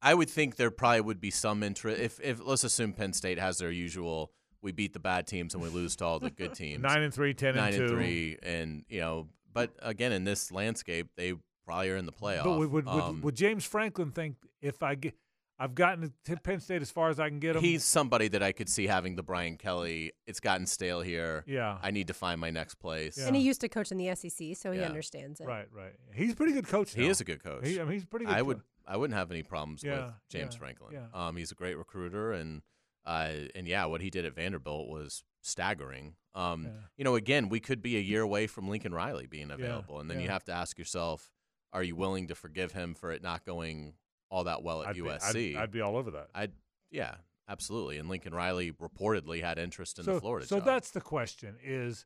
I 0.03 0.13
would 0.15 0.29
think 0.29 0.57
there 0.57 0.71
probably 0.71 1.01
would 1.01 1.21
be 1.21 1.31
some 1.31 1.63
interest. 1.63 2.01
If, 2.01 2.21
if 2.23 2.41
let's 2.45 2.65
assume 2.65 2.93
Penn 2.93 3.13
State 3.13 3.39
has 3.39 3.59
their 3.59 3.71
usual, 3.71 4.33
we 4.63 4.71
beat 4.73 4.93
the 4.93 5.01
bad 5.01 5.27
teams 5.27 5.55
and 5.55 5.63
we 5.63 5.69
lose 5.71 5.97
to 5.97 6.05
all 6.05 6.19
the 6.21 6.31
good 6.31 6.55
teams. 6.63 6.83
Nine 6.83 7.03
and 7.03 7.15
three, 7.15 7.33
ten 7.33 7.55
Nine 7.57 7.73
and 7.75 7.89
two. 7.89 7.95
three, 7.95 8.39
and 8.43 8.85
you 8.89 9.01
know, 9.01 9.29
but 9.53 9.71
again, 9.81 10.13
in 10.13 10.25
this 10.25 10.53
landscape, 10.53 11.09
they 11.17 11.35
probably 11.65 11.91
are 11.91 11.97
in 11.97 12.05
the 12.07 12.13
playoff. 12.13 12.45
But 12.45 12.59
would, 12.59 12.71
would, 12.71 12.85
would, 12.87 13.03
Um, 13.03 13.21
would 13.23 13.35
James 13.37 13.65
Franklin 13.65 14.11
think 14.11 14.37
if 14.61 14.83
I 14.83 14.95
get, 14.97 15.15
I've 15.59 15.75
gotten 15.75 16.13
to 16.25 16.37
Penn 16.37 16.59
State 16.61 16.83
as 16.83 16.91
far 16.91 17.11
as 17.11 17.21
I 17.21 17.29
can 17.29 17.39
get 17.39 17.55
him? 17.57 17.63
he's 17.63 17.85
somebody 17.85 18.27
that 18.29 18.43
I 18.43 18.51
could 18.53 18.69
see 18.69 18.87
having 18.89 19.15
the 19.17 19.23
Brian 19.23 19.57
Kelly. 19.57 20.13
It's 20.27 20.41
gotten 20.41 20.67
stale 20.67 21.01
here. 21.01 21.45
yeah, 21.47 21.79
I 21.83 21.91
need 21.93 22.09
to 22.09 22.15
find 22.15 22.41
my 22.41 22.51
next 22.51 22.75
place. 22.77 23.17
Yeah. 23.19 23.27
And 23.29 23.37
he 23.37 23.43
used 23.43 23.61
to 23.61 23.69
coach 23.69 23.93
in 23.93 23.99
the 23.99 24.15
SEC, 24.17 24.57
so 24.57 24.73
he 24.73 24.81
Yeah. 24.81 24.87
understands 24.87 25.41
it. 25.41 25.47
right, 25.47 25.69
right. 25.73 25.93
He's 26.13 26.33
a 26.33 26.37
pretty 26.37 26.53
good 26.53 26.67
coach. 26.67 26.93
He 26.95 27.07
is 27.07 27.21
a 27.21 27.25
good 27.25 27.43
coach. 27.43 27.67
He, 27.67 27.81
I 27.81 27.85
mean, 27.85 27.93
he's 27.93 28.05
pretty 28.05 28.27
good. 28.27 28.35
I 28.35 28.39
co- 28.41 28.45
would 28.47 28.61
I 28.87 28.97
wouldn't 28.99 29.17
have 29.17 29.31
any 29.31 29.43
problems 29.43 29.83
Yeah, 29.83 30.07
with 30.07 30.15
James 30.29 30.55
yeah, 30.55 30.59
Franklin. 30.59 30.93
yeah. 30.93 31.07
Um, 31.29 31.37
he's 31.37 31.51
a 31.53 31.55
great 31.55 31.79
recruiter, 31.79 32.33
and 32.33 32.63
uh, 33.07 33.31
and 33.55 33.67
yeah, 33.69 33.85
what 33.87 34.01
he 34.01 34.11
did 34.11 34.25
at 34.25 34.35
Vanderbilt 34.35 34.89
was 34.89 35.23
staggering. 35.43 36.17
Um, 36.35 36.65
Yeah. 36.65 36.71
you 36.97 37.05
know, 37.05 37.15
again, 37.15 37.49
we 37.49 37.61
could 37.61 37.81
be 37.81 37.97
a 37.97 38.01
year 38.01 38.23
away 38.23 38.47
from 38.49 38.69
Lincoln 38.69 38.93
Riley 38.93 39.27
being 39.27 39.51
available, 39.51 40.01
and 40.01 40.11
then 40.11 40.21
you 40.21 40.29
have 40.29 40.43
to 40.45 40.53
ask 40.53 40.79
yourself, 40.79 41.31
are 41.73 41.83
you 41.83 41.95
willing 41.97 42.27
to 42.29 42.35
forgive 42.35 42.73
him 42.73 42.95
for 42.95 43.13
it 43.13 43.23
not 43.23 43.45
going 43.45 43.95
all 44.35 44.45
that 44.45 44.63
well 44.65 44.83
at 44.83 44.89
I'd 44.89 44.95
be, 44.97 45.03
USC? 45.03 45.57
I'd, 45.57 45.63
I'd 45.63 45.71
be 45.71 45.81
all 45.81 45.97
over 45.97 46.11
that. 46.13 46.29
I'd 46.35 46.53
yeah, 46.91 47.15
absolutely. 47.49 47.99
And 47.99 48.09
Lincoln 48.09 48.35
Riley 48.35 48.73
reportedly 48.73 49.41
had 49.43 49.59
interest 49.59 49.99
in 49.99 50.05
so, 50.05 50.15
the 50.15 50.21
Florida 50.21 50.47
so 50.47 50.57
job. 50.57 50.65
that's 50.67 50.91
the 50.91 51.01
question: 51.01 51.57
is 51.63 52.05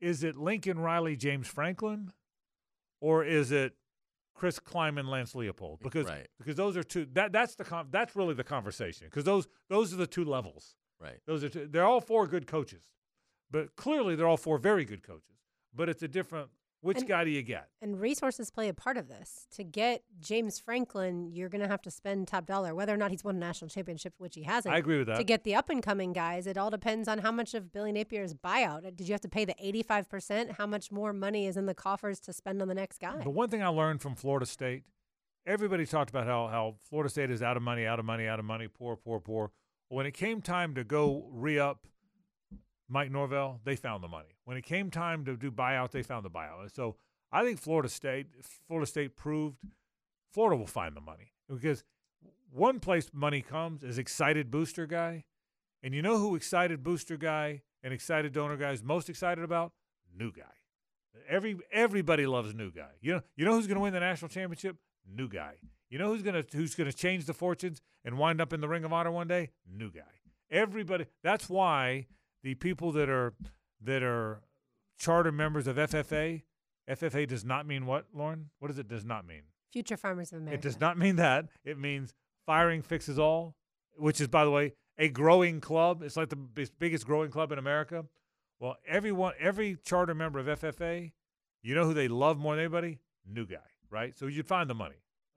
is 0.00 0.22
it 0.22 0.36
Lincoln 0.36 0.78
Riley, 0.78 1.16
James 1.16 1.48
Franklin, 1.48 2.12
or 3.00 3.24
is 3.24 3.50
it 3.50 3.74
Chris 4.34 4.60
Klieman, 4.60 5.08
Lance 5.08 5.34
Leopold? 5.34 5.80
Because 5.82 6.06
Right. 6.06 6.28
because 6.38 6.54
those 6.54 6.76
are 6.76 6.84
two. 6.84 7.06
That 7.12 7.32
that's 7.32 7.56
the 7.56 7.64
con- 7.64 7.88
that's 7.90 8.14
really 8.14 8.34
the 8.34 8.44
conversation. 8.44 9.08
Because 9.08 9.24
those 9.24 9.48
those 9.68 9.92
are 9.92 9.96
the 9.96 10.06
two 10.06 10.24
levels. 10.24 10.76
right. 11.00 11.18
Those 11.26 11.42
are 11.44 11.48
two, 11.48 11.66
they're 11.66 11.84
all 11.84 12.00
four 12.00 12.26
good 12.28 12.46
coaches, 12.46 12.84
but 13.50 13.74
clearly 13.76 14.14
they're 14.14 14.28
all 14.28 14.36
four 14.36 14.58
very 14.58 14.84
good 14.84 15.02
coaches. 15.02 15.38
But 15.74 15.88
it's 15.88 16.02
a 16.02 16.08
different 16.08 16.50
Which 16.80 16.98
And- 16.98 17.08
guy 17.08 17.24
do 17.24 17.30
you 17.30 17.42
get? 17.42 17.68
And 17.82 18.00
resources 18.00 18.50
play 18.50 18.68
a 18.68 18.74
part 18.74 18.96
of 18.96 19.08
this. 19.08 19.48
To 19.52 19.64
get 19.64 20.04
James 20.20 20.60
Franklin, 20.60 21.32
you're 21.32 21.48
going 21.48 21.60
to 21.60 21.66
have 21.66 21.82
to 21.82 21.90
spend 21.90 22.28
top 22.28 22.46
dollar, 22.46 22.72
whether 22.72 22.94
or 22.94 22.96
not 22.96 23.10
he's 23.10 23.24
won 23.24 23.34
a 23.34 23.38
national 23.40 23.68
championship, 23.68 24.14
which 24.18 24.36
he 24.36 24.44
hasn't. 24.44 24.72
I 24.72 24.78
agree 24.78 24.98
with 24.98 25.08
that. 25.08 25.16
To 25.16 25.24
get 25.24 25.42
the 25.42 25.56
up 25.56 25.70
and 25.70 25.82
coming 25.82 26.12
guys, 26.12 26.46
it 26.46 26.56
all 26.56 26.70
depends 26.70 27.08
on 27.08 27.18
how 27.18 27.32
much 27.32 27.54
of 27.54 27.72
Billy 27.72 27.90
Napier's 27.92 28.32
buyout. 28.32 28.82
Did 28.96 29.08
you 29.08 29.12
have 29.12 29.20
to 29.22 29.28
pay 29.28 29.44
the 29.44 29.56
85%? 29.60 30.52
How 30.52 30.66
much 30.66 30.92
more 30.92 31.12
money 31.12 31.46
is 31.46 31.56
in 31.56 31.66
the 31.66 31.74
coffers 31.74 32.20
to 32.20 32.32
spend 32.32 32.62
on 32.62 32.68
the 32.68 32.74
next 32.74 33.00
guy? 33.00 33.22
The 33.24 33.30
one 33.30 33.48
thing 33.48 33.62
I 33.62 33.68
learned 33.68 34.00
from 34.00 34.14
Florida 34.14 34.46
State, 34.46 34.84
everybody 35.46 35.84
talked 35.84 36.10
about 36.10 36.26
how, 36.26 36.46
how 36.46 36.76
Florida 36.88 37.10
State 37.10 37.30
is 37.32 37.42
out 37.42 37.56
of 37.56 37.62
money, 37.64 37.86
out 37.86 37.98
of 37.98 38.04
money, 38.04 38.28
out 38.28 38.38
of 38.38 38.44
money, 38.44 38.68
poor, 38.68 38.94
poor, 38.94 39.18
poor. 39.18 39.50
When 39.88 40.06
it 40.06 40.12
came 40.12 40.42
time 40.42 40.76
to 40.76 40.84
go 40.84 41.28
re 41.32 41.58
up 41.58 41.86
Mike 42.88 43.10
Norvell, 43.10 43.60
they 43.64 43.74
found 43.74 44.02
the 44.04 44.08
money. 44.08 44.28
When 44.48 44.56
it 44.56 44.64
came 44.64 44.90
time 44.90 45.26
to 45.26 45.36
do 45.36 45.50
buyout, 45.50 45.90
they 45.90 46.02
found 46.02 46.24
the 46.24 46.30
buyout. 46.30 46.74
So 46.74 46.96
I 47.30 47.44
think 47.44 47.60
Florida 47.60 47.90
State, 47.90 48.28
Florida 48.66 48.86
State 48.86 49.14
proved 49.14 49.58
Florida 50.32 50.56
will 50.56 50.66
find 50.66 50.96
the 50.96 51.02
money 51.02 51.34
because 51.50 51.84
one 52.50 52.80
place 52.80 53.10
money 53.12 53.42
comes 53.42 53.84
is 53.84 53.98
excited 53.98 54.50
booster 54.50 54.86
guy. 54.86 55.26
And 55.82 55.94
you 55.94 56.00
know 56.00 56.16
who 56.16 56.34
excited 56.34 56.82
booster 56.82 57.18
guy 57.18 57.60
and 57.82 57.92
excited 57.92 58.32
donor 58.32 58.56
guy 58.56 58.70
is 58.70 58.82
most 58.82 59.10
excited 59.10 59.44
about? 59.44 59.72
New 60.16 60.32
guy. 60.32 60.44
Every 61.28 61.58
everybody 61.70 62.24
loves 62.24 62.54
new 62.54 62.70
guy. 62.70 62.92
You 63.02 63.16
know 63.16 63.22
you 63.36 63.44
know 63.44 63.52
who's 63.52 63.66
going 63.66 63.76
to 63.76 63.82
win 63.82 63.92
the 63.92 64.00
national 64.00 64.30
championship? 64.30 64.78
New 65.06 65.28
guy. 65.28 65.56
You 65.90 65.98
know 65.98 66.08
who's 66.08 66.22
going 66.22 66.42
to 66.42 66.56
who's 66.56 66.74
going 66.74 66.90
to 66.90 66.96
change 66.96 67.26
the 67.26 67.34
fortunes 67.34 67.82
and 68.02 68.16
wind 68.16 68.40
up 68.40 68.54
in 68.54 68.62
the 68.62 68.68
Ring 68.68 68.84
of 68.84 68.94
Honor 68.94 69.10
one 69.10 69.28
day? 69.28 69.50
New 69.70 69.90
guy. 69.90 70.00
Everybody. 70.50 71.04
That's 71.22 71.50
why 71.50 72.06
the 72.42 72.54
people 72.54 72.92
that 72.92 73.10
are 73.10 73.34
that 73.82 74.02
are 74.02 74.40
charter 74.98 75.32
members 75.32 75.66
of 75.66 75.76
FFA. 75.76 76.42
FFA 76.88 77.26
does 77.26 77.44
not 77.44 77.66
mean 77.66 77.86
what, 77.86 78.06
Lauren? 78.14 78.50
What 78.58 78.68
does 78.68 78.78
it 78.78 78.88
does 78.88 79.04
not 79.04 79.26
mean? 79.26 79.42
Future 79.72 79.96
Farmers 79.96 80.32
of 80.32 80.38
America. 80.38 80.54
It 80.58 80.62
does 80.62 80.80
not 80.80 80.98
mean 80.98 81.16
that. 81.16 81.46
It 81.64 81.78
means 81.78 82.14
firing 82.46 82.82
fixes 82.82 83.18
all, 83.18 83.54
which 83.96 84.20
is, 84.20 84.28
by 84.28 84.44
the 84.44 84.50
way, 84.50 84.72
a 84.96 85.08
growing 85.08 85.60
club. 85.60 86.02
It's 86.02 86.16
like 86.16 86.30
the 86.30 86.36
bis- 86.36 86.70
biggest 86.70 87.06
growing 87.06 87.30
club 87.30 87.52
in 87.52 87.58
America. 87.58 88.06
Well, 88.58 88.76
everyone, 88.86 89.34
every 89.38 89.76
charter 89.84 90.14
member 90.14 90.38
of 90.38 90.46
FFA, 90.46 91.12
you 91.62 91.74
know 91.74 91.84
who 91.84 91.94
they 91.94 92.08
love 92.08 92.38
more 92.38 92.54
than 92.56 92.64
anybody? 92.64 92.98
New 93.26 93.46
guy, 93.46 93.56
right? 93.90 94.16
So 94.18 94.26
you'd 94.26 94.48
find 94.48 94.68
the 94.68 94.74
money, 94.74 94.96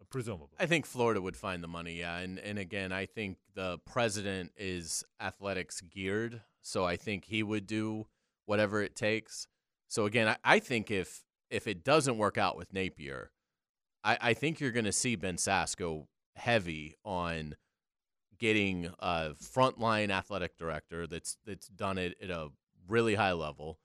presumably. 0.10 0.56
I 0.60 0.66
think 0.66 0.86
Florida 0.86 1.22
would 1.22 1.36
find 1.36 1.62
the 1.64 1.68
money, 1.68 2.00
yeah. 2.00 2.18
And 2.18 2.39
and 2.39 2.58
again, 2.58 2.92
I 2.92 3.06
think 3.06 3.38
the 3.54 3.80
president 3.86 4.54
is 4.58 5.04
athletics 5.20 5.82
geared, 5.82 6.42
so 6.62 6.86
I 6.86 6.96
think 6.96 7.26
he 7.26 7.44
would 7.44 7.68
do 7.68 8.08
whatever 8.52 8.82
it 8.82 8.95
takes. 8.95 9.47
So 9.88 10.06
again, 10.06 10.28
I, 10.28 10.38
I 10.43 10.60
think 10.60 10.91
if 10.91 11.24
if 11.49 11.68
it 11.68 11.84
doesn't 11.84 12.18
work 12.18 12.38
out 12.38 12.58
with 12.58 12.74
Napier, 12.74 13.32
I, 14.04 14.18
I 14.22 14.34
think 14.34 14.60
you're 14.60 14.72
going 14.72 14.86
to 14.86 14.91
see 14.91 15.16
Ben 15.16 15.38
Sasse 15.38 15.76
go 15.76 16.08
heavy 16.36 16.95
on 17.04 17.56
getting 18.38 18.89
a 18.99 19.32
frontline 19.41 20.12
athletic 20.12 20.58
director 20.58 21.08
that's 21.08 21.38
that's 21.45 21.68
done 21.68 21.97
it 21.97 22.16
at 22.22 22.30
a 22.30 22.49
really 22.88 23.16
high 23.16 23.34
level, 23.34 23.80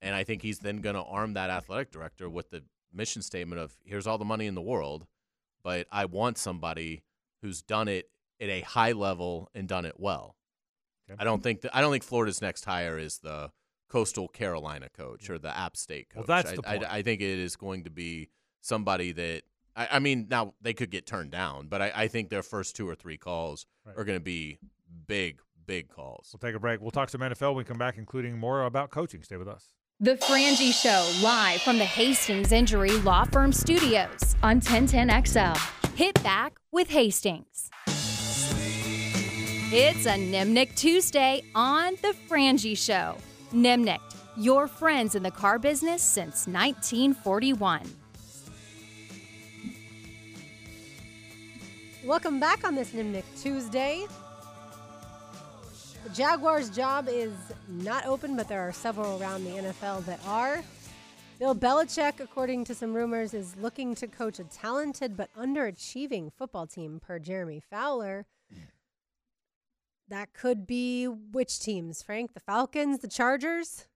and 0.00 0.14
I 0.14 0.24
think 0.24 0.42
he's 0.42 0.60
then 0.60 0.78
going 0.78 0.96
to 0.96 1.02
arm 1.02 1.34
that 1.34 1.50
athletic 1.50 1.90
director 1.90 2.30
with 2.30 2.50
the 2.50 2.62
mission 2.92 3.22
statement 3.22 3.60
of 3.60 3.76
here's 3.84 4.06
all 4.06 4.18
the 4.18 4.24
money 4.24 4.46
in 4.46 4.54
the 4.54 4.62
world 4.62 5.06
but 5.64 5.86
I 5.90 6.04
want 6.04 6.38
somebody 6.38 7.02
who's 7.42 7.62
done 7.62 7.88
it 7.88 8.10
at 8.40 8.48
a 8.48 8.60
high 8.60 8.92
level 8.92 9.48
and 9.54 9.66
done 9.66 9.86
it 9.86 9.94
well. 9.98 10.36
Okay. 11.10 11.16
I 11.18 11.24
don't 11.24 11.42
think 11.42 11.62
that 11.62 11.74
I 11.74 11.80
don't 11.80 11.90
think 11.90 12.04
Florida's 12.04 12.40
next 12.40 12.64
hire 12.64 12.98
is 12.98 13.18
the 13.18 13.50
Coastal 13.88 14.28
Carolina 14.28 14.88
coach 14.88 15.30
or 15.30 15.38
the 15.38 15.56
App 15.56 15.76
State 15.76 16.10
coach. 16.10 16.26
Well, 16.26 16.36
that's 16.36 16.52
I, 16.52 16.56
the 16.56 16.62
I- 16.66 16.78
point. 16.78 16.92
I, 16.92 17.02
think 17.02 17.20
it 17.20 17.38
is 17.38 17.56
going 17.56 17.84
to 17.84 17.90
be 17.90 18.28
somebody 18.60 19.12
that 19.12 19.42
I, 19.76 19.88
I 19.92 19.98
mean 19.98 20.26
now 20.30 20.54
they 20.60 20.72
could 20.72 20.90
get 20.90 21.06
turned 21.06 21.30
down, 21.30 21.68
but 21.68 21.80
I, 21.82 21.92
I 21.94 22.08
think 22.08 22.30
their 22.30 22.42
first 22.42 22.76
two 22.76 22.88
or 22.88 22.94
three 22.94 23.16
calls 23.16 23.66
Right. 23.86 23.96
are 23.98 24.04
going 24.04 24.18
to 24.18 24.24
be 24.24 24.58
big, 25.06 25.40
big 25.66 25.88
calls. 25.88 26.30
We'll 26.32 26.38
take 26.50 26.56
a 26.56 26.60
break. 26.60 26.80
We'll 26.80 26.90
talk 26.90 27.10
some 27.10 27.20
NFL. 27.20 27.48
when 27.48 27.56
We 27.56 27.64
come 27.64 27.76
back, 27.78 27.98
including 27.98 28.38
more 28.38 28.64
about 28.64 28.90
coaching. 28.90 29.22
Stay 29.22 29.36
with 29.36 29.48
us. 29.48 29.74
The 30.00 30.16
Frangie 30.16 30.72
Show, 30.72 31.22
live 31.22 31.60
from 31.62 31.78
the 31.78 31.84
Hastings 31.84 32.50
Injury 32.50 32.90
Law 33.00 33.24
Firm 33.24 33.52
Studios 33.52 34.34
on 34.42 34.60
1010XL. 34.60 35.56
Hit 35.94 36.20
back 36.24 36.58
with 36.72 36.88
Hastings. 36.88 37.70
It's 39.76 40.06
a 40.06 40.10
Nimnicht 40.16 40.76
Tuesday 40.76 41.42
on 41.54 41.94
The 42.02 42.14
Frangie 42.28 42.76
Show. 42.76 43.16
Nimnicht, 43.54 44.16
your 44.36 44.66
friends 44.66 45.14
in 45.14 45.22
the 45.22 45.30
car 45.30 45.60
business 45.60 46.02
since 46.02 46.48
1941. 46.48 47.82
Welcome 52.04 52.40
back 52.40 52.66
on 52.66 52.74
this 52.74 52.90
Nimnicht 52.90 53.22
Tuesday. 53.40 54.06
The 56.02 56.10
Jaguars' 56.10 56.68
job 56.68 57.06
is 57.08 57.32
not 57.68 58.04
open, 58.06 58.34
but 58.34 58.48
there 58.48 58.60
are 58.60 58.72
several 58.72 59.22
around 59.22 59.44
the 59.44 59.50
NFL 59.50 60.04
that 60.06 60.18
are. 60.26 60.64
Bill 61.38 61.54
Belichick, 61.54 62.18
according 62.18 62.64
to 62.64 62.74
some 62.74 62.92
rumors, 62.92 63.34
is 63.34 63.54
looking 63.56 63.94
to 63.94 64.08
coach 64.08 64.40
a 64.40 64.44
talented 64.44 65.16
but 65.16 65.32
underachieving 65.34 66.32
football 66.36 66.66
team, 66.66 67.00
per 67.00 67.20
Jeremy 67.20 67.62
Fowler. 67.70 68.26
That 70.08 70.32
could 70.32 70.66
be 70.66 71.06
which 71.06 71.60
teams, 71.60 72.02
Frank? 72.02 72.34
The 72.34 72.40
Falcons, 72.40 72.98
the 72.98 73.08
Chargers? 73.08 73.86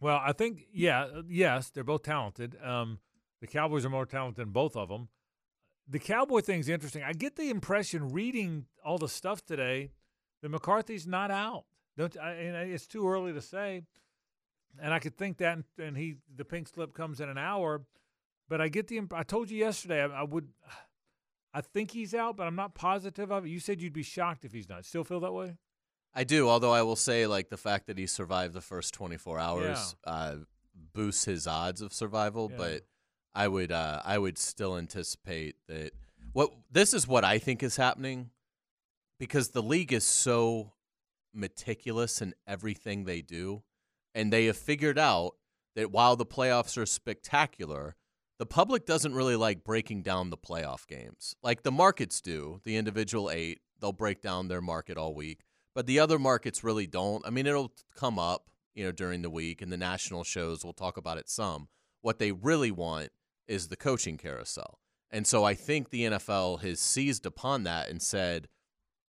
Well, 0.00 0.20
I 0.24 0.32
think 0.32 0.66
yeah, 0.72 1.02
uh, 1.02 1.22
yes, 1.28 1.70
they're 1.70 1.84
both 1.84 2.02
talented. 2.02 2.56
Um, 2.62 3.00
the 3.40 3.46
Cowboys 3.46 3.84
are 3.84 3.90
more 3.90 4.06
talented 4.06 4.36
than 4.36 4.52
both 4.52 4.76
of 4.76 4.88
them. 4.88 5.08
The 5.88 5.98
Cowboy 5.98 6.40
thing's 6.40 6.68
interesting. 6.68 7.02
I 7.02 7.12
get 7.12 7.36
the 7.36 7.50
impression 7.50 8.10
reading 8.10 8.66
all 8.84 8.98
the 8.98 9.08
stuff 9.08 9.44
today 9.44 9.90
that 10.42 10.48
McCarthy's 10.50 11.06
not 11.06 11.30
out. 11.30 11.64
Don't 11.96 12.16
I, 12.16 12.32
and 12.32 12.70
it's 12.70 12.86
too 12.86 13.08
early 13.08 13.32
to 13.32 13.40
say, 13.40 13.82
and 14.80 14.94
I 14.94 15.00
could 15.00 15.16
think 15.16 15.38
that, 15.38 15.58
and, 15.78 15.96
he 15.96 16.16
the 16.36 16.44
pink 16.44 16.68
slip 16.68 16.94
comes 16.94 17.20
in 17.20 17.28
an 17.28 17.38
hour. 17.38 17.82
But 18.48 18.60
I 18.60 18.68
get 18.68 18.86
the 18.86 19.00
I 19.12 19.24
told 19.24 19.50
you 19.50 19.58
yesterday 19.58 20.02
I, 20.02 20.20
I 20.20 20.22
would. 20.22 20.48
I 21.58 21.60
think 21.60 21.90
he's 21.90 22.14
out, 22.14 22.36
but 22.36 22.46
I'm 22.46 22.54
not 22.54 22.76
positive 22.76 23.32
of 23.32 23.44
it. 23.44 23.48
You 23.48 23.58
said 23.58 23.82
you'd 23.82 23.92
be 23.92 24.04
shocked 24.04 24.44
if 24.44 24.52
he's 24.52 24.68
not. 24.68 24.84
Still 24.84 25.02
feel 25.02 25.18
that 25.18 25.32
way? 25.32 25.56
I 26.14 26.22
do, 26.22 26.48
although 26.48 26.70
I 26.70 26.82
will 26.82 26.94
say, 26.94 27.26
like 27.26 27.48
the 27.48 27.56
fact 27.56 27.88
that 27.88 27.98
he 27.98 28.06
survived 28.06 28.54
the 28.54 28.60
first 28.60 28.94
24 28.94 29.40
hours 29.40 29.96
uh, 30.04 30.36
boosts 30.92 31.24
his 31.24 31.48
odds 31.48 31.82
of 31.82 31.92
survival. 31.92 32.48
Yeah. 32.48 32.56
But 32.58 32.82
I 33.34 33.48
would, 33.48 33.72
uh, 33.72 34.02
I 34.04 34.18
would 34.18 34.38
still 34.38 34.78
anticipate 34.78 35.56
that. 35.66 35.94
What 36.32 36.52
this 36.70 36.94
is 36.94 37.08
what 37.08 37.24
I 37.24 37.38
think 37.38 37.64
is 37.64 37.76
happening, 37.76 38.30
because 39.18 39.48
the 39.48 39.62
league 39.62 39.92
is 39.92 40.04
so 40.04 40.74
meticulous 41.34 42.22
in 42.22 42.34
everything 42.46 43.02
they 43.02 43.20
do, 43.20 43.64
and 44.14 44.32
they 44.32 44.44
have 44.44 44.56
figured 44.56 44.96
out 44.96 45.34
that 45.74 45.90
while 45.90 46.14
the 46.14 46.24
playoffs 46.24 46.78
are 46.78 46.86
spectacular, 46.86 47.96
the 48.38 48.46
public 48.46 48.86
doesn't 48.86 49.14
really 49.14 49.36
like 49.36 49.64
breaking 49.64 50.02
down 50.02 50.30
the 50.30 50.36
playoff 50.36 50.86
games. 50.86 51.34
Like 51.42 51.62
the 51.62 51.72
markets 51.72 52.20
do, 52.20 52.60
the 52.64 52.76
individual 52.76 53.30
eight, 53.30 53.60
they'll 53.80 53.92
break 53.92 54.22
down 54.22 54.48
their 54.48 54.60
market 54.60 54.96
all 54.96 55.14
week 55.14 55.44
but 55.78 55.86
the 55.86 56.00
other 56.00 56.18
markets 56.18 56.64
really 56.64 56.88
don't. 56.88 57.24
I 57.24 57.30
mean, 57.30 57.46
it'll 57.46 57.72
come 57.94 58.18
up, 58.18 58.50
you 58.74 58.82
know, 58.82 58.90
during 58.90 59.22
the 59.22 59.30
week, 59.30 59.62
and 59.62 59.70
the 59.70 59.76
national 59.76 60.24
shows 60.24 60.64
will 60.64 60.72
talk 60.72 60.96
about 60.96 61.18
it 61.18 61.28
some. 61.28 61.68
What 62.00 62.18
they 62.18 62.32
really 62.32 62.72
want 62.72 63.10
is 63.46 63.68
the 63.68 63.76
coaching 63.76 64.16
carousel, 64.16 64.80
and 65.08 65.24
so 65.24 65.44
I 65.44 65.54
think 65.54 65.90
the 65.90 66.02
NFL 66.02 66.62
has 66.62 66.80
seized 66.80 67.24
upon 67.26 67.62
that 67.62 67.88
and 67.88 68.02
said 68.02 68.48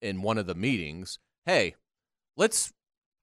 in 0.00 0.22
one 0.22 0.38
of 0.38 0.46
the 0.46 0.54
meetings, 0.54 1.18
"Hey, 1.44 1.74
let's 2.36 2.72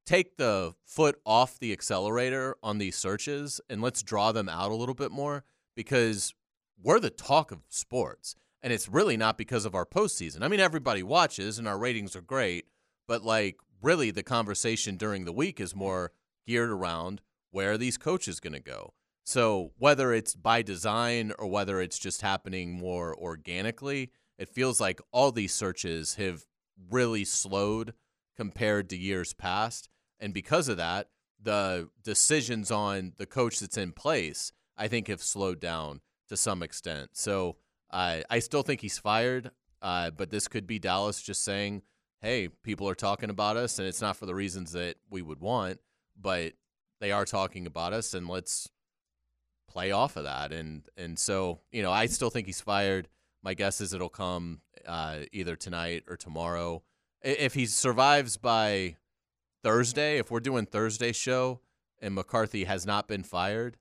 take 0.05 0.35
the 0.35 0.75
foot 0.83 1.17
off 1.25 1.57
the 1.57 1.71
accelerator 1.71 2.57
on 2.61 2.79
these 2.79 2.97
searches 2.97 3.61
and 3.69 3.81
let's 3.81 4.03
draw 4.03 4.33
them 4.33 4.49
out 4.49 4.71
a 4.71 4.75
little 4.75 4.93
bit 4.93 5.11
more 5.11 5.45
because 5.77 6.33
we're 6.83 6.99
the 6.99 7.09
talk 7.09 7.53
of 7.53 7.61
sports." 7.69 8.35
And 8.61 8.73
it's 8.73 8.89
really 8.89 9.15
not 9.15 9.37
because 9.37 9.63
of 9.63 9.75
our 9.75 9.85
postseason. 9.85 10.41
I 10.41 10.49
mean, 10.49 10.59
everybody 10.59 11.01
watches 11.01 11.57
and 11.57 11.67
our 11.67 11.77
ratings 11.77 12.15
are 12.17 12.21
great, 12.21 12.65
but 13.07 13.23
like 13.23 13.57
really 13.81 14.11
the 14.11 14.23
conversation 14.23 14.97
during 14.97 15.25
the 15.25 15.31
week 15.31 15.59
is 15.59 15.75
more 15.75 16.11
geared 16.45 16.69
around 16.69 17.21
where 17.51 17.73
are 17.73 17.77
these 17.77 17.97
coaches 17.97 18.39
going 18.39 18.53
to 18.53 18.59
go 18.59 18.93
so 19.23 19.71
whether 19.77 20.13
it's 20.13 20.35
by 20.35 20.61
design 20.61 21.33
or 21.37 21.47
whether 21.47 21.81
it's 21.81 21.99
just 21.99 22.21
happening 22.21 22.71
more 22.71 23.15
organically 23.17 24.11
it 24.37 24.49
feels 24.49 24.79
like 24.79 25.01
all 25.11 25.31
these 25.31 25.53
searches 25.53 26.15
have 26.15 26.45
really 26.89 27.25
slowed 27.25 27.93
compared 28.35 28.89
to 28.89 28.97
years 28.97 29.33
past 29.33 29.89
and 30.19 30.33
because 30.33 30.67
of 30.67 30.77
that 30.77 31.09
the 31.41 31.87
decisions 32.03 32.71
on 32.71 33.13
the 33.17 33.25
coach 33.25 33.59
that's 33.59 33.77
in 33.77 33.91
place 33.91 34.51
i 34.77 34.87
think 34.87 35.07
have 35.07 35.21
slowed 35.21 35.59
down 35.59 36.01
to 36.27 36.37
some 36.37 36.63
extent 36.63 37.09
so 37.13 37.55
uh, 37.91 38.19
i 38.29 38.39
still 38.39 38.63
think 38.63 38.81
he's 38.81 38.97
fired 38.97 39.51
uh, 39.81 40.09
but 40.09 40.31
this 40.31 40.47
could 40.47 40.65
be 40.65 40.79
dallas 40.79 41.21
just 41.21 41.43
saying 41.43 41.81
hey, 42.21 42.47
people 42.63 42.89
are 42.89 42.95
talking 42.95 43.29
about 43.29 43.57
us, 43.57 43.79
and 43.79 43.87
it's 43.87 44.01
not 44.01 44.17
for 44.17 44.25
the 44.25 44.35
reasons 44.35 44.71
that 44.71 44.95
we 45.09 45.21
would 45.21 45.39
want, 45.39 45.79
but 46.19 46.53
they 46.99 47.11
are 47.11 47.25
talking 47.25 47.67
about 47.67 47.93
us, 47.93 48.13
and 48.13 48.27
let's 48.27 48.69
play 49.69 49.91
off 49.91 50.17
of 50.17 50.23
that. 50.23 50.51
And 50.51 50.83
and 50.97 51.17
so 51.19 51.59
you 51.71 51.83
know, 51.83 51.91
I 51.91 52.07
still 52.07 52.29
think 52.29 52.47
he's 52.47 52.61
fired. 52.61 53.07
My 53.43 53.53
guess 53.53 53.81
is 53.81 53.93
it'll 53.93 54.09
come 54.09 54.61
uh, 54.85 55.19
either 55.31 55.55
tonight 55.55 56.03
or 56.07 56.17
tomorrow. 56.17 56.83
If 57.21 57.53
he 57.53 57.65
survives 57.65 58.37
by 58.37 58.95
Thursday, 59.63 60.17
if 60.17 60.31
we're 60.31 60.39
doing 60.39 60.65
Thursday 60.65 61.11
show 61.11 61.61
and 61.99 62.13
McCarthy 62.13 62.65
has 62.65 62.85
not 62.85 63.07
been 63.07 63.23
fired, 63.23 63.77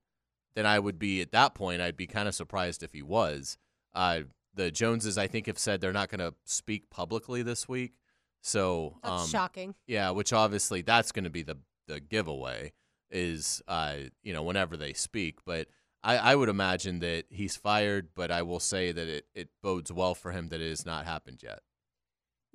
then 0.56 0.66
I 0.66 0.80
would 0.80 0.98
be 0.98 1.20
at 1.20 1.30
that 1.30 1.54
point. 1.54 1.80
I'd 1.80 1.96
be 1.96 2.08
kind 2.08 2.26
of 2.26 2.34
surprised 2.34 2.82
if 2.82 2.92
he 2.92 3.02
was. 3.02 3.56
Uh, 3.94 4.22
the 4.54 4.70
Joneses, 4.72 5.16
I 5.18 5.28
think, 5.28 5.46
have 5.46 5.58
said 5.58 5.80
they're 5.80 5.92
not 5.92 6.08
going 6.08 6.18
to 6.18 6.34
speak 6.44 6.90
publicly 6.90 7.42
this 7.42 7.68
week. 7.68 7.92
So 8.40 8.96
That's 9.04 9.22
um, 9.24 9.28
shocking. 9.28 9.74
yeah, 9.86 10.10
which 10.10 10.32
obviously 10.32 10.80
that's 10.82 11.12
going 11.12 11.24
to 11.24 11.30
be 11.30 11.42
the 11.42 11.58
the 11.88 12.00
giveaway 12.00 12.72
is 13.10 13.62
uh 13.68 13.94
you 14.24 14.32
know 14.32 14.42
whenever 14.42 14.76
they 14.76 14.92
speak, 14.92 15.38
but 15.44 15.68
I, 16.02 16.16
I 16.18 16.34
would 16.36 16.48
imagine 16.48 17.00
that 17.00 17.24
he's 17.28 17.56
fired, 17.56 18.08
but 18.14 18.30
I 18.30 18.42
will 18.42 18.60
say 18.60 18.92
that 18.92 19.08
it, 19.08 19.26
it 19.34 19.48
bodes 19.62 19.92
well 19.92 20.14
for 20.14 20.30
him 20.30 20.48
that 20.48 20.60
it 20.60 20.68
has 20.68 20.86
not 20.86 21.04
happened 21.04 21.40
yet. 21.42 21.60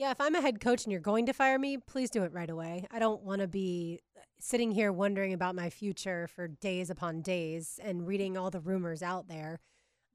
Yeah, 0.02 0.10
if 0.10 0.20
I'm 0.20 0.34
a 0.34 0.42
head 0.42 0.60
coach 0.60 0.84
and 0.84 0.92
you're 0.92 1.00
going 1.00 1.28
to 1.28 1.32
fire 1.32 1.60
me, 1.60 1.78
please 1.78 2.10
do 2.10 2.24
it 2.24 2.34
right 2.34 2.50
away. 2.50 2.88
I 2.90 2.98
don't 2.98 3.22
want 3.22 3.42
to 3.42 3.48
be 3.48 4.00
sitting 4.40 4.72
here 4.72 4.92
wondering 4.92 5.32
about 5.32 5.54
my 5.54 5.70
future 5.70 6.28
for 6.28 6.48
days 6.48 6.90
upon 6.90 7.22
days 7.22 7.80
and 7.84 8.08
reading 8.08 8.36
all 8.36 8.50
the 8.50 8.62
rumors 8.62 9.04
out 9.04 9.28
there. 9.28 9.60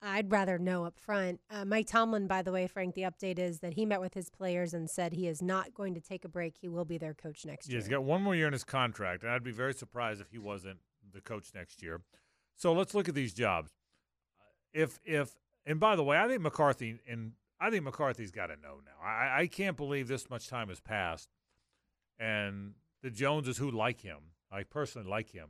I'd 0.03 0.33
rather 0.33 0.59
know 0.59 0.87
up 0.87 0.99
front. 0.99 1.39
Uh, 1.49 1.65
Mike 1.65 1.87
Tomlin, 1.87 2.27
by 2.27 2.43
the 2.43 2.51
way, 2.51 2.67
Frank, 2.67 2.97
the 2.97 3.03
update 3.03 3.39
is 3.39 3.61
that 3.61 3.75
he 3.75 3.87
met 3.87 4.01
with 4.01 4.15
his 4.15 4.29
players 4.29 4.75
and 4.75 4.91
said 4.91 5.13
he 5.13 5.29
is 5.29 5.41
not 5.41 5.73
going 5.73 5.95
to 5.95 6.01
take 6.01 6.25
a 6.25 6.29
break. 6.29 6.57
He 6.61 6.69
will 6.69 6.85
be 6.85 6.99
their 6.99 7.15
coach 7.15 7.47
next 7.47 7.69
Yeah, 7.69 7.75
year. 7.75 7.81
he's 7.81 7.89
got 7.89 8.03
one 8.03 8.23
more 8.23 8.35
year 8.35 8.49
in 8.49 8.55
his 8.55 8.65
contract, 8.65 9.23
and 9.23 9.31
I'd 9.31 9.45
be 9.45 9.53
very 9.53 9.73
surprised 9.73 10.21
if 10.21 10.33
he 10.33 10.39
wasn't 10.39 10.81
the 11.15 11.21
coach 11.21 11.51
next 11.55 11.81
year. 11.81 12.01
So 12.57 12.73
let's 12.73 12.93
look 12.93 13.09
at 13.09 13.15
these 13.15 13.33
jobs. 13.33 13.71
If 14.75 14.99
if 15.05 15.37
and 15.65 15.79
by 15.79 15.95
the 15.95 16.03
way, 16.03 16.19
I 16.19 16.27
think 16.27 16.41
McCarthy 16.41 16.99
and 17.09 17.35
I 17.61 17.71
think 17.71 17.85
McCarthy's 17.85 18.31
got 18.31 18.47
to 18.47 18.57
know 18.57 18.81
now. 18.85 19.07
I, 19.07 19.43
I 19.43 19.47
can't 19.47 19.77
believe 19.77 20.09
this 20.09 20.29
much 20.29 20.49
time 20.49 20.69
has 20.69 20.81
passed, 20.81 21.31
and 22.19 22.75
the 23.03 23.11
Joneses 23.11 23.59
who 23.59 23.71
like 23.71 24.01
him, 24.01 24.19
I 24.51 24.63
personally 24.63 25.09
like 25.09 25.31
him, 25.31 25.49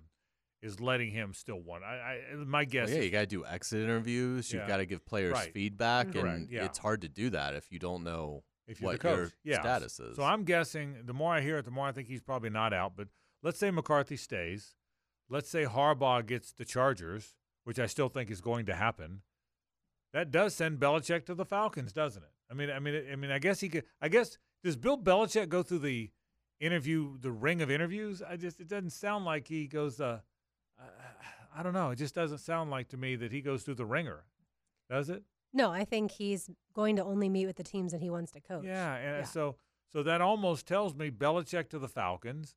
is 0.62 0.80
letting 0.80 1.10
him 1.10 1.32
still 1.34 1.60
want. 1.60 1.84
I, 1.84 2.20
I 2.32 2.34
my 2.36 2.64
guess. 2.64 2.88
Well, 2.88 2.98
yeah, 2.98 3.04
you 3.04 3.10
got 3.10 3.20
to 3.20 3.26
do 3.26 3.44
exit 3.44 3.82
interviews. 3.82 4.52
You've 4.52 4.66
got 4.66 4.78
to 4.78 4.86
give 4.86 5.04
players 5.04 5.32
Right. 5.32 5.52
feedback, 5.52 6.12
Correct, 6.12 6.26
and 6.26 6.50
yeah. 6.50 6.64
it's 6.64 6.78
hard 6.78 7.02
to 7.02 7.08
do 7.08 7.30
that 7.30 7.54
if 7.54 7.70
you 7.70 7.78
don't 7.78 8.04
know 8.04 8.42
if 8.66 8.80
you're 8.80 8.88
what 8.88 8.92
the 8.94 8.98
coach. 8.98 9.18
your 9.18 9.54
yeah. 9.54 9.60
status 9.60 10.00
is. 10.00 10.16
So 10.16 10.22
I'm 10.22 10.44
guessing 10.44 10.96
the 11.04 11.12
more 11.12 11.34
I 11.34 11.40
hear 11.40 11.58
it, 11.58 11.64
the 11.64 11.70
more 11.70 11.86
I 11.86 11.92
think 11.92 12.08
he's 12.08 12.22
probably 12.22 12.50
not 12.50 12.72
out. 12.72 12.92
But 12.96 13.08
let's 13.42 13.58
say 13.58 13.70
McCarthy 13.70 14.16
stays. 14.16 14.74
Let's 15.28 15.48
say 15.50 15.64
Harbaugh 15.64 16.24
gets 16.24 16.52
the 16.52 16.64
Chargers, 16.64 17.34
which 17.64 17.78
I 17.78 17.86
still 17.86 18.08
think 18.08 18.30
is 18.30 18.40
going 18.40 18.66
to 18.66 18.74
happen. 18.74 19.22
That 20.16 20.30
does 20.30 20.54
send 20.54 20.80
Belichick 20.80 21.26
to 21.26 21.34
the 21.34 21.44
Falcons, 21.44 21.92
doesn't 21.92 22.22
it? 22.22 22.30
I 22.50 22.54
mean, 22.54 22.70
I 22.70 22.78
mean, 22.78 23.04
I 23.12 23.16
mean, 23.16 23.30
I 23.30 23.38
guess 23.38 23.60
he 23.60 23.68
could. 23.68 23.84
I 24.00 24.08
guess 24.08 24.38
does 24.64 24.74
Bill 24.74 24.96
Belichick 24.96 25.50
go 25.50 25.62
through 25.62 25.80
the 25.80 26.10
interview, 26.58 27.18
the 27.18 27.30
ring 27.30 27.60
of 27.60 27.70
interviews? 27.70 28.22
I 28.26 28.38
just 28.38 28.58
it 28.58 28.66
doesn't 28.66 28.92
sound 28.94 29.26
like 29.26 29.46
he 29.46 29.66
goes. 29.66 30.00
Uh, 30.00 30.20
I 31.54 31.62
don't 31.62 31.74
know. 31.74 31.90
It 31.90 31.96
just 31.96 32.14
doesn't 32.14 32.38
sound 32.38 32.70
like 32.70 32.88
to 32.88 32.96
me 32.96 33.14
that 33.16 33.30
he 33.30 33.42
goes 33.42 33.62
through 33.62 33.74
the 33.74 33.84
ringer, 33.84 34.24
does 34.88 35.10
it? 35.10 35.22
No, 35.52 35.70
I 35.70 35.84
think 35.84 36.12
he's 36.12 36.48
going 36.72 36.96
to 36.96 37.04
only 37.04 37.28
meet 37.28 37.44
with 37.44 37.56
the 37.56 37.62
teams 37.62 37.92
that 37.92 38.00
he 38.00 38.08
wants 38.08 38.32
to 38.32 38.40
coach. 38.40 38.64
Yeah, 38.64 38.94
and 38.94 39.18
Yeah. 39.18 39.24
so 39.24 39.56
so 39.92 40.02
that 40.02 40.22
almost 40.22 40.66
tells 40.66 40.94
me 40.94 41.10
Belichick 41.10 41.68
to 41.68 41.78
the 41.78 41.88
Falcons, 41.88 42.56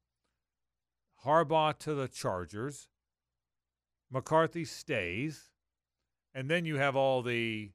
Harbaugh 1.25 1.77
to 1.79 1.93
the 1.93 2.07
Chargers, 2.07 2.87
McCarthy 4.09 4.63
stays, 4.63 5.48
and 6.33 6.49
then 6.49 6.65
you 6.65 6.77
have 6.77 6.95
all 6.95 7.21
the 7.21 7.71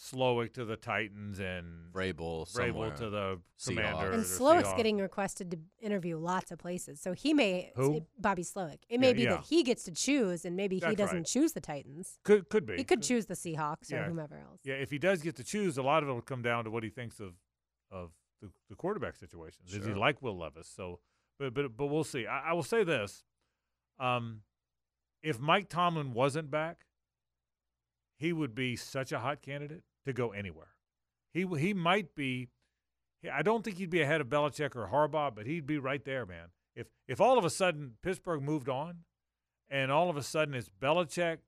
Slowik 0.00 0.52
to 0.54 0.64
the 0.64 0.76
Titans 0.76 1.40
and 1.40 1.92
Vrabel, 1.92 2.46
somewhere. 2.46 2.90
Vrabel 2.92 2.96
to 2.98 3.10
the 3.10 3.40
Seahawks. 3.58 3.66
Commanders. 3.66 4.14
And 4.14 4.42
or 4.44 4.46
Slowik's 4.62 4.72
getting 4.76 4.98
requested 4.98 5.50
to 5.50 5.58
interview 5.80 6.16
lots 6.18 6.52
of 6.52 6.58
places. 6.60 7.00
So 7.00 7.14
he 7.14 7.34
may, 7.34 7.72
Who? 7.74 7.96
it- 7.96 8.04
Bobby 8.16 8.44
Slowik. 8.44 8.78
It 8.88 9.00
may 9.00 9.08
Yeah, 9.08 9.12
be 9.14 9.22
yeah. 9.22 9.30
that 9.30 9.46
he 9.46 9.64
gets 9.64 9.82
to 9.84 9.90
choose 9.90 10.44
and 10.44 10.54
maybe 10.56 10.78
he 10.78 10.94
doesn't 10.94 11.16
right. 11.16 11.26
choose 11.26 11.52
the 11.52 11.60
Titans. 11.60 12.20
could 12.22 12.48
could 12.48 12.64
be 12.64 12.76
He 12.76 12.84
could 12.84 13.02
choose 13.02 13.26
the 13.26 13.34
Seahawks 13.34 13.90
Yeah. 13.90 14.02
or 14.04 14.08
whomever 14.10 14.36
else. 14.38 14.60
Yeah, 14.62 14.74
if 14.74 14.90
he 14.92 14.98
does 15.00 15.20
get 15.20 15.34
to 15.36 15.42
choose, 15.44 15.76
a 15.78 15.82
lot 15.82 16.04
of 16.04 16.08
it 16.08 16.12
will 16.12 16.20
come 16.22 16.42
down 16.42 16.62
to 16.64 16.70
what 16.70 16.84
he 16.84 16.90
thinks 16.90 17.18
of 17.18 17.34
of 17.90 18.12
the, 18.40 18.50
the 18.68 18.76
quarterback 18.76 19.16
situations. 19.16 19.72
Does 19.72 19.84
he 19.84 19.90
Sure. 19.90 19.96
like 19.98 20.22
Will 20.22 20.38
Levis? 20.38 20.68
So, 20.68 21.00
but 21.40 21.54
but 21.54 21.76
but 21.76 21.86
we'll 21.86 22.04
see. 22.04 22.24
I, 22.24 22.50
I 22.50 22.52
will 22.52 22.62
say 22.62 22.84
this: 22.84 23.24
um, 23.98 24.42
if 25.24 25.40
Mike 25.40 25.68
Tomlin 25.68 26.12
wasn't 26.12 26.52
back, 26.52 26.84
he 28.18 28.32
would 28.32 28.54
be 28.54 28.76
such 28.76 29.12
a 29.12 29.20
hot 29.20 29.40
candidate 29.42 29.82
to 30.04 30.12
go 30.12 30.30
anywhere. 30.32 30.74
He 31.32 31.46
he 31.58 31.72
might 31.72 32.14
be. 32.14 32.48
I 33.32 33.42
don't 33.42 33.64
think 33.64 33.78
he'd 33.78 33.90
be 33.90 34.00
ahead 34.00 34.20
of 34.20 34.28
Belichick 34.28 34.76
or 34.76 34.88
Harbaugh, 34.88 35.34
but 35.34 35.46
he'd 35.46 35.66
be 35.66 35.78
right 35.78 36.04
there, 36.04 36.26
man. 36.26 36.48
If 36.74 36.88
if 37.06 37.20
all 37.20 37.38
of 37.38 37.44
a 37.44 37.50
sudden 37.50 37.94
Pittsburgh 38.02 38.42
moved 38.42 38.68
on, 38.68 39.04
and 39.68 39.90
all 39.90 40.10
of 40.10 40.16
a 40.16 40.22
sudden 40.22 40.54
it's 40.54 40.68
Belichick, 40.68 41.38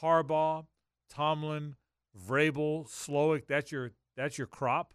Harbaugh, 0.00 0.66
Tomlin, 1.08 1.76
Vrabel, 2.16 2.88
Slowik. 2.88 3.46
That's 3.46 3.72
your 3.72 3.92
that's 4.16 4.38
your 4.38 4.46
crop. 4.46 4.94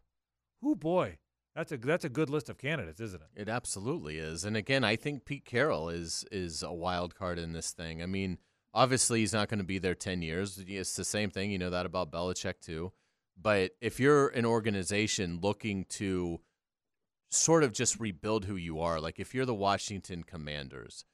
Oh 0.64 0.76
boy, 0.76 1.18
that's 1.56 1.72
a 1.72 1.78
that's 1.78 2.06
a 2.06 2.10
good 2.10 2.30
list 2.30 2.50
of 2.50 2.58
candidates, 2.58 3.00
isn't 3.00 3.22
it? 3.22 3.42
It 3.42 3.50
absolutely 3.50 4.18
is. 4.18 4.44
And 4.44 4.56
again, 4.56 4.84
I 4.84 4.96
think 4.96 5.26
Pete 5.26 5.46
Carroll 5.46 5.90
is 5.90 6.26
is 6.32 6.64
a 6.64 6.74
wild 6.74 7.16
card 7.16 7.40
in 7.40 7.54
this 7.54 7.72
thing. 7.72 8.02
I 8.02 8.06
mean, 8.06 8.38
obviously 8.78 9.22
he's 9.22 9.34
not 9.34 9.50
going 9.50 9.58
to 9.58 9.66
be 9.66 9.80
there 9.80 9.96
10 9.96 10.22
years. 10.22 10.64
It's 10.68 10.96
the 10.96 11.04
same 11.04 11.32
thing, 11.32 11.50
you 11.50 11.58
know 11.58 11.72
that 11.72 11.88
about 11.88 12.12
Belichick 12.12 12.62
too. 12.62 12.94
But 13.36 13.72
if 13.82 14.00
you're 14.00 14.28
an 14.30 14.46
organization 14.46 15.40
looking 15.42 15.86
to 15.86 16.40
sort 17.30 17.64
of 17.64 17.74
just 17.74 18.00
rebuild 18.00 18.46
who 18.46 18.56
you 18.56 18.80
are, 18.80 19.02
like 19.02 19.20
if 19.20 19.34
you're 19.34 19.48
the 19.48 19.54
Washington 19.54 20.24
Commanders 20.24 21.06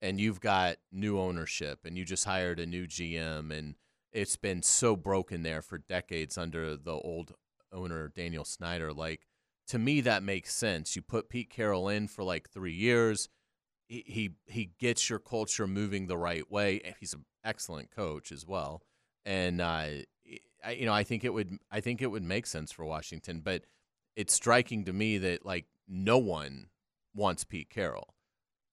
and 0.00 0.20
you've 0.20 0.40
got 0.40 0.78
new 0.90 1.18
ownership 1.18 1.80
and 1.84 1.96
you 1.96 2.04
just 2.04 2.24
hired 2.24 2.58
a 2.58 2.66
new 2.66 2.88
GM 2.88 3.56
and 3.56 3.76
it's 4.12 4.36
been 4.36 4.60
so 4.60 4.96
broken 4.96 5.44
there 5.44 5.62
for 5.62 5.78
decades 5.78 6.36
under 6.36 6.76
the 6.76 6.92
old 6.92 7.34
owner 7.72 8.08
Daniel 8.08 8.44
Snyder, 8.44 8.92
like 8.92 9.28
to 9.68 9.78
me 9.78 10.00
that 10.00 10.24
makes 10.24 10.52
sense. 10.52 10.96
You 10.96 11.02
put 11.02 11.30
Pete 11.30 11.50
Carroll 11.50 11.88
in 11.88 12.08
for 12.08 12.24
like 12.24 12.50
three 12.50 12.74
years. 12.74 13.28
He 13.88 14.02
he, 14.06 14.30
he 14.46 14.70
gets 14.78 15.10
your 15.10 15.18
culture 15.18 15.66
moving 15.66 16.06
the 16.06 16.16
right 16.18 16.50
way. 16.50 16.80
and 16.84 16.94
He's 16.98 17.14
an 17.14 17.24
excellent 17.44 17.90
coach 17.90 18.32
as 18.32 18.46
well, 18.46 18.82
and 19.24 19.60
uh, 19.60 19.86
I, 20.64 20.70
you 20.72 20.86
know 20.86 20.92
I 20.92 21.02
think 21.04 21.24
it 21.24 21.32
would 21.34 21.58
I 21.70 21.80
think 21.80 22.00
it 22.02 22.06
would 22.10 22.22
make 22.22 22.46
sense 22.46 22.72
for 22.72 22.84
Washington. 22.84 23.40
But 23.44 23.64
it's 24.16 24.32
striking 24.34 24.84
to 24.84 24.92
me 24.92 25.18
that 25.18 25.44
like 25.44 25.66
no 25.88 26.18
one 26.18 26.66
wants 27.14 27.44
Pete 27.44 27.68
Carroll 27.70 28.14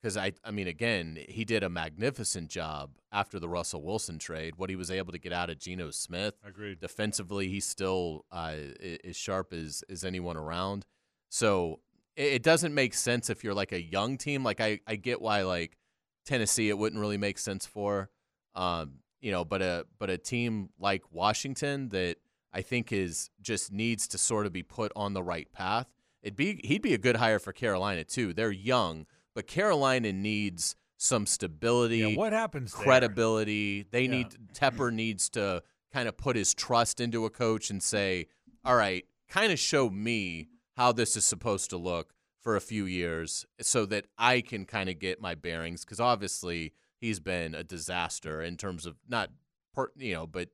because 0.02 0.16
I 0.16 0.34
I 0.46 0.52
mean 0.52 0.68
again 0.68 1.18
he 1.28 1.44
did 1.44 1.64
a 1.64 1.70
magnificent 1.70 2.50
job 2.50 2.92
after 3.12 3.40
the 3.40 3.50
Russell 3.50 3.82
Wilson 3.82 4.20
trade. 4.20 4.54
What 4.58 4.70
he 4.70 4.76
was 4.76 4.92
able 4.92 5.12
to 5.12 5.18
get 5.18 5.34
out 5.34 5.50
of 5.50 5.60
Geno 5.60 5.92
Smith 5.92 6.36
Agreed. 6.46 6.80
defensively 6.80 7.50
he's 7.50 7.66
still 7.66 8.26
uh, 8.32 8.54
i- 8.82 9.00
as 9.04 9.18
sharp 9.18 9.52
as, 9.52 9.84
as 9.90 10.04
anyone 10.06 10.38
around 10.38 10.86
so 11.30 11.80
it, 12.20 12.34
it 12.34 12.44
doesn't 12.44 12.74
make 12.76 12.94
sense 12.94 13.30
if 13.30 13.44
you're 13.44 13.54
like 13.56 13.72
a 13.72 13.82
young 13.82 14.18
team 14.18 14.44
like 14.44 14.62
I, 14.62 14.80
I 14.86 14.96
get 14.96 15.22
why 15.22 15.42
like 15.44 15.78
tennessee 16.26 16.70
it 16.70 16.78
wouldn't 16.78 17.00
really 17.02 17.18
make 17.18 17.40
sense 17.40 17.66
for 17.66 18.10
um, 18.56 19.00
you 19.22 19.32
know 19.32 19.44
but 19.46 19.62
a 19.62 19.86
but 19.98 20.10
a 20.10 20.18
team 20.18 20.70
like 20.80 21.02
washington 21.12 21.90
that 21.90 22.18
i 22.54 22.62
think 22.62 22.92
is 22.92 23.30
just 23.42 23.72
needs 23.72 24.08
to 24.10 24.18
sort 24.18 24.46
of 24.46 24.54
be 24.54 24.64
put 24.64 24.92
on 24.96 25.14
the 25.14 25.24
right 25.24 25.52
path 25.54 25.88
it'd 26.22 26.36
be 26.36 26.60
he'd 26.64 26.82
be 26.82 26.94
a 26.94 26.98
good 26.98 27.16
hire 27.16 27.40
for 27.40 27.52
carolina 27.54 28.04
too 28.04 28.34
they're 28.34 28.52
young 28.52 29.06
but 29.34 29.48
carolina 29.48 30.12
needs 30.14 30.76
some 30.98 31.26
stability 31.26 32.00
Yeah, 32.00 32.18
what 32.18 32.34
happens 32.34 32.74
there? 32.74 32.84
credibility. 32.84 33.86
They 33.90 34.04
Yeah. 34.04 34.12
need 34.12 34.28
Tepper 34.54 34.92
needs 34.92 35.30
to 35.30 35.64
kind 35.94 36.10
of 36.10 36.18
put 36.18 36.36
his 36.36 36.54
trust 36.54 37.00
into 37.00 37.24
a 37.26 37.30
coach 37.30 37.70
and 37.70 37.82
say, 37.82 38.28
"All 38.66 38.76
right, 38.76 39.06
kind 39.30 39.54
of 39.54 39.60
show 39.60 39.90
me 39.90 40.50
how 40.80 40.94
this 40.94 41.18
is 41.18 41.26
supposed 41.26 41.70
to 41.70 41.76
look 41.76 42.14
for 42.42 42.56
a 42.56 42.62
few 42.62 42.86
years 42.86 43.46
so 43.60 43.86
that 43.86 44.06
I 44.18 44.40
can 44.40 44.64
kind 44.64 44.90
of 44.90 44.98
get 44.98 45.20
my 45.20 45.36
bearings 45.36 45.84
because 45.84 46.00
obviously 46.00 46.72
he's 47.02 47.20
been 47.20 47.54
a 47.54 47.66
disaster 47.66 48.42
in 48.42 48.56
terms 48.56 48.86
of 48.86 48.96
not 49.06 49.30
per, 49.74 49.92
you 49.98 50.14
know, 50.14 50.26
but 50.26 50.48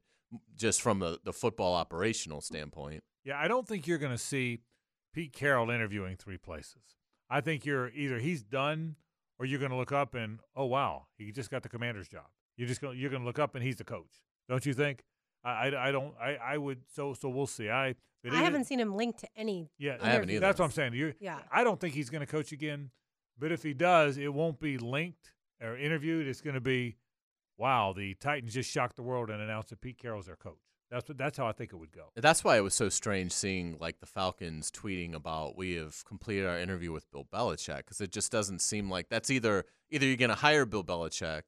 just 0.56 0.82
from 0.82 0.98
the, 0.98 1.20
the 1.24 1.32
football 1.32 1.76
operational 1.76 2.42
standpoint. 2.42 3.04
Yeah, 3.24 3.38
I 3.40 3.48
don't 3.48 3.68
think 3.68 3.86
you're 3.86 4.00
going 4.00 4.14
to 4.14 4.18
see 4.18 4.62
Pete 5.14 5.32
Carroll 5.32 5.70
interviewing 5.70 6.16
three 6.16 6.40
places. 6.40 6.98
I 7.30 7.42
think 7.42 7.64
you're 7.64 7.90
either 7.90 8.18
he's 8.18 8.42
done 8.42 8.96
or 9.38 9.46
you're 9.46 9.60
going 9.60 9.70
to 9.70 9.78
look 9.78 9.92
up 9.92 10.16
and 10.16 10.40
oh 10.56 10.66
wow, 10.66 11.06
he 11.20 11.32
just 11.32 11.52
got 11.52 11.62
the 11.62 11.70
commander's 11.70 12.08
job. 12.08 12.26
You're 12.58 12.68
just 12.68 12.82
going 12.82 12.98
you're 12.98 13.12
going 13.12 13.22
to 13.22 13.28
look 13.28 13.38
up 13.38 13.54
and 13.54 13.64
he's 13.64 13.76
the 13.76 13.84
coach. 13.84 14.24
Don't 14.50 14.66
you 14.66 14.74
think? 14.74 15.04
I, 15.46 15.50
I, 15.70 15.88
I 15.90 15.92
don't 15.92 16.14
I, 16.20 16.38
I 16.44 16.58
would 16.58 16.80
so 16.94 17.14
so 17.14 17.30
we'll 17.30 17.48
see. 17.48 17.70
I 17.70 17.88
I 17.88 17.96
either- 18.26 18.38
haven't 18.38 18.64
seen 18.66 18.80
him 18.80 18.96
linked 18.96 19.20
to 19.20 19.28
any. 19.38 19.70
yeah 19.78 19.98
I 20.02 20.10
haven't 20.10 20.30
either. 20.32 20.40
That's 20.40 20.60
what 20.60 20.66
I'm 20.66 20.72
saying. 20.72 20.94
You 20.94 21.14
Yeah. 21.20 21.40
I 21.52 21.64
don't 21.64 21.80
think 21.80 21.94
he's 21.94 22.10
going 22.10 22.22
to 22.22 22.26
coach 22.32 22.52
again. 22.52 22.90
But 23.38 23.52
if 23.52 23.62
he 23.64 23.74
does, 23.74 24.18
it 24.18 24.34
won't 24.34 24.60
be 24.60 24.78
linked 24.78 25.32
or 25.62 25.78
interviewed. 25.78 26.26
It's 26.28 26.42
going 26.42 26.54
to 26.56 26.62
be 26.62 26.96
wow, 27.58 27.94
the 27.96 28.14
Titans 28.16 28.54
just 28.54 28.70
shocked 28.70 28.96
the 28.98 29.04
world 29.04 29.30
and 29.30 29.42
announced 29.42 29.70
that 29.70 29.80
Pete 29.80 29.98
Carroll's 29.98 30.26
their 30.26 30.36
coach. 30.36 30.58
That's 30.92 31.08
what 31.10 31.18
that's 31.18 31.38
how 31.38 31.48
I 31.48 31.52
think 31.52 31.74
it 31.74 31.78
would 31.78 31.92
go. 31.92 32.12
That's 32.16 32.44
why 32.44 32.58
it 32.58 32.62
was 32.62 32.74
so 32.76 32.90
strange 32.90 33.32
seeing 33.32 33.78
like 33.80 34.00
the 34.00 34.06
Falcons 34.06 34.72
tweeting 34.72 35.14
about 35.16 35.58
we 35.58 35.74
have 35.76 36.04
completed 36.06 36.46
our 36.46 36.60
interview 36.60 36.92
with 36.92 37.10
Bill 37.12 37.28
Belichick 37.32 37.78
because 37.78 38.02
it 38.02 38.12
just 38.12 38.32
doesn't 38.32 38.60
seem 38.62 38.90
like 38.90 39.10
that's 39.10 39.30
either 39.32 39.66
either 39.90 40.06
you're 40.06 40.16
going 40.18 40.30
to 40.30 40.36
hire 40.36 40.66
Bill 40.66 40.84
Belichick 40.84 41.42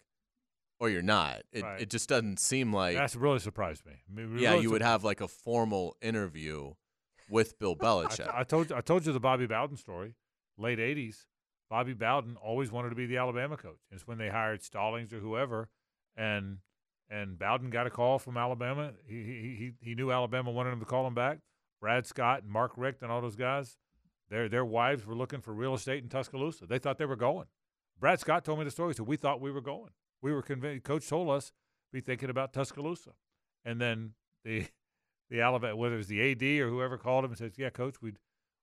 or 0.79 0.89
you're 0.89 1.01
not. 1.01 1.43
It 1.51 1.63
Right. 1.63 1.81
it 1.81 1.89
just 1.89 2.09
doesn't 2.09 2.39
seem 2.39 2.73
like 2.73 2.95
That's 2.95 3.15
really 3.15 3.39
surprised 3.39 3.85
me. 3.85 3.93
I 3.93 4.13
mean, 4.13 4.37
it 4.37 4.41
yeah 4.41 4.55
you 4.55 4.69
would 4.71 4.81
have 4.81 5.03
like 5.03 5.21
a 5.21 5.27
formal 5.27 5.95
interview 6.01 6.73
with 7.29 7.57
Bill 7.59 7.75
Belichick. 7.85 8.33
I, 8.33 8.41
I 8.41 8.43
told 8.43 8.71
I 8.71 8.81
told 8.81 9.05
you 9.05 9.13
the 9.13 9.19
Bobby 9.19 9.47
Bowden 9.47 9.77
story. 9.77 10.15
Late 10.57 10.79
'80s, 10.79 11.25
Bobby 11.69 11.93
Bowden 11.93 12.35
always 12.37 12.71
wanted 12.71 12.89
to 12.89 12.95
be 12.95 13.05
the 13.05 13.17
Alabama 13.17 13.57
coach. 13.57 13.79
It's 13.91 14.07
when 14.07 14.17
they 14.17 14.29
hired 14.29 14.63
Stallings 14.63 15.13
or 15.13 15.19
whoever, 15.19 15.69
and 16.15 16.59
and 17.09 17.37
Bowden 17.37 17.69
got 17.69 17.87
a 17.87 17.89
call 17.89 18.19
from 18.19 18.37
Alabama. 18.37 18.93
He 19.05 19.23
he 19.23 19.55
he, 19.55 19.89
he 19.89 19.95
knew 19.95 20.11
Alabama 20.11 20.51
wanted 20.51 20.71
him 20.73 20.79
to 20.79 20.85
call 20.85 21.05
him 21.05 21.13
back. 21.13 21.39
Brad 21.79 22.07
Scott 22.07 22.41
and 22.43 22.51
Mark 22.51 22.71
Richt 22.75 23.03
and 23.03 23.11
all 23.11 23.21
those 23.21 23.35
guys, 23.35 23.77
their 24.29 24.49
their 24.49 24.65
wives 24.65 25.05
were 25.05 25.13
looking 25.15 25.41
for 25.41 25.53
real 25.53 25.75
estate 25.75 26.01
in 26.01 26.09
Tuscaloosa. 26.09 26.65
They 26.65 26.79
thought 26.79 26.97
they 26.97 27.05
were 27.05 27.15
going. 27.15 27.45
Brad 27.99 28.19
Scott 28.19 28.43
told 28.43 28.57
me 28.59 28.65
the 28.65 28.71
story. 28.71 28.89
He 28.93 28.97
said 28.97 29.07
we 29.07 29.15
thought 29.17 29.39
we 29.41 29.51
were 29.51 29.61
going. 29.61 29.91
We 30.21 30.31
were 30.31 30.41
convinced. 30.41 30.83
Coach 30.83 31.07
told 31.07 31.29
us 31.29 31.51
be 31.93 32.01
thinking 32.01 32.29
about 32.29 32.53
Tuscaloosa, 32.53 33.11
and 33.65 33.79
then 33.79 34.13
the 34.43 34.65
the 35.29 35.41
Alabama, 35.41 35.75
whether 35.75 35.95
it 35.95 35.99
was 35.99 36.07
the 36.07 36.31
AD 36.31 36.43
or 36.61 36.69
whoever 36.69 36.97
called 36.97 37.25
him 37.25 37.31
and 37.31 37.37
says, 37.37 37.53
"Yeah, 37.57 37.69
coach, 37.69 38.01
we'd 38.01 38.17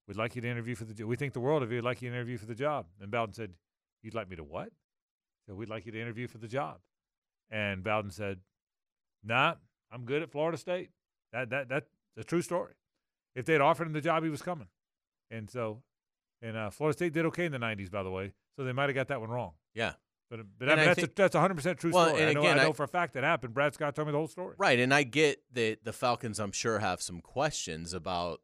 we'd 0.07 0.17
like 0.17 0.35
you 0.37 0.43
to 0.43 0.49
interview 0.49 0.75
for 0.75 0.85
the 0.85 0.95
job. 0.95 1.09
We 1.09 1.17
think 1.17 1.33
the 1.33 1.41
world 1.41 1.63
of 1.63 1.71
you. 1.71 1.79
We'd 1.79 1.85
like 1.85 2.03
you 2.03 2.11
to 2.11 2.15
interview 2.15 2.39
for 2.39 2.47
the 2.47 2.55
job." 2.55 2.87
And 3.01 3.11
Bowden 3.11 3.35
said, 3.35 3.53
"You'd 4.03 4.15
like 4.15 4.29
me 4.29 4.37
to 4.37 4.45
what?" 4.45 4.71
So 5.47 5.55
we'd 5.55 5.69
like 5.69 5.87
you 5.87 5.93
to 5.93 6.01
interview 6.01 6.27
for 6.27 6.39
the 6.39 6.49
job. 6.49 6.79
And 7.51 7.85
Bowden 7.85 8.11
said, 8.11 8.41
"Nah, 9.23 9.55
I'm 9.93 10.05
good 10.05 10.23
at 10.23 10.31
Florida 10.31 10.59
State. 10.59 10.91
That 11.33 11.51
that 11.51 11.69
that's 11.69 11.91
a 12.17 12.25
true 12.25 12.43
story. 12.43 12.75
If 13.35 13.45
they'd 13.47 13.61
offered 13.61 13.87
him 13.87 13.93
the 13.93 14.01
job, 14.01 14.25
he 14.25 14.31
was 14.31 14.43
coming." 14.43 14.69
And 15.31 15.51
so, 15.51 15.83
and 16.43 16.57
uh, 16.57 16.71
Florida 16.71 16.97
State 16.97 17.13
did 17.13 17.27
okay 17.27 17.45
in 17.45 17.53
the 17.53 17.59
'90s, 17.59 17.91
by 17.91 18.03
the 18.03 18.11
way. 18.11 18.33
So 18.57 18.65
they 18.65 18.73
might 18.73 18.89
have 18.89 18.95
got 18.95 19.09
that 19.09 19.21
one 19.21 19.31
wrong. 19.31 19.53
yeah. 19.75 19.95
But 20.31 20.41
uh, 20.41 20.43
but 20.59 20.69
I 20.69 20.73
mean, 20.73 20.79
I 20.81 20.85
that's 20.87 21.01
think- 21.01 21.13
a, 21.13 21.15
that's 21.15 21.35
100 21.35 21.55
percent 21.55 21.79
true 21.79 21.91
Well, 21.93 22.07
story. 22.09 22.21
and 22.23 22.31
I 22.31 22.33
know, 22.33 22.41
again, 22.41 22.59
I 22.59 22.65
know 22.65 22.73
for 22.73 22.85
a 22.85 22.89
fact 22.89 23.15
that 23.15 23.25
happened. 23.25 23.55
Brad 23.55 23.75
Scott 23.75 23.95
told 23.95 24.09
me 24.09 24.13
the 24.13 24.19
whole 24.19 24.29
story. 24.29 24.55
Right, 24.59 24.79
and 24.79 24.93
I 24.93 25.03
get 25.03 25.43
that 25.53 25.85
the 25.85 25.93
Falcons, 25.93 26.41
I'm 26.41 26.53
sure, 26.53 26.79
have 26.79 27.01
some 27.03 27.21
questions 27.21 27.93
about 27.95 28.41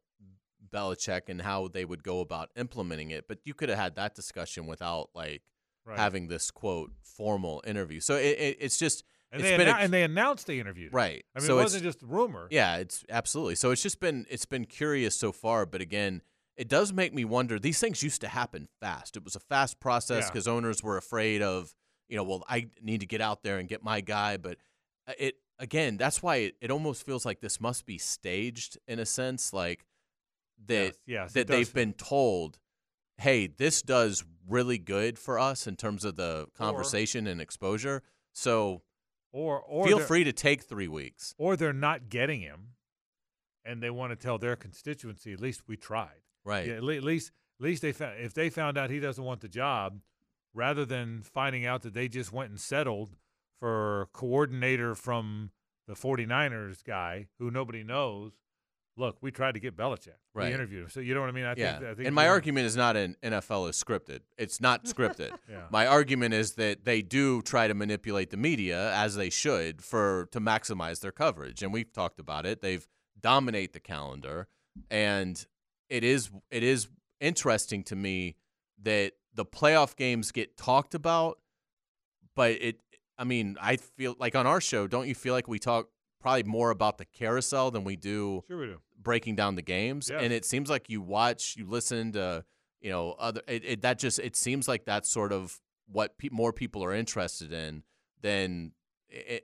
Belichick 0.73 1.27
and 1.27 1.41
how 1.41 1.67
they 1.67 1.85
would 1.85 2.03
go 2.03 2.19
about 2.19 2.49
implementing 2.55 3.09
it. 3.11 3.27
But 3.27 3.39
you 3.45 3.53
could 3.53 3.69
have 3.69 3.77
had 3.77 3.95
that 3.95 4.15
discussion 4.15 4.67
without 4.67 5.09
like 5.15 5.41
Right. 5.83 5.97
having 5.97 6.27
this 6.27 6.51
quote 6.51 6.91
formal 7.01 7.63
interview. 7.65 8.01
So 8.01 8.13
it, 8.15 8.37
it, 8.37 8.57
it's 8.59 8.77
just 8.77 9.03
and 9.31 9.41
it's 9.41 9.49
they 9.49 9.57
been 9.57 9.67
a- 9.67 9.71
annou- 9.73 9.79
and 9.79 9.91
they 9.91 10.03
announced 10.03 10.45
the 10.45 10.59
interview. 10.59 10.89
right. 10.91 11.25
I 11.35 11.39
mean, 11.39 11.47
so 11.47 11.57
it 11.57 11.63
wasn't 11.63 11.81
just 11.83 12.03
rumor. 12.03 12.47
yeah, 12.51 12.75
it's 12.77 13.03
absolutely. 13.09 13.55
So 13.55 13.71
it's 13.71 13.81
just 13.81 13.99
been 13.99 14.27
it's 14.29 14.45
been 14.45 14.65
curious 14.65 15.15
so 15.15 15.31
far, 15.31 15.65
but 15.65 15.81
again, 15.81 16.21
it 16.57 16.67
does 16.67 16.93
make 16.93 17.13
me 17.13 17.25
wonder. 17.25 17.57
These 17.59 17.79
things 17.79 18.03
used 18.03 18.21
to 18.21 18.27
happen 18.27 18.67
fast. 18.79 19.15
It 19.17 19.23
was 19.23 19.35
a 19.35 19.39
fast 19.39 19.79
process 19.79 20.23
Yeah. 20.25 20.29
because 20.29 20.47
owners 20.47 20.83
were 20.83 20.97
afraid 20.97 21.41
of 21.41 21.73
you 22.09 22.17
know, 22.17 22.23
well, 22.23 22.43
I 22.49 22.67
need 22.81 22.99
to 22.99 23.05
get 23.05 23.21
out 23.21 23.41
there 23.41 23.57
and 23.57 23.69
get 23.69 23.81
my 23.83 24.01
guy, 24.01 24.35
but 24.35 24.57
uh, 25.07 25.13
it 25.17 25.35
again, 25.59 25.95
that's 25.95 26.21
why 26.21 26.35
it, 26.37 26.55
it 26.59 26.69
almost 26.69 27.05
feels 27.05 27.25
like 27.25 27.39
this 27.39 27.61
must 27.61 27.85
be 27.85 27.97
staged 27.97 28.77
in 28.85 28.99
a 28.99 29.05
sense, 29.05 29.53
like 29.53 29.85
that 30.65 30.83
Yes, 30.87 30.97
yes, 31.05 31.33
that 31.33 31.47
they've 31.47 31.73
been 31.73 31.93
told, 31.93 32.59
hey, 33.17 33.47
this 33.47 33.81
does 33.81 34.25
really 34.45 34.77
good 34.77 35.17
for 35.17 35.39
us 35.39 35.67
in 35.67 35.77
terms 35.77 36.03
of 36.03 36.17
the 36.17 36.47
conversation 36.53 37.27
and 37.27 37.39
exposure. 37.39 38.03
So 38.33 38.81
Or 39.31 39.61
or 39.61 39.87
feel 39.87 39.99
free 39.99 40.25
to 40.25 40.33
take 40.33 40.63
three 40.63 40.89
weeks. 40.89 41.33
or 41.37 41.55
they're 41.55 41.71
not 41.71 42.09
getting 42.09 42.41
him, 42.41 42.73
and 43.63 43.81
they 43.81 43.89
want 43.89 44.11
to 44.11 44.17
tell 44.17 44.37
their 44.37 44.57
constituency, 44.57 45.31
at 45.31 45.39
least 45.39 45.61
we 45.65 45.77
tried. 45.77 46.23
Right. 46.43 46.67
Yeah, 46.67 46.75
at 46.75 46.83
least 46.83 47.31
at 47.59 47.65
least 47.65 47.81
they 47.81 47.91
found 47.91 48.19
if 48.19 48.33
they 48.33 48.49
found 48.49 48.77
out 48.77 48.89
he 48.89 48.99
doesn't 48.99 49.23
want 49.23 49.41
the 49.41 49.47
job, 49.47 49.99
rather 50.53 50.85
than 50.85 51.21
finding 51.21 51.65
out 51.65 51.81
that 51.83 51.93
they 51.93 52.07
just 52.07 52.31
went 52.31 52.49
and 52.49 52.59
settled 52.59 53.15
for 53.59 54.09
coordinator 54.13 54.95
from 54.95 55.51
the 55.87 55.93
49ers 55.93 56.83
guy 56.83 57.27
who 57.39 57.51
nobody 57.51 57.83
knows. 57.83 58.31
Look, 58.97 59.17
we 59.21 59.31
tried 59.31 59.53
to 59.53 59.59
get 59.59 59.77
Belichick. 59.77 60.17
Right. 60.33 60.49
We 60.49 60.53
interviewed 60.53 60.83
him. 60.83 60.89
So 60.89 60.99
you 60.99 61.13
know 61.13 61.21
what 61.21 61.29
I 61.29 61.33
mean? 61.33 61.45
I 61.45 61.53
yeah. 61.55 61.73
think 61.73 61.83
I 61.85 61.93
think 61.95 62.07
and 62.07 62.15
my 62.15 62.25
you- 62.25 62.31
argument 62.31 62.65
is 62.65 62.75
not 62.75 62.97
an 62.97 63.15
NFL 63.23 63.69
is 63.69 63.81
scripted. 63.81 64.19
It's 64.37 64.59
not 64.59 64.83
scripted. 64.85 65.31
Yeah. 65.49 65.63
My 65.69 65.87
argument 65.87 66.33
is 66.33 66.53
that 66.55 66.83
they 66.85 67.01
do 67.01 67.41
try 67.41 67.67
to 67.67 67.73
manipulate 67.73 68.31
the 68.31 68.37
media 68.37 68.93
as 68.93 69.15
they 69.15 69.29
should 69.29 69.81
for 69.81 70.27
to 70.31 70.41
maximize 70.41 70.99
their 70.99 71.11
coverage. 71.11 71.63
And 71.63 71.71
we've 71.71 71.91
talked 71.91 72.19
about 72.19 72.45
it. 72.45 72.61
They've 72.61 72.85
dominate 73.19 73.73
the 73.73 73.79
calendar 73.79 74.47
and 74.89 75.45
it 75.91 76.03
is 76.03 76.29
it 76.49 76.63
is 76.63 76.87
interesting 77.19 77.83
to 77.83 77.95
me 77.95 78.35
that 78.81 79.11
the 79.35 79.45
playoff 79.45 79.95
games 79.95 80.31
get 80.31 80.57
talked 80.57 80.95
about 80.95 81.37
but 82.35 82.51
it 82.53 82.77
I 83.19 83.23
mean, 83.23 83.55
I 83.61 83.75
feel 83.77 84.15
like 84.17 84.35
on 84.35 84.47
our 84.47 84.59
show, 84.59 84.87
don't 84.87 85.07
you 85.07 85.13
feel 85.13 85.35
like 85.35 85.47
we 85.47 85.59
talk 85.59 85.89
probably 86.19 86.41
more 86.43 86.71
about 86.71 86.97
the 86.97 87.05
carousel 87.05 87.69
than 87.69 87.83
we 87.83 87.95
do 87.95 88.43
Sure 88.47 88.57
we 88.59 88.65
do. 88.67 88.77
breaking 88.99 89.35
down 89.35 89.53
the 89.55 89.61
games 89.61 90.09
Yes. 90.11 90.21
and 90.23 90.33
it 90.33 90.45
seems 90.45 90.69
like 90.69 90.89
you 90.89 91.01
watch 91.01 91.55
you 91.57 91.67
listen 91.67 92.13
to 92.13 92.43
you 92.79 92.89
know 92.89 93.11
other 93.19 93.41
it, 93.47 93.63
it 93.65 93.81
that 93.83 93.99
just 93.99 94.17
it 94.19 94.35
seems 94.35 94.67
like 94.67 94.85
that's 94.85 95.09
sort 95.11 95.31
of 95.33 95.59
what 95.87 96.17
pe- 96.17 96.29
more 96.31 96.53
people 96.53 96.83
are 96.83 96.93
interested 96.93 97.51
in 97.51 97.83
than 98.21 98.71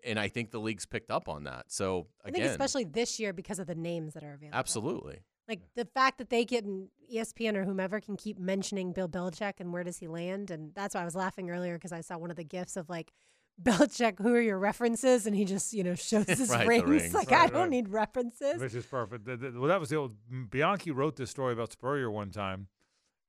and 0.05 0.17
I 0.17 0.29
think 0.29 0.51
the 0.51 0.59
league's 0.61 0.85
picked 0.85 1.11
up 1.11 1.27
on 1.27 1.43
that. 1.43 1.65
So 1.67 2.07
I 2.25 2.31
think 2.31 2.45
especially 2.45 2.85
this 2.85 3.19
year 3.19 3.33
because 3.33 3.59
of 3.59 3.67
the 3.67 3.75
names 3.75 4.13
that 4.13 4.23
are 4.23 4.33
available. 4.33 4.57
absolutely. 4.57 5.19
Like 5.47 5.61
the 5.75 5.85
fact 5.85 6.17
that 6.17 6.29
they 6.29 6.43
get 6.45 6.65
in 6.65 6.89
ESPN 7.13 7.55
or 7.55 7.63
whomever 7.63 7.99
can 8.01 8.17
keep 8.17 8.37
mentioning 8.37 8.91
Bill 8.91 9.07
Belichick 9.07 9.53
and 9.59 9.71
where 9.71 9.83
does 9.83 9.97
he 9.97 10.07
land, 10.07 10.51
and 10.51 10.73
that's 10.75 10.93
why 10.93 11.01
I 11.01 11.05
was 11.05 11.15
laughing 11.15 11.49
earlier 11.49 11.75
because 11.75 11.93
I 11.93 12.01
saw 12.01 12.17
one 12.17 12.29
of 12.31 12.35
the 12.37 12.43
gifs 12.43 12.75
of 12.75 12.89
like 12.89 13.13
Belichick, 13.63 14.19
who 14.19 14.33
are 14.35 14.41
your 14.41 14.59
references, 14.59 15.25
and 15.25 15.35
he 15.35 15.45
just 15.45 15.73
you 15.73 15.83
know 15.83 15.95
shows 15.95 16.25
his 16.27 16.49
Right, 16.49 16.67
rings. 16.67 16.89
rings. 16.89 17.13
Like 17.13 17.31
Right, 17.31 17.41
I 17.45 17.47
don't 17.47 17.61
right. 17.61 17.69
need 17.69 17.89
references. 17.89 18.59
Which 18.59 18.75
is 18.75 18.85
perfect. 18.85 19.25
The- 19.25 19.37
the- 19.37 19.51
well, 19.59 19.69
that 19.69 19.79
was 19.79 19.89
the 19.89 19.95
old 19.95 20.15
Bianchi 20.49 20.91
wrote 20.91 21.15
this 21.15 21.31
story 21.31 21.53
about 21.53 21.71
Spurrier 21.71 22.11
one 22.11 22.29
time, 22.31 22.67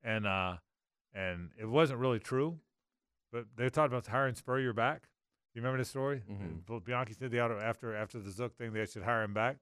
and 0.03 0.27
uh, 0.27 0.57
and 1.13 1.51
it 1.59 1.65
wasn't 1.65 1.99
really 1.99 2.19
true, 2.19 2.59
but 3.31 3.45
they 3.55 3.69
talked 3.69 3.91
about 3.93 4.05
hiring 4.07 4.35
Spurrier 4.35 4.73
back. 4.73 5.03
You 5.55 5.61
remember 5.61 5.79
this 5.79 5.89
story? 5.89 6.21
Mhm. 6.29 6.83
Bianchi 6.85 7.13
said 7.13 7.31
the 7.31 7.43
auto 7.43 7.59
after 7.59 7.95
after 7.95 8.19
the 8.19 8.29
Zook 8.29 8.55
thing 8.57 8.73
they 8.73 8.85
should 8.85 9.03
hire 9.03 9.23
him 9.23 9.33
back, 9.33 9.57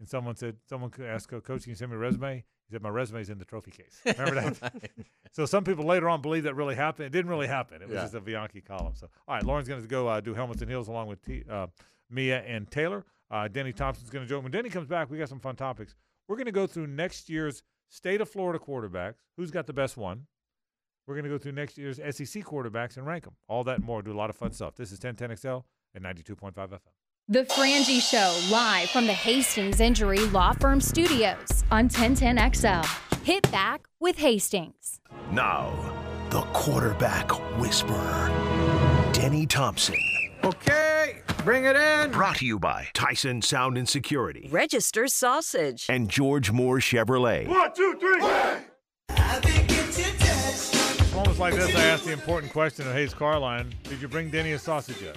and 0.00 0.08
someone 0.08 0.34
said 0.34 0.56
someone 0.68 0.90
could 0.90 1.04
ask 1.06 1.28
"Co- 1.30 1.40
coach, 1.40 1.62
can 1.62 1.70
you 1.70 1.76
send 1.76 1.90
me 1.92 1.96
a 1.96 2.00
resume? 2.00 2.36
He 2.68 2.72
said 2.74 2.82
my 2.82 2.88
resume's 2.88 3.30
in 3.30 3.38
the 3.38 3.44
trophy 3.44 3.70
case. 3.70 4.00
Remember 4.18 4.34
that? 4.40 4.60
Right. 4.62 4.90
So 5.32 5.46
some 5.46 5.62
people 5.62 5.84
later 5.84 6.08
on 6.08 6.22
believe 6.22 6.42
that 6.42 6.56
really 6.56 6.74
happened. 6.74 7.06
It 7.06 7.10
didn't 7.12 7.30
really 7.30 7.46
happen. 7.46 7.80
It 7.82 7.86
was 7.86 7.94
Yeah. 7.94 8.00
just 8.02 8.14
a 8.14 8.20
Bianchi 8.20 8.60
column. 8.60 8.94
So 8.96 9.08
all 9.28 9.36
right, 9.36 9.44
Lauren's 9.44 9.68
going 9.68 9.80
to 9.80 9.86
go 9.86 10.08
uh, 10.08 10.20
do 10.20 10.34
helmets 10.34 10.60
and 10.60 10.68
heels 10.68 10.88
along 10.88 11.06
with 11.06 11.22
T, 11.24 11.44
uh, 11.48 11.68
Mia 12.10 12.40
and 12.42 12.68
Taylor. 12.68 13.04
Uh, 13.30 13.46
Denny 13.46 13.72
Thompson's 13.72 14.10
going 14.10 14.24
to 14.24 14.28
join. 14.28 14.42
When 14.42 14.50
Denny 14.50 14.70
comes 14.70 14.88
back, 14.88 15.08
we 15.08 15.18
got 15.18 15.28
some 15.28 15.38
fun 15.38 15.54
topics. 15.54 15.94
We're 16.26 16.34
going 16.34 16.46
to 16.46 16.52
go 16.52 16.66
through 16.66 16.88
next 16.88 17.28
year's 17.30 17.62
state 17.88 18.20
of 18.20 18.28
Florida 18.28 18.58
quarterbacks. 18.58 19.18
Who's 19.36 19.52
got 19.52 19.68
the 19.68 19.72
best 19.72 19.96
one? 19.96 20.26
We're 21.06 21.14
going 21.14 21.24
to 21.24 21.30
go 21.30 21.38
through 21.38 21.52
next 21.52 21.78
year's 21.78 21.98
SEC 21.98 22.42
quarterbacks 22.44 22.96
and 22.96 23.06
rank 23.06 23.22
them. 23.24 23.34
All 23.48 23.62
that 23.64 23.76
and 23.76 23.84
more. 23.84 24.02
Do 24.02 24.12
a 24.12 24.18
lot 24.18 24.30
of 24.30 24.36
fun 24.36 24.50
stuff. 24.50 24.74
This 24.74 24.90
is 24.90 24.98
1010XL 24.98 25.62
and 25.94 26.04
92.5 26.04 26.52
FM. 26.54 26.78
The 27.30 27.44
Frangie 27.44 28.00
Show, 28.00 28.36
live 28.50 28.90
from 28.90 29.06
the 29.06 29.12
Hastings 29.12 29.78
Injury 29.78 30.18
Law 30.18 30.52
Firm 30.54 30.80
Studios 30.80 31.62
on 31.70 31.88
1010XL. 31.88 32.84
Hit 33.22 33.48
back 33.52 33.86
with 34.00 34.18
Hastings. 34.18 34.98
Now, 35.30 35.72
the 36.30 36.40
quarterback 36.52 37.30
whisperer, 37.60 38.32
Denny 39.12 39.46
Thompson. 39.46 39.94
Okay, 40.42 41.20
bring 41.44 41.66
it 41.66 41.76
in. 41.76 42.10
Brought 42.10 42.38
to 42.38 42.46
you 42.46 42.58
by 42.58 42.88
Tyson 42.94 43.42
Sound 43.42 43.78
and 43.78 43.88
Security 43.88 44.48
Register 44.50 45.06
sausage. 45.06 45.86
and 45.88 46.08
George 46.08 46.50
Moore 46.50 46.78
Chevrolet. 46.78 47.46
One, 47.46 47.72
two, 47.72 47.96
three. 48.00 48.18
Moments 51.14 51.38
like 51.38 51.54
this, 51.54 51.76
I 51.76 51.84
ask 51.84 52.02
the 52.02 52.12
important 52.12 52.52
question 52.52 52.88
of 52.88 52.92
Hayes 52.94 53.14
Carlyon 53.14 53.72
Did 53.84 54.02
you 54.02 54.08
bring 54.08 54.30
Denny 54.30 54.50
a 54.50 54.58
sausage 54.58 55.00
yet? 55.00 55.16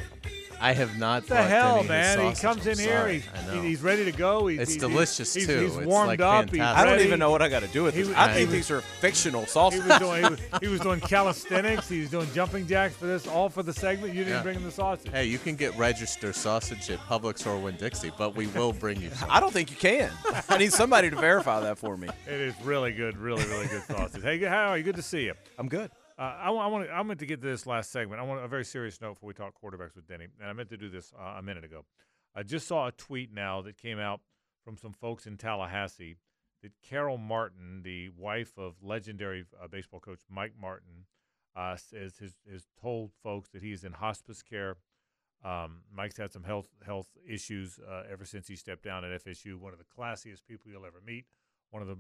I 0.64 0.72
have 0.72 0.98
not. 0.98 1.24
What 1.24 1.28
the 1.30 1.36
hell, 1.44 1.76
Denny 1.76 1.82
his 1.82 1.90
man? 2.18 2.34
He 2.36 2.42
comes 2.42 2.66
in 2.68 2.78
here. 2.80 3.00
sorry. 3.00 3.20
He, 3.20 3.30
I 3.38 3.46
know. 3.56 3.62
he- 3.62 3.68
he's 3.68 3.82
ready 3.82 4.06
to 4.06 4.14
go. 4.14 4.48
He's, 4.48 4.60
It's 4.62 4.72
he's- 4.72 4.80
delicious, 4.82 5.34
he's, 5.34 5.46
too. 5.46 5.60
He's 5.60 5.76
It's, 5.76 5.86
warmed 5.86 6.08
like, 6.08 6.22
up. 6.22 6.50
He's. 6.52 6.62
I 6.62 6.86
don't 6.86 7.02
even 7.02 7.20
know 7.20 7.32
what 7.32 7.42
I 7.42 7.50
got 7.50 7.64
to 7.64 7.68
do 7.68 7.84
with 7.84 7.94
He 7.96 8.00
this. 8.02 8.10
was- 8.10 8.18
I 8.18 8.34
think 8.34 8.48
was- 8.50 8.56
these 8.56 8.72
are 8.72 8.80
fictional 8.82 9.42
He 9.42 9.48
sausages. 9.48 9.86
was 9.86 10.00
doing 10.00 10.24
he 10.24 10.30
was, 10.30 10.40
he 10.62 10.68
was 10.70 10.80
doing 10.80 11.00
calisthenics. 11.02 11.90
He 11.90 12.00
was 12.00 12.10
doing 12.10 12.28
jumping 12.34 12.66
jacks 12.66 12.96
for 12.96 13.06
this, 13.08 13.28
all 13.28 13.50
for 13.50 13.62
the 13.62 13.74
segment. 13.74 14.14
You 14.14 14.24
didn't 14.24 14.38
Yeah. 14.38 14.44
bring 14.44 14.56
him 14.56 14.64
the 14.64 14.72
sausage. 14.72 15.12
Hey, 15.12 15.26
you 15.26 15.38
can 15.38 15.56
get 15.58 15.76
register 15.78 16.32
sausage 16.32 16.90
at 16.90 17.00
Publix 17.10 17.46
or 17.46 17.58
Winn 17.60 17.76
Dixie, 17.76 18.14
but 18.18 18.34
we 18.36 18.48
will 18.48 18.72
bring 18.72 19.02
you. 19.02 19.10
Some. 19.16 19.30
I 19.30 19.42
don't 19.42 19.52
think 19.52 19.70
you 19.70 19.76
can. 19.78 20.10
I 20.48 20.58
need 20.58 20.72
somebody 20.72 21.10
to 21.10 21.16
verify 21.18 21.60
that 21.60 21.78
for 21.78 21.98
me. 21.98 22.08
It 22.26 22.40
is 22.40 22.54
really 22.64 22.94
good, 22.94 23.18
really, 23.18 23.44
really 23.48 23.68
good 23.68 23.84
sausage. 23.84 24.22
Hey, 24.24 24.40
how 24.40 24.70
are 24.70 24.78
you? 24.78 24.84
Good 24.86 24.96
to 24.96 25.02
see 25.02 25.26
you. 25.26 25.34
I'm 25.60 25.68
good. 25.68 25.92
Uh, 26.18 26.22
I, 26.22 26.52
I 26.52 26.68
want. 26.68 26.90
I 26.92 27.02
meant 27.04 27.20
to 27.22 27.26
get 27.26 27.42
to 27.42 27.48
this 27.48 27.66
last 27.66 27.92
segment. 27.92 28.22
I 28.22 28.24
want 28.24 28.44
a 28.44 28.48
very 28.48 28.66
serious 28.66 29.02
note 29.02 29.16
before 29.16 29.28
we 29.28 29.34
talk 29.34 29.54
quarterbacks 29.62 29.96
with 29.96 30.08
Denny, 30.08 30.28
and 30.40 30.50
I 30.50 30.54
meant 30.54 30.70
to 30.70 30.78
do 30.78 30.90
this 30.90 31.12
uh, 31.20 31.36
a 31.38 31.42
minute 31.42 31.64
ago. 31.64 31.86
I 32.36 32.44
just 32.44 32.68
saw 32.68 32.88
a 32.88 32.92
tweet 32.92 33.34
now 33.34 33.62
that 33.62 33.78
came 33.78 34.00
out 34.00 34.22
from 34.64 34.78
some 34.78 34.94
folks 34.94 35.26
in 35.26 35.38
Tallahassee 35.38 36.18
that 36.62 36.72
Carol 36.82 37.18
Martin, 37.18 37.82
the 37.84 38.10
wife 38.10 38.58
of 38.58 38.76
legendary 38.82 39.46
uh, 39.62 39.68
baseball 39.68 40.00
coach 40.00 40.22
Mike 40.30 40.54
Martin, 40.60 41.06
uh, 41.56 41.76
says 41.76 42.18
has, 42.20 42.36
has 42.52 42.66
told 42.82 43.12
folks 43.22 43.50
that 43.50 43.62
he 43.62 43.72
is 43.72 43.84
in 43.84 43.94
hospice 43.94 44.42
care. 44.42 44.78
Um, 45.44 45.82
Mike's 45.94 46.18
had 46.18 46.32
some 46.32 46.44
health 46.44 46.68
health 46.86 47.08
issues 47.28 47.80
uh, 47.80 48.04
ever 48.10 48.24
since 48.24 48.48
he 48.48 48.56
stepped 48.56 48.84
down 48.84 49.04
at 49.04 49.24
FSU. 49.24 49.60
One 49.60 49.74
of 49.74 49.80
the 49.80 49.86
classiest 49.86 50.46
people 50.48 50.72
you'll 50.72 50.86
ever 50.86 51.02
meet. 51.06 51.26
One 51.72 51.82
of 51.82 51.88
the 51.88 51.98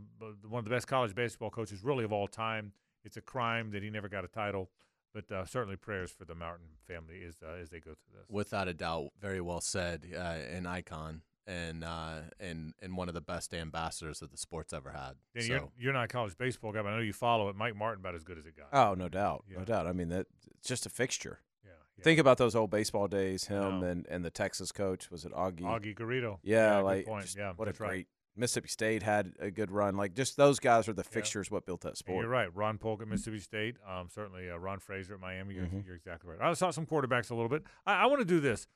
one 0.47 0.59
of 0.59 0.65
the 0.65 0.71
best 0.71 0.87
college 0.87 1.13
baseball 1.13 1.49
coaches, 1.49 1.83
really 1.83 2.05
of 2.05 2.13
all 2.13 2.27
time. 2.27 2.73
It's 3.03 3.17
a 3.17 3.21
crime 3.21 3.71
that 3.71 3.83
he 3.83 3.89
never 3.89 4.07
got 4.09 4.23
a 4.23 4.27
title, 4.27 4.69
but 5.13 5.31
uh, 5.31 5.45
certainly 5.45 5.75
prayers 5.75 6.11
for 6.11 6.25
the 6.25 6.35
Martin 6.35 6.67
family 6.87 7.23
as 7.27 7.35
uh, 7.43 7.53
as 7.61 7.69
they 7.69 7.79
go 7.79 7.91
through 7.91 8.19
this. 8.19 8.25
Without 8.29 8.67
a 8.67 8.73
doubt, 8.73 9.09
very 9.19 9.41
well 9.41 9.61
said. 9.61 10.05
Uh, 10.15 10.19
an 10.19 10.65
icon 10.65 11.21
and 11.45 11.83
uh, 11.83 12.19
and 12.39 12.73
and 12.81 12.95
one 12.95 13.09
of 13.09 13.13
the 13.13 13.21
best 13.21 13.53
ambassadors 13.53 14.19
that 14.19 14.31
the 14.31 14.37
sport's 14.37 14.71
ever 14.73 14.91
had. 14.91 15.13
Dan, 15.35 15.43
so 15.43 15.47
you're, 15.53 15.69
you're 15.77 15.93
not 15.93 16.05
a 16.05 16.07
college 16.07 16.37
baseball 16.37 16.71
guy, 16.71 16.81
but 16.81 16.89
I 16.89 16.95
know 16.95 17.01
you 17.01 17.13
follow 17.13 17.49
it. 17.49 17.55
Mike 17.55 17.75
Martin 17.75 17.99
about 18.01 18.15
as 18.15 18.23
good 18.23 18.37
as 18.37 18.45
it 18.45 18.55
got. 18.55 18.67
Oh, 18.71 18.93
no 18.93 19.09
doubt, 19.09 19.43
Yeah. 19.49 19.59
no 19.59 19.65
doubt. 19.65 19.87
I 19.87 19.91
mean, 19.91 20.09
that 20.09 20.27
it's 20.59 20.67
just 20.69 20.85
a 20.85 20.89
fixture. 20.89 21.39
yeah, 21.65 21.71
yeah. 21.97 22.03
Think 22.03 22.19
about 22.19 22.37
those 22.37 22.55
old 22.55 22.71
baseball 22.71 23.07
days. 23.07 23.45
Him 23.45 23.83
and, 23.83 24.07
and 24.09 24.23
the 24.23 24.29
Texas 24.29 24.71
coach 24.71 25.11
was 25.11 25.25
it 25.25 25.33
Augie? 25.33 25.61
Augie 25.61 25.93
Garrido. 25.97 26.37
Yeah, 26.43 26.77
good 26.77 26.85
like 26.85 27.05
point. 27.05 27.25
just 27.25 27.37
yeah, 27.37 27.51
what 27.55 27.67
a 27.67 27.71
that's 27.71 27.79
right. 27.81 28.07
Great 28.35 28.41
Mississippi 28.41 28.67
State 28.67 29.03
had 29.03 29.33
a 29.39 29.51
good 29.51 29.71
run. 29.71 29.95
Like 29.95 30.13
just 30.13 30.37
those 30.37 30.59
guys 30.59 30.87
are 30.87 30.93
the 30.93 31.03
Yeah. 31.03 31.09
fixtures. 31.13 31.51
What 31.51 31.65
built 31.65 31.81
that 31.81 31.89
And 31.89 31.97
sport? 31.97 32.21
You're 32.23 32.29
right. 32.31 32.53
Ron 32.55 32.77
Polk 32.77 33.01
at 33.01 33.07
Mississippi 33.07 33.39
State. 33.39 33.77
Um, 33.87 34.09
certainly 34.09 34.49
uh, 34.49 34.57
Ron 34.57 34.79
Fraser 34.79 35.13
at 35.15 35.19
Miami. 35.19 35.55
You're, 35.55 35.65
Mhm. 35.65 35.85
you're 35.85 35.95
exactly 35.95 36.31
right. 36.31 36.41
I 36.41 36.53
saw 36.53 36.71
some 36.71 36.85
quarterbacks 36.85 37.29
a 37.31 37.35
little 37.35 37.49
bit. 37.49 37.63
I, 37.85 38.03
I 38.03 38.05
want 38.07 38.19
to 38.19 38.25
do 38.25 38.39
this. 38.39 38.67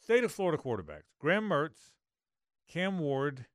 State 0.00 0.24
of 0.24 0.32
Florida 0.32 0.60
quarterbacks: 0.62 1.04
Graham 1.20 1.48
Mertz, 1.48 1.92
Cam 2.68 2.98
Ward, 2.98 3.46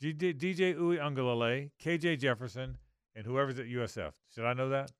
G- 0.00 0.12
D- 0.12 0.34
DJ 0.34 0.74
Uiagalelei, 0.74 1.70
KJ 1.80 2.18
Jefferson, 2.18 2.78
and 3.14 3.24
whoever's 3.24 3.58
at 3.58 3.66
USF. 3.66 4.14
Should 4.34 4.44
I 4.44 4.52
know 4.52 4.68
that? 4.70 4.90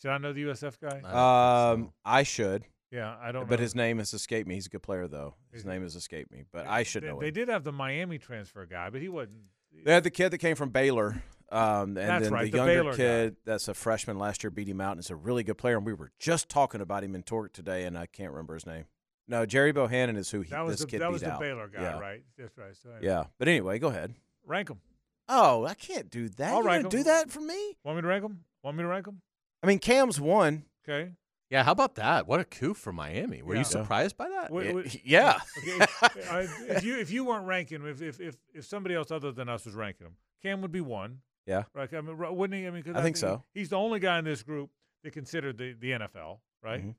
Should 0.00 0.10
I 0.10 0.18
know 0.18 0.32
the 0.32 0.42
USF 0.44 0.78
guy? 0.78 1.00
I 1.04 1.70
Um, 1.72 1.84
so. 1.86 1.92
I 2.04 2.22
should, 2.24 2.66
yeah, 2.90 3.16
I 3.20 3.32
don't. 3.32 3.48
but 3.48 3.58
know. 3.58 3.62
his 3.62 3.74
name 3.74 3.98
has 3.98 4.12
escaped 4.14 4.48
me. 4.48 4.54
He's 4.54 4.66
a 4.66 4.70
good 4.70 4.82
player 4.82 5.06
though. 5.08 5.34
His 5.52 5.64
name 5.64 5.82
has 5.82 5.94
escaped 5.96 6.30
me, 6.32 6.44
but 6.52 6.66
I 6.66 6.82
should 6.82 7.02
they, 7.02 7.08
know 7.08 7.20
They 7.20 7.28
him. 7.28 7.34
did 7.34 7.48
have 7.48 7.64
the 7.64 7.72
Miami 7.72 8.18
transfer 8.18 8.64
guy, 8.66 8.90
but 8.90 9.00
he 9.00 9.08
wasn't. 9.08 9.42
They 9.84 9.92
had 9.92 10.04
the 10.04 10.10
kid 10.10 10.30
that 10.30 10.38
came 10.38 10.56
from 10.56 10.70
Baylor, 10.70 11.22
um, 11.52 11.60
and 11.90 11.96
That's 11.96 12.24
then 12.24 12.32
right, 12.32 12.44
the 12.46 12.50
the 12.50 12.56
younger 12.56 12.72
Baylor 12.72 12.90
guy. 12.92 12.96
kid 12.96 13.36
that's 13.44 13.68
a 13.68 13.74
freshman 13.74 14.18
last 14.18 14.42
year 14.42 14.50
beat 14.50 14.68
him 14.68 14.80
out 14.80 14.92
and 14.92 15.00
is 15.00 15.10
a 15.10 15.16
really 15.16 15.44
good 15.44 15.58
player. 15.58 15.76
And 15.76 15.84
we 15.86 15.92
were 15.92 16.10
just 16.18 16.48
talking 16.48 16.80
about 16.80 17.04
him 17.04 17.14
in 17.14 17.22
Torque 17.22 17.52
today, 17.52 17.84
and 17.84 17.96
I 17.96 18.06
can't 18.06 18.30
remember 18.32 18.54
his 18.54 18.66
name. 18.66 18.84
No, 19.28 19.44
Gerry 19.44 19.72
Bohanon 19.72 20.16
is 20.16 20.30
who 20.30 20.40
he, 20.40 20.50
That 20.50 20.64
was 20.64 20.76
this 20.78 20.80
the 20.80 20.86
kid 20.86 21.00
that 21.02 21.12
was 21.12 21.20
the 21.20 21.32
out. 21.32 21.40
Baylor 21.40 21.68
guy, 21.68 21.82
yeah. 21.82 21.98
right? 21.98 22.22
That's 22.38 22.56
right. 22.56 22.74
So 22.82 22.88
anyway. 22.88 23.06
Yeah, 23.06 23.24
but 23.38 23.46
anyway, 23.46 23.78
go 23.78 23.88
ahead. 23.88 24.14
rank 24.46 24.68
them. 24.68 24.80
Oh, 25.28 25.66
I 25.66 25.74
can't 25.74 26.08
do 26.08 26.30
that. 26.30 26.50
I'll 26.52 26.62
you 26.62 26.66
rank 26.66 26.88
do 26.88 27.02
that 27.02 27.30
for 27.30 27.42
me? 27.42 27.76
Want 27.84 27.96
me 27.98 28.02
to 28.02 28.08
rank 28.08 28.22
them? 28.22 28.40
Want 28.64 28.78
me 28.78 28.82
to 28.84 28.88
rank 28.88 29.04
them? 29.04 29.20
I 29.62 29.66
mean, 29.66 29.78
Cam's 29.80 30.18
one. 30.18 30.64
Okay. 30.88 31.10
Yeah, 31.50 31.62
how 31.64 31.72
about 31.72 31.94
that? 31.96 32.26
What 32.26 32.40
a 32.40 32.44
coup 32.44 32.74
for 32.74 32.92
Miami. 32.92 33.42
Were 33.42 33.54
Yeah. 33.54 33.60
you 33.60 33.64
surprised 33.64 34.16
by 34.16 34.28
that? 34.28 34.50
Wait, 34.52 34.74
Y- 34.74 34.82
wait. 34.82 35.00
yeah. 35.04 35.38
Okay, 35.58 35.78
uh, 36.30 36.46
if 36.68 36.84
you 36.84 36.98
if 36.98 37.10
you 37.10 37.24
weren't 37.24 37.46
ranking, 37.46 37.86
if, 37.86 38.02
if 38.02 38.20
if 38.20 38.36
if 38.54 38.64
somebody 38.66 38.94
else 38.94 39.10
other 39.10 39.32
than 39.32 39.48
us 39.48 39.64
was 39.66 39.74
ranking 39.74 40.04
them, 40.06 40.16
Cam 40.42 40.60
would 40.62 40.72
be 40.72 40.80
one. 40.80 41.20
Yeah. 41.46 41.64
Right. 41.74 41.92
I 41.92 42.00
mean, 42.02 42.18
wouldn't 42.18 42.60
he? 42.60 42.66
I 42.66 42.70
mean, 42.70 42.82
'cause 42.82 42.94
I 42.94 43.02
think 43.02 43.16
he- 43.16 43.20
so. 43.20 43.42
He's 43.54 43.70
the 43.70 43.76
only 43.76 44.00
guy 44.00 44.18
in 44.18 44.24
this 44.24 44.42
group 44.42 44.70
that 45.04 45.12
considered 45.12 45.56
the 45.58 45.72
the 45.72 45.92
NFL. 45.92 46.40
Right. 46.62 46.84
Mhm. 46.84 46.94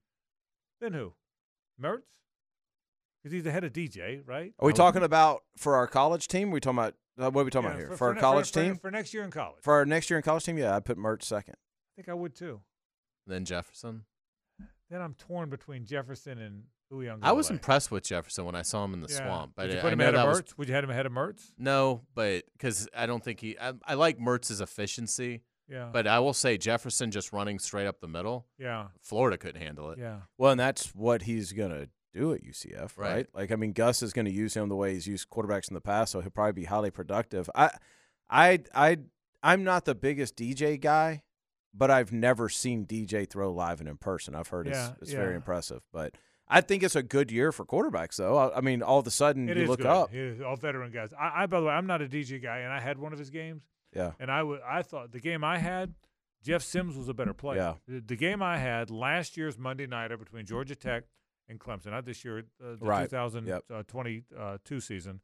Then 0.82 0.94
who? 0.94 1.14
Mertz. 1.82 2.02
Because 3.22 3.34
he's 3.34 3.44
the 3.44 3.52
head 3.52 3.64
of 3.66 3.74
DJ, 3.74 4.22
right? 4.26 4.54
Are 4.60 4.66
we 4.66 4.72
talking 4.74 5.04
about 5.04 5.44
for 5.58 5.76
our 5.76 5.88
college 5.88 6.28
team? 6.30 6.52
we 6.52 6.60
talking 6.62 6.78
about 6.80 6.96
uh, 7.20 7.30
what 7.30 7.42
are 7.42 7.44
we 7.46 7.52
talking 7.52 7.66
Yeah, 7.70 7.76
about 7.76 7.80
here? 7.80 7.90
for, 7.90 7.98
For, 7.98 8.08
our 8.08 8.14
ne- 8.16 8.22
college 8.22 8.52
for, 8.52 8.62
team? 8.64 8.76
for 8.78 8.90
next 8.90 9.14
year 9.14 9.24
in 9.24 9.32
college. 9.32 9.62
For 9.62 9.74
our 9.74 9.86
next 9.86 10.10
year 10.10 10.18
in 10.18 10.24
college 10.24 10.46
team, 10.46 10.58
yeah, 10.58 10.74
I'd 10.76 10.86
put 10.86 10.98
Mertz 10.98 11.24
second. 11.24 11.56
I 11.58 11.92
think 11.98 12.08
I 12.08 12.14
would 12.14 12.34
too. 12.34 12.62
And 13.28 13.34
then 13.36 13.44
Jefferson. 13.46 14.06
Then 14.90 15.02
I'm 15.02 15.14
torn 15.16 15.50
between 15.50 15.86
Jefferson 15.86 16.38
and 16.40 16.64
Uwe 16.92 17.20
I 17.22 17.32
was 17.34 17.52
impressed 17.52 17.92
with 17.92 18.04
Jefferson 18.04 18.46
when 18.46 18.56
I 18.56 18.64
saw 18.64 18.84
him 18.84 18.94
in 18.96 19.02
the 19.02 19.08
Yeah. 19.10 19.18
swamp. 19.18 19.52
But 19.56 19.68
Would 19.68 19.74
you 19.74 19.78
I, 19.78 19.82
put 19.82 19.88
I 19.90 19.94
him 19.94 20.00
ahead 20.02 20.16
that 20.16 20.22
of 20.22 20.28
was 20.30 20.42
Mertz? 20.42 20.58
Would 20.58 20.68
you 20.70 20.74
have 20.76 20.84
him 20.84 20.90
ahead 20.90 21.06
of 21.06 21.12
Mertz? 21.12 21.52
no, 21.58 22.02
but 22.16 22.44
because 22.54 22.88
I 22.96 23.06
don't 23.06 23.24
think 23.24 23.40
he. 23.40 23.58
I, 23.60 23.74
I 23.86 23.94
like 23.94 24.18
Mertz's 24.20 24.60
efficiency, 24.62 25.44
Yeah. 25.68 25.90
but 25.94 26.08
I 26.08 26.18
will 26.20 26.34
say 26.34 26.58
Jefferson 26.58 27.12
just 27.12 27.32
running 27.32 27.60
straight 27.60 27.86
up 27.86 28.00
the 28.00 28.08
middle. 28.08 28.48
yeah. 28.58 28.88
Florida 29.02 29.38
couldn't 29.38 29.62
handle 29.62 29.92
it. 29.92 30.00
Yeah. 30.00 30.22
Well, 30.40 30.52
and 30.52 30.60
that's 30.60 30.96
what 30.96 31.22
he's 31.24 31.52
going 31.54 31.70
to 31.72 31.90
do 32.12 32.34
at 32.34 32.42
UCF, 32.44 32.98
right? 32.98 33.14
Right. 33.14 33.28
Like, 33.36 33.52
I 33.52 33.56
mean, 33.56 33.72
Gus 33.74 34.02
is 34.02 34.12
going 34.14 34.26
to 34.26 34.32
use 34.32 34.56
him 34.56 34.68
the 34.70 34.76
way 34.76 34.96
he's 34.96 35.06
used 35.06 35.30
quarterbacks 35.30 35.68
in 35.70 35.76
the 35.76 35.82
past, 35.82 36.12
so 36.12 36.22
he'll 36.22 36.32
probably 36.32 36.54
be 36.54 36.66
highly 36.66 36.90
productive. 36.90 37.48
I, 37.54 37.70
I, 38.28 38.60
I, 38.74 38.98
I'm 39.44 39.64
not 39.64 39.86
the 39.86 39.94
biggest 39.94 40.36
DJ 40.36 40.82
guy, 40.82 41.22
but 41.74 41.92
I've 41.92 42.12
never 42.12 42.50
seen 42.50 42.86
DJ 42.86 43.30
throw 43.30 43.52
live 43.52 43.80
and 43.80 43.88
in 43.90 43.98
person. 43.98 44.36
I've 44.36 44.48
heard 44.50 44.68
Yeah, 44.68 44.92
it's, 44.94 45.04
it's 45.04 45.12
very 45.14 45.36
impressive, 45.36 45.82
but 45.94 46.16
I 46.48 46.62
think 46.62 46.82
it's 46.84 46.96
a 46.96 47.04
good 47.04 47.32
year 47.32 47.52
for 47.52 47.66
quarterbacks, 47.66 48.16
though. 48.16 48.38
I, 48.38 48.58
I 48.58 48.62
mean, 48.62 48.82
all 48.82 49.00
of 49.00 49.06
a 49.08 49.12
sudden 49.12 49.48
It 49.50 49.58
you 49.58 49.68
look 49.68 49.80
good. 49.80 49.86
up, 49.88 50.10
all 50.46 50.56
veteran 50.56 50.92
guys. 50.92 51.14
I, 51.14 51.44
I, 51.44 51.46
by 51.46 51.60
the 51.60 51.68
way, 51.68 51.74
I'm 51.74 51.86
not 51.88 52.02
a 52.02 52.08
DJ 52.08 52.42
guy, 52.42 52.60
and 52.60 52.74
I 52.74 52.80
had 52.80 52.98
one 52.98 53.14
of 53.14 53.20
his 53.20 53.30
games, 53.30 53.64
yeah, 53.96 54.14
and 54.20 54.32
I 54.32 54.42
would, 54.44 54.62
I 54.68 54.82
thought 54.82 55.12
the 55.12 55.20
game 55.20 55.44
I 55.44 55.60
had, 55.60 55.94
Jeff 56.44 56.64
Sims 56.64 56.96
was 56.98 57.08
a 57.10 57.14
better 57.14 57.34
player. 57.34 57.58
Yeah. 57.88 57.96
The, 57.96 58.00
the 58.02 58.16
game 58.16 58.42
I 58.42 58.58
had 58.58 58.90
last 58.90 59.38
year's 59.38 59.58
Monday 59.58 59.86
nighter 59.88 60.18
between 60.18 60.46
Georgia 60.46 60.76
Tech 60.76 61.04
and 61.48 61.60
Clemson, 61.60 61.88
not 61.92 62.06
this 62.06 62.24
year, 62.24 62.40
uh, 62.64 62.76
the 62.80 62.86
Right. 62.86 63.10
2022 63.10 64.80
season. 64.80 65.22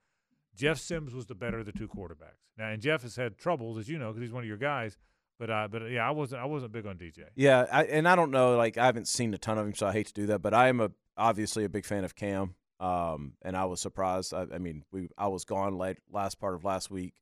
Jeff 0.55 0.79
Sims 0.79 1.13
was 1.13 1.25
the 1.25 1.35
better 1.35 1.59
of 1.59 1.65
the 1.65 1.71
two 1.73 1.87
quarterbacks. 1.87 2.43
Now, 2.57 2.69
and 2.69 2.81
Jeff 2.81 3.01
has 3.01 3.15
had 3.17 3.37
troubles, 3.37 3.77
as 3.77 3.89
you 3.89 3.97
know, 3.97 4.07
because 4.09 4.21
he's 4.21 4.31
one 4.33 4.43
of 4.43 4.47
your 4.47 4.57
guys. 4.57 4.97
But, 5.37 5.49
uh, 5.49 5.67
but 5.69 5.89
yeah, 5.91 6.07
I 6.07 6.11
wasn't, 6.11 6.41
I 6.41 6.45
wasn't 6.45 6.71
big 6.71 6.85
on 6.85 6.97
DJ. 6.97 7.23
yeah. 7.35 7.65
I, 7.71 7.83
and 7.85 8.07
I 8.07 8.15
don't 8.15 8.31
know, 8.31 8.55
like 8.55 8.77
I 8.77 8.85
haven't 8.85 9.07
seen 9.07 9.33
a 9.33 9.37
ton 9.37 9.57
of 9.57 9.65
him, 9.67 9.73
so 9.75 9.87
I 9.87 9.91
hate 9.91 10.07
to 10.07 10.13
do 10.13 10.25
that, 10.27 10.39
but 10.41 10.53
I 10.53 10.69
am 10.69 10.79
a 10.79 10.91
obviously 11.17 11.63
a 11.65 11.69
big 11.69 11.85
fan 11.85 12.03
of 12.03 12.15
Cam. 12.15 12.55
Um, 12.79 13.33
and 13.41 13.55
I 13.55 13.65
was 13.65 13.79
surprised. 13.81 14.33
I, 14.33 14.45
I 14.53 14.57
mean, 14.57 14.83
we 14.91 15.07
I 15.17 15.27
was 15.27 15.45
gone 15.45 15.77
late 15.77 15.97
last 16.11 16.39
part 16.39 16.55
of 16.55 16.63
last 16.65 16.91
week, 16.91 17.13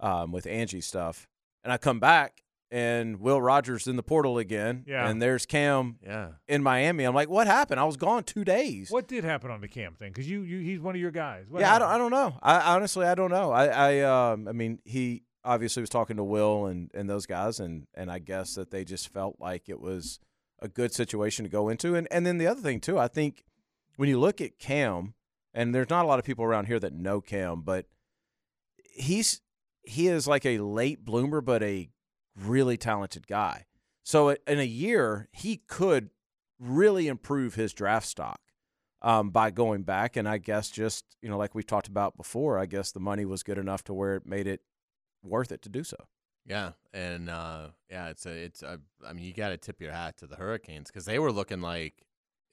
um, 0.00 0.30
with 0.32 0.46
Angie 0.46 0.80
stuff, 0.80 1.26
and 1.64 1.72
I 1.72 1.76
come 1.78 1.98
back 2.00 2.42
and 2.70 3.20
Will 3.20 3.40
Rogers 3.40 3.86
in 3.86 3.94
the 3.96 4.02
portal 4.02 4.38
again, 4.38 4.84
Yeah. 4.88 5.08
and 5.08 5.22
there's 5.22 5.46
Cam 5.46 5.98
Yeah. 6.04 6.30
in 6.48 6.64
Miami. 6.64 7.04
I'm 7.04 7.14
like, 7.14 7.28
what 7.28 7.46
happened? 7.46 7.78
I 7.78 7.84
was 7.84 7.96
gone 7.96 8.24
two 8.24 8.44
days. 8.44 8.90
What 8.90 9.06
did 9.06 9.22
happen 9.22 9.52
on 9.52 9.60
the 9.60 9.68
Cam 9.68 9.94
thing? 9.94 10.10
Because 10.10 10.28
you, 10.28 10.42
you, 10.42 10.58
he's 10.58 10.80
one 10.80 10.96
of 10.96 11.00
your 11.00 11.12
guys. 11.12 11.44
What 11.48 11.60
yeah, 11.60 11.74
I 11.74 11.78
don't, 11.78 11.88
I 11.88 11.96
don't 11.98 12.10
know. 12.10 12.36
I 12.42 12.74
honestly, 12.74 13.06
I 13.06 13.14
don't 13.14 13.30
know. 13.30 13.52
I, 13.52 13.66
I, 13.66 14.00
um, 14.32 14.48
I 14.48 14.52
mean, 14.52 14.80
he 14.84 15.22
obviously 15.46 15.80
was 15.80 15.88
talking 15.88 16.16
to 16.16 16.24
Will 16.24 16.66
and, 16.66 16.90
and 16.92 17.08
those 17.08 17.24
guys, 17.24 17.60
and, 17.60 17.86
and 17.94 18.10
I 18.10 18.18
guess 18.18 18.54
that 18.56 18.70
they 18.70 18.84
just 18.84 19.12
felt 19.12 19.36
like 19.38 19.68
it 19.68 19.80
was 19.80 20.18
a 20.60 20.68
good 20.68 20.92
situation 20.92 21.44
to 21.44 21.50
go 21.50 21.68
into. 21.68 21.94
And, 21.94 22.08
and 22.10 22.26
then 22.26 22.38
the 22.38 22.46
other 22.46 22.60
thing 22.60 22.80
too, 22.80 22.98
I 22.98 23.08
think 23.08 23.44
when 23.96 24.08
you 24.08 24.18
look 24.18 24.40
at 24.40 24.58
Cam, 24.58 25.14
and 25.54 25.74
there's 25.74 25.88
not 25.88 26.04
a 26.04 26.08
lot 26.08 26.18
of 26.18 26.24
people 26.24 26.44
around 26.44 26.66
here 26.66 26.80
that 26.80 26.92
know 26.92 27.20
Cam, 27.20 27.62
but 27.62 27.86
he's 28.92 29.40
he 29.82 30.08
is 30.08 30.26
like 30.26 30.44
a 30.44 30.58
late 30.58 31.04
bloomer, 31.04 31.40
but 31.40 31.62
a 31.62 31.88
really 32.36 32.76
talented 32.76 33.26
guy. 33.26 33.64
So 34.02 34.30
in 34.30 34.58
a 34.58 34.64
year, 34.64 35.28
he 35.32 35.56
could 35.56 36.10
really 36.58 37.08
improve 37.08 37.54
his 37.54 37.72
draft 37.72 38.06
stock 38.06 38.40
um, 39.02 39.30
by 39.30 39.50
going 39.50 39.82
back. 39.82 40.16
And 40.16 40.28
I 40.28 40.38
guess 40.38 40.70
just, 40.70 41.04
you 41.22 41.28
know, 41.28 41.38
like 41.38 41.54
we've 41.54 41.66
talked 41.66 41.88
about 41.88 42.16
before, 42.16 42.58
I 42.58 42.66
guess 42.66 42.92
the 42.92 43.00
money 43.00 43.24
was 43.24 43.42
good 43.42 43.58
enough 43.58 43.84
to 43.84 43.94
where 43.94 44.16
it 44.16 44.26
made 44.26 44.46
it 44.46 44.60
worth 45.26 45.52
it 45.52 45.62
to 45.62 45.68
do 45.68 45.84
so. 45.84 45.96
Yeah, 46.48 46.72
and 46.94 47.28
uh, 47.28 47.68
yeah, 47.90 48.08
it's 48.08 48.24
a, 48.24 48.30
it's 48.30 48.62
a, 48.62 48.78
I 49.06 49.12
mean, 49.12 49.24
you 49.24 49.32
got 49.34 49.48
to 49.48 49.56
tip 49.56 49.80
your 49.80 49.90
hat 49.92 50.16
to 50.18 50.26
the 50.28 50.36
Hurricanes 50.36 50.88
because 50.90 51.04
they 51.04 51.18
were 51.18 51.32
looking 51.32 51.60
like 51.60 52.04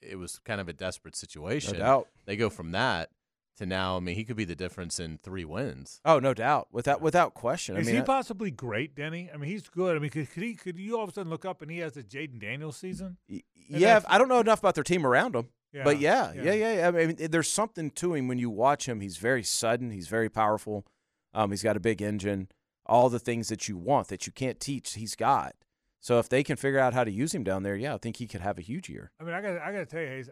it 0.02 0.16
was 0.16 0.40
kind 0.40 0.60
of 0.60 0.68
a 0.68 0.72
desperate 0.72 1.14
situation. 1.16 1.74
No 1.74 1.78
doubt. 1.78 2.08
They 2.26 2.36
go 2.36 2.50
from 2.50 2.72
that 2.72 3.10
to 3.58 3.66
now. 3.66 3.96
I 3.96 4.00
mean, 4.00 4.16
he 4.16 4.24
could 4.24 4.36
be 4.36 4.44
the 4.44 4.56
difference 4.56 4.98
in 4.98 5.18
three 5.18 5.44
wins. 5.44 6.00
Oh, 6.04 6.18
no 6.18 6.34
doubt. 6.34 6.68
Without 6.72 7.00
without 7.00 7.34
question. 7.34 7.76
Is 7.76 7.86
I 7.86 7.86
mean, 7.86 7.94
he 7.94 8.00
I- 8.02 8.04
possibly 8.04 8.50
great, 8.50 8.96
Denny? 8.96 9.30
I 9.32 9.36
mean, 9.36 9.48
he's 9.48 9.68
good. 9.68 9.94
I 9.96 10.00
mean, 10.00 10.10
could, 10.10 10.28
could 10.32 10.42
he? 10.42 10.54
Could 10.54 10.76
you 10.76 10.96
all 10.98 11.04
of 11.04 11.10
a 11.10 11.12
sudden 11.12 11.30
look 11.30 11.44
up 11.44 11.62
and 11.62 11.70
he 11.70 11.78
has 11.78 11.96
a 11.96 12.02
Jayden 12.02 12.40
Daniels 12.40 12.76
season? 12.76 13.16
and 13.28 13.42
yeah, 13.68 13.94
that's- 13.94 14.04
I 14.08 14.18
don't 14.18 14.28
know 14.28 14.40
enough 14.40 14.58
about 14.58 14.74
their 14.74 14.82
team 14.84 15.06
around 15.06 15.36
him. 15.36 15.50
Yeah, 15.72 15.84
But 15.84 15.98
yeah, 16.00 16.32
yeah. 16.34 16.42
yeah, 16.42 16.52
yeah, 16.52 16.74
yeah. 16.74 16.88
I 16.88 17.06
mean, 17.06 17.16
there's 17.30 17.48
something 17.50 17.90
to 17.92 18.14
him 18.14 18.26
when 18.28 18.38
you 18.38 18.50
watch 18.50 18.88
him. 18.88 19.00
He's 19.00 19.16
very 19.16 19.42
sudden. 19.44 19.90
He's 19.90 20.08
very 20.08 20.28
powerful. 20.28 20.84
Um, 21.32 21.50
he's 21.50 21.62
got 21.64 21.76
a 21.76 21.80
big 21.80 22.00
engine. 22.02 22.48
All 22.86 23.08
the 23.08 23.18
things 23.18 23.48
that 23.48 23.68
you 23.68 23.76
want 23.76 24.08
that 24.08 24.26
you 24.26 24.32
can't 24.32 24.60
teach, 24.60 24.94
he's 24.94 25.14
got. 25.16 25.54
So 26.00 26.18
if 26.18 26.28
they 26.28 26.42
can 26.42 26.56
figure 26.56 26.78
out 26.78 26.92
how 26.92 27.02
to 27.04 27.10
use 27.10 27.34
him 27.34 27.44
down 27.44 27.62
there, 27.62 27.76
yeah, 27.76 27.94
I 27.94 27.98
think 27.98 28.16
he 28.16 28.26
could 28.26 28.42
have 28.42 28.58
a 28.58 28.62
huge 28.62 28.90
year. 28.90 29.10
I 29.18 29.24
mean, 29.24 29.34
I 29.34 29.40
got 29.40 29.58
I 29.58 29.72
got 29.72 29.78
to 29.78 29.86
tell 29.86 30.02
you, 30.02 30.08
Hayes, 30.08 30.28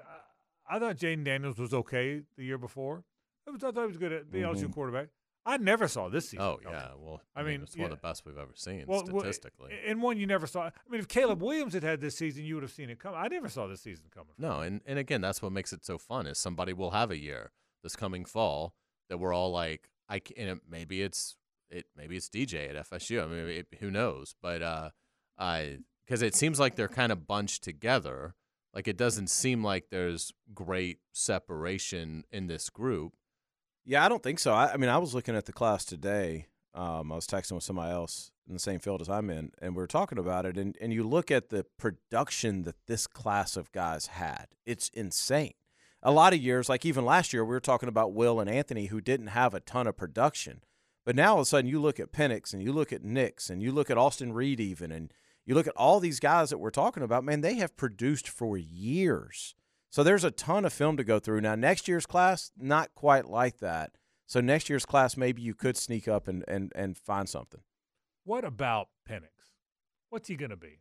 I, 0.68 0.76
I 0.76 0.78
thought 0.78 0.96
Jayden 0.96 1.24
Daniels 1.24 1.58
was 1.58 1.72
okay 1.72 2.20
the 2.36 2.44
year 2.44 2.58
before. 2.58 3.04
I, 3.48 3.50
was, 3.52 3.64
I 3.64 3.70
thought 3.72 3.80
he 3.82 3.86
was 3.86 3.96
good 3.96 4.12
at 4.12 4.30
the 4.30 4.38
LSU 4.42 4.66
Mhm. 4.66 4.74
quarterback. 4.74 5.08
I 5.44 5.56
never 5.56 5.88
saw 5.88 6.08
this 6.08 6.26
season. 6.28 6.44
Oh 6.44 6.58
coming. 6.62 6.78
yeah, 6.78 6.90
well, 6.96 7.20
I 7.34 7.40
I 7.40 7.42
mean, 7.42 7.52
mean, 7.54 7.62
it's 7.62 7.76
one 7.76 7.86
of 7.90 7.90
the 7.90 7.96
best 8.06 8.24
we've 8.24 8.36
ever 8.38 8.52
seen 8.54 8.84
Well, 8.86 9.02
well, 9.10 9.20
statistically. 9.22 9.72
and 9.86 10.00
one 10.00 10.16
you 10.18 10.26
never 10.26 10.46
saw. 10.46 10.64
I 10.66 10.72
mean, 10.88 11.00
if 11.00 11.08
Caleb 11.08 11.42
Williams 11.42 11.72
had 11.74 11.82
had 11.82 12.00
this 12.00 12.16
season, 12.16 12.44
you 12.44 12.54
would 12.54 12.62
have 12.62 12.70
seen 12.70 12.90
it 12.90 13.00
come. 13.00 13.14
I 13.16 13.26
never 13.28 13.48
saw 13.48 13.66
this 13.66 13.80
season 13.80 14.04
coming. 14.14 14.34
No, 14.38 14.60
and, 14.60 14.82
and 14.86 15.00
again, 15.00 15.20
that's 15.20 15.42
what 15.42 15.50
makes 15.50 15.72
it 15.72 15.84
so 15.84 15.98
fun 15.98 16.26
is 16.28 16.38
somebody 16.38 16.72
will 16.72 16.92
have 16.92 17.10
a 17.10 17.18
year 17.18 17.50
this 17.82 17.96
coming 17.96 18.24
fall 18.24 18.74
that 19.08 19.18
we're 19.18 19.32
all 19.34 19.50
like, 19.50 19.88
I 20.08 20.20
can, 20.20 20.36
and 20.38 20.50
it, 20.50 20.58
maybe 20.70 21.02
it's 21.02 21.36
it 21.72 21.86
maybe 21.96 22.16
it's 22.16 22.28
DJ 22.28 22.68
at 22.70 22.88
FSU. 22.88 23.22
I 23.22 23.26
mean, 23.26 23.48
it, 23.48 23.66
who 23.80 23.90
knows? 23.90 24.34
But 24.40 24.62
uh, 24.62 24.90
I 25.38 25.78
because 26.04 26.22
it 26.22 26.34
seems 26.34 26.60
like 26.60 26.76
they're 26.76 26.88
kind 26.88 27.12
of 27.12 27.26
bunched 27.26 27.62
together. 27.62 28.34
Like 28.74 28.88
it 28.88 28.96
doesn't 28.96 29.28
seem 29.28 29.62
like 29.62 29.86
there's 29.90 30.32
great 30.54 30.98
separation 31.12 32.24
in 32.30 32.46
this 32.46 32.70
group. 32.70 33.14
Yeah, 33.84 34.04
I 34.04 34.08
don't 34.08 34.22
think 34.22 34.38
so. 34.38 34.52
I, 34.52 34.72
I 34.72 34.76
mean, 34.76 34.90
I 34.90 34.98
was 34.98 35.14
looking 35.14 35.36
at 35.36 35.46
the 35.46 35.52
class 35.52 35.84
today. 35.84 36.46
Um, 36.74 37.12
I 37.12 37.16
was 37.16 37.26
texting 37.26 37.52
with 37.52 37.64
somebody 37.64 37.92
else 37.92 38.30
in 38.46 38.54
the 38.54 38.60
same 38.60 38.78
field 38.78 39.00
as 39.00 39.08
I'm 39.08 39.28
in, 39.28 39.52
and 39.60 39.74
we 39.74 39.82
were 39.82 39.86
talking 39.86 40.18
about 40.18 40.46
it. 40.46 40.56
And, 40.56 40.76
and 40.80 40.92
you 40.92 41.06
look 41.06 41.30
at 41.30 41.50
the 41.50 41.66
production 41.78 42.62
that 42.62 42.76
this 42.86 43.06
class 43.06 43.56
of 43.56 43.72
guys 43.72 44.06
had, 44.06 44.46
it's 44.64 44.88
insane. 44.90 45.54
A 46.02 46.10
lot 46.10 46.32
of 46.32 46.40
years, 46.40 46.68
like 46.68 46.86
even 46.86 47.04
last 47.04 47.32
year, 47.32 47.44
we 47.44 47.50
were 47.50 47.60
talking 47.60 47.88
about 47.88 48.14
Will 48.14 48.40
and 48.40 48.48
Anthony, 48.48 48.86
who 48.86 49.00
didn't 49.00 49.28
have 49.28 49.52
a 49.54 49.60
ton 49.60 49.86
of 49.86 49.96
production. 49.96 50.62
But 51.04 51.16
now 51.16 51.32
all 51.32 51.38
of 51.38 51.42
a 51.42 51.46
sudden, 51.46 51.68
you 51.68 51.80
look 51.80 51.98
at 51.98 52.12
Penix 52.12 52.52
and 52.52 52.62
you 52.62 52.72
look 52.72 52.92
at 52.92 53.02
Nix 53.02 53.50
and 53.50 53.62
you 53.62 53.72
look 53.72 53.90
at 53.90 53.98
Austin 53.98 54.32
Reed, 54.32 54.60
even, 54.60 54.92
and 54.92 55.12
you 55.44 55.54
look 55.54 55.66
at 55.66 55.76
all 55.76 55.98
these 55.98 56.20
guys 56.20 56.50
that 56.50 56.58
we're 56.58 56.70
talking 56.70 57.02
about, 57.02 57.24
man, 57.24 57.40
they 57.40 57.54
have 57.54 57.76
produced 57.76 58.28
for 58.28 58.56
years. 58.56 59.54
So 59.90 60.02
there's 60.02 60.24
a 60.24 60.30
ton 60.30 60.64
of 60.64 60.72
film 60.72 60.96
to 60.96 61.04
go 61.04 61.18
through. 61.18 61.40
Now, 61.40 61.54
next 61.54 61.88
year's 61.88 62.06
class, 62.06 62.52
not 62.56 62.94
quite 62.94 63.28
like 63.28 63.58
that. 63.58 63.92
So 64.26 64.40
next 64.40 64.70
year's 64.70 64.86
class, 64.86 65.16
maybe 65.16 65.42
you 65.42 65.54
could 65.54 65.76
sneak 65.76 66.08
up 66.08 66.28
and, 66.28 66.44
and, 66.48 66.72
and 66.74 66.96
find 66.96 67.28
something. 67.28 67.60
What 68.24 68.44
about 68.44 68.88
Penix? 69.08 69.28
What's 70.08 70.28
he 70.28 70.36
going 70.36 70.50
to 70.50 70.56
be? 70.56 70.80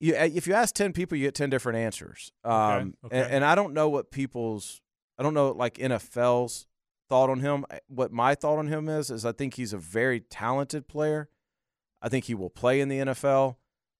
You, 0.00 0.16
uh, 0.16 0.28
if 0.32 0.46
you 0.46 0.54
ask 0.54 0.74
10 0.74 0.92
people, 0.92 1.16
you 1.16 1.26
get 1.26 1.34
10 1.34 1.50
different 1.50 1.78
answers. 1.78 2.32
Um, 2.42 2.94
okay. 3.04 3.20
And, 3.20 3.32
and 3.34 3.44
I 3.44 3.54
don't 3.54 3.74
know 3.74 3.88
what 3.88 4.10
people's, 4.10 4.80
I 5.18 5.22
don't 5.22 5.34
know 5.34 5.50
like 5.52 5.74
NFL's 5.74 6.66
thought 7.08 7.30
on 7.30 7.40
him. 7.40 7.64
Uh, 7.70 7.78
What 7.88 8.12
my 8.12 8.34
thought 8.34 8.58
on 8.58 8.68
him 8.68 8.88
is, 8.88 9.10
is 9.10 9.24
I 9.24 9.32
think 9.32 9.54
he's 9.54 9.72
a 9.72 9.78
very 9.78 10.20
talented 10.20 10.88
player. 10.88 11.28
I 12.02 12.08
think 12.08 12.26
he 12.26 12.34
will 12.34 12.50
play 12.50 12.80
in 12.80 12.88
the 12.88 12.98
NFL. 12.98 13.56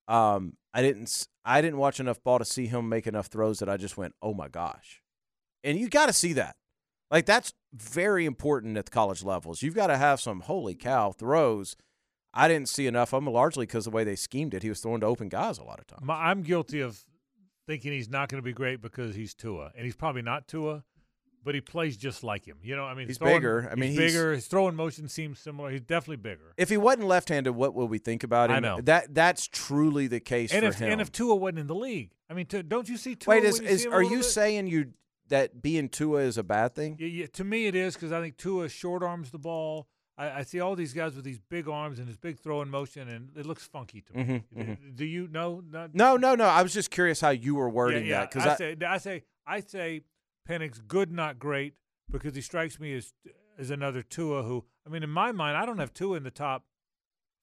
Um, 0.09 0.56
I 0.74 0.82
didn't, 0.82 1.26
I 1.44 1.62
didn't 1.62 1.78
watch 1.78 2.01
enough 2.01 2.22
ball 2.22 2.39
to 2.39 2.44
see 2.44 2.66
him 2.66 2.89
make 2.89 3.06
enough 3.06 3.26
throws 3.26 3.59
that 3.60 3.68
I 3.68 3.76
just 3.76 3.97
went, 3.97 4.14
oh 4.20 4.35
my 4.35 4.48
gosh. 4.48 5.01
And 5.62 5.78
you 5.78 5.89
got 5.89 6.06
to 6.06 6.12
see 6.12 6.35
that. 6.35 6.56
Like 7.10 7.26
that's 7.26 7.52
very 7.72 8.26
important 8.26 8.76
at 8.76 8.86
the 8.86 8.90
college 8.90 9.22
levels. 9.22 9.62
You've 9.62 9.74
got 9.74 9.86
to 9.86 9.97
have 9.97 10.20
some 10.20 10.40
holy 10.40 10.74
cow 10.74 11.12
throws. 11.12 11.76
I 12.35 12.48
didn't 12.48 12.68
see 12.68 12.86
enough 12.86 13.14
of 13.14 13.24
them 13.24 13.32
largely 13.32 13.64
because 13.66 13.85
the 13.85 13.90
way 13.90 14.02
they 14.05 14.16
schemed 14.16 14.52
it. 14.55 14.62
He 14.62 14.68
was 14.68 14.81
throwing 14.81 15.01
to 15.01 15.06
open 15.06 15.28
guys 15.28 15.59
a 15.59 15.62
lot 15.64 15.78
of 15.78 15.86
times. 15.86 16.02
I'm 16.09 16.43
guilty 16.43 16.81
of 16.81 17.05
thinking 17.66 17.93
he's 17.93 18.10
not 18.10 18.28
going 18.28 18.43
to 18.43 18.44
be 18.44 18.52
great 18.52 18.82
because 18.82 19.14
he's 19.14 19.32
Tua, 19.35 19.70
and 19.76 19.85
he's 19.85 19.94
probably 19.97 20.22
not 20.22 20.48
Tua, 20.48 20.82
but 21.44 21.54
he 21.54 21.60
plays 21.60 21.96
just 21.96 22.24
like 22.24 22.44
him. 22.44 22.56
You 22.62 22.74
know, 22.74 22.84
I 22.84 22.94
mean, 22.94 23.06
He's 23.06 23.18
throwing- 23.18 23.36
bigger. 23.36 23.68
I 23.70 23.74
mean, 23.74 23.90
he's 23.90 23.98
he's- 23.98 24.12
bigger. 24.12 24.32
His 24.32 24.46
throwing 24.46 24.74
motion 24.74 25.08
seems 25.08 25.38
similar. 25.38 25.70
He's 25.70 25.82
definitely 25.82 26.16
bigger. 26.16 26.54
If 26.56 26.70
he 26.70 26.76
wasn't 26.76 27.06
left-handed, 27.06 27.52
what 27.52 27.74
would 27.74 27.90
we 27.90 27.98
think 27.98 28.24
about 28.24 28.50
him? 28.50 28.56
I 28.56 28.60
know. 28.60 28.80
that 28.82 29.14
that's 29.14 29.46
truly 29.46 30.06
the 30.06 30.20
case 30.20 30.52
And 30.52 30.62
for 30.62 30.68
if 30.70 30.74
him. 30.78 30.90
and 30.92 31.00
if 31.00 31.12
Tua 31.12 31.34
wasn't 31.36 31.58
in 31.60 31.66
the 31.66 31.74
league, 31.74 32.10
I 32.30 32.34
mean, 32.34 32.46
to, 32.46 32.62
don't 32.62 32.88
you 32.88 32.96
see 32.96 33.14
Tua? 33.14 33.34
Wait, 33.34 33.44
is, 33.44 33.60
is 33.60 33.82
see 33.82 33.86
him 33.86 33.92
a 33.92 33.96
are 33.96 34.02
you 34.02 34.16
bit? 34.18 34.24
saying 34.24 34.66
you 34.68 34.92
that 35.28 35.62
being 35.62 35.88
Tua 35.88 36.20
is 36.22 36.36
a 36.38 36.42
bad 36.42 36.74
thing? 36.74 36.96
Yeah, 36.98 37.06
yeah, 37.06 37.26
to 37.34 37.44
me, 37.44 37.66
it 37.66 37.74
is 37.74 37.94
because 37.94 38.12
I 38.12 38.20
think 38.20 38.36
Tua 38.36 38.68
short 38.68 39.02
arms 39.02 39.30
the 39.30 39.38
ball. 39.38 39.86
I, 40.16 40.30
I 40.30 40.42
see 40.42 40.60
all 40.60 40.76
these 40.76 40.92
guys 40.92 41.16
with 41.16 41.24
these 41.24 41.40
big 41.40 41.68
arms 41.68 41.98
and 41.98 42.06
this 42.06 42.16
big 42.16 42.38
throwing 42.38 42.68
motion, 42.70 43.08
and 43.08 43.30
it 43.36 43.46
looks 43.46 43.64
funky 43.66 44.00
to 44.02 44.16
me. 44.16 44.22
Mhm, 44.24 44.42
Do- 44.56 44.62
mhm. 44.64 44.96
Do 44.96 45.04
you 45.04 45.26
know? 45.28 45.60
Not, 45.68 45.94
No, 45.94 46.16
no, 46.16 46.34
no. 46.36 46.44
I 46.44 46.62
was 46.62 46.72
just 46.72 46.90
curious 46.92 47.20
how 47.20 47.30
you 47.30 47.56
were 47.56 47.66
yeah, 47.68 47.72
wording 47.74 48.06
yeah. 48.06 48.20
that 48.20 48.30
because 48.30 48.46
I, 48.46 48.52
I, 48.52 48.56
say, 48.56 48.76
I 48.86 48.98
say, 48.98 49.22
I 49.46 49.60
say, 49.60 50.00
Penix 50.48 50.80
good, 50.86 51.10
not 51.10 51.38
great, 51.38 51.74
because 52.10 52.34
he 52.34 52.40
strikes 52.40 52.78
me 52.78 52.94
as 52.94 53.12
as 53.58 53.70
another 53.70 54.02
Tua 54.02 54.42
who. 54.42 54.64
I 54.86 54.90
mean, 54.90 55.02
in 55.02 55.10
my 55.10 55.32
mind, 55.32 55.56
I 55.56 55.64
don't 55.64 55.78
have 55.78 55.94
Tua 55.94 56.16
in 56.16 56.22
the 56.24 56.30
top 56.30 56.64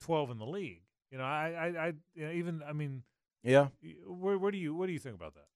twelve 0.00 0.30
in 0.30 0.38
the 0.38 0.46
league. 0.46 0.82
You 1.10 1.18
know, 1.18 1.24
I, 1.24 1.50
I, 1.50 1.86
I 1.86 1.92
you 2.14 2.26
know, 2.26 2.32
even, 2.32 2.62
I 2.66 2.72
mean, 2.72 3.02
yeah. 3.42 3.68
where, 4.06 4.38
where 4.38 4.50
do 4.50 4.56
you, 4.56 4.74
what 4.74 4.86
do 4.86 4.92
you 4.92 4.98
think 4.98 5.14
about 5.14 5.34
that? 5.34 5.46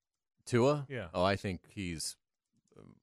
Tua? 0.45 0.87
Yeah. 0.91 1.07
Oh, 1.15 1.25
I 1.25 1.37
think 1.37 1.61
he's. 1.69 2.17
um, 2.79 2.95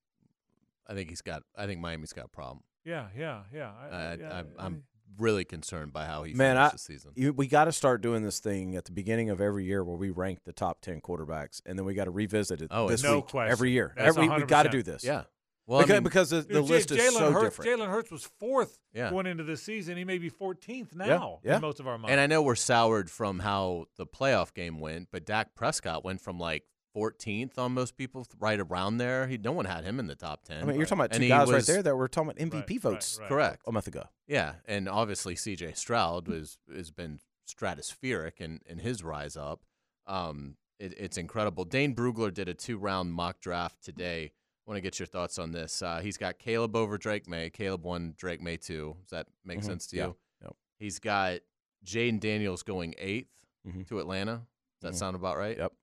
I 0.88 0.94
think 0.94 1.10
he's 1.10 1.22
got. 1.22 1.44
I 1.58 1.66
think 1.66 1.82
Miami's 1.82 2.14
got 2.14 2.26
a 2.26 2.30
problem. 2.30 2.62
Yeah, 2.86 3.08
yeah, 3.18 3.44
yeah. 3.54 3.72
I, 3.72 3.86
I, 3.96 4.18
yeah, 4.20 4.34
I'm, 4.34 4.48
I- 4.60 4.66
I'm 4.66 4.84
really 5.18 5.46
concerned 5.46 5.94
by 5.94 6.06
how 6.06 6.24
he 6.24 6.34
Man, 6.34 6.56
finished 6.56 6.70
I- 6.70 6.76
the 6.76 6.78
season. 6.80 7.12
You, 7.16 7.34
we 7.34 7.48
got 7.48 7.66
to 7.66 7.72
start 7.72 8.02
doing 8.02 8.24
this 8.24 8.40
thing 8.40 8.76
at 8.76 8.86
the 8.86 8.92
beginning 8.92 9.30
of 9.30 9.40
every 9.42 9.66
year 9.66 9.84
where 9.84 9.98
we 9.98 10.10
rank 10.10 10.40
the 10.46 10.54
top 10.54 10.82
ten 10.82 11.02
quarterbacks, 11.02 11.62
and 11.66 11.78
then 11.78 11.86
we 11.86 11.94
got 11.94 12.06
to 12.06 12.12
revisit 12.12 12.62
it 12.62 12.68
Oh, 12.72 12.88
this 12.90 13.04
no 13.04 13.18
week 13.18 13.28
question. 13.28 13.52
every 13.52 13.72
year. 13.72 13.94
That's 13.96 14.10
every 14.18 14.28
we 14.30 14.44
got 14.46 14.64
to 14.64 14.70
do 14.70 14.84
this. 14.84 15.04
yeah. 15.04 15.24
Well, 15.66 15.80
I 15.80 15.84
because, 15.84 15.94
mean, 15.96 16.04
because 16.04 16.30
the, 16.32 16.42
the 16.42 16.54
Dude, 16.56 16.68
J- 16.68 16.74
list 16.74 16.92
is 16.92 16.98
Jalen 17.00 17.12
so 17.20 17.32
Hurts, 17.32 17.56
different. 17.58 17.80
Jalen 17.82 17.88
Hurts 17.90 18.12
was 18.12 18.24
fourth 18.38 18.80
Yeah. 18.94 19.10
going 19.10 19.28
into 19.28 19.46
this 19.46 19.64
season. 19.64 19.96
He 19.96 20.04
may 20.04 20.18
be 20.18 20.30
14th 20.30 20.90
Yeah, 21.00 21.06
now 21.06 21.40
yeah. 21.42 21.56
in 21.56 21.62
most 21.62 21.80
of 21.80 21.88
our 21.88 21.98
minds. 21.98 22.12
and 22.12 22.20
I 22.20 22.28
know 22.28 22.42
we're 22.42 22.56
soured 22.56 23.10
from 23.10 23.40
how 23.40 23.86
the 23.96 24.06
playoff 24.06 24.54
game 24.54 24.82
went, 24.82 25.08
but 25.10 25.26
Dak 25.26 25.56
Prescott 25.56 26.04
went 26.04 26.20
from 26.20 26.38
like 26.38 26.64
14th 26.96 27.58
on 27.58 27.74
most 27.74 27.98
people, 27.98 28.26
right 28.40 28.60
around 28.60 28.98
there. 28.98 29.28
He 29.28 29.38
no 29.38 29.52
one 29.52 29.66
had 29.66 29.84
him 29.84 30.00
in 30.00 30.08
the 30.08 30.16
top 30.16 30.44
10. 30.44 30.62
I 30.62 30.66
mean, 30.66 30.76
you're 30.78 30.86
talking 30.86 31.00
about 31.06 31.12
two 31.14 31.22
he 31.22 31.28
guys 31.28 31.52
right 31.52 31.66
there 31.66 31.82
that 31.84 31.96
were 31.96 32.08
talking 32.08 32.32
about 32.32 32.38
MVP 32.42 32.54
Right, 32.54 32.70
right, 32.70 32.82
votes 32.82 33.18
right. 33.20 33.30
Correct. 33.30 33.64
a 33.68 33.72
month 33.72 33.88
ago. 33.88 34.04
Yeah, 34.28 34.56
and 34.66 34.88
obviously 34.88 35.36
C.J. 35.36 35.74
Stroud 35.74 36.28
was 36.28 36.58
has 36.74 36.92
been 36.92 37.20
stratospheric 37.48 38.40
in, 38.40 38.60
in 38.66 38.80
his 38.80 39.04
rise 39.04 39.36
up. 39.38 39.62
Um, 40.08 40.56
it, 40.80 40.94
it's 40.98 41.18
incredible. 41.18 41.66
Dane 41.66 41.96
Brugler 41.96 42.34
did 42.34 42.48
a 42.50 42.54
two 42.54 42.78
round 42.78 43.14
mock 43.14 43.40
draft 43.40 43.84
today. 43.84 44.32
I 44.66 44.70
Want 44.72 44.78
to 44.78 44.82
get 44.82 44.98
your 45.00 45.08
thoughts 45.08 45.38
on 45.40 45.52
this? 45.52 45.82
Uh, 45.82 46.00
he's 46.02 46.18
got 46.18 46.40
Caleb 46.40 46.76
over 46.76 46.98
Drake 46.98 47.28
Maye. 47.28 47.50
Caleb 47.50 47.84
one, 47.84 48.14
Drake 48.18 48.42
Maye 48.42 48.58
two. 48.58 48.96
Does 49.02 49.10
that 49.10 49.28
make 49.44 49.60
Mhm. 49.60 49.66
sense 49.66 49.88
to 49.88 49.98
Yeah. 49.98 50.06
you? 50.08 50.16
Yep. 50.44 50.56
He's 50.80 51.00
got 51.00 51.40
Jayden 51.86 52.20
Daniels 52.22 52.64
going 52.64 52.94
8th 52.98 53.28
Mhm. 53.68 53.88
to 53.90 54.00
Atlanta. 54.00 54.48
Does 54.80 54.82
that 54.82 54.94
Mhm. 54.94 55.00
sound 55.00 55.16
about 55.18 55.38
right? 55.38 55.58
Yep. 55.58 55.74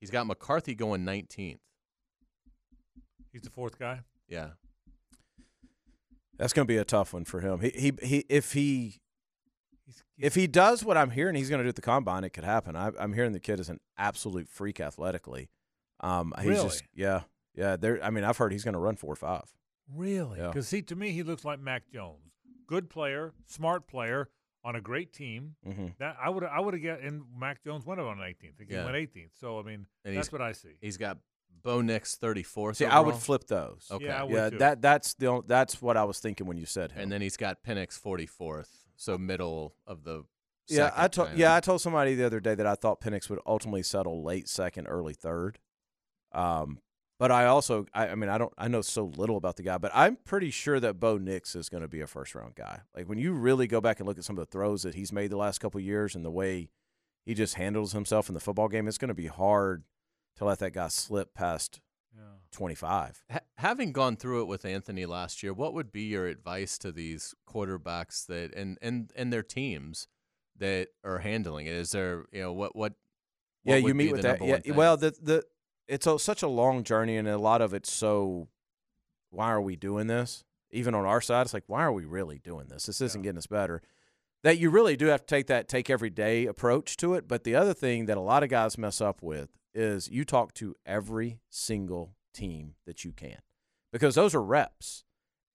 He's 0.00 0.10
got 0.10 0.26
McCarthy 0.26 0.74
going 0.74 1.04
19th. 1.04 1.58
He's 3.32 3.42
the 3.42 3.50
fourth 3.50 3.78
guy. 3.78 4.00
Yeah. 4.28 4.50
That's 6.38 6.52
going 6.52 6.66
to 6.66 6.72
be 6.72 6.76
a 6.78 6.84
tough 6.84 7.12
one 7.14 7.24
for 7.24 7.40
him. 7.40 7.60
He, 7.60 7.70
he, 7.70 7.92
he, 8.02 8.24
if 8.28 8.52
he, 8.52 9.00
He's, 9.86 10.02
if 10.18 10.34
he 10.34 10.46
does 10.48 10.84
what 10.84 10.96
I'm 10.96 11.10
hearing 11.10 11.36
he's 11.36 11.48
going 11.48 11.58
to 11.60 11.64
do 11.64 11.68
at 11.68 11.76
the 11.76 11.82
combine, 11.82 12.24
it 12.24 12.30
could 12.30 12.42
happen. 12.44 12.74
I, 12.74 12.90
I'm 12.98 13.12
hearing 13.12 13.32
the 13.32 13.38
kid 13.40 13.60
is 13.60 13.68
an 13.68 13.78
absolute 13.96 14.48
freak 14.48 14.80
athletically. 14.80 15.48
Um, 16.00 16.34
he's 16.38 16.46
Really? 16.48 16.62
just, 16.64 16.82
yeah, 16.94 17.20
yeah. 17.54 17.76
There, 17.76 18.02
I 18.02 18.10
mean, 18.10 18.24
I've 18.24 18.36
heard 18.36 18.50
he's 18.52 18.64
going 18.64 18.74
to 18.74 18.80
run 18.80 18.96
four 18.96 19.12
or 19.12 19.16
five. 19.16 19.44
really? 19.94 20.40
Yeah. 20.40 20.48
Because 20.48 20.70
he 20.70 20.82
to 20.82 20.96
me 20.96 21.12
he 21.12 21.22
looks 21.22 21.44
like 21.44 21.60
Mac 21.60 21.84
Jones. 21.92 22.32
Good 22.66 22.90
player, 22.90 23.32
smart 23.46 23.86
player 23.86 24.28
on 24.66 24.76
a 24.76 24.80
great 24.80 25.12
team. 25.12 25.54
Mm-hmm. 25.66 25.86
That 25.98 26.16
I 26.22 26.28
would 26.28 26.44
I 26.44 26.60
would 26.60 26.74
have 26.74 26.82
get 26.82 27.00
and 27.00 27.22
Mac 27.38 27.62
Jones 27.64 27.86
went 27.86 28.00
on 28.00 28.18
18th. 28.18 28.20
I 28.20 28.34
think 28.58 28.70
Yeah. 28.70 28.80
he 28.80 28.92
went 28.92 28.96
18th. 28.96 29.30
So 29.40 29.58
I 29.58 29.62
mean 29.62 29.86
And 30.04 30.16
that's 30.16 30.32
what 30.32 30.42
I 30.42 30.52
see. 30.52 30.76
He's 30.80 30.96
got 30.96 31.18
Bo 31.62 31.80
Nix 31.80 32.16
34th. 32.16 32.76
See, 32.76 32.84
I 32.84 33.00
would 33.00 33.14
flip 33.14 33.46
those. 33.46 33.88
Okay. 33.90 34.04
Yeah, 34.06 34.20
I 34.20 34.24
would 34.24 34.32
yeah, 34.34 34.50
too. 34.50 34.58
that 34.58 34.82
that's 34.82 35.14
the 35.14 35.26
only- 35.28 35.44
that's 35.46 35.80
what 35.80 35.96
I 35.96 36.04
was 36.04 36.18
thinking 36.20 36.46
when 36.46 36.58
you 36.58 36.66
said 36.66 36.92
him. 36.92 37.02
And 37.04 37.12
then 37.12 37.22
he's 37.22 37.36
got 37.36 37.62
Penix 37.64 37.98
44th, 38.00 38.68
so 38.96 39.16
middle 39.16 39.74
of 39.86 40.04
the. 40.04 40.24
yeah, 40.68 40.92
I 40.96 41.08
told 41.08 41.30
yeah 41.34 41.54
I 41.54 41.60
told 41.60 41.80
somebody 41.80 42.14
the 42.14 42.26
other 42.26 42.40
day 42.40 42.54
that 42.56 42.66
I 42.66 42.74
thought 42.74 43.00
Penix 43.00 43.30
would 43.30 43.40
ultimately 43.46 43.82
settle 43.84 44.22
late 44.24 44.48
second, 44.48 44.86
early 44.86 45.14
third. 45.14 45.58
Um, 46.32 46.80
but 47.18 47.30
I 47.30 47.46
also 47.46 47.86
I, 47.94 48.08
I 48.08 48.14
mean 48.14 48.28
I 48.30 48.38
don't 48.38 48.52
I 48.58 48.68
know 48.68 48.82
so 48.82 49.04
little 49.16 49.36
about 49.36 49.56
the 49.56 49.62
guy, 49.62 49.78
but 49.78 49.90
I'm 49.94 50.16
pretty 50.16 50.50
sure 50.50 50.78
that 50.80 51.00
Bo 51.00 51.18
Nix 51.18 51.54
is 51.56 51.68
going 51.68 51.82
to 51.82 51.88
be 51.88 52.00
a 52.00 52.06
first 52.06 52.34
round 52.34 52.54
guy. 52.54 52.80
Like 52.94 53.08
when 53.08 53.18
you 53.18 53.32
really 53.32 53.66
go 53.66 53.80
back 53.80 54.00
and 54.00 54.08
look 54.08 54.18
at 54.18 54.24
some 54.24 54.38
of 54.38 54.44
the 54.46 54.50
throws 54.50 54.82
that 54.82 54.94
he's 54.94 55.12
made 55.12 55.30
the 55.30 55.36
last 55.36 55.58
couple 55.58 55.78
of 55.78 55.84
years 55.84 56.14
and 56.14 56.24
the 56.24 56.30
way 56.30 56.68
he 57.24 57.34
just 57.34 57.54
handles 57.54 57.92
himself 57.92 58.28
in 58.28 58.34
the 58.34 58.40
football 58.40 58.68
game, 58.68 58.86
it's 58.86 58.98
going 58.98 59.08
to 59.08 59.14
be 59.14 59.26
hard 59.26 59.84
to 60.36 60.44
let 60.44 60.58
that 60.60 60.72
guy 60.72 60.88
slip 60.88 61.34
past 61.34 61.80
Yeah. 62.14 62.22
25. 62.52 63.24
Ha- 63.32 63.38
having 63.56 63.92
gone 63.92 64.16
through 64.16 64.42
it 64.42 64.46
with 64.46 64.64
Anthony 64.64 65.06
last 65.06 65.42
year, 65.42 65.52
what 65.52 65.74
would 65.74 65.90
be 65.90 66.02
your 66.02 66.26
advice 66.26 66.78
to 66.78 66.92
these 66.92 67.34
quarterbacks 67.48 68.26
that 68.26 68.54
and 68.54 68.78
and 68.82 69.10
and 69.16 69.32
their 69.32 69.42
teams 69.42 70.06
that 70.58 70.88
are 71.02 71.18
handling 71.18 71.66
it? 71.66 71.72
Is 71.74 71.90
there 71.90 72.26
you 72.32 72.42
know 72.42 72.52
what 72.52 72.76
what? 72.76 72.92
what 73.64 73.72
yeah, 73.72 73.76
you 73.78 73.84
would 73.84 73.96
meet 73.96 74.06
be 74.06 74.12
with 74.12 74.22
that. 74.22 74.40
Yeah, 74.44 74.58
thing? 74.58 74.74
well, 74.76 74.96
the 74.96 75.12
the 75.20 75.44
it's 75.88 76.06
a, 76.06 76.18
such 76.18 76.42
a 76.42 76.48
long 76.48 76.82
journey, 76.84 77.16
and 77.16 77.28
a 77.28 77.38
lot 77.38 77.62
of 77.62 77.74
it's 77.74 77.92
so. 77.92 78.48
Why 79.30 79.50
are 79.50 79.60
we 79.60 79.76
doing 79.76 80.06
this? 80.06 80.44
Even 80.70 80.94
on 80.94 81.04
our 81.04 81.20
side, 81.20 81.42
it's 81.42 81.54
like, 81.54 81.64
why 81.68 81.82
are 81.82 81.92
we 81.92 82.04
really 82.04 82.38
doing 82.38 82.66
this? 82.68 82.86
This 82.86 83.00
isn't 83.00 83.22
getting 83.22 83.38
us 83.38 83.46
better. 83.46 83.82
That 84.42 84.58
you 84.58 84.70
really 84.70 84.96
do 84.96 85.06
have 85.06 85.20
to 85.20 85.26
take 85.26 85.46
that 85.48 85.68
take 85.68 85.90
every 85.90 86.10
day 86.10 86.46
approach 86.46 86.96
to 86.98 87.14
it. 87.14 87.26
But 87.28 87.44
the 87.44 87.54
other 87.54 87.74
thing 87.74 88.06
that 88.06 88.16
a 88.16 88.20
lot 88.20 88.42
of 88.42 88.48
guys 88.48 88.78
mess 88.78 89.00
up 89.00 89.22
with 89.22 89.50
is 89.74 90.08
you 90.08 90.24
talk 90.24 90.54
to 90.54 90.74
every 90.86 91.40
single 91.50 92.14
team 92.32 92.74
that 92.86 93.04
you 93.04 93.12
can, 93.12 93.38
because 93.92 94.14
those 94.14 94.34
are 94.34 94.42
reps. 94.42 95.04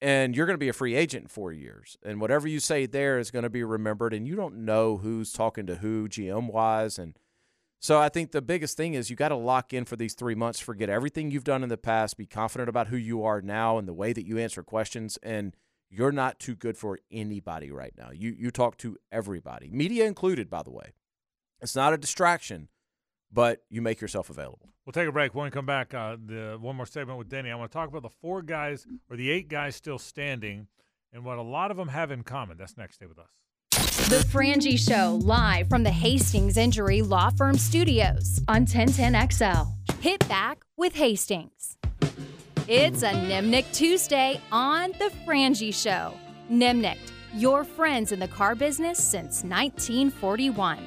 and 0.02 0.36
you're 0.36 0.48
going 0.48 0.56
to 0.56 0.60
be 0.60 0.70
a 0.70 0.74
free 0.74 0.96
agent 0.96 1.26
in 1.26 1.28
four 1.28 1.54
years. 1.54 1.96
And 2.04 2.20
whatever 2.20 2.48
you 2.48 2.60
say 2.60 2.86
there 2.88 3.20
is 3.20 3.30
going 3.30 3.44
to 3.44 3.50
be 3.50 3.64
remembered, 3.64 4.14
and 4.14 4.28
you 4.28 4.36
don't 4.36 4.66
know 4.66 4.98
who's 4.98 5.32
talking 5.32 5.68
to 5.68 5.76
who 5.76 6.08
GM 6.10 6.52
wise. 6.52 6.98
And 6.98 7.16
so 7.82 8.00
I 8.00 8.10
think 8.10 8.32
the 8.32 8.44
biggest 8.44 8.78
thing 8.78 8.94
is 8.94 9.10
you 9.10 9.16
got 9.16 9.30
to 9.30 9.36
lock 9.36 9.74
in 9.74 9.86
for 9.86 9.96
these 9.96 10.14
three 10.14 10.36
months, 10.36 10.60
forget 10.60 10.88
everything 10.88 11.32
you've 11.32 11.44
done 11.44 11.64
in 11.64 11.70
the 11.70 11.78
past, 11.78 12.16
be 12.16 12.28
confident 12.28 12.70
about 12.70 12.90
who 12.90 12.96
you 12.96 13.24
are 13.24 13.42
now 13.42 13.80
and 13.80 13.88
the 13.88 13.94
way 13.94 14.14
that 14.14 14.24
you 14.24 14.38
answer 14.38 14.62
questions. 14.62 15.18
And 15.24 15.58
you're 15.90 16.12
not 16.12 16.40
too 16.40 16.56
good 16.56 16.78
for 16.78 17.00
anybody 17.12 17.72
right 17.72 17.94
now. 17.98 18.12
You 18.12 18.36
you 18.38 18.52
talk 18.52 18.78
to 18.78 18.98
everybody, 19.12 19.72
media 19.72 20.06
included, 20.06 20.48
by 20.48 20.62
the 20.62 20.72
way. 20.72 20.94
It's 21.60 21.76
not 21.76 21.92
a 21.92 21.98
distraction, 21.98 22.70
but 23.34 23.64
you 23.70 23.82
make 23.82 24.00
yourself 24.00 24.30
available. 24.30 24.70
We'll 24.86 24.94
take 24.94 25.08
a 25.08 25.12
break. 25.12 25.34
When 25.34 25.46
we 25.46 25.52
come 25.52 25.66
back, 25.66 25.94
uh, 25.96 26.18
the 26.24 26.58
one 26.62 26.76
more 26.76 26.86
segment 26.86 27.18
with 27.18 27.30
Denny. 27.30 27.50
I 27.50 27.56
want 27.56 27.72
to 27.72 27.76
talk 27.76 27.90
about 27.90 28.04
the 28.04 28.16
four 28.22 28.44
guys 28.44 28.86
or 29.10 29.18
the 29.18 29.32
eight 29.32 29.50
guys 29.50 29.76
still 29.76 29.98
standing 29.98 30.68
and 31.12 31.26
what 31.26 31.40
a 31.40 31.44
lot 31.44 31.72
of 31.72 31.78
them 31.78 31.88
have 31.88 32.12
in 32.12 32.24
common. 32.24 32.58
That's 32.58 32.78
next. 32.78 32.96
Stay 32.96 33.08
with 33.08 33.18
us. 33.18 33.41
The 34.10 34.26
Frangie 34.30 34.78
Show, 34.78 35.20
live 35.24 35.70
from 35.70 35.84
the 35.84 35.92
Hastings 35.92 36.58
Injury 36.58 37.02
Law 37.02 37.30
Firm 37.30 37.58
Studios 37.58 38.42
on 38.48 38.66
1010XL. 38.66 39.68
Hit 40.02 40.28
back 40.28 40.64
with 40.76 40.94
Hastings. 40.96 41.78
It's 42.68 43.04
a 43.04 43.12
Nimnicht 43.12 43.74
Tuesday 43.74 44.42
on 44.52 44.92
The 45.00 45.12
Frangie 45.26 45.74
Show. 45.74 46.14
Nimnicht, 46.52 47.12
your 47.36 47.64
friends 47.64 48.12
in 48.12 48.20
the 48.20 48.28
car 48.28 48.54
business 48.54 48.98
since 49.02 49.44
1941. 49.44 50.80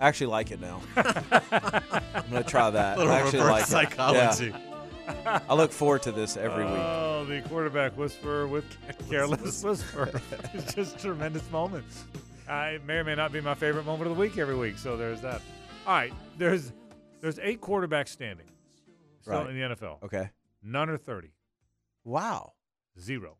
I 0.00 0.08
actually 0.08 0.26
like 0.26 0.50
it 0.50 0.60
now. 0.60 0.82
I'm 0.96 2.24
gonna 2.30 2.42
try 2.44 2.68
that. 2.70 2.98
Little 2.98 3.12
I 3.12 3.20
actually 3.20 3.38
reverse 3.38 3.72
like 3.72 3.88
it. 3.88 3.96
psychology. 3.96 4.46
Yeah. 4.48 4.73
I 5.26 5.54
look 5.54 5.72
forward 5.72 6.02
to 6.02 6.12
this 6.12 6.36
every 6.36 6.64
week. 6.64 6.74
Oh, 6.74 7.24
the 7.28 7.42
quarterback 7.42 7.96
whisperer 7.96 8.46
with 8.46 8.64
careless 9.10 9.62
whisper. 9.62 10.20
it's 10.54 10.74
just 10.74 10.98
tremendous 10.98 11.48
moments. 11.50 12.04
Uh, 12.48 12.72
it 12.74 12.84
may 12.84 12.94
or 12.94 13.04
may 13.04 13.14
not 13.14 13.32
be 13.32 13.40
my 13.40 13.54
favorite 13.54 13.84
moment 13.86 14.10
of 14.10 14.16
the 14.16 14.20
week 14.20 14.38
every 14.38 14.56
week. 14.56 14.78
So 14.78 14.96
there's 14.96 15.20
that. 15.22 15.40
All 15.86 15.94
right, 15.94 16.12
there's 16.38 16.72
there's 17.20 17.38
eight 17.40 17.60
quarterbacks 17.60 18.08
standing 18.08 18.46
still 19.22 19.34
Right. 19.34 19.50
in 19.50 19.56
the 19.56 19.74
NFL. 19.74 20.02
Okay. 20.04 20.30
None 20.62 20.88
are 20.90 20.96
30. 20.98 21.32
Wow. 22.04 22.52
Zero. 22.98 23.38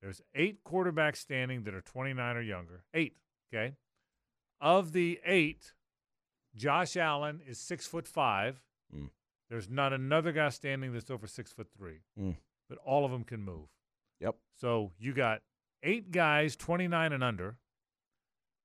There's 0.00 0.20
eight 0.34 0.64
quarterbacks 0.64 1.16
standing 1.16 1.64
that 1.64 1.74
are 1.74 1.80
29 1.80 2.36
or 2.36 2.40
younger. 2.42 2.84
Eight. 2.94 3.16
Okay. 3.52 3.74
Of 4.60 4.92
the 4.92 5.20
eight, 5.24 5.72
Josh 6.54 6.96
Allen 6.96 7.40
is 7.46 7.58
six 7.58 7.86
foot 7.86 8.06
five. 8.08 8.60
There's 9.52 9.68
not 9.68 9.92
another 9.92 10.32
guy 10.32 10.48
standing 10.48 10.94
that's 10.94 11.10
over 11.10 11.26
six 11.26 11.52
foot 11.52 11.68
three, 11.76 11.98
Mm. 12.18 12.36
but 12.70 12.78
all 12.78 13.04
of 13.04 13.10
them 13.10 13.22
can 13.22 13.42
move. 13.42 13.68
Yep. 14.18 14.36
So 14.56 14.92
you 14.98 15.12
got 15.12 15.42
eight 15.82 16.10
guys, 16.10 16.56
29 16.56 17.12
and 17.12 17.22
under. 17.22 17.58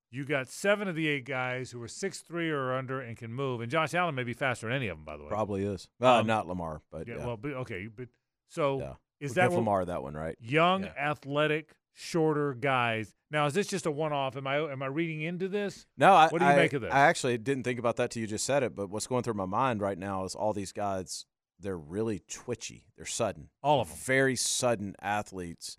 You 0.09 0.23
got 0.23 0.47
seven 0.47 0.88
of 0.88 0.95
the 0.95 1.09
eight 1.09 1.26
guys 1.26 1.72
who 1.72 1.81
are 1.84 1.89
six 1.89 2.22
three 2.22 2.49
or 2.49 2.73
under 2.73 3.01
and 3.01 3.18
can 3.18 3.34
move. 3.34 3.59
And 3.59 3.69
Josh 3.69 3.93
Allen 3.93 4.15
may 4.15 4.23
be 4.23 4.31
faster 4.31 4.68
than 4.68 4.77
any 4.77 4.88
of 4.88 4.97
them, 4.97 5.03
by 5.03 5.18
the 5.18 5.23
way. 5.23 5.30
Probably 5.30 5.65
is. 5.65 5.89
Uh, 6.01 6.19
Um, 6.22 6.27
not 6.27 6.47
Lamar, 6.47 6.81
but 6.89 7.05
yeah. 7.05 7.18
Yeah, 7.18 7.26
well, 7.26 7.35
but, 7.38 7.51
okay, 7.51 7.88
but 7.88 8.07
so 8.47 8.80
yeah. 8.80 8.93
is 9.19 9.35
We'll 9.35 9.49
that 9.49 9.55
Lamar 9.55 9.84
that 9.84 10.01
one 10.01 10.14
right? 10.14 10.38
young, 10.39 10.84
Yeah. 10.85 10.93
athletic, 10.97 11.76
shorter 11.99 12.53
guys? 12.53 13.11
Now, 13.32 13.48
is 13.48 13.53
this 13.56 13.65
just 13.68 13.88
a 13.88 13.91
one-off? 13.91 14.38
Am 14.38 14.45
I 14.48 14.57
am 14.72 14.82
I 14.84 14.86
reading 14.86 15.22
into 15.22 15.48
this? 15.48 15.86
No, 15.98 16.14
I, 16.14 16.28
What 16.30 16.40
do 16.40 16.45
you 16.45 16.52
I- 16.52 16.56
make 16.56 16.74
of 16.74 16.82
this? 16.84 16.94
I 16.94 17.07
actually 17.07 17.38
didn't 17.40 17.64
think 17.64 17.80
about 17.80 17.95
that 17.98 18.11
till 18.11 18.22
you 18.22 18.28
just 18.28 18.45
said 18.45 18.61
it. 18.64 18.76
But 18.76 18.90
what's 18.90 19.07
going 19.07 19.24
through 19.24 19.34
my 19.34 19.45
mind 19.45 19.82
right 19.82 19.98
now 19.98 20.24
is 20.24 20.36
all 20.36 20.53
these 20.53 20.72
guys. 20.72 21.26
They're 21.60 21.78
really 21.78 22.22
twitchy. 22.30 22.86
They're 22.95 23.06
sudden. 23.07 23.49
All 23.64 23.82
of 23.82 23.88
them. 23.90 23.98
Very 24.06 24.36
sudden 24.36 24.95
athletes, 25.02 25.78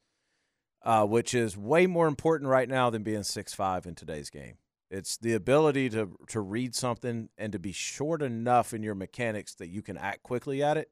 uh, 0.82 1.06
which 1.06 1.34
is 1.34 1.56
way 1.56 1.86
more 1.86 2.08
important 2.08 2.50
right 2.50 2.68
now 2.68 2.90
than 2.90 3.04
being 3.04 3.22
six 3.22 3.54
five 3.54 3.86
in 3.86 3.94
today's 3.94 4.28
game. 4.28 4.56
It's 4.90 5.16
the 5.16 5.34
ability 5.34 5.88
to 5.90 6.16
to 6.28 6.40
read 6.40 6.74
something 6.74 7.28
and 7.38 7.52
to 7.52 7.58
be 7.60 7.70
short 7.72 8.22
enough 8.22 8.74
in 8.74 8.82
your 8.82 8.96
mechanics 8.96 9.54
that 9.54 9.68
you 9.68 9.80
can 9.82 9.96
act 9.96 10.24
quickly 10.24 10.62
at 10.64 10.76
it. 10.76 10.90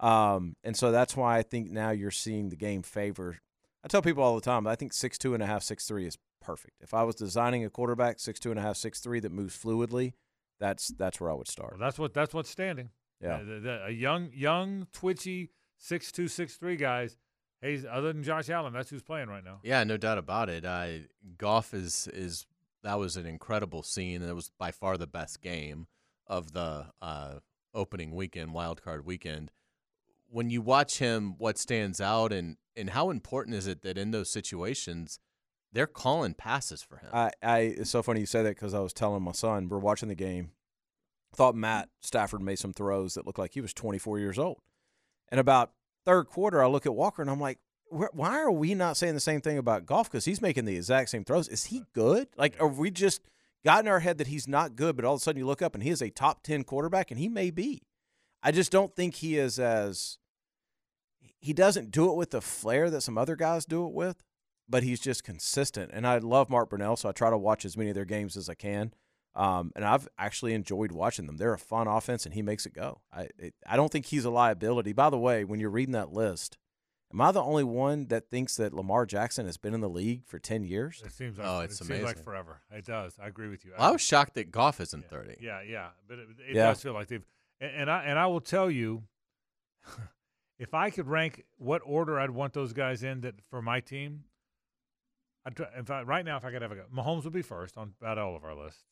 Um, 0.00 0.56
and 0.62 0.76
so 0.76 0.92
that's 0.92 1.16
why 1.16 1.38
I 1.38 1.42
think 1.42 1.70
now 1.70 1.90
you're 1.90 2.10
seeing 2.10 2.50
the 2.50 2.56
game 2.56 2.82
favor. 2.82 3.38
I 3.84 3.88
tell 3.88 4.02
people 4.02 4.22
all 4.22 4.34
the 4.34 4.40
time, 4.40 4.66
I 4.66 4.74
think 4.76 4.92
six 4.94 5.18
two 5.18 5.34
and 5.34 5.42
a 5.42 5.46
half, 5.46 5.62
six 5.62 5.86
three 5.86 6.06
is 6.06 6.16
perfect. 6.40 6.76
If 6.80 6.94
I 6.94 7.02
was 7.02 7.14
designing 7.14 7.64
a 7.64 7.70
quarterback 7.70 8.18
six 8.18 8.40
two 8.40 8.50
and 8.50 8.58
a 8.58 8.62
half, 8.62 8.76
six 8.76 8.98
three 9.00 9.20
that 9.20 9.30
moves 9.30 9.56
fluidly, 9.56 10.14
that's 10.58 10.88
that's 10.88 11.20
where 11.20 11.30
I 11.30 11.34
would 11.34 11.48
start. 11.48 11.72
Well, 11.72 11.80
that's 11.80 11.98
what 11.98 12.14
that's 12.14 12.32
what's 12.32 12.50
standing. 12.50 12.90
Yeah. 13.20 13.36
Uh, 13.36 13.44
the- 13.44 13.60
the- 13.60 13.84
a 13.86 13.90
young, 13.90 14.30
young, 14.32 14.86
twitchy, 14.92 15.50
six 15.78 16.10
two, 16.10 16.28
six 16.28 16.56
three 16.56 16.76
guys. 16.76 17.18
Hey, 17.60 17.82
other 17.90 18.12
than 18.12 18.22
Josh 18.22 18.50
Allen, 18.50 18.72
that's 18.74 18.90
who's 18.90 19.02
playing 19.02 19.28
right 19.28 19.44
now. 19.44 19.60
Yeah, 19.62 19.84
no 19.84 19.96
doubt 19.96 20.18
about 20.18 20.48
it. 20.50 20.64
I 20.66 21.02
Goff 21.38 21.72
is 21.74 22.08
is 22.12 22.46
that 22.82 22.98
was 22.98 23.16
an 23.16 23.26
incredible 23.26 23.82
scene, 23.82 24.20
and 24.22 24.30
it 24.30 24.34
was 24.34 24.50
by 24.58 24.70
far 24.70 24.96
the 24.98 25.06
best 25.06 25.40
game 25.42 25.86
of 26.26 26.52
the 26.52 26.86
uh, 27.02 27.34
opening 27.74 28.14
weekend, 28.14 28.52
wild 28.54 28.82
card 28.82 29.04
weekend. 29.06 29.50
When 30.34 30.50
you 30.50 30.62
watch 30.62 30.98
him, 30.98 31.36
what 31.38 31.58
stands 31.58 32.00
out, 32.00 32.32
and 32.32 32.56
and 32.74 32.90
how 32.90 33.10
important 33.10 33.54
is 33.54 33.68
it 33.68 33.82
that 33.82 33.96
in 33.96 34.10
those 34.10 34.28
situations 34.28 35.20
they're 35.72 35.86
calling 35.86 36.34
passes 36.34 36.82
for 36.82 36.96
him? 36.96 37.10
I, 37.12 37.30
I 37.40 37.58
it's 37.58 37.90
so 37.90 38.02
funny 38.02 38.18
you 38.18 38.26
say 38.26 38.42
that 38.42 38.56
because 38.56 38.74
I 38.74 38.80
was 38.80 38.92
telling 38.92 39.22
my 39.22 39.30
son 39.30 39.68
we're 39.68 39.78
watching 39.78 40.08
the 40.08 40.16
game. 40.16 40.50
Thought 41.36 41.54
Matt 41.54 41.88
Stafford 42.00 42.42
made 42.42 42.58
some 42.58 42.72
throws 42.72 43.14
that 43.14 43.26
looked 43.26 43.38
like 43.38 43.54
he 43.54 43.60
was 43.60 43.72
24 43.72 44.18
years 44.18 44.36
old, 44.36 44.58
and 45.30 45.38
about 45.38 45.70
third 46.04 46.24
quarter 46.24 46.62
I 46.62 46.66
look 46.66 46.84
at 46.84 46.96
Walker 46.96 47.22
and 47.22 47.30
I'm 47.30 47.40
like, 47.40 47.60
why 47.90 48.40
are 48.40 48.50
we 48.50 48.74
not 48.74 48.96
saying 48.96 49.14
the 49.14 49.20
same 49.20 49.40
thing 49.40 49.56
about 49.56 49.86
Goff? 49.86 50.10
Because 50.10 50.24
he's 50.24 50.42
making 50.42 50.64
the 50.64 50.76
exact 50.76 51.10
same 51.10 51.24
throws. 51.24 51.48
Is 51.48 51.66
he 51.66 51.84
good? 51.94 52.26
Like, 52.36 52.60
are 52.60 52.66
we 52.66 52.90
just 52.90 53.22
got 53.64 53.84
in 53.84 53.88
our 53.88 54.00
head 54.00 54.18
that 54.18 54.26
he's 54.26 54.48
not 54.48 54.74
good? 54.74 54.96
But 54.96 55.04
all 55.04 55.14
of 55.14 55.20
a 55.20 55.22
sudden 55.22 55.38
you 55.38 55.46
look 55.46 55.62
up 55.62 55.74
and 55.74 55.82
he 55.82 55.90
is 55.90 56.02
a 56.02 56.10
top 56.10 56.42
10 56.42 56.64
quarterback, 56.64 57.12
and 57.12 57.20
he 57.20 57.28
may 57.28 57.50
be. 57.50 57.82
I 58.42 58.50
just 58.50 58.72
don't 58.72 58.94
think 58.94 59.16
he 59.16 59.38
is 59.38 59.58
as 59.58 60.18
he 61.44 61.52
doesn't 61.52 61.90
do 61.90 62.10
it 62.10 62.16
with 62.16 62.30
the 62.30 62.40
flair 62.40 62.90
that 62.90 63.02
some 63.02 63.18
other 63.18 63.36
guys 63.36 63.64
do 63.64 63.86
it 63.86 63.92
with 63.92 64.22
but 64.66 64.82
he's 64.82 64.98
just 64.98 65.24
consistent. 65.24 65.90
And 65.92 66.06
I 66.06 66.16
love 66.16 66.48
Mark 66.48 66.70
Brunell, 66.70 66.96
so 66.98 67.06
I 67.06 67.12
try 67.12 67.28
to 67.28 67.36
watch 67.36 67.66
as 67.66 67.76
many 67.76 67.90
of 67.90 67.94
their 67.94 68.06
games 68.06 68.34
as 68.34 68.48
I 68.48 68.54
can. 68.54 68.94
Um, 69.34 69.72
and 69.76 69.84
I've 69.84 70.08
actually 70.18 70.54
enjoyed 70.54 70.90
watching 70.90 71.26
them. 71.26 71.36
They're 71.36 71.52
a 71.52 71.58
fun 71.58 71.86
offense, 71.86 72.24
and 72.24 72.32
he 72.34 72.40
makes 72.40 72.64
it 72.64 72.72
go. 72.72 73.02
I 73.12 73.28
it, 73.38 73.52
I 73.66 73.76
don't 73.76 73.92
think 73.92 74.06
he's 74.06 74.24
a 74.24 74.30
liability. 74.30 74.94
By 74.94 75.10
the 75.10 75.18
way, 75.18 75.44
when 75.44 75.60
you're 75.60 75.68
reading 75.68 75.92
that 75.92 76.14
list, 76.14 76.56
am 77.12 77.20
I 77.20 77.30
the 77.30 77.42
only 77.42 77.62
one 77.64 78.06
that 78.06 78.30
thinks 78.30 78.56
that 78.56 78.72
Lamar 78.72 79.04
Jackson 79.04 79.44
has 79.44 79.58
been 79.58 79.74
in 79.74 79.82
the 79.82 79.88
league 79.90 80.24
for 80.24 80.38
ten 80.38 80.64
years? 80.64 81.02
It 81.04 81.12
seems 81.12 81.36
like 81.36 81.46
Oh, 81.46 81.60
it's 81.60 81.78
it 81.80 81.84
seems 81.84 82.02
like 82.02 82.24
forever. 82.24 82.62
It 82.70 82.86
does. 82.86 83.16
I 83.22 83.26
agree 83.26 83.50
with 83.50 83.66
you. 83.66 83.72
Well, 83.76 83.86
I 83.88 83.90
was 83.90 84.00
shocked 84.00 84.32
that 84.36 84.50
Goff 84.50 84.80
isn't 84.80 85.02
yeah, 85.02 85.08
thirty. 85.08 85.36
Yeah, 85.42 85.60
yeah, 85.60 85.88
but 86.08 86.20
it, 86.20 86.28
it 86.48 86.54
Yeah. 86.56 86.68
does 86.68 86.82
feel 86.82 86.94
like 86.94 87.08
they've. 87.08 87.26
And, 87.60 87.70
and 87.74 87.90
I 87.90 88.04
and 88.04 88.18
I 88.18 88.28
will 88.28 88.40
tell 88.40 88.70
you, 88.70 89.02
if 90.64 90.74
I 90.74 90.90
could 90.90 91.06
rank 91.08 91.44
what 91.58 91.82
order 91.84 92.18
I'd 92.18 92.30
want 92.30 92.52
those 92.52 92.72
guys 92.72 93.02
in 93.02 93.20
that 93.22 93.34
for 93.50 93.62
my 93.62 93.80
team, 93.80 94.24
I'd 95.46 95.56
try, 95.56 95.66
if 95.76 95.90
I, 95.90 96.02
right 96.02 96.24
now 96.24 96.36
if 96.36 96.44
I 96.44 96.50
could 96.50 96.62
have 96.62 96.72
a 96.72 96.76
go, 96.76 96.84
Mahomes 96.94 97.24
would 97.24 97.32
be 97.32 97.42
first 97.42 97.76
on 97.78 97.92
about 98.00 98.18
all 98.18 98.34
of 98.34 98.44
our 98.44 98.54
lists. 98.54 98.82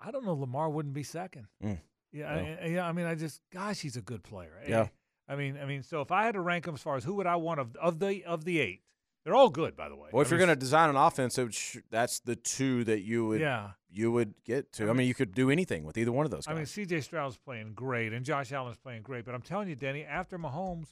I 0.00 0.10
don't 0.10 0.24
know. 0.24 0.34
Lamar 0.34 0.68
wouldn't 0.70 0.94
be 0.94 1.02
second. 1.02 1.46
Mm. 1.64 1.78
Yeah, 2.12 2.34
No. 2.34 2.40
I, 2.40 2.58
I- 2.62 2.66
yeah. 2.68 2.88
I 2.88 2.92
mean, 2.92 3.06
I 3.06 3.14
just, 3.14 3.40
gosh, 3.52 3.80
he's 3.80 3.96
a 3.96 4.00
good 4.02 4.22
player. 4.22 4.52
Eh, 4.64 4.70
Yeah. 4.70 4.88
I 5.30 5.36
mean, 5.36 5.58
I 5.62 5.66
mean, 5.66 5.82
so 5.82 6.00
if 6.00 6.10
I 6.10 6.24
had 6.24 6.32
to 6.34 6.40
rank 6.40 6.64
them 6.64 6.74
as 6.74 6.80
far 6.82 6.96
as 6.96 7.04
who 7.04 7.14
would 7.14 7.26
I 7.26 7.36
want 7.36 7.60
of 7.60 7.76
of 7.76 7.98
the 7.98 8.24
of 8.24 8.44
the 8.46 8.60
eight, 8.60 8.80
they're 9.24 9.34
all 9.34 9.50
good, 9.50 9.76
by 9.76 9.88
the 9.88 9.96
way. 9.96 10.08
Well, 10.12 10.22
if 10.22 10.28
I 10.28 10.30
you're 10.30 10.38
mean, 10.38 10.46
going 10.48 10.56
to 10.56 10.60
design 10.60 10.88
an 10.90 10.96
offense, 10.96 11.36
it 11.38 11.52
sh- 11.52 11.78
that's 11.90 12.20
the 12.20 12.36
two 12.36 12.84
that 12.84 13.00
you 13.02 13.26
would 13.26 13.40
yeah. 13.40 13.70
you 13.90 14.10
would 14.12 14.34
get 14.44 14.72
to. 14.74 14.84
I 14.84 14.86
I 14.86 14.88
mean, 14.90 14.96
mean- 14.98 15.08
you 15.08 15.14
could 15.14 15.34
do 15.34 15.50
anything 15.50 15.84
with 15.84 15.98
either 15.98 16.12
one 16.12 16.24
of 16.24 16.30
those 16.30 16.46
guys. 16.46 16.52
I 16.52 16.56
mean, 16.56 16.66
C.J. 16.66 17.00
Stroud's 17.02 17.36
playing 17.36 17.72
great, 17.74 18.12
and 18.12 18.24
Josh 18.24 18.52
Allen's 18.52 18.76
playing 18.78 19.02
great. 19.02 19.24
But 19.24 19.34
I'm 19.34 19.42
telling 19.42 19.68
you, 19.68 19.74
Denny, 19.76 20.04
after 20.04 20.38
Mahomes, 20.38 20.88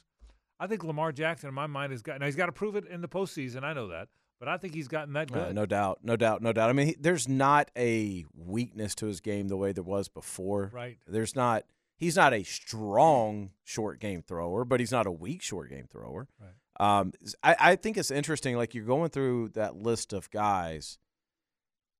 I 0.59 0.67
think 0.67 0.83
Lamar 0.83 1.11
Jackson, 1.11 1.47
in 1.49 1.53
my 1.55 1.67
mind, 1.67 1.91
has 1.91 2.01
got. 2.01 2.19
Now 2.19 2.25
he's 2.25 2.35
got 2.35 2.47
to 2.47 2.51
prove 2.51 2.75
it 2.75 2.85
in 2.85 3.01
the 3.01 3.07
postseason. 3.07 3.63
I 3.63 3.73
know 3.73 3.87
that, 3.87 4.09
but 4.39 4.47
I 4.47 4.57
think 4.57 4.73
he's 4.75 4.87
gotten 4.87 5.13
that 5.13 5.31
Uh, 5.31 5.45
good. 5.45 5.55
no 5.55 5.65
doubt, 5.65 5.99
no 6.03 6.15
doubt, 6.15 6.41
no 6.41 6.51
doubt. 6.53 6.69
I 6.69 6.73
mean, 6.73 6.87
he, 6.87 6.95
there's 6.99 7.27
not 7.27 7.71
a 7.77 8.25
weakness 8.35 8.93
to 8.95 9.07
his 9.07 9.19
game 9.21 9.47
the 9.47 9.57
way 9.57 9.71
there 9.71 9.83
was 9.83 10.09
before. 10.09 10.69
Right. 10.73 10.97
There's 11.07 11.35
not. 11.35 11.63
He's 11.99 12.15
not 12.15 12.31
a 12.31 12.43
strong 12.43 13.49
short 13.63 13.99
game 13.99 14.21
thrower, 14.21 14.63
but 14.65 14.79
he's 14.79 14.91
not 14.91 15.07
a 15.07 15.11
weak 15.11 15.41
short 15.41 15.69
game 15.71 15.87
thrower. 15.91 16.27
Right. 16.39 16.51
Um, 16.79 17.13
I, 17.43 17.55
I 17.59 17.75
think 17.75 17.97
it's 17.97 18.11
interesting. 18.11 18.55
Like 18.55 18.73
you're 18.75 18.85
going 18.85 19.09
through 19.09 19.49
that 19.55 19.75
list 19.75 20.13
of 20.13 20.29
guys, 20.29 20.99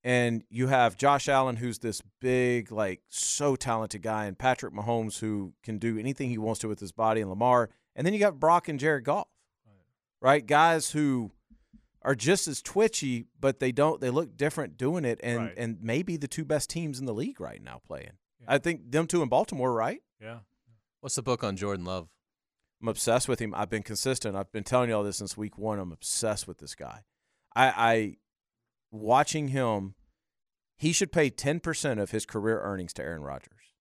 and 0.03 0.43
you 0.49 0.67
have 0.67 0.97
Josh 0.97 1.27
Allen, 1.27 1.55
who's 1.55 1.79
this 1.79 2.01
big, 2.21 2.71
like 2.71 3.01
so 3.09 3.55
talented 3.55 4.01
guy, 4.01 4.25
and 4.25 4.37
Patrick 4.37 4.73
Mahomes, 4.73 5.19
who 5.19 5.53
can 5.63 5.79
do 5.79 5.97
anything 5.97 6.29
he 6.29 6.37
wants 6.37 6.59
to 6.61 6.67
with 6.67 6.79
his 6.79 6.91
body, 6.91 7.21
and 7.21 7.29
Lamar, 7.29 7.69
and 7.95 8.05
then 8.05 8.13
you 8.13 8.19
got 8.19 8.39
Brock 8.39 8.67
and 8.67 8.79
Jared 8.79 9.03
Goff, 9.03 9.27
right? 10.21 10.45
Guys 10.45 10.91
who 10.91 11.31
are 12.03 12.15
just 12.15 12.47
as 12.47 12.61
twitchy, 12.61 13.25
but 13.39 13.59
they 13.59 13.71
don't. 13.71 13.99
They 13.99 14.11
look 14.11 14.37
different 14.37 14.77
doing 14.77 15.03
it, 15.05 15.19
and 15.23 15.39
Right. 15.39 15.53
and 15.57 15.77
maybe 15.81 16.15
the 16.17 16.27
two 16.27 16.45
best 16.45 16.69
teams 16.69 16.99
in 16.99 17.05
the 17.05 17.13
league 17.13 17.41
right 17.41 17.61
now 17.61 17.81
playing. 17.85 18.11
Yeah. 18.39 18.45
I 18.47 18.57
think 18.59 18.91
them 18.91 19.07
two 19.07 19.23
in 19.23 19.29
Baltimore, 19.29 19.73
right? 19.73 20.01
Yeah. 20.21 20.39
What's 21.01 21.15
the 21.15 21.23
book 21.23 21.43
on 21.43 21.57
Jordan 21.57 21.83
Love? 21.85 22.07
I'm 22.81 22.87
obsessed 22.87 23.27
with 23.27 23.39
him. 23.39 23.53
I've 23.55 23.69
been 23.69 23.83
consistent. 23.83 24.35
I've 24.35 24.51
been 24.51 24.63
telling 24.63 24.89
you 24.89 24.95
all 24.95 25.03
this 25.03 25.17
since 25.17 25.35
week 25.35 25.57
one. 25.57 25.79
I'm 25.79 25.91
obsessed 25.91 26.47
with 26.47 26.59
this 26.59 26.75
guy. 26.75 27.03
I, 27.55 27.67
I 27.75 28.15
watching 28.91 29.49
him. 29.49 29.95
He 30.77 30.91
should 30.91 31.11
pay 31.11 31.31
ten 31.31 31.59
percent 31.59 31.99
of 31.99 32.11
his 32.11 32.25
career 32.25 32.61
earnings 32.61 32.93
to 32.93 33.01
Aaron 33.01 33.23
Rodgers, 33.23 33.73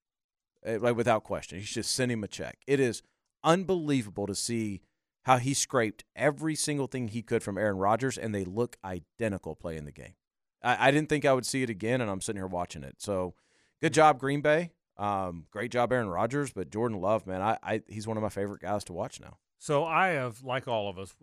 Eh, 0.64 0.78
like 0.81 0.97
without 0.97 1.24
question. 1.24 1.59
He 1.59 1.64
should 1.64 1.85
send 1.85 2.10
him 2.10 2.24
a 2.24 2.28
check. 2.28 2.59
It 2.66 2.81
is 2.81 3.02
unbelievable 3.44 4.27
to 4.27 4.35
see 4.35 4.81
how 5.24 5.39
he 5.39 5.52
scraped 5.52 6.05
every 6.14 6.55
single 6.55 6.86
thing 6.86 7.09
he 7.09 7.20
could 7.20 7.43
from 7.43 7.59
Aaron 7.59 7.77
Rodgers, 7.77 8.16
and 8.16 8.35
they 8.35 8.44
look 8.44 8.77
identical 8.85 9.55
playing 9.56 9.85
the 9.85 9.93
game. 9.93 10.14
I, 10.62 10.89
I 10.89 10.90
didn't 10.90 11.09
think 11.09 11.24
I 11.24 11.32
would 11.35 11.44
see 11.44 11.62
it 11.62 11.68
again, 11.68 12.01
and 12.01 12.10
I'm 12.10 12.20
sitting 12.20 12.40
here 12.40 12.47
watching 12.47 12.82
it. 12.82 12.97
So, 12.98 13.35
good 13.82 13.93
job, 13.93 14.18
Green 14.18 14.40
Bay. 14.40 14.70
Um, 14.98 15.47
great 15.51 15.70
job, 15.70 15.93
Aaron 15.93 16.09
Rodgers. 16.09 16.52
But 16.52 16.70
Jordan 16.70 17.01
Love, 17.01 17.27
man, 17.27 17.43
I, 17.43 17.59
I 17.62 17.82
he's 17.89 18.06
one 18.06 18.16
of 18.16 18.23
my 18.23 18.28
favorite 18.28 18.60
guys 18.60 18.85
to 18.85 18.93
watch 18.93 19.20
now. 19.20 19.39
So 19.59 19.85
I 19.85 20.09
have, 20.09 20.43
like 20.43 20.68
all 20.68 20.89
of 20.89 20.98
us, 20.98 21.14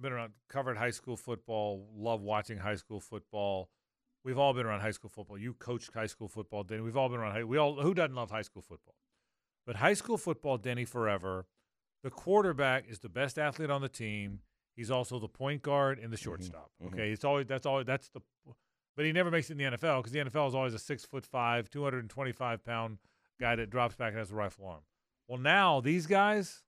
been 0.00 0.12
around, 0.12 0.32
covered 0.48 0.76
high 0.76 0.90
school 0.90 1.16
football. 1.16 1.88
Love 1.96 2.22
watching 2.22 2.58
high 2.58 2.76
school 2.76 3.00
football. 3.00 3.68
We've 4.24 4.38
all 4.38 4.52
been 4.52 4.66
around 4.66 4.80
high 4.80 4.90
school 4.92 5.10
football. 5.10 5.38
You 5.38 5.54
coached 5.54 5.92
high 5.94 6.06
school 6.06 6.28
football, 6.28 6.62
Denny. 6.62 6.82
We've 6.82 6.96
all 6.96 7.08
been 7.08 7.18
around. 7.20 7.32
High, 7.32 7.44
we 7.44 7.56
all 7.58 7.80
who 7.80 7.94
doesn't 7.94 8.14
love 8.14 8.30
high 8.30 8.42
school 8.42 8.62
football? 8.62 8.94
But 9.66 9.76
high 9.76 9.94
school 9.94 10.18
football, 10.18 10.56
Denny, 10.58 10.84
forever. 10.84 11.46
The 12.02 12.10
quarterback 12.10 12.84
is 12.88 13.00
the 13.00 13.08
best 13.08 13.38
athlete 13.38 13.70
on 13.70 13.82
the 13.82 13.88
team. 13.88 14.40
He's 14.76 14.90
also 14.90 15.18
the 15.18 15.28
point 15.28 15.62
guard 15.62 15.98
and 15.98 16.12
the 16.12 16.16
shortstop. 16.16 16.70
mhm. 16.82 16.88
Okay, 16.92 17.10
it's 17.10 17.24
always 17.24 17.46
that's 17.46 17.66
always 17.66 17.86
that's 17.86 18.08
the. 18.10 18.20
But 18.96 19.04
he 19.04 19.12
never 19.12 19.30
makes 19.30 19.50
it 19.50 19.58
in 19.58 19.58
the 19.72 19.76
NFL 19.76 19.98
because 19.98 20.12
the 20.12 20.18
NFL 20.20 20.48
is 20.48 20.54
always 20.54 20.74
a 20.74 20.78
six 20.78 21.04
foot 21.04 21.24
five, 21.26 21.70
two 21.70 21.82
hundred 21.84 22.00
and 22.00 22.10
twenty 22.10 22.32
five 22.32 22.64
pound 22.64 22.98
guy 23.40 23.56
that 23.56 23.70
drops 23.70 23.96
back 23.96 24.10
and 24.10 24.18
has 24.18 24.30
a 24.30 24.34
rifle 24.34 24.66
arm. 24.68 24.82
Well, 25.26 25.38
now 25.38 25.80
these 25.80 26.06
guys, 26.06 26.62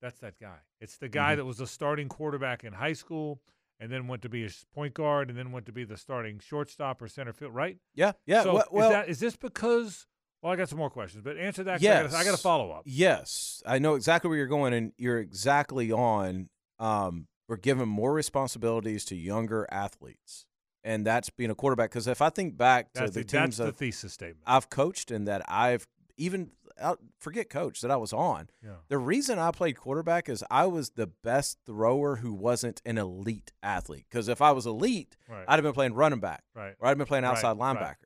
that's 0.00 0.18
that 0.20 0.38
guy. 0.40 0.58
It's 0.80 0.96
the 0.96 1.08
guy 1.08 1.34
Mhm. 1.34 1.38
that 1.38 1.44
was 1.44 1.58
the 1.58 1.66
starting 1.66 2.08
quarterback 2.08 2.64
in 2.64 2.72
high 2.74 2.94
school 2.94 3.42
and 3.78 3.90
then 3.90 4.06
went 4.06 4.22
to 4.22 4.28
be 4.28 4.44
a 4.46 4.50
point 4.74 4.94
guard 4.94 5.28
and 5.28 5.38
then 5.38 5.52
went 5.52 5.66
to 5.66 5.72
be 5.72 5.84
the 5.84 5.96
starting 5.96 6.38
shortstop 6.38 7.02
or 7.02 7.08
center 7.08 7.32
field, 7.32 7.54
right? 7.54 7.78
Yeah, 7.94 8.12
yeah. 8.26 8.42
So 8.42 8.54
well, 8.54 8.68
well 8.70 8.88
is, 8.90 8.92
that, 8.94 9.08
is 9.08 9.20
this 9.20 9.36
because? 9.36 10.06
Well, 10.42 10.52
I 10.52 10.56
got 10.56 10.70
some 10.70 10.78
more 10.78 10.88
questions, 10.90 11.22
but 11.22 11.36
answer 11.36 11.62
that. 11.64 11.80
'cause 11.80 11.86
I 11.86 12.02
gotta- 12.04 12.16
I 12.16 12.24
got 12.24 12.34
a 12.34 12.42
follow 12.42 12.70
up. 12.70 12.82
Yes, 12.86 13.62
I 13.66 13.78
know 13.78 13.94
exactly 13.94 14.28
where 14.28 14.38
you're 14.38 14.46
going, 14.46 14.72
and 14.72 14.92
you're 14.96 15.18
exactly 15.18 15.92
on. 15.92 16.48
Um, 16.78 17.28
we're 17.46 17.56
giving 17.58 17.88
more 17.88 18.14
responsibilities 18.14 19.04
to 19.06 19.16
younger 19.16 19.66
athletes, 19.70 20.46
and 20.84 21.06
that's 21.06 21.30
being 21.30 21.50
a 21.50 21.54
quarterback. 21.54 21.90
Because 21.90 22.06
if 22.06 22.22
I 22.22 22.30
think 22.30 22.56
back 22.56 22.92
to 22.94 23.00
That's 23.00 23.12
the 23.14 23.20
the, 23.20 23.24
that's 23.26 23.32
teams 23.32 23.56
the 23.58 23.64
that 23.66 23.76
thesis 23.76 24.12
statement. 24.12 24.42
I've 24.46 24.70
coached 24.70 25.10
and 25.10 25.26
that 25.28 25.42
I've 25.48 25.86
even 26.16 26.50
uh, 26.80 26.96
forget 27.18 27.50
coach 27.50 27.80
that 27.82 27.90
I 27.90 27.96
was 27.96 28.12
on. 28.12 28.48
Yeah. 28.64 28.70
The 28.88 28.98
reason 28.98 29.38
I 29.38 29.50
played 29.50 29.76
quarterback 29.76 30.28
is 30.28 30.42
I 30.50 30.66
was 30.66 30.90
the 30.90 31.06
best 31.06 31.58
thrower 31.66 32.16
who 32.16 32.32
wasn't 32.32 32.80
an 32.86 32.96
elite 32.98 33.52
athlete. 33.62 34.06
Because 34.10 34.28
if 34.28 34.40
I 34.40 34.52
was 34.52 34.66
elite, 34.66 35.16
Right. 35.28 35.44
I'd 35.46 35.54
have 35.56 35.62
been 35.62 35.72
playing 35.74 35.94
running 35.94 36.20
back, 36.20 36.42
Right. 36.54 36.74
or 36.78 36.86
I'd 36.86 36.90
have 36.90 36.98
been 36.98 37.06
playing 37.06 37.24
outside 37.24 37.58
right. 37.58 37.76
linebacker. 37.76 37.80
Back 37.80 37.98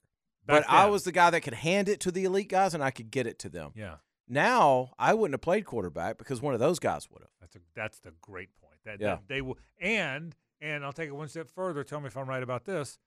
But 0.46 0.64
I 0.68 0.86
was 0.86 1.05
the 1.05 1.12
guy 1.12 1.30
that 1.30 1.40
could 1.42 1.55
hand 1.55 1.88
it 1.88 2.01
to 2.01 2.10
the 2.10 2.24
elite 2.24 2.48
guys 2.48 2.74
and 2.74 2.82
I 2.82 2.90
could 2.90 3.10
get 3.10 3.26
it 3.26 3.38
to 3.40 3.48
them. 3.48 3.72
Yeah. 3.76 3.96
Now 4.28 4.90
I 4.98 5.14
wouldn't 5.14 5.34
have 5.34 5.40
played 5.42 5.64
quarterback 5.66 6.18
because 6.18 6.40
one 6.42 6.55
of 6.55 6.60
those 6.60 6.78
guys 6.78 7.09
would 7.10 7.22
have. 7.22 7.30
That's 7.40 7.56
a 7.56 7.60
that's 7.74 8.01
the 8.01 8.12
great 8.20 8.51
point. 8.60 8.78
That, 8.84 9.01
Yeah. 9.01 9.16
that 9.16 9.28
they 9.28 9.40
will 9.40 9.59
and 9.80 10.34
and 10.64 10.84
I'll 10.84 10.92
take 10.92 11.08
it 11.08 11.14
one 11.14 11.28
step 11.28 11.48
further. 11.48 11.84
Tell 11.84 12.00
me 12.00 12.06
if 12.06 12.16
I'm 12.16 12.28
right 12.28 12.42
about 12.42 12.64
this. 12.64 12.98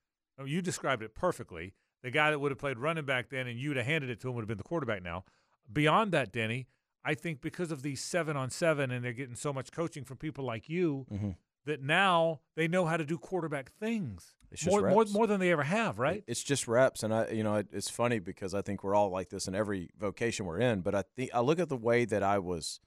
You 0.44 0.62
described 0.62 1.02
it 1.02 1.14
perfectly. 1.14 1.74
The 2.02 2.10
guy 2.12 2.30
that 2.30 2.38
would 2.38 2.52
have 2.52 2.58
played 2.58 2.78
running 2.78 3.04
back 3.04 3.28
then 3.28 3.48
and 3.48 3.58
you'd 3.58 3.76
have 3.76 3.86
handed 3.86 4.08
it 4.08 4.20
to 4.20 4.28
him 4.28 4.34
would 4.36 4.42
have 4.42 4.48
been 4.48 4.56
the 4.58 4.62
quarterback 4.64 5.02
now. 5.02 5.24
Beyond 5.70 6.12
that, 6.12 6.32
Denny, 6.32 6.68
I 7.04 7.14
think 7.14 7.40
because 7.40 7.72
of 7.72 7.82
these 7.82 8.00
seven 8.02 8.36
on 8.36 8.48
seven 8.50 8.90
and 8.92 9.04
they're 9.04 9.12
getting 9.12 9.34
so 9.34 9.52
much 9.52 9.72
coaching 9.72 10.04
from 10.04 10.16
people 10.16 10.44
like 10.44 10.68
you 10.68 11.06
Mhm. 11.12 11.36
that 11.64 11.82
now 11.82 12.40
they 12.54 12.68
know 12.68 12.86
how 12.86 12.96
to 12.96 13.04
do 13.04 13.18
quarterback 13.18 13.72
things 13.72 14.36
more, 14.66 14.88
more 14.88 15.04
more 15.10 15.26
than 15.26 15.40
they 15.40 15.50
ever 15.50 15.64
have, 15.64 15.98
right? 15.98 16.22
It's 16.26 16.42
just 16.42 16.66
reps, 16.68 17.02
and 17.02 17.12
I, 17.12 17.28
you 17.30 17.42
know, 17.42 17.56
it, 17.56 17.66
it's 17.72 17.90
funny 17.90 18.18
because 18.20 18.54
I 18.54 18.62
think 18.62 18.82
we're 18.84 18.94
all 18.94 19.10
like 19.10 19.28
this 19.30 19.46
in 19.48 19.54
every 19.54 19.90
vocation 19.98 20.46
we're 20.46 20.60
in. 20.60 20.80
But 20.80 20.94
I 20.94 21.02
think 21.16 21.30
I 21.34 21.40
look 21.40 21.58
at 21.58 21.68
the 21.68 21.76
way 21.76 22.04
that 22.06 22.22
I 22.22 22.38
was 22.38 22.80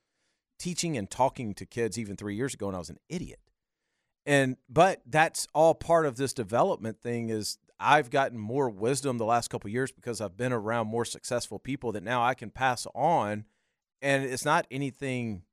teaching 0.57 0.97
and 0.97 1.09
talking 1.09 1.53
to 1.55 1.65
kids 1.65 1.97
even 1.99 2.15
three 2.15 2.35
years 2.35 2.53
ago, 2.53 2.67
and 2.67 2.75
I 2.75 2.79
was 2.79 2.89
an 2.89 2.97
idiot. 3.09 3.39
And 4.25 4.57
but 4.69 5.01
that's 5.05 5.47
all 5.53 5.73
part 5.73 6.05
of 6.05 6.15
this 6.17 6.33
development 6.33 7.01
thing. 7.01 7.29
Is 7.29 7.57
I've 7.79 8.09
gotten 8.09 8.37
more 8.37 8.69
wisdom 8.69 9.17
the 9.17 9.25
last 9.25 9.49
couple 9.49 9.69
years 9.69 9.91
because 9.91 10.21
I've 10.21 10.37
been 10.37 10.53
around 10.53 10.87
more 10.87 11.05
successful 11.05 11.59
people 11.59 11.91
that 11.93 12.03
now 12.03 12.23
I 12.23 12.33
can 12.33 12.51
pass 12.51 12.85
on, 12.93 13.45
and 14.01 14.23
it's 14.23 14.45
not 14.45 14.67
anything. 14.69 15.43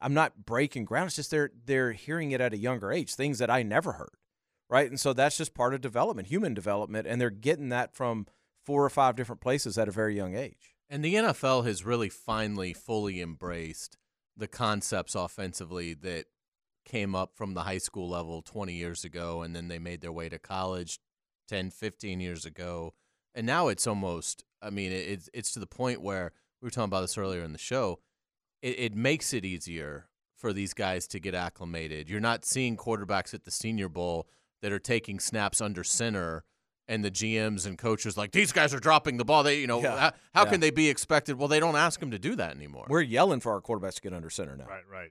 I'm 0.00 0.14
not 0.14 0.46
breaking 0.46 0.86
ground. 0.86 1.08
It's 1.08 1.16
just 1.16 1.30
they're 1.30 1.50
they're 1.66 1.92
hearing 1.92 2.30
it 2.30 2.40
at 2.40 2.54
a 2.54 2.58
younger 2.58 2.90
age, 2.90 3.14
things 3.14 3.38
that 3.38 3.50
I 3.50 3.62
never 3.62 3.92
heard 3.92 4.16
right? 4.70 4.88
And 4.88 4.98
so 4.98 5.12
that's 5.12 5.36
just 5.36 5.52
part 5.52 5.74
of 5.74 5.82
development, 5.82 6.28
human 6.28 6.54
development, 6.54 7.06
and 7.06 7.20
they're 7.20 7.28
getting 7.28 7.68
that 7.70 7.92
from 7.94 8.26
four 8.64 8.84
or 8.84 8.90
five 8.90 9.16
different 9.16 9.42
places 9.42 9.76
at 9.76 9.88
a 9.88 9.92
very 9.92 10.16
young 10.16 10.36
age. 10.36 10.76
And 10.88 11.04
the 11.04 11.14
NFL 11.14 11.66
has 11.66 11.84
really 11.84 12.08
finally 12.08 12.72
fully 12.72 13.20
embraced 13.20 13.98
the 14.36 14.48
concepts 14.48 15.14
offensively 15.14 15.92
that 15.94 16.26
came 16.90 17.14
up 17.14 17.32
from 17.34 17.54
the 17.54 17.62
high 17.62 17.78
school 17.78 18.08
level 18.08 18.42
20 18.42 18.72
years 18.72 19.04
ago 19.04 19.42
and 19.42 19.54
then 19.54 19.68
they 19.68 19.78
made 19.78 20.00
their 20.00 20.12
way 20.12 20.28
to 20.28 20.38
college 20.38 20.98
10, 21.48 21.70
15 21.70 22.20
years 22.20 22.44
ago. 22.44 22.94
And 23.34 23.46
now 23.46 23.68
it's 23.68 23.86
almost 23.86 24.44
I 24.62 24.70
mean 24.70 24.92
it's 24.92 25.28
it's 25.32 25.52
to 25.52 25.60
the 25.60 25.66
point 25.66 26.02
where 26.02 26.32
we 26.60 26.66
were 26.66 26.70
talking 26.70 26.84
about 26.90 27.02
this 27.02 27.16
earlier 27.16 27.42
in 27.42 27.52
the 27.52 27.58
show. 27.58 28.00
It, 28.62 28.78
it 28.78 28.94
makes 28.94 29.32
it 29.32 29.44
easier 29.44 30.08
for 30.36 30.52
these 30.52 30.74
guys 30.74 31.06
to 31.08 31.20
get 31.20 31.34
acclimated. 31.34 32.10
You're 32.10 32.20
not 32.20 32.44
seeing 32.44 32.76
quarterbacks 32.76 33.32
at 33.34 33.44
the 33.44 33.50
Senior 33.50 33.88
Bowl 33.88 34.26
that 34.62 34.72
are 34.72 34.78
taking 34.78 35.20
snaps 35.20 35.60
under 35.60 35.84
center 35.84 36.44
and 36.88 37.04
the 37.04 37.10
GMs 37.10 37.66
and 37.66 37.78
coaches 37.78 38.16
like 38.16 38.32
these 38.32 38.50
guys 38.52 38.74
are 38.74 38.80
dropping 38.80 39.16
the 39.16 39.24
ball. 39.24 39.42
They, 39.44 39.60
you 39.60 39.66
know, 39.66 39.80
Yeah. 39.80 39.96
how, 39.96 40.12
how 40.34 40.44
Yeah. 40.44 40.50
can 40.50 40.60
they 40.60 40.70
be 40.70 40.88
expected? 40.90 41.38
Well, 41.38 41.46
they 41.48 41.60
don't 41.60 41.76
ask 41.76 42.00
them 42.00 42.10
to 42.10 42.18
do 42.18 42.34
that 42.36 42.56
anymore. 42.56 42.86
We're 42.88 43.00
yelling 43.02 43.40
for 43.40 43.52
our 43.52 43.60
quarterbacks 43.60 43.94
to 43.96 44.00
get 44.02 44.12
under 44.12 44.28
center 44.28 44.56
now. 44.56 44.66
right, 44.66 44.86
right. 44.90 45.10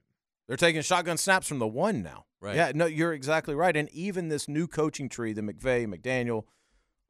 They're 0.49 0.57
taking 0.57 0.81
shotgun 0.81 1.17
snaps 1.17 1.47
from 1.47 1.59
the 1.59 1.67
one 1.67 2.01
now. 2.01 2.26
Right. 2.41 2.55
Yeah, 2.55 2.71
no, 2.73 2.88
you're 2.88 3.13
exactly 3.13 3.53
right. 3.53 3.77
And 3.77 3.88
even 3.91 4.30
this 4.30 4.47
new 4.47 4.65
coaching 4.65 5.07
tree, 5.07 5.31
the 5.31 5.43
McVay, 5.43 5.85
McDaniel, 5.85 6.45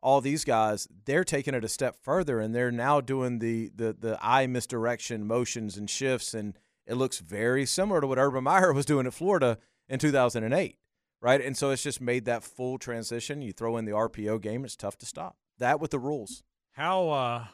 all 0.01 0.19
these 0.19 0.43
guys, 0.43 0.89
they're 1.05 1.23
taking 1.23 1.53
it 1.53 1.63
a 1.63 1.69
step 1.69 1.95
further 2.03 2.41
and 2.41 2.53
they're 2.53 2.69
now 2.69 2.99
doing 2.99 3.39
the 3.39 3.71
the 3.73 3.95
the 3.97 4.19
eye 4.21 4.45
misdirection 4.45 5.25
motions 5.25 5.77
and 5.77 5.89
shifts 5.89 6.33
and 6.33 6.57
it 6.85 6.95
looks 6.95 7.19
very 7.19 7.65
similar 7.65 8.01
to 8.01 8.07
what 8.07 8.17
Urban 8.17 8.43
Meyer 8.43 8.73
was 8.73 8.85
doing 8.85 9.07
at 9.07 9.13
Florida 9.13 9.57
in 9.87 9.99
2008. 9.99 10.77
Right? 11.21 11.41
And 11.41 11.57
so 11.57 11.69
it's 11.69 11.83
just 11.83 12.01
made 12.01 12.25
that 12.25 12.43
full 12.43 12.77
transition. 12.77 13.41
You 13.41 13.53
throw 13.53 13.77
in 13.77 13.85
the 13.85 13.93
RPO 13.93 14.41
game, 14.41 14.65
it's 14.65 14.75
tough 14.75 14.97
to 14.97 15.05
stop. 15.05 15.37
That 15.59 15.79
with 15.79 15.91
the 15.91 15.99
rules. 15.99 16.43
How 16.71 17.09
uh 17.09 17.45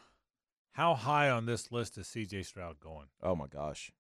how 0.72 0.96
high 0.96 1.30
on 1.30 1.46
this 1.46 1.72
list 1.72 1.96
is 2.00 2.08
CJ 2.08 2.48
Stroud 2.48 2.80
going? 2.80 3.06
Oh 3.22 3.36
my 3.36 3.46
gosh. 3.46 3.92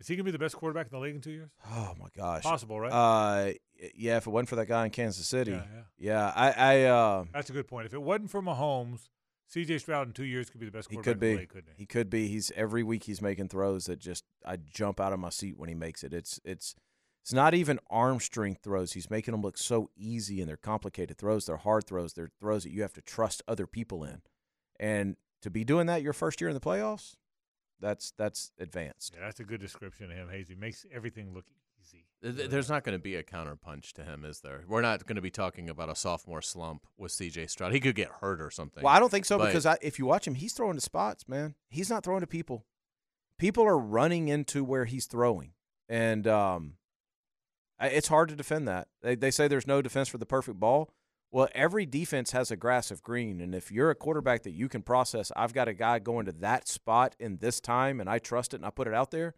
Is 0.00 0.06
he 0.06 0.14
gonna 0.14 0.24
be 0.24 0.30
the 0.30 0.38
best 0.38 0.56
quarterback 0.56 0.86
in 0.86 0.90
the 0.92 0.98
league 1.02 1.14
in 1.16 1.20
two 1.20 1.32
years? 1.32 1.50
Oh 1.70 1.94
my 1.98 2.06
gosh. 2.16 2.42
Possible, 2.42 2.78
right? 2.80 2.90
Uh, 2.92 3.52
yeah. 3.94 4.16
If 4.18 4.26
it 4.26 4.30
wasn't 4.30 4.48
for 4.48 4.56
that 4.56 4.66
guy 4.66 4.84
in 4.84 4.90
Kansas 4.90 5.26
City, 5.26 5.52
Yeah, 5.52 5.62
yeah, 5.74 5.82
yeah. 5.98 6.32
I, 6.34 6.50
I, 6.52 6.82
uh, 6.84 7.24
That's 7.32 7.50
a 7.50 7.52
good 7.52 7.66
point. 7.66 7.86
If 7.86 7.94
it 7.94 8.02
wasn't 8.02 8.30
for 8.30 8.40
Mahomes, 8.40 9.08
CJ 9.52 9.80
Stroud 9.80 10.06
in 10.08 10.12
two 10.12 10.24
years 10.24 10.50
could 10.50 10.60
be 10.60 10.66
the 10.66 10.72
best 10.72 10.88
he 10.90 10.96
quarterback 10.96 11.18
could 11.18 11.24
in 11.24 11.30
the 11.30 11.34
be. 11.36 11.40
league, 11.40 11.48
couldn't 11.48 11.70
he? 11.76 11.82
He 11.82 11.86
could 11.86 12.10
be. 12.10 12.28
He's 12.28 12.52
every 12.54 12.82
week 12.82 13.04
he's 13.04 13.20
making 13.22 13.48
throws 13.48 13.86
that 13.86 13.98
just 13.98 14.24
I 14.46 14.56
jump 14.56 15.00
out 15.00 15.12
of 15.12 15.18
my 15.18 15.30
seat 15.30 15.58
when 15.58 15.68
he 15.68 15.74
makes 15.74 16.04
it. 16.04 16.12
It's 16.12 16.38
it's 16.44 16.74
it's 17.24 17.32
not 17.32 17.54
even 17.54 17.78
arm 17.90 18.20
strength 18.20 18.62
throws. 18.62 18.92
He's 18.92 19.10
making 19.10 19.32
them 19.32 19.42
look 19.42 19.58
so 19.58 19.90
easy 19.96 20.40
and 20.40 20.48
they're 20.48 20.56
complicated 20.56 21.18
throws. 21.18 21.46
They're 21.46 21.56
hard 21.56 21.86
throws. 21.86 22.12
They're 22.12 22.30
throws 22.40 22.62
that 22.62 22.70
you 22.70 22.82
have 22.82 22.92
to 22.94 23.02
trust 23.02 23.42
other 23.48 23.66
people 23.66 24.04
in. 24.04 24.22
And 24.80 25.16
to 25.42 25.50
be 25.50 25.64
doing 25.64 25.86
that 25.86 26.02
your 26.02 26.12
first 26.12 26.40
year 26.40 26.48
in 26.48 26.54
the 26.54 26.60
playoffs, 26.60 27.16
that's 27.80 28.12
that's 28.16 28.52
advanced. 28.58 29.14
Yeah, 29.16 29.24
that's 29.26 29.40
a 29.40 29.44
good 29.44 29.60
description 29.60 30.10
of 30.10 30.16
him, 30.16 30.28
Hazy. 30.30 30.54
Makes 30.54 30.84
everything 30.92 31.32
look 31.34 31.44
easy. 31.80 32.04
Th- 32.22 32.36
th- 32.36 32.50
There's 32.50 32.68
not 32.68 32.82
going 32.84 32.98
to 32.98 33.02
be 33.02 33.14
a 33.14 33.22
counterpunch 33.22 33.92
to 33.92 34.02
him, 34.04 34.24
is 34.24 34.40
there? 34.40 34.64
We're 34.66 34.80
not 34.82 35.06
going 35.06 35.16
to 35.16 35.22
be 35.22 35.30
talking 35.30 35.70
about 35.70 35.88
a 35.88 35.94
sophomore 35.94 36.42
slump 36.42 36.86
with 36.96 37.12
CJ 37.12 37.48
Stroud. 37.50 37.72
He 37.72 37.80
could 37.80 37.94
get 37.94 38.08
hurt 38.20 38.40
or 38.40 38.50
something. 38.50 38.82
Well, 38.82 38.92
I 38.92 38.98
don't 38.98 39.10
think 39.10 39.24
so 39.24 39.38
But- 39.38 39.46
because 39.46 39.66
I, 39.66 39.76
if 39.80 39.98
you 39.98 40.06
watch 40.06 40.26
him, 40.26 40.34
he's 40.34 40.52
throwing 40.52 40.74
to 40.74 40.80
spots, 40.80 41.28
man. 41.28 41.54
He's 41.70 41.88
not 41.90 42.02
throwing 42.04 42.20
to 42.22 42.26
people. 42.26 42.64
People 43.38 43.64
are 43.64 43.78
running 43.78 44.28
into 44.28 44.64
where 44.64 44.84
he's 44.84 45.06
throwing, 45.06 45.52
and 45.88 46.26
um, 46.26 46.74
it's 47.80 48.08
hard 48.08 48.28
to 48.30 48.34
defend 48.34 48.66
that. 48.66 48.88
They 49.00 49.14
they 49.14 49.30
say 49.30 49.46
there's 49.46 49.66
no 49.66 49.80
defense 49.80 50.08
for 50.08 50.18
the 50.18 50.26
perfect 50.26 50.58
ball. 50.58 50.90
Well, 51.30 51.48
every 51.54 51.84
defense 51.84 52.30
has 52.30 52.50
a 52.50 52.56
grass 52.56 52.90
of 52.90 53.02
green, 53.02 53.40
and 53.40 53.54
if 53.54 53.70
you're 53.70 53.90
a 53.90 53.94
quarterback 53.94 54.44
that 54.44 54.52
you 54.52 54.68
can 54.68 54.82
process, 54.82 55.30
I've 55.36 55.52
got 55.52 55.68
a 55.68 55.74
guy 55.74 55.98
going 55.98 56.24
to 56.26 56.32
that 56.32 56.66
spot 56.68 57.14
in 57.18 57.36
this 57.36 57.60
time, 57.60 58.00
and 58.00 58.08
I 58.08 58.18
trust 58.18 58.54
it, 58.54 58.58
and 58.58 58.66
I 58.66 58.70
put 58.70 58.88
it 58.88 58.94
out 58.94 59.10
there. 59.10 59.34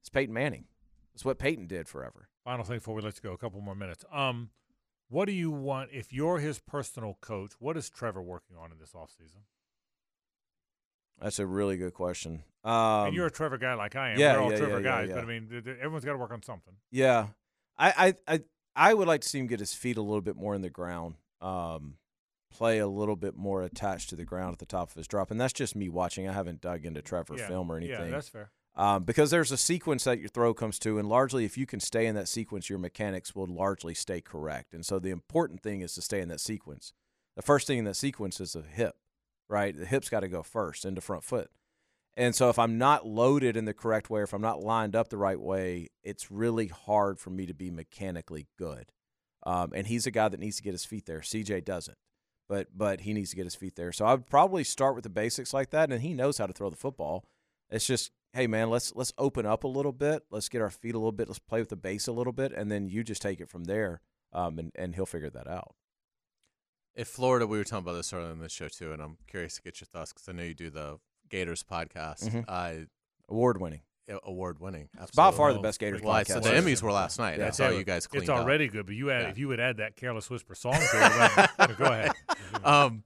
It's 0.00 0.08
Peyton 0.08 0.32
Manning. 0.32 0.64
It's 1.14 1.24
what 1.24 1.38
Peyton 1.38 1.66
did 1.66 1.88
forever. 1.88 2.28
Final 2.44 2.64
thing 2.64 2.78
before 2.78 2.94
we 2.94 3.02
let 3.02 3.16
you 3.16 3.28
go, 3.28 3.32
a 3.34 3.38
couple 3.38 3.60
more 3.60 3.74
minutes. 3.74 4.04
Um, 4.10 4.50
what 5.08 5.26
do 5.26 5.32
you 5.32 5.50
want 5.50 5.90
if 5.92 6.12
you're 6.12 6.38
his 6.38 6.60
personal 6.60 7.18
coach? 7.20 7.52
What 7.58 7.76
is 7.76 7.90
Trevor 7.90 8.22
working 8.22 8.56
on 8.56 8.72
in 8.72 8.78
this 8.78 8.92
offseason? 8.92 9.42
That's 11.20 11.38
a 11.38 11.46
really 11.46 11.76
good 11.76 11.94
question. 11.94 12.42
Um, 12.64 13.06
and 13.06 13.14
you're 13.14 13.26
a 13.26 13.30
Trevor 13.30 13.58
guy 13.58 13.74
like 13.74 13.96
I 13.96 14.10
am. 14.10 14.18
yeah, 14.18 14.34
We're 14.34 14.42
all 14.42 14.50
yeah, 14.50 14.58
Trevor 14.58 14.72
yeah, 14.72 14.78
yeah, 14.78 14.82
guys, 14.82 15.08
yeah. 15.08 15.14
but 15.14 15.24
I 15.24 15.26
mean, 15.26 15.76
everyone's 15.80 16.04
got 16.04 16.12
to 16.12 16.18
work 16.18 16.32
on 16.32 16.42
something. 16.42 16.74
Yeah, 16.90 17.28
I, 17.78 18.14
I, 18.26 18.34
I, 18.34 18.40
I 18.76 18.94
would 18.94 19.08
like 19.08 19.22
to 19.22 19.28
see 19.28 19.38
him 19.38 19.46
get 19.46 19.60
his 19.60 19.74
feet 19.74 19.96
a 19.96 20.02
little 20.02 20.20
bit 20.20 20.36
more 20.36 20.54
in 20.54 20.60
the 20.60 20.70
ground, 20.70 21.14
um, 21.40 21.94
play 22.50 22.78
a 22.78 22.86
little 22.86 23.16
bit 23.16 23.34
more 23.34 23.62
attached 23.62 24.10
to 24.10 24.16
the 24.16 24.24
ground 24.24 24.52
at 24.52 24.58
the 24.58 24.66
top 24.66 24.90
of 24.90 24.94
his 24.94 25.08
drop, 25.08 25.30
and 25.30 25.40
that's 25.40 25.52
just 25.52 25.74
me 25.74 25.88
watching. 25.88 26.28
I 26.28 26.32
haven't 26.32 26.60
dug 26.60 26.84
into 26.84 27.02
Trevor 27.02 27.36
yeah. 27.38 27.48
film 27.48 27.70
or 27.72 27.78
anything. 27.78 28.06
Yeah, 28.06 28.10
that's 28.10 28.28
fair. 28.28 28.50
um, 28.76 29.04
because 29.04 29.30
there's 29.30 29.50
a 29.50 29.56
sequence 29.56 30.04
that 30.04 30.20
your 30.20 30.28
throw 30.28 30.52
comes 30.52 30.78
to, 30.80 30.98
and 30.98 31.08
largely, 31.08 31.44
if 31.44 31.56
you 31.56 31.66
can 31.66 31.80
stay 31.80 32.06
in 32.06 32.14
that 32.16 32.28
sequence, 32.28 32.68
your 32.68 32.78
mechanics 32.78 33.34
will 33.34 33.46
largely 33.46 33.94
stay 33.94 34.20
correct. 34.20 34.74
And 34.74 34.84
so, 34.84 34.98
the 34.98 35.10
important 35.10 35.62
thing 35.62 35.80
is 35.80 35.94
to 35.94 36.02
stay 36.02 36.20
in 36.20 36.28
that 36.28 36.40
sequence. 36.40 36.92
The 37.34 37.42
first 37.42 37.66
thing 37.66 37.78
in 37.78 37.84
that 37.86 37.96
sequence 37.96 38.40
is 38.40 38.52
the 38.52 38.62
hip, 38.62 38.96
right? 39.48 39.76
The 39.76 39.86
hip's 39.86 40.08
got 40.08 40.20
to 40.20 40.28
go 40.28 40.42
first 40.42 40.84
into 40.84 41.00
front 41.00 41.24
foot. 41.24 41.50
And 42.16 42.34
so, 42.34 42.48
if 42.48 42.58
I'm 42.58 42.78
not 42.78 43.06
loaded 43.06 43.56
in 43.56 43.66
the 43.66 43.74
correct 43.74 44.08
way, 44.08 44.20
or 44.20 44.24
if 44.24 44.32
I'm 44.32 44.40
not 44.40 44.62
lined 44.62 44.96
up 44.96 45.08
the 45.08 45.18
right 45.18 45.38
way, 45.38 45.88
it's 46.02 46.30
really 46.30 46.68
hard 46.68 47.18
for 47.18 47.28
me 47.30 47.44
to 47.46 47.54
be 47.54 47.70
mechanically 47.70 48.46
good. 48.58 48.90
Um, 49.44 49.72
and 49.74 49.86
he's 49.86 50.06
a 50.06 50.10
guy 50.10 50.28
that 50.28 50.40
needs 50.40 50.56
to 50.56 50.62
get 50.62 50.72
his 50.72 50.84
feet 50.84 51.06
there. 51.06 51.20
CJ 51.20 51.64
doesn't, 51.64 51.98
but 52.48 52.68
but 52.76 53.02
he 53.02 53.12
needs 53.12 53.30
to 53.30 53.36
get 53.36 53.44
his 53.44 53.54
feet 53.54 53.76
there. 53.76 53.92
So 53.92 54.06
I 54.06 54.14
would 54.14 54.26
probably 54.26 54.64
start 54.64 54.94
with 54.94 55.04
the 55.04 55.10
basics 55.10 55.52
like 55.52 55.70
that, 55.70 55.92
and 55.92 56.00
he 56.00 56.14
knows 56.14 56.38
how 56.38 56.46
to 56.46 56.52
throw 56.52 56.70
the 56.70 56.76
football. 56.76 57.24
It's 57.70 57.86
just, 57.86 58.10
hey 58.32 58.46
man, 58.46 58.70
let's 58.70 58.94
let's 58.96 59.12
open 59.18 59.44
up 59.44 59.64
a 59.64 59.68
little 59.68 59.92
bit. 59.92 60.24
Let's 60.30 60.48
get 60.48 60.62
our 60.62 60.70
feet 60.70 60.94
a 60.94 60.98
little 60.98 61.12
bit. 61.12 61.28
Let's 61.28 61.38
play 61.38 61.60
with 61.60 61.68
the 61.68 61.76
base 61.76 62.08
a 62.08 62.12
little 62.12 62.32
bit, 62.32 62.52
and 62.52 62.70
then 62.72 62.88
you 62.88 63.04
just 63.04 63.22
take 63.22 63.40
it 63.40 63.50
from 63.50 63.64
there. 63.64 64.00
Um, 64.32 64.58
and 64.58 64.72
and 64.74 64.94
he'll 64.94 65.06
figure 65.06 65.30
that 65.30 65.46
out. 65.46 65.74
If 66.94 67.08
Florida, 67.08 67.46
we 67.46 67.58
were 67.58 67.64
talking 67.64 67.84
about 67.84 67.92
this 67.92 68.12
earlier 68.12 68.32
in 68.32 68.38
the 68.38 68.48
show 68.48 68.68
too, 68.68 68.92
and 68.92 69.02
I'm 69.02 69.18
curious 69.28 69.56
to 69.56 69.62
get 69.62 69.80
your 69.80 69.86
thoughts 69.86 70.12
because 70.12 70.28
I 70.28 70.32
know 70.32 70.44
you 70.44 70.54
do 70.54 70.70
the 70.70 70.98
Gators 71.28 71.62
podcast. 71.62 72.28
Mhm. 72.28 72.44
Uh, 72.48 72.86
Award 73.28 73.60
winning. 73.60 73.80
award 74.22 74.60
winning. 74.60 74.88
It's 75.02 75.10
by 75.10 75.32
far 75.32 75.52
the 75.52 75.58
best 75.58 75.80
Gators 75.80 76.00
Well, 76.00 76.14
podcast. 76.14 76.26
said 76.28 76.42
the 76.44 76.50
Well, 76.50 76.62
Emmys 76.62 76.80
were 76.80 76.92
last 76.92 77.18
night. 77.18 77.38
Yeah. 77.40 77.48
I 77.48 77.50
saw 77.50 77.70
you 77.70 77.82
guys 77.82 78.06
cleaned 78.06 78.22
It's 78.22 78.30
up. 78.30 78.38
already 78.38 78.68
good, 78.68 78.86
but 78.86 78.94
you 78.94 79.10
add 79.10 79.22
Yeah. 79.22 79.28
if 79.30 79.38
you 79.38 79.48
would 79.48 79.58
add 79.58 79.78
that 79.78 79.96
"Careless 79.96 80.30
Whisper" 80.30 80.54
song 80.54 80.74
to 80.74 80.78
it, 80.78 81.48
then- 81.58 81.74
go 81.76 81.84
ahead. 81.86 82.12
um, 82.64 83.02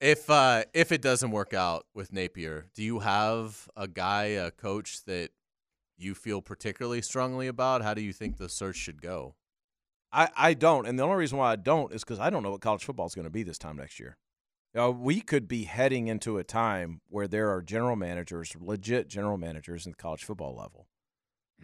if 0.00 0.28
uh, 0.28 0.64
if 0.74 0.90
it 0.90 1.02
doesn't 1.02 1.30
work 1.30 1.54
out 1.54 1.86
with 1.94 2.12
Napier, 2.12 2.66
do 2.74 2.82
you 2.82 2.98
have 2.98 3.68
a 3.76 3.86
guy, 3.86 4.24
a 4.24 4.50
coach 4.50 5.04
that 5.04 5.30
you 5.96 6.16
feel 6.16 6.42
particularly 6.42 7.00
strongly 7.02 7.46
about? 7.46 7.82
How 7.82 7.94
do 7.94 8.00
you 8.00 8.12
think 8.12 8.36
the 8.38 8.48
search 8.48 8.74
should 8.76 9.00
go? 9.00 9.36
I, 10.12 10.30
I 10.36 10.54
don't, 10.54 10.84
and 10.86 10.98
the 10.98 11.04
only 11.04 11.14
reason 11.16 11.38
why 11.38 11.52
I 11.52 11.56
don't 11.56 11.92
is 11.92 12.02
because 12.02 12.18
I 12.18 12.28
don't 12.30 12.42
know 12.42 12.50
what 12.50 12.60
college 12.60 12.82
football 12.84 13.06
is 13.06 13.14
going 13.14 13.26
to 13.26 13.30
be 13.30 13.44
this 13.44 13.58
time 13.58 13.76
next 13.76 14.00
year. 14.00 14.16
Know, 14.72 14.92
we 14.92 15.20
could 15.20 15.48
be 15.48 15.64
heading 15.64 16.06
into 16.06 16.38
a 16.38 16.44
time 16.44 17.00
where 17.08 17.26
there 17.26 17.50
are 17.50 17.60
general 17.60 17.96
managers, 17.96 18.54
legit 18.60 19.08
general 19.08 19.36
managers 19.36 19.84
in 19.84 19.92
the 19.92 19.96
college 19.96 20.22
football 20.22 20.54
level, 20.54 20.86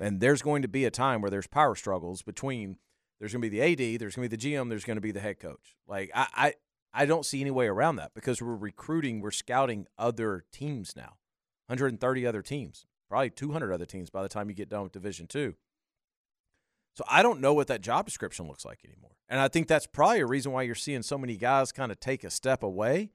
and 0.01 0.21
there's 0.21 0.43
going 0.43 0.63
to 0.63 0.69
be 0.69 0.85
a 0.85 0.91
time 0.91 1.21
where 1.21 1.31
there's 1.31 1.47
power 1.47 1.77
struggles 1.77 2.23
between. 2.23 2.79
There's 3.21 3.33
going 3.33 3.43
to 3.43 3.49
be 3.49 3.59
the 3.59 3.95
AD, 3.95 4.01
there's 4.01 4.15
going 4.17 4.29
to 4.29 4.37
be 4.37 4.37
the 4.37 4.55
GM, 4.55 4.69
there's 4.69 4.85
going 4.85 4.97
to 4.97 5.01
be 5.01 5.13
the 5.13 5.21
head 5.21 5.39
coach. 5.39 5.77
Like 5.87 6.11
I, 6.15 6.27
I, 6.35 6.55
I 6.93 7.07
don't 7.07 7.25
see 7.25 7.41
any 7.41 7.53
way 7.53 7.67
around 7.67 7.97
that 7.97 8.13
because 8.13 8.43
we're 8.43 8.57
recruiting, 8.57 9.21
we're 9.21 9.31
scouting 9.31 9.87
other 9.97 10.45
teams 10.53 10.95
now, 10.97 11.17
130 11.69 12.27
other 12.27 12.43
teams, 12.43 12.87
probably 13.09 13.31
200 13.31 13.73
other 13.73 13.87
teams 13.87 14.11
by 14.11 14.23
the 14.23 14.29
time 14.29 14.51
you 14.51 14.55
get 14.55 14.69
done 14.69 14.83
with 14.83 14.93
Division 14.93 15.29
Two. 15.29 15.55
So 16.97 17.05
I 17.07 17.23
don't 17.23 17.41
know 17.41 17.53
what 17.53 17.67
that 17.67 17.83
job 17.83 18.07
description 18.07 18.49
looks 18.49 18.65
like 18.65 18.79
anymore. 18.83 19.11
And 19.29 19.39
I 19.39 19.49
think 19.49 19.69
that's 19.69 19.87
probably 19.87 20.21
a 20.21 20.27
reason 20.27 20.53
why 20.53 20.63
you're 20.63 20.75
seeing 20.75 21.03
so 21.03 21.19
many 21.19 21.37
guys 21.37 21.71
kind 21.71 21.93
of 21.93 22.01
take 22.01 22.25
a 22.25 22.31
step 22.31 22.63
away 22.63 23.11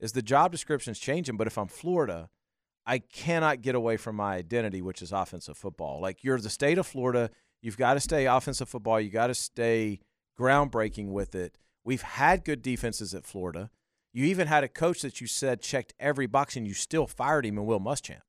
is 0.00 0.12
the 0.12 0.22
job 0.22 0.50
description's 0.50 0.98
changing, 0.98 1.36
but 1.36 1.46
if 1.46 1.56
I'm 1.56 1.68
Florida, 1.68 2.28
I 2.84 2.98
cannot 2.98 3.62
get 3.62 3.76
away 3.76 3.96
from 3.98 4.16
my 4.16 4.34
identity, 4.34 4.82
which 4.82 5.00
is 5.00 5.12
offensive 5.12 5.56
football. 5.56 6.00
Like 6.00 6.24
you're 6.24 6.40
the 6.40 6.50
state 6.50 6.76
of 6.76 6.88
Florida, 6.88 7.30
you've 7.62 7.76
got 7.76 7.94
to 7.94 8.00
stay 8.00 8.26
offensive 8.26 8.68
football, 8.68 9.00
you 9.00 9.10
got 9.10 9.28
to 9.28 9.34
stay 9.34 10.00
groundbreaking 10.36 11.10
with 11.10 11.36
it. 11.36 11.56
We've 11.84 12.02
had 12.02 12.44
good 12.44 12.62
defenses 12.62 13.14
at 13.14 13.24
Florida. 13.24 13.70
You 14.12 14.24
even 14.24 14.48
had 14.48 14.64
a 14.64 14.68
coach 14.68 15.02
that 15.02 15.20
you 15.20 15.28
said 15.28 15.62
checked 15.62 15.94
every 16.00 16.26
box 16.26 16.56
and 16.56 16.66
you 16.66 16.74
still 16.74 17.06
fired 17.06 17.46
him 17.46 17.58
in 17.58 17.64
Will 17.64 17.78
Muschamp. 17.78 18.22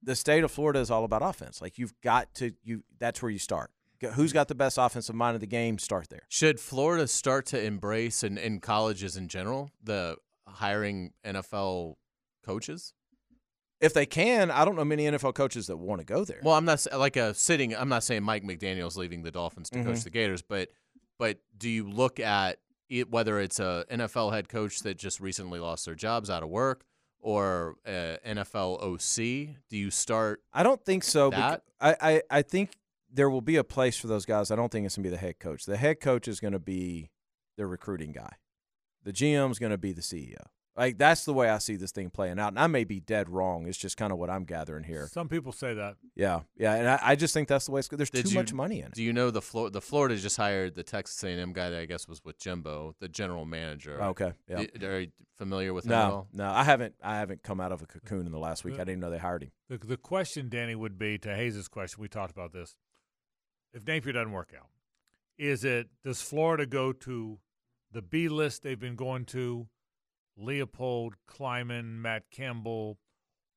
The 0.00 0.14
state 0.14 0.44
of 0.44 0.52
Florida 0.52 0.78
is 0.78 0.90
all 0.90 1.02
about 1.02 1.22
offense. 1.22 1.60
Like 1.60 1.78
you've 1.78 2.00
got 2.00 2.32
to 2.36 2.52
you 2.62 2.84
that's 2.98 3.20
where 3.20 3.30
you 3.30 3.40
start. 3.40 3.72
Who's 4.14 4.32
got 4.32 4.48
the 4.48 4.54
best 4.54 4.78
offensive 4.78 5.14
mind 5.14 5.34
of 5.34 5.40
the 5.40 5.46
game? 5.46 5.78
Start 5.78 6.08
there. 6.08 6.22
Should 6.28 6.58
Florida 6.60 7.06
start 7.06 7.46
to 7.46 7.62
embrace, 7.62 8.22
and 8.22 8.38
in 8.38 8.60
colleges 8.60 9.16
in 9.16 9.28
general, 9.28 9.70
the 9.82 10.16
hiring 10.46 11.12
NFL 11.24 11.96
coaches? 12.44 12.94
If 13.80 13.94
they 13.94 14.04
can, 14.06 14.50
I 14.50 14.64
don't 14.64 14.76
know 14.76 14.84
many 14.84 15.04
NFL 15.04 15.34
coaches 15.34 15.66
that 15.68 15.76
want 15.78 16.00
to 16.00 16.04
go 16.04 16.24
there. 16.24 16.40
Well, 16.42 16.54
I'm 16.54 16.64
not 16.66 16.86
like 16.96 17.16
a 17.16 17.32
sitting. 17.34 17.74
I'm 17.74 17.88
not 17.88 18.02
saying 18.04 18.22
Mike 18.22 18.42
McDaniel's 18.44 18.96
leaving 18.96 19.22
the 19.22 19.30
Dolphins 19.30 19.70
to 19.70 19.82
coach 19.82 19.96
Mhm. 19.96 20.04
the 20.04 20.10
Gators, 20.10 20.42
but 20.42 20.68
but 21.18 21.38
do 21.56 21.68
you 21.68 21.88
look 21.88 22.18
at 22.20 22.58
it 22.88 23.10
whether 23.10 23.38
it's 23.40 23.58
a 23.60 23.84
NFL 23.90 24.32
head 24.32 24.48
coach 24.48 24.80
that 24.80 24.96
just 24.98 25.20
recently 25.20 25.58
lost 25.60 25.84
their 25.86 25.94
jobs 25.94 26.28
out 26.28 26.42
of 26.42 26.48
work 26.50 26.84
or 27.20 27.76
a 27.86 28.18
NFL 28.26 28.82
OC? 28.82 29.56
Do 29.70 29.76
you 29.78 29.90
start? 29.90 30.42
I 30.52 30.62
don't 30.62 30.82
think 30.84 31.04
so. 31.04 31.32
I, 31.32 31.58
I, 31.80 32.22
I 32.30 32.42
think 32.42 32.72
there 33.12 33.28
will 33.30 33.40
be 33.42 33.56
a 33.56 33.64
place 33.64 33.98
for 33.98 34.06
those 34.06 34.24
guys. 34.26 34.50
I 34.50 34.56
don't 34.56 34.70
think 34.70 34.86
it's 34.86 34.96
going 34.96 35.04
to 35.04 35.08
be 35.10 35.14
the 35.14 35.20
head 35.20 35.38
coach. 35.38 35.64
The 35.64 35.76
head 35.76 36.00
coach 36.00 36.28
is 36.28 36.40
going 36.40 36.52
to 36.52 36.58
be 36.58 37.10
the 37.56 37.66
recruiting 37.66 38.12
guy. 38.12 38.32
The 39.04 39.12
GM 39.12 39.50
is 39.50 39.58
going 39.58 39.70
to 39.72 39.78
be 39.78 39.92
the 39.92 40.02
CEO. 40.02 40.36
Like 40.76 40.98
that's 40.98 41.24
the 41.24 41.34
way 41.34 41.50
I 41.50 41.58
see 41.58 41.74
this 41.76 41.90
thing 41.90 42.10
playing 42.10 42.38
out. 42.38 42.48
And 42.48 42.58
I 42.58 42.66
may 42.68 42.84
be 42.84 43.00
dead 43.00 43.28
wrong. 43.28 43.66
It's 43.66 43.76
just 43.76 43.96
kind 43.96 44.12
of 44.12 44.18
what 44.18 44.30
I'm 44.30 44.44
gathering 44.44 44.84
here. 44.84 45.08
Some 45.12 45.28
people 45.28 45.50
say 45.52 45.74
that. 45.74 45.96
Yeah, 46.14 46.40
yeah. 46.56 46.74
And 46.74 46.88
I, 46.88 46.98
I 47.02 47.16
just 47.16 47.34
think 47.34 47.48
that's 47.48 47.66
the 47.66 47.72
way 47.72 47.80
it's. 47.80 47.88
There's 47.88 48.08
Did 48.08 48.26
too 48.26 48.30
you- 48.30 48.36
much 48.36 48.52
money 48.54 48.78
in 48.78 48.86
it. 48.86 48.94
Do 48.94 49.02
you 49.02 49.12
know 49.12 49.30
the 49.32 49.42
Flor- 49.42 49.68
the 49.70 49.80
Florida 49.80 50.16
just 50.16 50.36
hired 50.36 50.76
the 50.76 50.84
Texas 50.84 51.22
A&M 51.24 51.52
guy 51.52 51.70
that 51.70 51.80
I 51.80 51.86
guess 51.86 52.06
was 52.08 52.24
with 52.24 52.38
Jimbo, 52.38 52.94
the 53.00 53.08
general 53.08 53.44
manager. 53.44 53.98
Oh, 54.00 54.10
okay. 54.10 54.32
Yeah. 54.48 54.64
D- 54.78 54.86
Are 54.86 55.00
you 55.00 55.08
familiar 55.38 55.74
with 55.74 55.84
him 55.86 55.92
at 55.92 56.08
No, 56.08 56.14
all? 56.14 56.28
no. 56.32 56.48
I 56.50 56.62
haven't. 56.62 56.94
I 57.02 57.16
haven't 57.18 57.42
come 57.42 57.60
out 57.60 57.72
of 57.72 57.82
a 57.82 57.86
cocoon 57.86 58.24
in 58.24 58.32
the 58.32 58.38
last 58.38 58.64
week. 58.64 58.76
I 58.76 58.84
didn't 58.84 59.00
know 59.00 59.10
they 59.10 59.18
hired 59.18 59.42
him. 59.42 59.50
The, 59.68 59.78
the 59.78 59.96
question, 59.96 60.48
Danny, 60.48 60.76
would 60.76 60.98
be 60.98 61.18
to 61.18 61.34
Hayes' 61.34 61.66
question. 61.68 62.00
We 62.00 62.08
talked 62.08 62.30
about 62.32 62.52
this. 62.52 62.76
If 63.72 63.86
Napier 63.86 64.12
doesn't 64.12 64.32
work 64.32 64.52
out, 64.58 64.68
is 65.38 65.64
it 65.64 65.88
does 66.04 66.20
Florida 66.22 66.66
go 66.66 66.92
to 66.92 67.38
the 67.92 68.02
B 68.02 68.28
list 68.28 68.62
they've 68.62 68.78
been 68.78 68.96
going 68.96 69.24
to, 69.26 69.68
Leipold, 70.38 71.12
Klieman, 71.28 71.98
Matt 72.00 72.30
Campbell, 72.30 72.98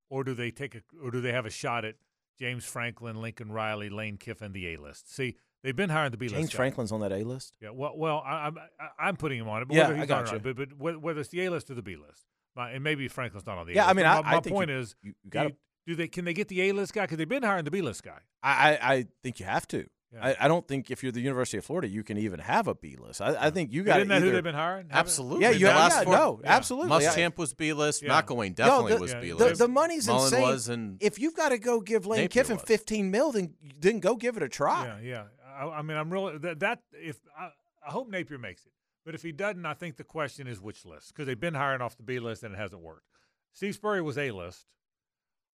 or 0.09 0.23
do 0.23 0.33
they 0.33 0.51
take 0.51 0.75
a 0.75 0.81
or 1.01 1.11
do 1.11 1.21
they 1.21 1.31
have 1.31 1.45
a 1.45 1.49
shot 1.49 1.85
at 1.85 1.95
James 2.39 2.65
Franklin, 2.65 3.21
Lincoln 3.21 3.51
Riley, 3.51 3.89
Lane 3.89 4.17
Kiffin, 4.17 4.51
the 4.51 4.73
A 4.73 4.77
list? 4.77 5.13
See, 5.13 5.37
they've 5.63 5.75
been 5.75 5.89
hiring 5.89 6.11
the 6.11 6.17
B 6.17 6.27
list. 6.27 6.35
James 6.35 6.49
guys. 6.49 6.55
Franklin's 6.55 6.91
on 6.91 6.99
that 7.01 7.11
A 7.11 7.23
list. 7.23 7.53
Yeah, 7.61 7.69
well, 7.71 7.93
well, 7.95 8.23
I, 8.25 8.47
I'm 8.47 8.57
I- 8.79 8.89
I'm 9.07 9.15
putting 9.15 9.39
him 9.39 9.47
on 9.49 9.61
it. 9.61 9.67
But 9.67 9.75
Yeah, 9.75 9.83
whether 9.83 9.93
I 9.95 10.01
he's 10.01 10.11
on 10.11 10.23
gotcha. 10.25 10.33
not, 10.33 10.43
but, 10.43 10.55
but 10.77 11.01
whether- 11.01 11.19
it's 11.21 11.29
the 11.29 11.45
A 11.45 11.49
list 11.51 11.69
or 11.71 11.75
the 11.75 11.81
B 11.81 11.95
list, 11.95 12.25
My- 12.55 12.71
and 12.71 12.83
maybe 12.83 13.07
Franklin's 13.07 13.45
not 13.45 13.57
on 13.57 13.65
the 13.67 13.73
A 13.73 13.75
Yeah, 13.75 13.81
list. 13.83 13.89
I 13.91 13.93
mean, 13.93 14.05
I- 14.05 14.21
my, 14.21 14.31
my 14.33 14.39
point 14.41 14.69
you- 14.69 14.77
is, 14.77 14.95
you- 15.01 15.15
you 15.23 15.29
gotta- 15.29 15.49
you- 15.49 15.55
do 15.85 15.95
they 15.95 16.07
can 16.07 16.23
they 16.25 16.33
get 16.33 16.47
the 16.47 16.61
A 16.61 16.71
list 16.71 16.93
guy 16.93 17.01
because 17.03 17.17
they've 17.17 17.27
been 17.27 17.43
hiring 17.43 17.65
the 17.65 17.71
B 17.71 17.81
list 17.81 18.03
guy? 18.03 18.19
I, 18.41 18.77
I, 18.77 18.93
I 18.93 19.05
think 19.21 19.39
you 19.39 19.45
have 19.45 19.67
to. 19.69 19.87
Yeah. 20.13 20.19
I, 20.27 20.35
I 20.41 20.47
don't 20.47 20.67
think 20.67 20.91
if 20.91 21.01
you're 21.01 21.11
the 21.11 21.21
University 21.21 21.57
of 21.57 21.65
Florida, 21.65 21.87
you 21.87 22.03
can 22.03 22.17
even 22.17 22.39
have 22.39 22.67
a 22.67 22.75
B 22.75 22.95
list. 22.99 23.19
I, 23.21 23.47
I 23.47 23.49
think 23.49 23.71
you 23.73 23.81
But 23.83 23.87
got 23.87 23.97
Isn't 24.01 24.09
that 24.09 24.15
either, 24.17 24.25
who 24.27 24.31
they've 24.33 24.43
been 24.43 24.53
hiring? 24.55 24.87
Absolutely. 24.91 25.41
Yeah, 25.41 25.51
The 25.53 25.57
you 25.57 25.67
last 25.67 25.97
yeah, 25.97 26.03
four- 26.03 26.13
no, 26.13 26.39
yeah. 26.43 26.55
absolutely. 26.55 26.91
I- 26.91 27.01
Muschamp 27.09 27.37
was 27.37 27.53
B 27.53 27.73
list. 27.73 28.01
Yeah. 28.03 28.21
McElwain 28.21 28.53
definitely 28.55 28.91
no, 28.91 28.95
the, 28.97 29.01
was 29.01 29.11
Yeah, 29.13 29.19
B 29.21 29.29
the, 29.29 29.35
list. 29.35 29.59
the 29.59 29.67
money's 29.67 30.07
Mullen 30.07 30.25
insane. 30.25 30.41
was 30.41 30.69
and 30.69 30.97
if 31.01 31.17
you've 31.19 31.35
got 31.35 31.49
to 31.49 31.57
go 31.57 31.81
give 31.81 32.05
Lane 32.05 32.21
Napier 32.23 32.43
Kiffin 32.43 32.57
was. 32.57 32.65
15 32.65 33.09
mil, 33.11 33.31
then 33.31 33.53
then 33.79 33.99
go 33.99 34.15
give 34.15 34.37
it 34.37 34.43
a 34.43 34.49
try. 34.49 34.85
Yeah, 34.85 34.99
yeah. 35.01 35.23
I, 35.57 35.79
I 35.79 35.81
mean, 35.81 35.97
I'm 35.97 36.11
really 36.13 36.37
that, 36.39 36.59
that 36.59 36.81
if 36.91 37.19
I, 37.37 37.49
I 37.87 37.91
hope 37.91 38.07
Napier 38.09 38.37
makes 38.37 38.65
it, 38.65 38.71
but 39.05 39.15
if 39.15 39.23
he 39.23 39.31
doesn't, 39.31 39.65
I 39.65 39.73
think 39.73 39.97
the 39.97 40.03
question 40.03 40.47
is 40.47 40.61
which 40.61 40.85
list 40.85 41.07
because 41.09 41.25
they've 41.27 41.39
been 41.39 41.55
hiring 41.55 41.81
off 41.81 41.97
the 41.97 42.03
B 42.03 42.19
list 42.19 42.43
and 42.43 42.53
it 42.53 42.57
hasn't 42.57 42.81
worked. 42.81 43.07
Steve 43.51 43.73
Spurrier 43.75 44.03
was 44.03 44.17
A 44.17 44.29
list, 44.31 44.67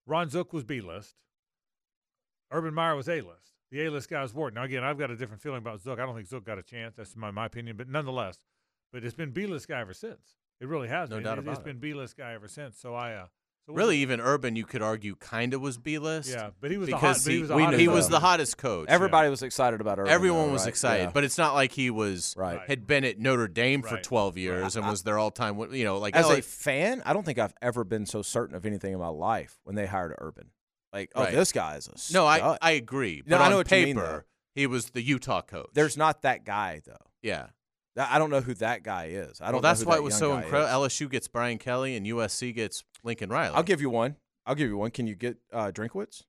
Ron 0.06 0.30
Zook 0.30 0.52
was 0.53 0.64
B 0.65 0.81
list, 0.81 1.15
Urban 2.52 2.73
Meyer 2.73 2.95
was 2.95 3.07
A 3.07 3.22
list. 3.22 3.49
The 3.72 3.86
A 3.86 3.91
list 3.91 4.10
guy 4.10 4.22
was 4.22 4.34
worked. 4.34 4.56
Now 4.56 4.64
again, 4.64 4.84
I've 4.84 4.98
got 4.98 5.12
a 5.12 5.16
different 5.16 5.41
feeling 5.41 5.60
about 5.60 5.80
Zook. 5.82 6.00
I 6.00 6.06
don't 6.06 6.16
think 6.16 6.28
Zook 6.28 6.44
got 6.46 6.58
a 6.58 6.64
chance. 6.64 6.96
That's 6.96 7.16
my 7.16 7.32
my 7.32 7.46
opinion, 7.46 7.78
but 7.78 7.88
nonetheless, 7.88 8.38
but 8.91 9.04
it's 9.04 9.16
been 9.16 9.32
B 9.32 9.46
list 9.46 9.68
guy 9.68 9.80
ever 9.82 9.94
since. 9.94 10.36
It 10.60 10.68
really 10.68 10.88
has. 10.88 11.10
No 11.10 11.18
been. 11.18 11.26
doubt 11.26 11.38
it, 11.38 11.41
about 11.41 11.52
It's 11.52 11.60
it. 11.60 11.62
It's 11.62 11.66
been 11.66 11.78
B 11.80 11.94
list 11.94 12.18
guy 12.18 12.34
ever 12.34 12.48
since. 12.48 12.80
So 12.80 12.96
I 12.96 13.14
uh, 13.14 13.26
so 13.66 13.74
really 13.74 13.98
see. 13.98 14.02
even 14.02 14.20
Urban, 14.20 14.56
you 14.56 14.66
could 14.66 14.82
argue, 14.82 15.16
kind 15.16 15.54
of 15.54 15.62
was 15.62 15.78
B 15.78 16.00
list. 16.00 16.32
yeah, 16.32 16.50
but 16.60 16.72
he 16.72 16.78
was 16.78 16.90
the 16.90 16.98
hot. 16.98 17.02
because 17.02 17.26
he, 17.26 17.36
he, 17.36 17.40
was 17.41 17.50
the 17.50 17.58
hottest 17.58 17.80
he 17.80 17.88
was 17.88 18.10
the 18.10 18.20
hottest 18.20 18.58
coach. 18.58 18.88
Everybody 18.90 19.30
was 19.30 19.44
excited 19.44 19.80
about 19.80 20.00
Urban. 20.00 20.12
Everyone 20.12 20.48
though, 20.48 20.54
was 20.54 20.64
right? 20.64 20.70
excited, 20.70 21.04
Yeah. 21.04 21.12
but 21.14 21.24
it's 21.24 21.38
not 21.38 21.54
like 21.54 21.72
he 21.72 21.91
was 21.91 22.34
Right. 22.36 22.60
had 22.68 22.88
been 22.88 23.04
at 23.06 23.20
Notre 23.20 23.48
Dame 23.48 23.84
for 23.84 23.98
12 23.98 24.38
years 24.38 24.76
and 24.76 24.88
was 24.88 25.04
their 25.04 25.20
all-time. 25.20 25.60
You 25.72 25.84
know, 25.84 26.00
like 26.00 26.16
as 26.16 26.26
oh, 26.26 26.34
a 26.34 26.41
fan, 26.41 27.04
I 27.06 27.14
don't 27.14 27.26
think 27.26 27.38
I've 27.38 27.54
ever 27.62 27.84
been 27.84 28.06
so 28.08 28.24
certain 28.24 28.56
of 28.56 28.66
anything 28.66 28.94
in 28.94 29.00
my 29.00 29.08
life 29.08 29.60
when 29.64 29.76
they 29.76 29.86
hired 29.86 30.16
Urban. 30.18 30.50
Like, 30.94 31.11
oh, 31.16 31.26
this 31.26 31.52
guy 31.52 31.76
is 31.76 31.88
a 31.88 32.14
no, 32.14 32.26
I. 32.26 32.57
I 32.61 32.72
agree. 32.72 33.22
No, 33.26 33.38
But 33.38 33.41
I 33.41 33.45
on 33.45 33.52
know 33.52 33.57
what 33.57 33.72
you 33.72 33.86
mean, 33.86 33.95
paper, 33.95 34.26
he 34.56 34.66
was 34.68 34.90
the 34.91 35.02
Utah 35.02 35.41
coach. 35.41 35.70
There's 35.74 35.98
not 35.98 36.22
that 36.24 36.45
guy 36.45 36.82
though. 36.86 36.95
yeah. 37.22 37.48
I 37.98 38.16
I 38.16 38.18
don't 38.20 38.30
know 38.30 38.40
who 38.41 38.53
that 38.56 38.82
guy 38.84 39.06
is. 39.07 39.41
I 39.41 39.45
don't. 39.45 39.53
well, 39.56 39.61
know 39.61 39.68
that's 39.68 39.82
who 39.82 39.88
why 39.88 39.95
that 39.95 40.02
it 40.02 40.03
was 40.03 40.18
so 40.18 40.36
incredible. 40.38 40.88
LSU 40.88 41.10
gets 41.10 41.28
Brian 41.28 41.57
Kelly 41.57 41.95
and 41.98 42.06
USC 42.06 42.56
gets 42.56 42.84
Lincoln 43.03 43.30
Riley. 43.30 43.56
I'll 43.56 43.64
give 43.64 43.82
you 43.82 43.90
one. 43.90 44.16
I'll 44.45 44.56
give 44.56 44.70
you 44.70 44.78
one. 44.78 44.91
Can 44.91 45.06
you 45.06 45.16
get 45.16 45.38
uh, 45.52 45.72
Drinkwitz? 45.72 46.24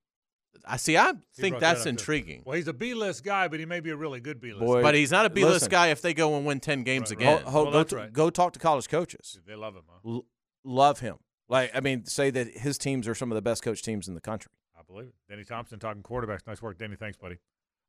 I 0.65 0.75
see. 0.77 0.97
I 0.97 1.13
He 1.35 1.41
think 1.41 1.53
brought 1.53 1.61
that 1.61 1.67
that's 1.75 1.83
too. 1.83 1.89
intriguing. 1.89 2.43
Well, 2.45 2.55
he's 2.57 2.67
a 2.67 2.73
B-list 2.73 3.23
guy, 3.23 3.47
but 3.47 3.59
he 3.59 3.65
may 3.65 3.79
be 3.79 3.89
a 3.89 3.95
really 3.95 4.19
good 4.19 4.41
B-list. 4.41 4.59
Boy, 4.65 4.81
But 4.81 4.95
he's 4.95 5.09
not 5.11 5.25
a 5.25 5.29
B-list 5.29 5.69
guy 5.69 5.87
if 5.87 6.01
they 6.01 6.13
go 6.13 6.35
and 6.35 6.45
win 6.45 6.59
ten 6.59 6.83
games 6.83 7.09
Right, 7.09 7.19
again. 7.19 7.35
right. 7.37 7.43
Ho- 7.45 7.49
ho- 7.51 7.63
Well, 7.63 7.71
go, 7.71 7.83
t- 7.83 7.95
right. 7.95 8.11
go 8.13 8.29
talk 8.29 8.53
to 8.53 8.59
college 8.59 8.89
coaches. 8.89 9.39
They 9.47 9.55
love 9.55 9.75
him, 9.75 9.83
huh? 9.89 10.09
L- 10.09 10.25
love 10.65 10.99
him. 10.99 11.15
Like 11.51 11.71
I 11.75 11.81
mean, 11.81 12.05
say 12.05 12.31
that 12.31 12.47
his 12.47 12.77
teams 12.77 13.09
are 13.09 13.13
some 13.13 13.29
of 13.29 13.35
the 13.35 13.41
best 13.41 13.61
coach 13.61 13.83
teams 13.83 14.07
in 14.07 14.15
the 14.15 14.21
country. 14.21 14.53
I 14.73 14.83
believe 14.87 15.09
it. 15.09 15.15
Denny 15.29 15.43
Thompson 15.43 15.79
talking 15.79 16.01
quarterbacks. 16.01 16.47
Nice 16.47 16.61
work, 16.61 16.77
Denny. 16.77 16.95
Thanks, 16.95 17.17
buddy. 17.17 17.39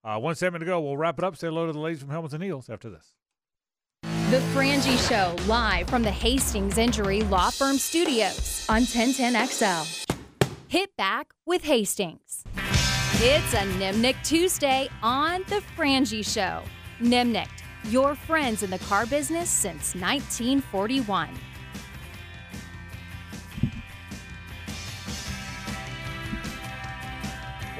Uh, 0.03 0.19
one 0.19 0.35
segment 0.35 0.63
to 0.63 0.67
go. 0.67 0.81
We'll 0.81 0.97
wrap 0.97 1.17
it 1.17 1.25
up. 1.25 1.37
Say 1.37 1.47
hello 1.47 1.67
to 1.67 1.73
the 1.73 1.79
ladies 1.79 2.01
from 2.01 2.11
Helmets 2.11 2.35
and 2.35 2.43
Heels 2.43 2.69
after 2.69 2.91
this. 2.91 3.13
The 4.03 4.41
Frangie 4.53 4.99
Show, 5.09 5.37
live 5.47 5.89
from 5.89 6.03
the 6.03 6.11
Hastings 6.11 6.77
Injury 6.77 7.21
Law 7.23 7.51
Firm 7.51 7.79
Studios 7.79 8.67
on 8.69 8.83
1010XL. 8.83 10.17
Hit 10.67 10.97
back 10.97 11.29
with 11.47 11.63
Hastings. 11.63 12.43
It's 13.15 13.55
a 13.55 13.65
Nimnicht 13.79 14.25
Tuesday 14.25 14.89
on 15.03 15.45
The 15.49 15.63
Frangie 15.77 16.27
Show. 16.27 16.65
Nimnicht, 17.01 17.63
your 17.85 18.17
friends 18.17 18.65
in 18.65 18.71
the 18.71 18.79
car 18.81 19.07
business 19.07 19.49
since 19.49 19.95
1941. 19.95 21.29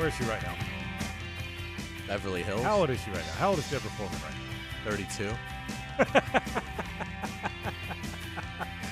Where 0.03 0.09
is 0.09 0.17
she 0.17 0.25
right 0.25 0.43
now? 0.43 0.57
Beverly 2.09 2.43
Hills, 2.43 2.61
How 2.65 2.79
old 2.79 2.91
is 2.91 3.01
she 3.05 3.11
right 3.13 3.21
now? 3.25 3.33
How 3.35 3.51
old 3.51 3.61
is 3.61 3.71
Deborah 3.71 3.89
Foreman 3.91 4.19
right 4.25 4.35
now? 4.35 4.91
thirty-two. 4.91 5.31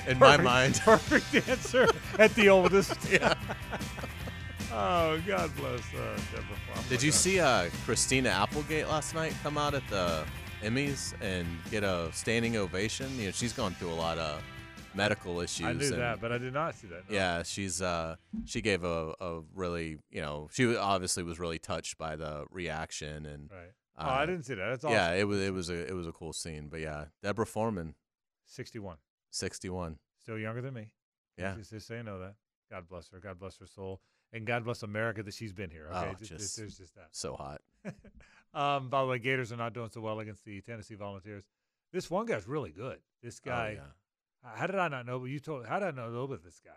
In 0.09 0.17
my 0.19 0.37
Perfect- 0.37 0.43
mind, 0.45 0.81
Perfect 0.85 1.49
answer 1.49 1.87
at 2.17 2.33
the 2.35 2.47
oldest. 2.47 2.95
yeah. 3.11 3.33
Oh, 4.71 5.19
God 5.27 5.53
bless 5.57 5.81
uh, 5.93 6.17
Deborah 6.31 6.55
Foreman. 6.67 6.85
did 6.87 7.03
you 7.03 7.11
see 7.11 7.41
uh, 7.41 7.67
Christina 7.83 8.29
Applegate 8.29 8.87
last 8.87 9.13
night 9.13 9.33
come 9.43 9.57
out 9.57 9.73
at 9.73 9.85
the 9.89 10.23
Emmys 10.63 11.13
and 11.19 11.45
get 11.69 11.83
a 11.83 12.07
standing 12.13 12.55
ovation? 12.55 13.13
You 13.19 13.25
know, 13.25 13.31
she's 13.31 13.51
gone 13.51 13.73
through 13.73 13.89
a 13.91 13.99
lot 13.99 14.17
of 14.17 14.41
medical 14.93 15.39
issues. 15.41 15.65
I 15.67 15.73
knew 15.73 15.87
and- 15.87 16.01
that, 16.01 16.21
but 16.21 16.31
I 16.31 16.37
did 16.37 16.53
not 16.53 16.75
see 16.75 16.87
that. 16.87 17.09
no. 17.09 17.15
Yeah, 17.15 17.43
she's 17.43 17.81
uh 17.81 18.15
she 18.45 18.61
gave 18.61 18.83
a, 18.83 19.13
a 19.19 19.41
really 19.53 19.97
you 20.09 20.21
know 20.21 20.49
she 20.51 20.75
obviously 20.75 21.23
was 21.23 21.39
really 21.39 21.59
touched 21.59 21.97
by 21.97 22.15
the 22.15 22.45
reaction 22.51 23.25
and 23.25 23.49
Right. 23.51 23.71
uh, 23.97 24.09
oh, 24.09 24.13
I 24.21 24.25
didn't 24.25 24.43
see 24.43 24.55
that. 24.55 24.69
That's 24.69 24.83
awesome. 24.83 24.95
yeah 24.95 25.13
it 25.13 25.27
was 25.27 25.39
it 25.41 25.53
was 25.53 25.69
a 25.69 25.87
it 25.87 25.93
was 25.93 26.07
a 26.07 26.11
cool 26.11 26.33
scene 26.33 26.67
but 26.69 26.79
yeah 26.79 27.05
Deborah 27.23 27.45
Foreman 27.45 27.95
61. 28.45 28.97
sixty 29.29 29.69
one 29.69 29.97
Still 30.21 30.37
younger 30.37 30.61
than 30.61 30.73
me. 30.75 30.91
Yeah. 31.37 31.55
Just, 31.55 31.71
just 31.71 31.89
you 31.89 32.03
know 32.03 32.19
that. 32.19 32.35
God 32.69 32.87
bless 32.87 33.09
her. 33.09 33.19
God 33.19 33.39
bless 33.39 33.57
her 33.57 33.65
soul. 33.65 34.01
And 34.33 34.45
God 34.45 34.63
bless 34.63 34.83
America 34.83 35.23
that 35.23 35.33
she's 35.33 35.51
been 35.51 35.69
here. 35.71 35.87
Okay. 35.91 36.09
Oh, 36.11 36.15
Just- 36.19 36.31
just- 36.31 36.57
there's 36.57 36.77
just 36.77 36.93
that. 36.95 37.07
so 37.11 37.33
hot 37.35 37.61
um, 38.53 38.89
by 38.89 39.01
the 39.01 39.07
way, 39.07 39.19
Gators 39.19 39.51
are 39.51 39.57
not 39.57 39.73
doing 39.73 39.89
so 39.89 40.01
well 40.01 40.19
against 40.19 40.45
the 40.45 40.61
Tennessee 40.61 40.95
Volunteers. 40.95 41.43
This 41.91 42.09
one 42.09 42.25
guy's 42.25 42.47
really 42.47 42.71
good. 42.71 42.99
This 43.23 43.39
guy, 43.39 43.51
Oh, 43.51 43.55
guy. 43.55 43.71
yeah. 43.73 43.81
How 44.43 44.67
did 44.67 44.75
I 44.77 44.87
not 44.87 45.05
know? 45.05 45.19
But 45.19 45.25
you 45.25 45.39
told. 45.39 45.65
How 45.65 45.79
did 45.79 45.89
I 45.89 45.91
not 45.91 46.11
know 46.11 46.23
about 46.23 46.43
this 46.43 46.59
guy? 46.63 46.71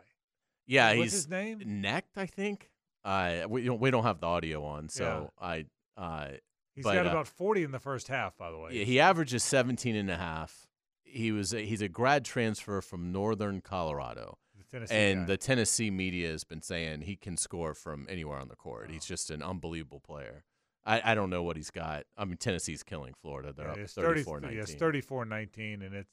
yeah 0.66 0.88
What's 0.94 1.02
he's 1.02 1.12
his 1.12 1.28
name? 1.28 1.60
necked 1.66 2.16
I 2.16 2.24
think 2.26 2.70
uh 3.04 3.42
we 3.48 3.64
don't 3.64 3.80
we 3.80 3.90
don't 3.90 4.04
have 4.04 4.20
the 4.20 4.26
audio 4.26 4.64
on 4.64 4.88
so 4.88 5.30
I 5.38 5.66
uh 5.96 6.28
He's 6.74 6.82
but, 6.84 6.94
got 6.94 7.06
uh, 7.06 7.10
about 7.10 7.28
40 7.28 7.62
in 7.62 7.70
the 7.70 7.78
first 7.78 8.08
half, 8.08 8.36
by 8.36 8.50
the 8.50 8.58
way. 8.58 8.70
yeah, 8.72 8.84
he 8.84 8.98
averages 8.98 9.44
17 9.44 9.94
and 9.94 10.10
a 10.10 10.16
half 10.16 10.66
he 11.04 11.30
was 11.32 11.52
a, 11.54 11.60
he's 11.60 11.82
a 11.82 11.88
grad 11.88 12.24
transfer 12.24 12.80
from 12.80 13.12
northern 13.12 13.60
Colorado 13.60 14.38
The 14.58 14.64
Tennessee 14.64 14.94
and 14.94 15.20
guy. 15.20 15.26
the 15.26 15.36
Tennessee 15.36 15.90
media 15.90 16.30
has 16.30 16.44
been 16.44 16.62
saying 16.62 17.02
he 17.02 17.14
can 17.16 17.36
score 17.36 17.74
from 17.74 18.06
anywhere 18.10 18.38
on 18.38 18.48
the 18.48 18.56
court. 18.56 18.90
He's 18.90 19.04
Oh. 19.04 19.08
just 19.08 19.30
an 19.30 19.42
unbelievable 19.42 20.00
player. 20.00 20.44
I, 20.86 21.12
I 21.12 21.14
don't 21.14 21.30
know 21.30 21.42
what 21.42 21.56
he's 21.56 21.70
got. 21.70 22.04
I 22.16 22.24
mean, 22.24 22.36
Tennessee's 22.38 22.82
killing 22.82 23.14
Florida. 23.22 23.52
They're 23.56 23.66
Yeah, 23.66 23.72
up 23.72 23.78
it's 23.78 23.92
34 23.94 24.40
30 24.40 24.56
yeah, 24.56 24.64
34 24.64 25.24
19 25.26 25.82
and 25.82 25.94
it's 25.94 26.10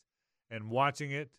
and 0.51 0.69
watching 0.69 1.09
it 1.11 1.31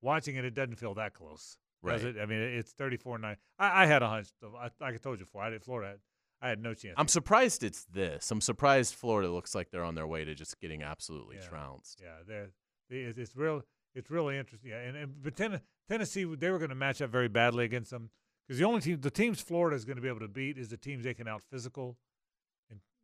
watching 0.00 0.36
it 0.36 0.44
it 0.46 0.54
doesn't 0.54 0.76
feel 0.76 0.94
that 0.94 1.12
close 1.12 1.58
does 1.86 2.02
Right. 2.04 2.16
it 2.16 2.20
i 2.20 2.24
mean 2.26 2.38
it's 2.40 2.72
34 2.72 3.18
9 3.18 3.36
I, 3.58 3.82
I 3.82 3.86
had 3.86 4.02
a 4.02 4.08
hunch. 4.08 4.28
I, 4.42 4.70
like 4.80 4.94
i 4.94 4.96
told 4.96 5.18
you 5.18 5.26
before 5.26 5.42
i 5.42 5.50
did 5.50 5.62
florida 5.62 5.96
i 6.40 6.48
had 6.48 6.62
no 6.62 6.72
chance 6.74 6.94
I'm 6.96 7.08
surprised 7.08 7.62
it's 7.62 7.84
this. 7.84 8.30
I'm 8.30 8.40
surprised 8.40 8.94
Florida 8.94 9.30
looks 9.30 9.54
like 9.54 9.70
they're 9.70 9.84
on 9.84 9.94
their 9.94 10.06
way 10.06 10.24
to 10.24 10.34
just 10.34 10.58
getting 10.60 10.82
absolutely 10.82 11.36
Yeah. 11.36 11.48
trounced. 11.48 12.00
yeah 12.02 12.16
they're, 12.26 12.48
it's, 12.88 13.18
it's 13.18 13.36
real 13.36 13.62
it's 13.94 14.10
really 14.10 14.38
interesting 14.38 14.70
yeah 14.70 14.78
and, 14.80 14.96
and 14.96 15.22
but 15.22 15.36
Ten, 15.36 15.60
tennessee 15.88 16.24
they 16.24 16.50
were 16.50 16.58
going 16.58 16.70
to 16.70 16.74
match 16.74 17.02
up 17.02 17.10
very 17.10 17.28
badly 17.28 17.64
against 17.64 17.90
them 17.90 18.10
because 18.46 18.58
the 18.58 18.64
only 18.64 18.80
team 18.80 19.00
the 19.00 19.10
teams 19.10 19.40
florida 19.40 19.76
is 19.76 19.84
going 19.84 19.96
to 19.96 20.02
be 20.02 20.08
able 20.08 20.20
to 20.20 20.28
beat 20.28 20.56
is 20.58 20.68
the 20.68 20.76
teams 20.76 21.04
they 21.04 21.14
can 21.14 21.28
out 21.28 21.42
physical 21.42 21.96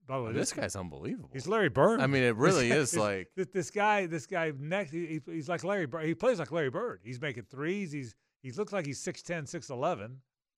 by 0.07 0.16
the 0.19 0.23
way 0.24 0.31
Oh, 0.31 0.33
this 0.33 0.53
guy's 0.53 0.77
unbelievable. 0.77 1.31
He's 1.33 1.47
Larry 1.49 1.69
Bird. 1.69 2.01
I 2.01 2.07
mean, 2.07 2.23
it 2.23 2.37
really 2.37 2.70
is 2.70 2.93
This- 2.93 3.01
like 3.01 3.28
this, 3.37 3.47
this 3.53 3.70
guy. 3.70 4.07
This 4.07 4.27
guy 4.27 4.53
next. 4.59 4.93
He, 4.93 5.20
he- 5.27 5.33
he's 5.33 5.49
like 5.49 5.65
Larry 5.65 5.87
Bird. 5.87 6.05
He 6.07 6.15
plays 6.15 6.39
like 6.39 6.53
Larry 6.53 6.70
Bird. 6.70 7.01
He's 7.03 7.20
making 7.20 7.45
threes. 7.45 7.93
He's 7.93 8.15
he 8.43 8.53
looks 8.53 8.73
like 8.73 8.87
he's 8.87 9.03
6'10", 9.03 9.43
6'11", 9.53 10.16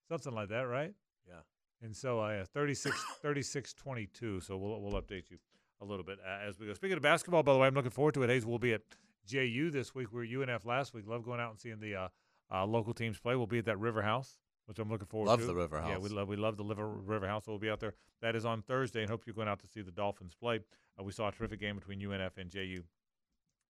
something 0.08 0.32
like 0.34 0.50
that, 0.50 0.62
right? 0.62 0.92
Yeah. 1.26 1.36
And 1.80 1.96
so 1.96 2.20
uh, 2.20 2.28
yeah, 2.30 2.44
36, 2.44 2.94
36, 3.22 3.72
22. 3.74 4.40
So 4.40 4.56
we'll 4.58 4.80
we'll 4.82 5.00
update 5.00 5.30
you 5.30 5.38
a 5.80 5.84
little 5.84 6.04
bit 6.04 6.18
uh, 6.26 6.46
as 6.48 6.58
we 6.58 6.66
go. 6.66 6.74
Speaking 6.74 6.96
of 6.96 7.02
basketball, 7.02 7.42
by 7.42 7.52
the 7.52 7.58
way, 7.58 7.66
I'm 7.66 7.74
looking 7.74 7.90
forward 7.90 8.14
to 8.14 8.22
it. 8.24 8.30
Hayes 8.30 8.44
will 8.44 8.58
be 8.58 8.74
at 8.74 8.82
JU 9.26 9.70
this 9.70 9.94
week. 9.94 10.12
We 10.12 10.36
were 10.36 10.44
UNF 10.46 10.64
last 10.66 10.92
week. 10.92 11.04
Love 11.06 11.24
going 11.24 11.40
out 11.40 11.50
and 11.50 11.60
seeing 11.60 11.78
the 11.80 11.94
uh, 11.94 12.08
uh, 12.52 12.66
local 12.66 12.92
teams 12.94 13.18
play. 13.18 13.36
We'll 13.36 13.46
be 13.46 13.58
at 13.58 13.64
that 13.66 13.78
River 13.78 14.02
House, 14.02 14.38
which 14.68 14.78
I'm 14.78 14.90
looking 14.90 15.06
forward 15.06 15.28
Love 15.28 15.40
to. 15.40 15.46
the 15.46 15.54
River 15.54 15.80
House. 15.80 15.88
Yeah, 15.88 15.98
we 15.98 16.10
love 16.10 16.28
we 16.28 16.36
love 16.36 16.58
the 16.58 16.64
River 16.64 16.86
River 16.86 17.26
House. 17.26 17.46
So 17.46 17.52
we'll 17.52 17.58
be 17.58 17.70
out 17.70 17.80
there. 17.80 17.94
That 18.20 18.36
is 18.36 18.44
on 18.44 18.60
Thursday, 18.60 19.00
and 19.00 19.08
hope 19.08 19.22
you're 19.26 19.34
going 19.34 19.48
out 19.48 19.60
to 19.60 19.66
see 19.66 19.80
the 19.80 19.90
Dolphins 19.90 20.34
play. 20.38 20.60
Uh, 21.00 21.04
we 21.04 21.12
saw 21.12 21.28
a 21.28 21.32
terrific 21.32 21.58
game 21.58 21.76
between 21.76 22.00
UNF 22.00 22.36
and 22.36 22.50
JU. 22.50 22.82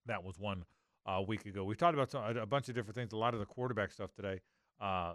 That 0.06 0.24
was 0.24 0.40
one 0.40 0.64
uh, 1.06 1.22
week 1.26 1.46
ago. 1.46 1.62
We 1.62 1.76
talked 1.76 1.94
about 1.94 2.10
some, 2.10 2.24
a, 2.24 2.42
a 2.42 2.46
bunch 2.46 2.68
of 2.68 2.74
different 2.74 2.96
things. 2.96 3.12
A 3.12 3.16
lot 3.16 3.32
of 3.32 3.38
the 3.38 3.46
quarterback 3.46 3.92
stuff 3.92 4.12
today. 4.12 4.40
Uh, 4.80 5.12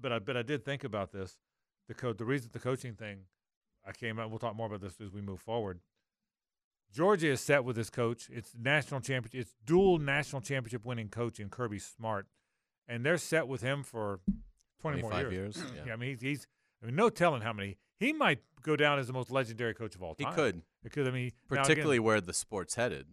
but 0.00 0.12
I 0.12 0.18
but 0.20 0.36
I 0.36 0.42
did 0.42 0.64
think 0.64 0.84
about 0.84 1.10
this. 1.10 1.38
The 1.88 1.94
co- 1.94 2.12
the 2.12 2.24
reason 2.24 2.50
the 2.52 2.60
coaching 2.60 2.94
thing 2.94 3.22
I 3.84 3.90
came 3.90 4.20
out. 4.20 4.30
We'll 4.30 4.38
talk 4.38 4.54
more 4.54 4.68
about 4.68 4.80
this 4.80 5.00
as 5.00 5.10
we 5.10 5.20
move 5.20 5.40
forward. 5.40 5.80
Georgia 6.92 7.32
is 7.32 7.40
set 7.40 7.64
with 7.64 7.74
this 7.74 7.90
coach. 7.90 8.28
It's 8.32 8.52
national 8.56 9.00
championship. 9.00 9.40
It's 9.40 9.54
dual 9.66 9.98
national 9.98 10.42
championship 10.42 10.84
winning 10.84 11.08
coach 11.08 11.40
in 11.40 11.48
Kirby 11.48 11.80
Smart, 11.80 12.28
and 12.86 13.04
they're 13.04 13.18
set 13.18 13.48
with 13.48 13.62
him 13.62 13.82
for 13.82 14.20
twenty 14.92 15.02
more 15.02 15.10
25 15.10 15.32
years. 15.32 15.56
years, 15.56 15.72
yeah. 15.86 15.92
I 15.92 15.96
mean, 15.96 16.10
he's, 16.10 16.20
he's 16.20 16.46
I 16.82 16.86
mean, 16.86 16.96
no 16.96 17.08
telling 17.08 17.42
how 17.42 17.52
many. 17.52 17.78
He 17.98 18.12
might 18.12 18.40
go 18.62 18.76
down 18.76 18.98
as 18.98 19.06
the 19.06 19.12
most 19.12 19.30
legendary 19.30 19.72
coach 19.74 19.94
of 19.94 20.02
all 20.02 20.14
time. 20.14 20.28
he 20.30 20.34
could, 20.34 20.62
because 20.82 21.06
I 21.06 21.10
mean, 21.10 21.30
now 21.50 21.54
again- 21.56 21.62
particularly 21.64 21.98
where 21.98 22.20
the 22.20 22.32
sport's 22.34 22.74
headed. 22.74 23.06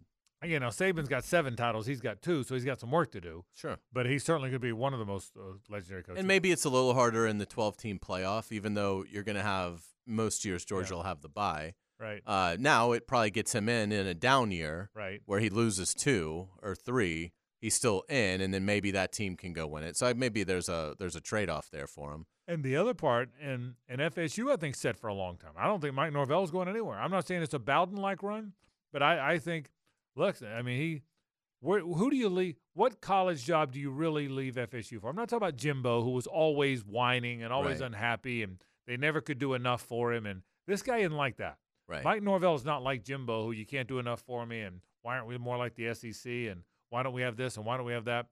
you 0.44 0.58
know, 0.60 0.68
Saban's 0.68 1.08
got 1.08 1.24
seven 1.24 1.54
titles. 1.56 1.86
He's 1.86 2.00
got 2.00 2.20
two, 2.20 2.42
so 2.42 2.54
he's 2.54 2.64
got 2.64 2.80
some 2.80 2.90
work 2.90 3.12
to 3.12 3.20
do. 3.20 3.44
Sure. 3.54 3.76
But 3.92 4.06
he's 4.06 4.24
certainly 4.24 4.50
going 4.50 4.60
to 4.60 4.66
be 4.66 4.72
one 4.72 4.92
of 4.92 4.98
the 4.98 5.04
most 5.06 5.32
uh, 5.36 5.54
legendary 5.70 6.02
coaches. 6.02 6.18
And 6.18 6.26
maybe 6.28 6.50
it's 6.50 6.64
a 6.64 6.68
little 6.68 6.94
harder 6.94 7.26
in 7.26 7.38
the 7.38 7.46
12 7.46 7.76
team 7.76 7.98
playoff, 8.00 8.50
even 8.50 8.74
though 8.74 9.04
you're 9.08 9.22
going 9.22 9.36
to 9.36 9.42
have 9.42 9.82
most 10.06 10.44
years 10.44 10.64
Georgia 10.64 10.90
Yeah. 10.90 10.96
will 10.96 11.02
have 11.04 11.20
the 11.22 11.28
bye. 11.28 11.74
right, 12.00 12.20
Uh, 12.26 12.56
now 12.58 12.90
it 12.90 13.06
probably 13.06 13.30
gets 13.30 13.54
him 13.54 13.68
in 13.68 13.92
in 13.92 14.06
a 14.08 14.14
down 14.14 14.50
year 14.50 14.90
right. 14.96 15.20
where 15.26 15.38
he 15.38 15.48
loses 15.48 15.94
two 15.94 16.48
or 16.60 16.74
three. 16.74 17.32
He's 17.62 17.74
still 17.74 18.02
in, 18.10 18.42
and 18.42 18.52
then 18.52 18.66
maybe 18.66 18.90
that 18.90 19.12
team 19.12 19.36
can 19.36 19.54
go 19.54 19.66
win 19.66 19.84
it. 19.84 19.96
So 19.96 20.12
maybe 20.12 20.42
there's 20.42 20.68
a 20.68 20.94
there's 20.98 21.16
a 21.16 21.20
trade 21.20 21.48
off 21.48 21.70
there 21.70 21.86
for 21.86 22.12
him. 22.12 22.26
And 22.48 22.62
the 22.64 22.76
other 22.76 22.92
part, 22.92 23.30
and 23.40 23.74
and 23.88 24.00
FSU, 24.00 24.52
I 24.52 24.56
think 24.56 24.74
set 24.74 24.96
for 24.96 25.06
a 25.06 25.14
long 25.14 25.36
time. 25.38 25.52
I 25.56 25.66
don't 25.66 25.80
think 25.80 25.94
Mike 25.94 26.12
Norvell's 26.12 26.50
going 26.50 26.68
anywhere. 26.68 26.98
I'm 26.98 27.10
not 27.12 27.26
saying 27.26 27.40
it's 27.42 27.54
a 27.54 27.58
Bowden 27.60 27.96
like 27.96 28.22
run, 28.22 28.52
but 28.92 29.00
I, 29.02 29.34
I 29.34 29.38
think, 29.38 29.70
look, 30.16 30.36
I 30.42 30.60
mean, 30.62 30.76
he, 30.80 31.02
where, 31.60 31.78
who 31.80 32.10
do 32.10 32.16
you 32.16 32.28
leave? 32.28 32.56
What 32.74 33.00
college 33.00 33.44
job 33.44 33.70
do 33.72 33.78
you 33.78 33.92
really 33.92 34.28
leave 34.28 34.56
FSU 34.56 35.00
for? 35.00 35.08
I'm 35.08 35.14
not 35.14 35.28
talking 35.28 35.46
about 35.46 35.56
Jimbo, 35.56 36.02
who 36.02 36.10
was 36.10 36.26
always 36.26 36.84
whining 36.84 37.44
and 37.44 37.52
always 37.52 37.78
Right. 37.80 37.86
unhappy, 37.86 38.42
and 38.42 38.58
they 38.88 38.96
never 38.96 39.20
could 39.20 39.38
do 39.38 39.54
enough 39.54 39.82
for 39.82 40.12
him. 40.12 40.26
And 40.26 40.42
this 40.66 40.82
guy 40.82 40.98
isn't 40.98 41.16
like 41.16 41.36
that. 41.36 41.58
Right. 41.86 42.02
Mike 42.02 42.22
Norvell 42.24 42.56
is 42.56 42.64
not 42.64 42.82
like 42.82 43.04
Jimbo, 43.04 43.44
who 43.44 43.52
you 43.52 43.66
can't 43.66 43.86
do 43.86 44.00
enough 44.00 44.20
for 44.20 44.44
me, 44.46 44.62
and 44.62 44.80
why 45.02 45.14
aren't 45.14 45.28
we 45.28 45.38
more 45.38 45.56
like 45.58 45.76
the 45.76 45.94
SEC, 45.94 46.26
and 46.50 46.62
why 46.92 47.02
don't 47.02 47.14
we 47.14 47.22
have 47.22 47.36
this, 47.36 47.56
and 47.56 47.64
why 47.64 47.78
don't 47.78 47.86
we 47.86 47.94
have 47.94 48.04
that? 48.04 48.26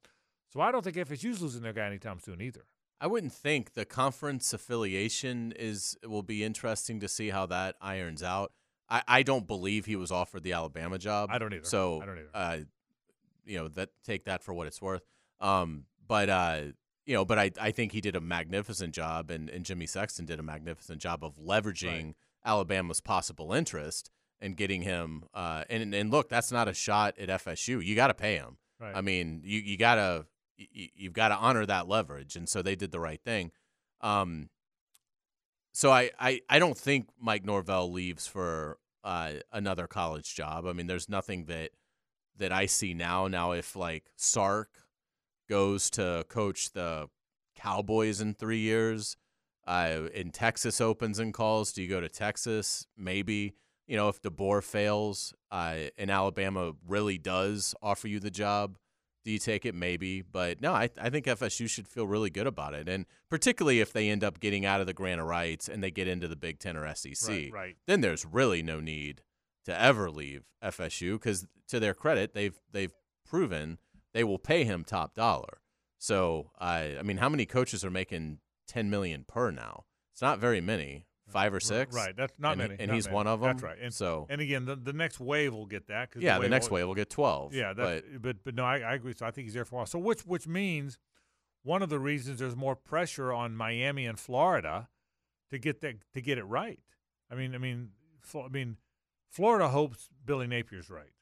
So 0.53 0.61
I 0.61 0.71
don't 0.71 0.83
think 0.85 0.97
FSU's 0.97 1.41
losing 1.41 1.63
their 1.63 1.73
guy 1.73 1.87
anytime 1.87 2.19
soon 2.21 2.43
either. 2.43 2.65
I 3.01 3.07
wouldn't 3.07 3.33
think 3.33 3.73
the 3.73 3.87
conference 3.87 4.53
affiliation 4.53 5.53
is 5.53 5.97
will 6.05 6.23
be 6.23 6.45
interesting 6.45 7.01
to 7.01 7.09
see 7.09 7.31
how 7.31 7.47
that 7.47 7.77
irons 7.81 8.23
out. 8.23 8.53
I, 8.91 9.03
I 9.09 9.23
don't 9.23 9.47
believe 9.47 9.87
he 9.87 9.97
was 9.97 10.13
offered 10.13 10.43
the 10.43 10.53
Alabama 10.53 10.99
job. 10.99 11.31
I 11.33 11.39
don't 11.39 11.55
either. 11.55 11.65
So 11.65 12.03
I 12.03 12.07
don't 12.07 12.19
either. 12.19 12.31
Uh, 12.35 12.59
you 13.47 13.59
know 13.59 13.69
that 13.69 13.89
take 14.05 14.25
that 14.27 14.43
for 14.43 14.53
what 14.53 14.67
it's 14.67 14.83
worth. 14.83 15.07
Um, 15.41 15.85
but 16.07 16.29
uh, 16.29 16.61
you 17.07 17.15
know, 17.15 17.25
but 17.25 17.39
I 17.39 17.53
I 17.59 17.71
think 17.71 17.93
he 17.93 18.03
did 18.03 18.15
a 18.15 18.21
magnificent 18.21 18.95
job, 18.95 19.31
and, 19.31 19.49
and 19.49 19.65
Jimmy 19.65 19.87
Sexton 19.87 20.27
did 20.27 20.39
a 20.39 20.43
magnificent 20.43 21.01
job 21.01 21.25
of 21.25 21.37
leveraging 21.39 22.05
Right. 22.05 22.15
Alabama's 22.45 23.01
possible 23.01 23.53
interest 23.55 24.11
and 24.41 24.57
getting 24.57 24.83
him. 24.83 25.25
Uh, 25.35 25.65
and 25.69 25.95
and 25.95 26.11
look, 26.11 26.29
that's 26.29 26.53
not 26.53 26.69
a 26.69 26.75
shot 26.75 27.19
at 27.19 27.29
FSU. 27.29 27.85
You 27.85 27.95
got 27.95 28.09
to 28.09 28.15
pay 28.15 28.37
him. 28.37 28.57
Right. 28.81 28.95
I 28.95 29.01
mean, 29.01 29.43
you 29.45 29.61
you 29.61 29.77
gotta 29.77 30.27
you, 30.57 30.89
you've 30.95 31.13
got 31.13 31.29
to 31.29 31.37
honor 31.37 31.67
that 31.67 31.89
leverage, 31.89 32.37
and 32.37 32.49
so 32.49 32.63
they 32.63 32.77
did 32.77 32.93
the 32.93 33.01
right 33.01 33.21
thing. 33.23 33.53
Um, 34.01 34.49
so 35.73 35.91
I, 35.91 36.11
I, 36.19 36.41
I 36.49 36.59
don't 36.59 36.77
think 36.77 37.09
Mike 37.21 37.45
Norvell 37.45 37.93
leaves 37.93 38.27
for 38.27 38.79
uh, 39.05 39.33
another 39.53 39.87
college 39.87 40.35
job. 40.35 40.67
I 40.67 40.73
mean, 40.73 40.87
there's 40.87 41.09
nothing 41.09 41.45
that 41.45 41.71
that 42.39 42.53
I 42.53 42.67
see 42.67 42.95
now. 42.95 43.29
Now, 43.29 43.53
if 43.53 43.77
like 43.77 44.11
Sark 44.17 44.71
goes 45.49 45.91
to 45.91 46.25
coach 46.29 46.73
the 46.73 47.09
Cowboys 47.55 48.21
in 48.21 48.35
three 48.35 48.61
years, 48.61 49.17
uh, 49.67 50.09
in 50.15 50.31
Texas 50.31 50.81
opens 50.81 51.19
and 51.19 51.35
calls, 51.35 51.73
do 51.73 51.83
you 51.83 51.89
go 51.89 52.01
to 52.01 52.09
Texas? 52.09 52.87
Maybe. 52.97 53.55
You 53.91 53.97
know, 53.97 54.09
if 54.09 54.23
DeBoer 54.23 54.63
fails 54.63 55.35
uh, 55.51 55.77
and 55.99 56.13
Alabama 56.13 56.75
really 56.87 57.19
does 57.19 57.75
offer 57.83 58.07
you 58.07 58.21
the 58.21 58.31
job, 58.31 58.79
do 59.25 59.33
you 59.33 59.39
take 59.41 59.67
it? 59.67 59.75
Maybe. 59.75 60.23
But 60.23 60.61
no, 60.61 60.73
I, 60.73 60.91
I 60.97 61.11
think 61.11 61.27
FSU 61.27 61.69
should 61.69 61.89
feel 61.89 62.07
really 62.07 62.31
good 62.31 62.47
about 62.47 62.73
it. 62.73 62.89
And 62.89 63.05
particularly 63.29 63.81
if 63.81 63.93
they 63.93 64.09
end 64.09 64.23
up 64.23 64.39
getting 64.39 64.65
out 64.65 64.81
of 64.81 64.87
the 64.87 64.93
grant 64.95 65.21
of 65.21 65.27
rights 65.27 65.69
and 65.69 65.83
they 65.83 65.91
get 65.91 66.07
into 66.07 66.29
the 66.29 66.37
Big 66.37 66.61
Ten 66.61 66.77
or 66.77 66.87
SEC, 66.95 67.29
Right, 67.29 67.51
right. 67.53 67.77
then 67.89 68.01
there's 68.01 68.25
really 68.25 68.63
no 68.63 68.79
need 68.79 69.23
to 69.65 69.77
ever 69.77 70.09
leave 70.09 70.45
FSU 70.63 71.15
because, 71.15 71.49
to 71.67 71.81
their 71.81 71.93
credit, 71.93 72.33
they've 72.33 72.61
they've 72.71 72.95
proven 73.27 73.79
they 74.15 74.23
will 74.23 74.39
pay 74.39 74.63
him 74.63 74.85
top 74.85 75.15
dollar. 75.17 75.59
So, 75.99 76.53
I 76.61 76.97
I 76.99 77.03
mean, 77.03 77.17
how 77.17 77.29
many 77.29 77.45
coaches 77.45 77.85
are 77.85 77.91
making 77.91 78.39
ten 78.69 78.89
million 78.89 79.25
per 79.27 79.51
now? 79.51 79.85
It's 80.13 80.23
not 80.23 80.39
very 80.39 80.61
many, 80.61 81.07
five 81.31 81.55
or 81.55 81.61
six. 81.61 81.95
Right. 81.95 82.17
That's 82.17 82.33
not 82.39 82.53
and, 82.53 82.59
many. 82.59 82.77
and 82.79 82.89
not 82.89 82.95
he's 82.95 83.07
many. 83.07 83.15
one 83.15 83.27
of 83.27 83.41
them. 83.41 83.49
That's 83.51 83.63
right. 83.63 83.79
And 83.81 83.93
so, 83.95 84.27
and 84.29 84.41
again, 84.41 84.65
the, 84.65 84.77
the 84.77 84.93
next 84.93 85.21
wave 85.21 85.53
will 85.55 85.67
get 85.67 85.89
that. 85.89 86.11
'cause 86.11 86.23
yeah, 86.23 86.35
the 86.35 86.43
wave 86.43 86.51
next 86.51 86.71
will- 86.71 86.77
way 86.77 86.85
we'll 86.85 86.95
get 86.95 87.11
twelve. 87.11 87.55
Yeah, 87.55 87.73
but 87.75 88.05
but 88.23 88.45
but 88.45 88.55
no, 88.55 88.65
I, 88.65 88.79
I 88.81 88.95
agree. 88.95 89.15
So 89.15 89.27
I 89.27 89.31
think 89.31 89.47
he's 89.47 89.55
there 89.55 89.65
for 89.65 89.77
a 89.77 89.79
while. 89.79 89.87
So 89.87 89.99
which 89.99 90.23
which 90.27 90.47
means 90.47 90.99
one 91.63 91.83
of 91.83 91.89
the 91.91 91.99
reasons 91.99 92.39
there's 92.39 92.57
more 92.57 92.75
pressure 92.77 93.33
on 93.33 93.55
Miami 93.57 94.07
and 94.07 94.19
Florida 94.19 94.89
to 95.51 95.59
get 95.59 95.81
that 95.83 95.97
to 96.15 96.21
get 96.21 96.39
it 96.39 96.45
right. 96.45 96.81
I 97.31 97.35
mean, 97.35 97.55
I 97.55 97.59
mean, 97.59 97.91
I 98.35 98.49
mean, 98.49 98.77
Florida 99.31 99.69
hopes 99.69 100.09
Billy 100.25 100.47
Napier's 100.47 100.91
right. 100.91 101.13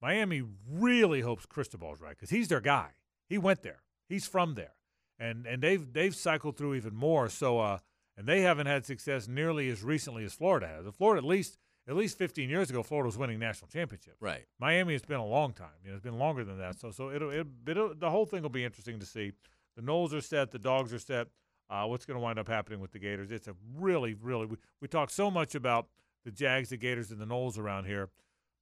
Miami 0.00 0.42
really 0.70 1.20
hopes 1.22 1.44
Cristobal's 1.46 2.00
right 2.00 2.10
because 2.16 2.30
he's 2.30 2.48
their 2.48 2.60
guy. 2.60 2.90
He 3.28 3.36
went 3.38 3.62
there. 3.62 3.82
He's 4.08 4.26
from 4.26 4.54
there, 4.54 4.74
and 5.18 5.44
and 5.46 5.60
they've 5.62 5.92
they've 5.92 6.14
cycled 6.14 6.56
through 6.56 6.74
even 6.74 6.94
more. 6.94 7.28
So 7.28 7.58
uh, 7.58 7.78
and 8.18 8.26
they 8.26 8.40
haven't 8.42 8.66
had 8.66 8.84
success 8.84 9.28
nearly 9.28 9.70
as 9.70 9.82
recently 9.82 10.24
as 10.24 10.34
Florida 10.34 10.66
has. 10.66 10.84
Florida 10.96 11.24
at 11.24 11.24
least 11.24 11.56
at 11.88 11.96
least 11.96 12.18
15 12.18 12.50
years 12.50 12.68
ago, 12.68 12.82
Florida 12.82 13.06
was 13.06 13.16
winning 13.16 13.38
national 13.38 13.68
championships. 13.68 14.20
right. 14.20 14.44
Miami 14.60 14.92
has 14.92 15.00
been 15.00 15.20
a 15.20 15.24
long 15.24 15.54
time. 15.54 15.70
You 15.82 15.88
know, 15.88 15.96
it's 15.96 16.04
been 16.04 16.18
longer 16.18 16.44
than 16.44 16.58
that. 16.58 16.78
So, 16.78 16.90
so 16.90 17.10
it'll, 17.10 17.30
it'll, 17.30 17.46
it'll 17.66 17.94
the 17.94 18.10
whole 18.10 18.26
thing 18.26 18.42
will 18.42 18.50
be 18.50 18.62
interesting 18.62 18.98
to 18.98 19.06
see. 19.06 19.32
The 19.74 19.80
Noles 19.80 20.12
are 20.12 20.20
set. 20.20 20.50
The 20.50 20.58
Dogs 20.58 20.92
are 20.92 20.98
set. 20.98 21.28
Uh, 21.70 21.86
what's 21.86 22.04
going 22.04 22.16
to 22.16 22.20
wind 22.20 22.38
up 22.38 22.46
happening 22.46 22.80
with 22.80 22.92
the 22.92 22.98
Gators? 22.98 23.30
It's 23.30 23.48
a 23.48 23.54
really, 23.78 24.12
really. 24.12 24.44
We, 24.46 24.56
we 24.82 24.88
talk 24.88 25.08
so 25.08 25.30
much 25.30 25.54
about 25.54 25.86
the 26.26 26.30
Jags, 26.30 26.68
the 26.68 26.76
Gators, 26.76 27.10
and 27.10 27.20
the 27.20 27.26
Noles 27.26 27.58
around 27.58 27.86
here, 27.86 28.10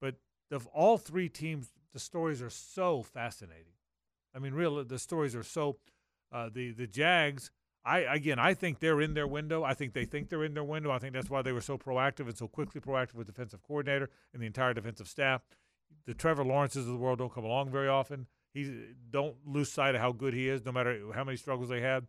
but 0.00 0.16
of 0.52 0.68
all 0.68 0.98
three 0.98 1.28
teams, 1.28 1.72
the 1.92 1.98
stories 1.98 2.40
are 2.42 2.50
so 2.50 3.02
fascinating. 3.02 3.72
I 4.34 4.38
mean, 4.38 4.54
really, 4.54 4.84
the 4.84 4.98
stories 4.98 5.34
are 5.34 5.42
so. 5.42 5.78
Uh, 6.30 6.48
the 6.52 6.72
the 6.72 6.86
Jags. 6.86 7.50
I 7.86 8.00
again, 8.00 8.38
I 8.38 8.52
think 8.54 8.80
they're 8.80 9.00
in 9.00 9.14
their 9.14 9.28
window. 9.28 9.62
I 9.62 9.74
think 9.74 9.92
they 9.92 10.04
think 10.04 10.28
they're 10.28 10.44
in 10.44 10.54
their 10.54 10.64
window. 10.64 10.90
I 10.90 10.98
think 10.98 11.14
that's 11.14 11.30
why 11.30 11.42
they 11.42 11.52
were 11.52 11.60
so 11.60 11.78
proactive 11.78 12.26
and 12.26 12.36
so 12.36 12.48
quickly 12.48 12.80
proactive 12.80 13.14
with 13.14 13.28
defensive 13.28 13.62
coordinator 13.62 14.10
and 14.34 14.42
the 14.42 14.46
entire 14.46 14.74
defensive 14.74 15.08
staff. 15.08 15.42
The 16.04 16.14
Trevor 16.14 16.44
Lawrences 16.44 16.86
of 16.86 16.92
the 16.92 16.98
world 16.98 17.18
don't 17.18 17.32
come 17.32 17.44
along 17.44 17.70
very 17.70 17.88
often. 17.88 18.26
He 18.52 18.70
don't 19.10 19.36
lose 19.46 19.70
sight 19.70 19.94
of 19.94 20.00
how 20.00 20.12
good 20.12 20.34
he 20.34 20.48
is, 20.48 20.64
no 20.64 20.72
matter 20.72 21.00
how 21.14 21.22
many 21.22 21.36
struggles 21.36 21.68
they 21.68 21.80
had. 21.80 22.06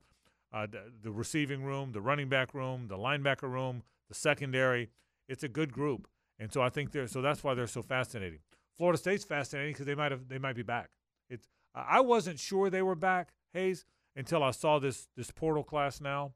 Uh, 0.52 0.66
the, 0.66 0.92
the 1.04 1.12
receiving 1.12 1.64
room, 1.64 1.92
the 1.92 2.02
running 2.02 2.30
back 2.30 2.54
room, 2.54 2.88
the 2.88 2.98
linebacker 2.98 3.52
room, 3.52 3.84
the 4.08 4.16
secondary. 4.16 4.90
It's 5.28 5.44
a 5.44 5.50
good 5.50 5.74
group, 5.74 6.08
and 6.40 6.52
so 6.52 6.62
I 6.62 6.70
think 6.70 6.92
they're 6.92 7.08
so 7.08 7.22
that's 7.22 7.44
why 7.44 7.54
they're 7.54 7.68
so 7.68 7.82
fascinating. 7.82 8.40
Florida 8.78 8.98
State's 8.98 9.26
fascinating 9.26 9.74
because 9.74 9.86
they 9.86 9.96
might 9.96 10.12
have 10.12 10.30
they 10.30 10.40
might 10.40 10.56
be 10.56 10.64
back. 10.64 10.90
It's 11.30 11.50
I 11.76 11.98
I 11.98 12.00
wasn't 12.00 12.40
sure 12.40 12.70
they 12.70 12.82
were 12.82 12.96
back, 12.96 13.34
Hayes, 13.54 13.84
until 14.18 14.44
I 14.44 14.52
saw 14.52 14.80
this 14.80 15.08
this 15.16 15.32
portal 15.32 15.64
class 15.64 16.02
now. 16.02 16.34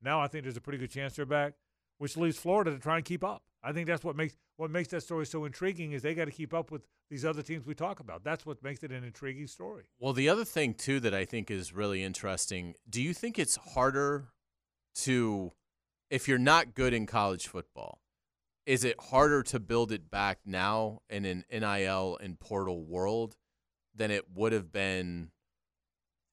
Now 0.00 0.20
I 0.20 0.28
think 0.28 0.44
there's 0.44 0.56
a 0.56 0.60
pretty 0.60 0.78
good 0.78 0.90
chance 0.90 1.16
they're 1.16 1.26
back, 1.26 1.54
which 1.98 2.16
leaves 2.16 2.38
Florida 2.38 2.70
to 2.70 2.78
try 2.78 2.96
and 2.96 3.04
keep 3.04 3.24
up. 3.24 3.42
I 3.64 3.72
think 3.72 3.86
that's 3.86 4.04
what 4.04 4.14
makes 4.14 4.36
what 4.56 4.70
makes 4.70 4.88
that 4.90 5.02
story 5.02 5.26
so 5.26 5.44
intriguing 5.44 5.92
is 5.92 6.02
they 6.02 6.14
got 6.14 6.26
to 6.26 6.30
keep 6.30 6.52
up 6.54 6.70
with 6.70 6.82
these 7.10 7.24
other 7.24 7.42
teams 7.42 7.66
we 7.66 7.74
talk 7.74 8.00
about. 8.00 8.22
That's 8.22 8.46
what 8.46 8.62
makes 8.62 8.82
it 8.82 8.92
an 8.92 9.02
intriguing 9.02 9.46
story. 9.46 9.84
Well, 9.98 10.12
the 10.12 10.28
other 10.28 10.44
thing 10.44 10.74
too 10.74 11.00
that 11.00 11.14
I 11.14 11.24
think 11.24 11.50
is 11.50 11.72
really 11.72 12.02
interesting. 12.02 12.74
Do 12.88 13.02
you 13.02 13.14
think 13.14 13.38
it's 13.38 13.56
harder 13.56 14.28
to, 14.96 15.52
if 16.10 16.28
you're 16.28 16.38
not 16.38 16.74
good 16.74 16.92
in 16.92 17.06
college 17.06 17.46
football, 17.48 18.00
is 18.66 18.84
it 18.84 18.96
harder 19.10 19.42
to 19.44 19.58
build 19.58 19.90
it 19.90 20.10
back 20.10 20.38
now 20.44 21.00
in 21.08 21.24
an 21.24 21.44
NIL 21.50 22.18
and 22.20 22.38
portal 22.38 22.84
world 22.84 23.36
than 23.94 24.10
it 24.10 24.26
would 24.34 24.52
have 24.52 24.72
been 24.72 25.30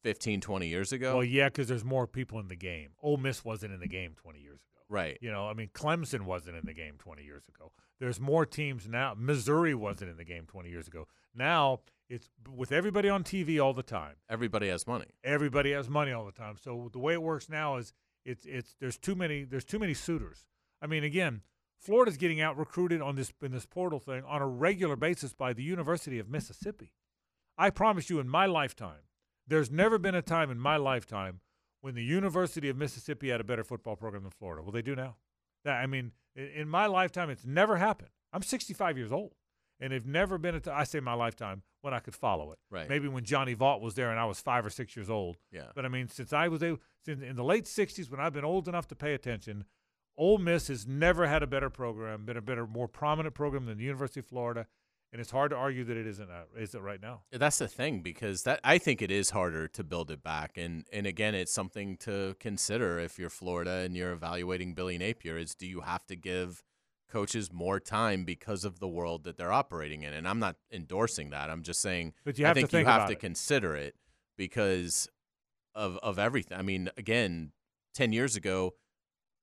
15, 0.04 0.42
20 0.42 0.68
years 0.68 0.92
ago? 0.92 1.16
Well, 1.16 1.24
yeah, 1.24 1.50
because 1.50 1.68
there's 1.68 1.86
more 1.86 2.08
people 2.08 2.40
in 2.40 2.48
the 2.48 2.56
game. 2.56 2.90
Ole 3.02 3.18
Miss 3.18 3.44
wasn't 3.44 3.74
in 3.74 3.80
the 3.80 3.88
game 3.88 4.14
20 4.16 4.40
years 4.40 4.60
ago. 4.60 4.84
right. 4.90 5.18
You 5.22 5.32
know, 5.32 5.48
I 5.48 5.54
mean, 5.54 5.70
Clemson 5.74 6.22
wasn't 6.22 6.56
in 6.58 6.66
the 6.66 6.74
game 6.74 6.96
20 6.98 7.24
years 7.24 7.44
ago. 7.48 7.72
There's 8.00 8.20
more 8.20 8.46
teams 8.46 8.88
now. 8.88 9.14
Missouri 9.18 9.76
wasn't 9.76 10.12
in 10.12 10.18
the 10.18 10.24
game 10.24 10.46
20 10.48 10.70
years 10.70 10.88
ago. 10.88 11.08
Now 11.36 11.80
it's 12.10 12.30
with 12.56 12.72
everybody 12.72 13.10
on 13.10 13.24
TV 13.24 13.62
all 13.64 13.74
the 13.74 13.84
time. 13.84 14.16
Everybody 14.30 14.70
has 14.70 14.88
money. 14.88 15.06
Everybody 15.24 15.74
has 15.74 15.90
money 15.90 16.12
all 16.12 16.26
the 16.26 16.32
time. 16.32 16.56
So 16.60 16.90
the 16.92 17.00
way 17.00 17.14
it 17.14 17.22
works 17.22 17.50
now 17.50 17.78
is 17.78 17.94
it's 18.26 18.46
it's 18.46 18.76
there's 18.80 18.98
too 18.98 19.16
many 19.16 19.44
there's 19.44 19.66
too 19.66 19.80
many 19.80 19.94
suitors. 19.94 20.46
I 20.82 20.88
mean, 20.88 21.04
again, 21.04 21.42
Florida's 21.78 22.18
getting 22.18 22.42
out 22.42 22.58
recruited 22.58 23.02
on 23.02 23.16
this 23.16 23.32
in 23.42 23.52
this 23.52 23.66
portal 23.66 24.00
thing 24.00 24.24
on 24.28 24.42
a 24.42 24.48
regular 24.48 24.96
basis 24.96 25.34
by 25.34 25.54
the 25.54 25.64
University 25.64 26.20
of 26.20 26.30
Mississippi. 26.30 26.94
I 27.58 27.70
promise 27.70 28.10
you, 28.10 28.20
in 28.20 28.30
my 28.30 28.46
lifetime, 28.46 29.02
there's 29.50 29.72
never 29.72 29.98
been 29.98 30.16
a 30.16 30.22
time 30.22 30.50
in 30.50 30.60
my 30.60 30.78
lifetime 30.78 31.42
when 31.82 31.96
the 31.96 32.04
University 32.04 32.70
of 32.70 32.78
Mississippi 32.78 33.30
had 33.30 33.42
a 33.42 33.44
better 33.44 33.64
football 33.64 33.96
program 33.96 34.24
than 34.24 34.32
Florida. 34.32 34.62
Well, 34.62 34.72
they 34.72 34.82
do 34.82 34.96
now. 34.96 35.16
That 35.66 35.78
I 35.78 35.88
mean, 35.88 36.12
in 36.36 36.70
my 36.70 36.86
lifetime, 36.86 37.30
it's 37.30 37.46
never 37.46 37.78
happened. 37.78 38.12
I'm 38.32 38.44
65 38.44 38.98
years 38.98 39.12
old, 39.12 39.34
and 39.80 39.92
they've 39.92 40.06
never 40.06 40.38
been 40.38 40.56
a 40.56 40.60
t- 40.60 40.72
I 40.72 40.84
say 40.84 41.00
my 41.00 41.14
lifetime 41.14 41.64
when 41.82 41.94
I 41.94 42.00
could 42.00 42.16
follow 42.16 42.52
it. 42.52 42.60
Right. 42.70 42.88
Maybe 42.88 43.08
when 43.08 43.24
Johnny 43.24 43.56
Vaught 43.56 43.82
was 43.82 43.96
there 43.96 44.12
and 44.12 44.20
I 44.20 44.26
was 44.26 44.40
five 44.40 44.66
or 44.66 44.70
six 44.70 44.96
years 44.96 45.10
old. 45.10 45.38
Yeah. 45.52 45.68
But 45.76 45.86
I 45.86 45.88
mean, 45.88 46.08
since 46.08 46.32
I 46.32 46.48
was 46.48 46.62
able, 46.64 46.80
since 47.06 47.22
in 47.22 47.36
the 47.36 47.44
late 47.44 47.66
'60s, 47.66 48.10
when 48.10 48.20
I've 48.20 48.34
been 48.34 48.46
old 48.46 48.68
enough 48.68 48.88
to 48.90 48.96
pay 48.96 49.14
attention, 49.14 49.66
Ole 50.18 50.38
Miss 50.38 50.68
has 50.68 50.86
never 50.86 51.28
had 51.28 51.44
a 51.44 51.48
better 51.48 51.70
program, 51.70 52.26
been 52.26 52.38
a 52.38 52.42
better, 52.42 52.68
more 52.68 52.88
prominent 52.88 53.34
program 53.34 53.66
than 53.66 53.78
the 53.78 53.86
University 53.86 54.20
of 54.20 54.26
Florida, 54.26 54.68
and 55.12 55.20
it's 55.20 55.32
hard 55.32 55.52
to 55.52 55.58
argue 55.58 55.84
that 55.86 55.98
it 55.98 56.06
isn't. 56.08 56.30
Uh, 56.30 56.44
is 56.58 56.76
it 56.76 56.82
right 56.82 57.02
now? 57.02 57.22
That's 57.32 57.58
the 57.58 57.68
thing 57.68 58.02
because 58.02 58.44
that 58.44 58.60
I 58.64 58.78
think 58.78 59.02
it 59.02 59.12
is 59.12 59.32
harder 59.32 59.68
to 59.70 59.84
build 59.84 60.12
it 60.12 60.24
back, 60.24 60.58
and 60.58 60.86
and 60.92 61.06
again, 61.08 61.36
it's 61.36 61.52
something 61.52 61.98
to 61.98 62.36
consider 62.40 63.00
if 63.00 63.18
you're 63.20 63.30
Florida 63.30 63.72
and 63.86 63.96
you're 63.96 64.12
evaluating 64.12 64.74
Billy 64.74 64.98
Napier. 64.98 65.38
Is 65.38 65.56
do 65.56 65.66
you 65.68 65.82
have 65.82 66.06
to 66.08 66.16
give 66.16 66.62
coaches 67.12 67.52
more 67.52 67.80
time 67.80 68.24
because 68.24 68.64
of 68.64 68.80
the 68.80 68.88
world 68.88 69.24
that 69.24 69.36
they're 69.38 69.52
operating 69.52 70.04
in? 70.04 70.14
And 70.14 70.28
I'm 70.28 70.38
not 70.40 70.58
endorsing 70.72 71.32
that. 71.32 71.50
I'm 71.50 71.64
just 71.64 71.82
saying 71.82 72.14
But 72.24 72.38
you 72.38 72.46
have 72.46 72.52
I 72.52 72.54
to 72.54 72.60
think 72.62 72.72
think 72.72 72.86
you 72.88 72.92
have 72.92 73.08
to 73.08 73.14
it. 73.14 73.20
consider 73.20 73.76
it 73.76 73.96
because 74.38 75.08
of 75.76 75.98
of 75.98 76.20
everything. 76.20 76.58
I 76.58 76.62
mean, 76.62 76.90
again, 76.98 77.52
ten 77.94 78.14
years 78.14 78.36
ago, 78.36 78.76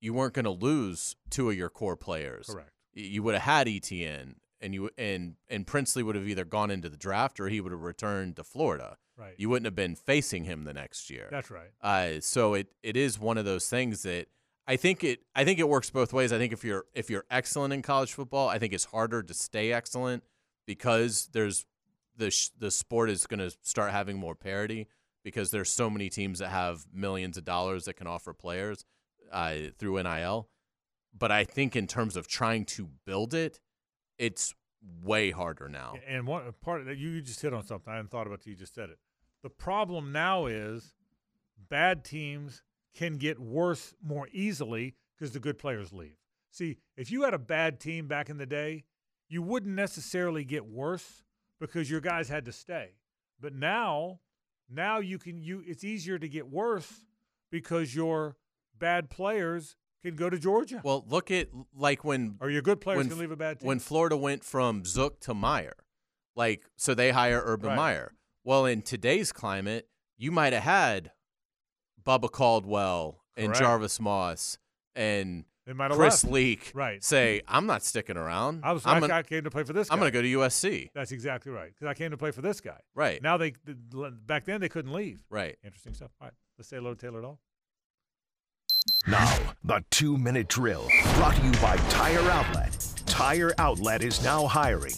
you 0.00 0.12
weren't 0.14 0.34
going 0.34 0.44
to 0.44 0.50
lose 0.50 1.16
two 1.30 1.50
of 1.50 1.56
your 1.56 1.70
core 1.70 1.96
players 1.96 2.46
Correct. 2.46 2.70
you 2.92 3.22
would 3.22 3.34
have 3.34 3.42
had 3.42 3.66
ETN 3.66 4.34
and 4.60 4.74
you 4.74 4.90
and 4.96 5.36
and 5.48 5.66
Princely 5.66 6.02
would 6.02 6.16
have 6.16 6.26
either 6.28 6.44
gone 6.44 6.70
into 6.70 6.88
the 6.88 6.96
draft 6.96 7.40
or 7.40 7.48
he 7.48 7.60
would 7.60 7.72
have 7.72 7.82
returned 7.82 8.36
to 8.36 8.44
Florida. 8.44 8.96
Right. 9.16 9.34
You 9.38 9.48
wouldn't 9.48 9.64
have 9.64 9.74
been 9.74 9.94
facing 9.94 10.44
him 10.44 10.64
the 10.64 10.74
next 10.74 11.08
year. 11.08 11.28
That's 11.30 11.50
right. 11.50 11.70
Uh, 11.80 12.20
so 12.20 12.54
it 12.54 12.68
it 12.82 12.96
is 12.96 13.18
one 13.18 13.38
of 13.38 13.44
those 13.44 13.68
things 13.68 14.02
that 14.02 14.26
I 14.66 14.76
think 14.76 15.04
it 15.04 15.20
I 15.34 15.44
think 15.44 15.58
it 15.58 15.68
works 15.68 15.90
both 15.90 16.12
ways. 16.12 16.32
I 16.32 16.38
think 16.38 16.52
if 16.52 16.64
you're 16.64 16.84
if 16.94 17.08
you're 17.08 17.24
excellent 17.30 17.72
in 17.72 17.82
college 17.82 18.12
football, 18.12 18.48
I 18.48 18.58
think 18.58 18.72
it's 18.72 18.86
harder 18.86 19.22
to 19.22 19.34
stay 19.34 19.72
excellent 19.72 20.22
because 20.66 21.28
there's 21.32 21.64
the 22.16 22.30
sh- 22.30 22.50
the 22.58 22.70
sport 22.70 23.10
is 23.10 23.26
going 23.26 23.40
to 23.40 23.56
start 23.62 23.92
having 23.92 24.18
more 24.18 24.34
parity 24.34 24.88
because 25.22 25.50
there's 25.50 25.70
so 25.70 25.90
many 25.90 26.08
teams 26.08 26.38
that 26.38 26.48
have 26.48 26.86
millions 26.92 27.36
of 27.36 27.44
dollars 27.44 27.84
that 27.86 27.94
can 27.94 28.06
offer 28.06 28.32
players 28.32 28.84
uh, 29.32 29.54
through 29.78 30.02
NIL. 30.02 30.48
But 31.16 31.32
I 31.32 31.44
think 31.44 31.74
in 31.74 31.86
terms 31.86 32.16
of 32.16 32.28
trying 32.28 32.64
to 32.66 32.88
build 33.06 33.34
it, 33.34 33.60
it's 34.18 34.54
way 35.02 35.30
harder 35.30 35.68
now. 35.68 35.94
And 36.06 36.26
one 36.26 36.52
part 36.60 36.84
that, 36.86 36.98
you 36.98 37.20
just 37.20 37.40
hit 37.40 37.52
on 37.52 37.64
something. 37.64 37.92
I 37.92 37.96
hadn't 37.96 38.10
thought 38.10 38.26
about 38.26 38.40
till 38.42 38.52
You 38.52 38.56
just 38.56 38.74
said 38.74 38.90
it. 38.90 38.98
The 39.42 39.50
problem 39.50 40.12
now 40.12 40.46
is 40.46 40.94
bad 41.68 42.04
teams 42.04 42.62
can 42.94 43.16
get 43.16 43.38
worse 43.38 43.94
more 44.02 44.28
easily 44.32 44.94
because 45.16 45.32
the 45.32 45.40
good 45.40 45.58
players 45.58 45.92
leave. 45.92 46.16
See, 46.50 46.78
if 46.96 47.10
you 47.10 47.24
had 47.24 47.34
a 47.34 47.38
bad 47.38 47.80
team 47.80 48.08
back 48.08 48.30
in 48.30 48.38
the 48.38 48.46
day, 48.46 48.84
you 49.28 49.42
wouldn't 49.42 49.74
necessarily 49.74 50.44
get 50.44 50.66
worse 50.66 51.22
because 51.60 51.90
your 51.90 52.00
guys 52.00 52.28
had 52.28 52.44
to 52.46 52.52
stay. 52.52 52.92
But 53.40 53.54
now, 53.54 54.20
now 54.70 54.98
you 54.98 55.18
can 55.18 55.42
you 55.42 55.62
it's 55.66 55.84
easier 55.84 56.18
to 56.18 56.28
get 56.28 56.48
worse 56.48 57.04
because 57.50 57.94
your 57.94 58.36
bad 58.78 59.10
players 59.10 59.76
can 60.10 60.16
go 60.16 60.30
to 60.30 60.38
Georgia. 60.38 60.80
Well, 60.84 61.04
look 61.08 61.30
at 61.30 61.48
like 61.74 62.04
when 62.04 62.36
or 62.40 62.50
your 62.50 62.62
good 62.62 62.80
players 62.80 62.98
when 62.98 63.08
can 63.08 63.18
leave 63.18 63.30
a 63.30 63.36
bad 63.36 63.60
team. 63.60 63.66
when 63.68 63.78
Florida 63.78 64.16
went 64.16 64.44
from 64.44 64.84
Zook 64.84 65.20
to 65.20 65.34
Meyer, 65.34 65.76
like 66.34 66.64
so 66.76 66.94
they 66.94 67.10
hire 67.10 67.42
Urban 67.44 67.70
Right. 67.70 67.76
Meyer. 67.76 68.12
Well, 68.44 68.64
in 68.66 68.82
today's 68.82 69.32
climate, 69.32 69.88
you 70.16 70.30
might 70.30 70.52
have 70.52 70.62
had 70.62 71.10
Bubba 72.04 72.30
Caldwell 72.30 73.22
and 73.36 73.46
Correct. 73.48 73.60
Jarvis 73.60 74.00
Moss 74.00 74.58
and 74.94 75.44
Chris 75.66 76.22
left. 76.22 76.24
Leak 76.32 76.70
Right. 76.74 77.02
say, 77.02 77.42
"I'm 77.48 77.66
not 77.66 77.82
sticking 77.82 78.16
around. 78.16 78.60
I 78.64 78.70
was 78.72 78.86
I'm 78.86 78.98
I, 78.98 79.00
gonna, 79.00 79.14
I 79.14 79.22
came 79.24 79.42
to 79.42 79.50
play 79.50 79.64
for 79.64 79.72
this 79.72 79.88
guy. 79.88 79.94
I'm 79.94 79.98
going 79.98 80.12
to 80.12 80.16
go 80.16 80.22
to 80.22 80.28
USC." 80.28 80.90
That's 80.94 81.10
exactly 81.10 81.50
right. 81.50 81.72
Because 81.74 81.88
I 81.88 81.94
came 81.94 82.12
to 82.12 82.16
play 82.16 82.30
for 82.30 82.40
this 82.40 82.60
guy. 82.60 82.78
Right. 82.94 83.20
Now 83.20 83.36
they 83.36 83.54
back 84.26 84.44
then 84.44 84.60
they 84.60 84.68
couldn't 84.68 84.92
leave. 84.92 85.24
Right. 85.28 85.56
Interesting 85.64 85.94
stuff. 85.94 86.12
All 86.20 86.28
right. 86.28 86.34
Let's 86.56 86.68
say 86.68 86.76
hello 86.76 86.94
to 86.94 87.00
Taylor 87.00 87.20
Doll. 87.20 87.40
Now, 89.06 89.38
the 89.64 89.84
two 89.90 90.16
minute 90.18 90.48
drill 90.48 90.88
brought 91.14 91.36
to 91.36 91.42
you 91.44 91.52
by 91.52 91.76
Tire 91.88 92.28
Outlet. 92.30 92.76
Tire 93.06 93.54
Outlet 93.58 94.02
is 94.02 94.22
now 94.22 94.46
hiring. 94.46 94.94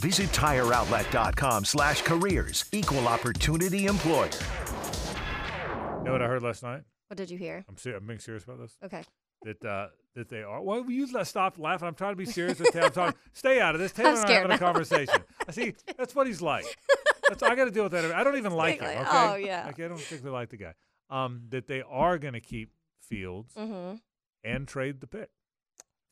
Visit 0.00 0.28
tireoutlet.com 0.30 1.64
slash 1.64 2.02
careers. 2.02 2.64
Equal 2.72 3.08
opportunity 3.08 3.86
employer. 3.86 4.30
You 5.98 6.04
know 6.04 6.12
what 6.12 6.22
I 6.22 6.26
heard 6.26 6.42
last 6.42 6.62
night? 6.62 6.82
What 7.08 7.16
did 7.16 7.30
you 7.30 7.38
hear? 7.38 7.64
I'm 7.68 7.76
ser- 7.76 7.96
I'm 7.96 8.06
being 8.06 8.20
serious 8.20 8.44
about 8.44 8.60
this. 8.60 8.76
Okay. 8.84 9.02
That 9.42 9.64
uh, 9.64 9.88
that 10.14 10.28
they 10.28 10.42
are. 10.42 10.60
Well, 10.62 10.88
you 10.90 11.10
let 11.12 11.26
stop 11.26 11.58
laughing. 11.58 11.88
I'm 11.88 11.94
trying 11.94 12.12
to 12.12 12.16
be 12.16 12.26
serious 12.26 12.58
with 12.58 12.72
Taylor. 12.72 12.86
I'm 12.86 12.92
talking. 12.92 13.18
Stay 13.32 13.60
out 13.60 13.74
of 13.74 13.80
this. 13.80 13.92
Taylor 13.92 14.10
I'm 14.10 14.16
and 14.16 14.20
I 14.20 14.22
are 14.22 14.26
scared 14.26 14.50
having 14.50 14.56
a 14.56 14.58
conversation. 14.58 15.22
I 15.48 15.52
see. 15.52 15.74
That's 15.96 16.14
what 16.14 16.26
he's 16.26 16.42
like. 16.42 16.64
That's, 17.28 17.42
I 17.42 17.54
got 17.54 17.64
to 17.66 17.70
deal 17.70 17.84
with 17.84 17.92
that. 17.92 18.12
I 18.12 18.24
don't 18.24 18.36
even 18.36 18.52
like 18.52 18.80
him. 18.80 18.88
Okay. 18.88 19.04
oh, 19.10 19.36
yeah. 19.36 19.66
Like, 19.66 19.78
I 19.80 19.88
don't 19.88 19.98
particularly 19.98 20.32
like 20.32 20.50
the 20.50 20.56
guy. 20.56 20.74
Um, 21.10 21.42
that 21.50 21.66
they 21.66 21.82
are 21.82 22.18
going 22.18 22.34
to 22.34 22.40
keep 22.40 22.70
Fields 23.08 23.54
Mm-hmm. 23.54 23.96
and 24.44 24.68
trade 24.68 25.00
the 25.00 25.06
pick 25.06 25.30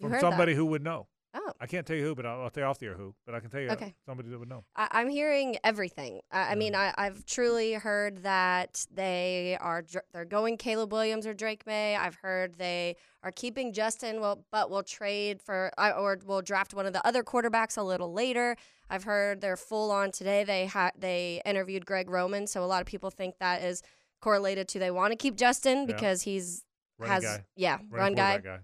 from 0.01 0.18
somebody 0.20 0.52
that. 0.52 0.56
who 0.59 0.66
would 0.66 0.82
know. 0.82 1.06
Oh. 1.39 1.52
I 1.60 1.66
can't 1.66 1.86
tell 1.86 1.97
you 1.97 2.02
who, 2.02 2.14
but 2.14 2.24
I'll, 2.24 2.43
I'll 2.44 2.51
tell 2.51 2.62
you 2.62 2.68
off 2.68 2.78
the 2.78 2.86
air 2.86 2.94
who. 2.94 3.14
But 3.27 3.35
I 3.35 3.40
can 3.40 3.51
tell 3.51 3.60
you 3.60 3.68
Okay. 3.70 3.94
somebody 4.06 4.31
that 4.31 4.39
would 4.39 4.48
know. 4.48 4.64
I, 4.74 4.89
I'm 4.93 5.10
hearing 5.10 5.59
everything. 5.62 6.20
I, 6.32 6.52
I 6.52 6.55
mean, 6.55 6.74
I, 6.74 6.94
I've 6.97 7.27
truly 7.27 7.74
heard 7.74 8.23
that 8.23 8.86
they 8.90 9.59
are 9.60 9.85
they're 10.14 10.24
going 10.24 10.56
Caleb 10.56 10.93
Williams 10.93 11.27
or 11.27 11.35
Drake 11.35 11.66
Maye. 11.66 11.94
I've 11.94 12.14
heard 12.14 12.55
they 12.55 12.97
are 13.23 13.31
keeping 13.32 13.74
Justin, 13.74 14.20
well, 14.23 14.47
but 14.51 14.70
will 14.70 14.82
trade 14.82 15.43
for 15.43 15.70
or 15.78 16.18
will 16.24 16.40
draft 16.40 16.73
one 16.73 16.86
of 16.86 16.94
the 16.94 17.06
other 17.06 17.23
quarterbacks 17.23 17.77
a 17.77 17.82
little 17.82 18.12
later. 18.14 18.56
I've 18.89 19.05
heard 19.05 19.43
they're 19.43 19.59
full 19.59 19.90
on 19.90 20.12
today. 20.12 20.43
They 20.44 20.64
had 20.66 20.93
they 20.97 21.43
interviewed 21.44 21.85
Greg 21.85 22.09
Roman, 22.09 22.47
so 22.47 22.64
a 22.64 22.66
lot 22.66 22.81
of 22.81 22.86
people 22.86 23.10
think 23.10 23.35
that 23.40 23.62
is 23.62 23.82
correlated 24.23 24.68
to 24.68 24.78
they 24.78 24.90
want 24.90 25.12
to 25.12 25.16
keep 25.16 25.36
Justin 25.36 25.81
Yeah. 25.81 25.86
because 25.86 26.23
he's 26.23 26.62
Running 26.98 27.12
has 27.12 27.24
guy. 27.24 27.44
yeah 27.56 27.78
Running 27.90 27.90
run 27.90 28.14
guy. 28.14 28.39
guy. 28.39 28.59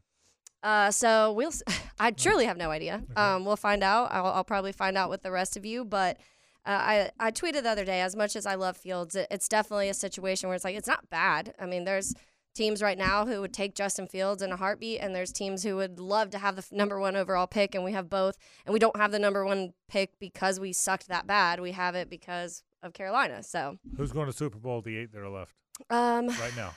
Uh, 0.62 0.90
so 0.90 1.32
we'll. 1.32 1.52
I 1.98 2.10
truly 2.10 2.46
have 2.46 2.56
no 2.56 2.70
idea. 2.70 3.02
Um, 3.16 3.44
we'll 3.44 3.56
find 3.56 3.82
out. 3.82 4.12
I'll, 4.12 4.26
I'll 4.26 4.44
probably 4.44 4.72
find 4.72 4.96
out 4.96 5.10
with 5.10 5.22
the 5.22 5.30
rest 5.30 5.56
of 5.56 5.64
you. 5.66 5.84
But 5.84 6.18
uh, 6.64 6.70
I 6.70 7.10
I 7.18 7.30
tweeted 7.30 7.64
the 7.64 7.70
other 7.70 7.84
day. 7.84 8.00
As 8.00 8.14
much 8.16 8.36
as 8.36 8.46
I 8.46 8.54
love 8.54 8.76
Fields, 8.76 9.14
it, 9.14 9.26
it's 9.30 9.48
definitely 9.48 9.88
a 9.88 9.94
situation 9.94 10.48
where 10.48 10.54
it's 10.54 10.64
like 10.64 10.76
it's 10.76 10.88
not 10.88 11.10
bad. 11.10 11.54
I 11.58 11.66
mean, 11.66 11.84
there's 11.84 12.14
teams 12.54 12.82
right 12.82 12.98
now 12.98 13.26
who 13.26 13.40
would 13.40 13.52
take 13.52 13.74
Justin 13.74 14.06
Fields 14.06 14.42
in 14.42 14.52
a 14.52 14.56
heartbeat, 14.56 15.00
and 15.00 15.14
there's 15.14 15.32
teams 15.32 15.62
who 15.62 15.76
would 15.76 15.98
love 15.98 16.30
to 16.30 16.38
have 16.38 16.54
the 16.54 16.60
f- 16.60 16.70
number 16.70 17.00
one 17.00 17.16
overall 17.16 17.46
pick, 17.46 17.74
and 17.74 17.82
we 17.82 17.92
have 17.92 18.08
both. 18.08 18.36
And 18.66 18.72
we 18.72 18.78
don't 18.78 18.96
have 18.96 19.10
the 19.10 19.18
number 19.18 19.44
one 19.44 19.72
pick 19.88 20.18
because 20.20 20.60
we 20.60 20.72
sucked 20.72 21.08
that 21.08 21.26
bad. 21.26 21.60
We 21.60 21.72
have 21.72 21.94
it 21.94 22.08
because 22.10 22.62
of 22.82 22.92
Carolina. 22.92 23.42
So 23.42 23.78
Who's 23.96 24.12
going 24.12 24.26
to 24.26 24.32
Super 24.32 24.58
Bowl? 24.58 24.80
The 24.80 24.96
eight 24.96 25.12
that 25.12 25.20
are 25.20 25.28
left 25.28 25.54
um, 25.90 26.28
right 26.28 26.56
now. 26.56 26.72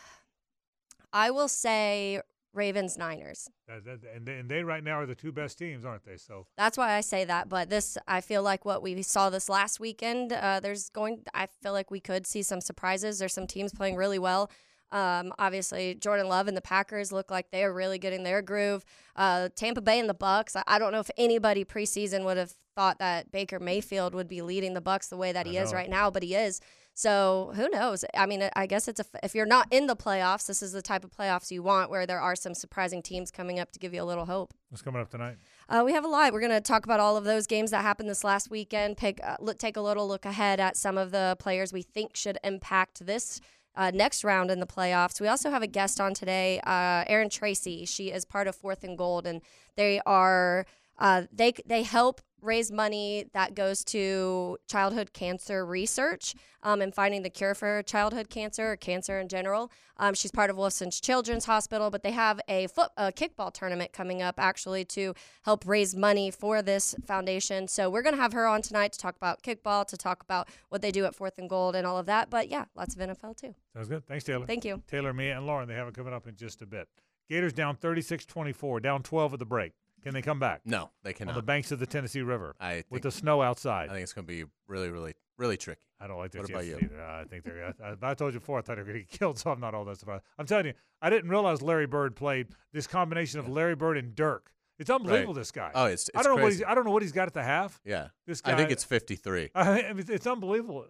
I 1.16 1.32
will 1.32 1.48
say 1.48 2.20
Ravens 2.54 2.98
Niners. 2.98 3.50
That, 3.70 3.86
that, 3.86 4.00
and, 4.14 4.26
they, 4.26 4.34
and 4.34 4.50
they 4.50 4.64
right 4.64 4.84
now 4.84 5.00
are 5.00 5.06
the 5.06 5.16
two 5.16 5.32
best 5.32 5.58
teams, 5.58 5.86
aren't 5.86 6.04
they? 6.04 6.18
So 6.18 6.46
That's 6.58 6.78
why 6.78 6.92
I 6.92 7.02
say 7.02 7.24
that. 7.24 7.48
But 7.48 7.70
this, 7.70 7.98
I 8.06 8.20
feel 8.20 8.44
like 8.44 8.66
what 8.66 8.84
we 8.84 9.02
saw 9.02 9.30
this 9.30 9.48
last 9.48 9.80
weekend, 9.80 10.34
uh, 10.34 10.60
there's 10.60 10.90
going, 10.90 11.24
I 11.34 11.48
feel 11.64 11.72
like 11.72 11.90
we 11.90 12.02
could 12.02 12.28
see 12.28 12.42
some 12.42 12.60
surprises. 12.60 13.18
There's 13.18 13.34
some 13.34 13.48
teams 13.48 13.72
playing 13.74 13.96
really 13.96 14.20
well. 14.20 14.52
Um, 14.92 15.34
obviously, 15.40 15.96
Jordan 15.96 16.28
Love 16.28 16.50
and 16.50 16.56
the 16.56 16.62
Packers 16.62 17.14
look 17.14 17.32
like 17.32 17.50
they 17.50 17.64
are 17.64 17.74
really 17.74 17.98
getting 17.98 18.24
their 18.24 18.42
groove. 18.42 18.84
Uh, 19.16 19.48
Tampa 19.56 19.82
Bay 19.82 20.00
and 20.00 20.10
the 20.10 20.14
Bucks. 20.14 20.54
I, 20.54 20.64
I 20.68 20.80
don't 20.80 20.92
know 20.92 21.00
if 21.00 21.10
anybody 21.18 21.64
preseason 21.64 22.26
would 22.26 22.38
have 22.38 22.54
thought 22.76 23.00
that 23.00 23.32
Baker 23.32 23.60
Mayfield 23.60 24.14
would 24.14 24.28
be 24.28 24.42
leading 24.42 24.74
the 24.74 24.82
Bucks 24.82 25.08
the 25.08 25.18
way 25.18 25.32
that 25.32 25.48
he 25.48 25.58
is 25.58 25.72
right 25.74 25.90
now, 25.90 26.12
but 26.12 26.24
he 26.24 26.36
is. 26.36 26.60
So 26.98 27.52
who 27.56 27.68
knows? 27.68 28.06
I 28.14 28.26
mean, 28.26 28.50
I 28.56 28.68
guess 28.68 28.88
it's 28.88 29.02
a. 29.02 29.06
If 29.22 29.36
you're 29.36 29.46
not 29.46 29.68
in 29.70 29.88
the 29.88 29.98
playoffs, 29.98 30.48
this 30.48 30.64
is 30.64 30.72
the 30.72 30.82
type 30.82 31.04
of 31.04 31.12
playoffs 31.12 31.52
you 31.52 31.62
want, 31.62 31.90
where 31.90 32.06
there 32.06 32.22
are 32.22 32.38
some 32.38 32.54
surprising 32.54 33.02
teams 33.02 33.32
coming 33.32 33.60
up 33.60 33.74
to 33.74 33.80
give 33.80 33.94
you 33.94 34.02
a 34.02 34.06
little 34.06 34.26
hope. 34.26 34.54
what's 34.70 34.82
coming 34.82 35.02
up 35.02 35.10
tonight? 35.10 35.36
Uh, 35.68 35.84
we 35.86 35.92
have 35.92 36.06
a 36.06 36.08
lot. 36.08 36.32
We're 36.32 36.40
going 36.40 36.54
to 36.54 36.62
talk 36.62 36.86
about 36.86 37.02
all 37.02 37.18
of 37.18 37.26
those 37.26 37.48
games 37.48 37.72
that 37.72 37.82
happened 37.82 38.10
this 38.10 38.24
last 38.24 38.50
weekend. 38.50 38.96
Pick, 38.96 39.20
uh, 39.22 39.36
look, 39.42 39.58
take 39.60 39.76
a 39.76 39.82
little 39.82 40.08
look 40.08 40.24
ahead 40.24 40.62
at 40.62 40.78
some 40.78 40.98
of 40.98 41.12
the 41.12 41.36
players 41.38 41.74
we 41.74 41.82
think 41.82 42.16
should 42.16 42.38
impact 42.46 43.06
this 43.06 43.42
uh, 43.76 43.92
next 43.94 44.24
round 44.24 44.50
in 44.50 44.62
the 44.62 44.66
playoffs. 44.66 45.20
We 45.20 45.28
also 45.28 45.50
have 45.50 45.62
a 45.62 45.68
guest 45.68 46.00
on 46.00 46.14
today, 46.14 46.62
uh, 46.66 47.04
Erin 47.08 47.30
Tracy. 47.30 47.86
She 47.86 48.10
is 48.10 48.24
part 48.24 48.48
of 48.48 48.56
Fourth 48.56 48.86
and 48.86 48.98
Gold, 48.98 49.28
and 49.28 49.42
they 49.76 50.00
are 50.06 50.66
uh, 50.98 51.24
they 51.30 51.54
they 51.66 51.84
help 51.84 52.22
raise 52.46 52.72
money 52.72 53.26
that 53.34 53.56
goes 53.56 53.84
to 53.86 54.58
childhood 54.68 55.14
cancer 55.14 55.66
research 55.66 56.36
um, 56.64 56.82
and 56.82 56.94
finding 56.94 57.24
the 57.24 57.30
cure 57.30 57.54
for 57.54 57.84
childhood 57.84 58.30
cancer 58.30 58.72
or 58.72 58.76
cancer 58.76 59.20
in 59.20 59.28
general. 59.28 59.72
Um, 59.98 60.14
she's 60.14 60.32
part 60.32 60.50
of 60.50 60.58
Wolfson's 60.58 61.00
Children's 61.00 61.46
Hospital, 61.46 61.90
but 61.90 62.04
they 62.04 62.12
have 62.12 62.40
a 62.48 62.68
foot 62.68 62.90
a 62.98 63.12
kickball 63.12 63.54
tournament 63.54 63.94
coming 63.94 64.22
up 64.22 64.36
actually 64.38 64.84
to 64.86 65.14
help 65.44 65.66
raise 65.66 65.96
money 65.96 66.32
for 66.32 66.62
this 66.62 66.96
foundation. 67.06 67.68
So 67.68 67.90
we're 67.90 68.02
gonna 68.02 68.18
have 68.18 68.34
her 68.34 68.46
on 68.46 68.62
tonight 68.62 68.94
to 68.94 69.00
talk 69.00 69.16
about 69.16 69.42
kickball, 69.42 69.86
to 69.88 69.98
talk 69.98 70.22
about 70.24 70.50
what 70.70 70.82
they 70.82 70.92
do 70.92 71.06
at 71.06 71.16
Fourth 71.16 71.38
and 71.38 71.50
Gold 71.50 71.76
and 71.76 71.88
all 71.88 71.98
of 71.98 72.06
that. 72.08 72.30
But 72.30 72.50
yeah, 72.50 72.66
lots 72.76 72.96
of 72.96 73.02
NFL 73.02 73.38
too. 73.38 73.56
Sounds 73.74 73.88
good. 73.88 74.06
Thanks, 74.06 74.24
Taylor. 74.24 74.46
Thank 74.46 74.66
you. 74.66 74.82
Taylor, 74.88 75.14
Mia, 75.14 75.38
and 75.38 75.46
Lauren. 75.46 75.68
They 75.68 75.76
have 75.76 75.88
it 75.88 75.94
coming 75.94 76.14
up 76.14 76.28
in 76.28 76.36
just 76.36 76.62
a 76.62 76.66
bit. 76.66 76.88
Gators 77.30 77.54
down 77.54 77.76
36-24, 77.78 78.82
down 78.82 79.02
12 79.02 79.34
at 79.34 79.40
the 79.40 79.46
break. 79.46 79.74
Can 80.06 80.14
they 80.14 80.22
come 80.22 80.38
back? 80.40 80.62
No, 80.66 80.92
they 81.04 81.14
cannot. 81.14 81.32
On 81.32 81.36
the 81.36 81.42
banks 81.42 81.72
of 81.72 81.80
the 81.80 81.88
Tennessee 81.88 82.22
River 82.22 82.56
I 82.62 82.84
with 82.92 83.02
the 83.02 83.12
snow 83.12 83.42
outside. 83.42 83.90
I 83.90 83.94
think 83.94 84.04
it's 84.04 84.14
going 84.14 84.28
to 84.28 84.32
be 84.32 84.44
really, 84.68 84.90
really, 84.92 85.16
really 85.40 85.58
tricky. 85.58 85.82
I 86.00 86.06
don't 86.06 86.20
like 86.20 86.30
their 86.32 86.42
What 86.44 86.52
about 86.52 86.66
you? 86.68 86.78
either. 86.80 87.02
Uh, 87.02 87.22
I 87.22 87.24
think 87.24 87.44
they're. 87.44 87.74
I, 87.84 88.12
I 88.12 88.14
told 88.14 88.34
you 88.36 88.40
before. 88.40 88.60
I 88.60 88.62
thought 88.62 88.76
they 88.76 88.84
were 88.84 88.88
going 88.90 89.00
to 89.00 89.10
get 89.10 89.10
killed, 89.20 89.40
so 89.40 89.50
I'm 89.50 89.60
not 89.60 89.74
all 89.74 89.84
that 89.86 89.98
surprised. 89.98 90.24
I'm 90.38 90.46
telling 90.46 90.68
you, 90.68 90.74
I 91.02 91.10
didn't 91.10 91.30
realize 91.32 91.64
Larry 91.64 91.88
Bird 91.88 92.16
played 92.16 92.50
this 92.72 92.86
combination 92.86 93.40
of 93.40 93.50
Larry 93.50 93.76
Bird 93.76 93.98
and 93.98 94.14
Dirk. 94.16 94.52
It's 94.78 94.92
unbelievable. 94.92 95.34
This 95.34 95.52
guy. 95.52 95.72
Oh, 95.74 95.86
it's, 95.86 96.10
I 96.14 96.22
don't 96.22 96.36
know 96.36 96.44
what 96.44 96.52
he's. 96.52 96.64
I 96.64 96.76
don't 96.76 96.86
know 96.86 96.92
what 96.92 97.02
he's 97.02 97.14
got 97.14 97.28
at 97.28 97.34
the 97.34 97.44
half. 97.44 97.82
yeah, 97.84 98.10
This 98.28 98.42
guy. 98.42 98.54
I 98.54 98.56
think 98.56 98.70
it's 98.70 98.84
53. 98.84 99.50
I 99.56 99.76
mean, 99.76 100.00
it's, 100.00 100.10
it's 100.10 100.28
unbelievable 100.28 100.86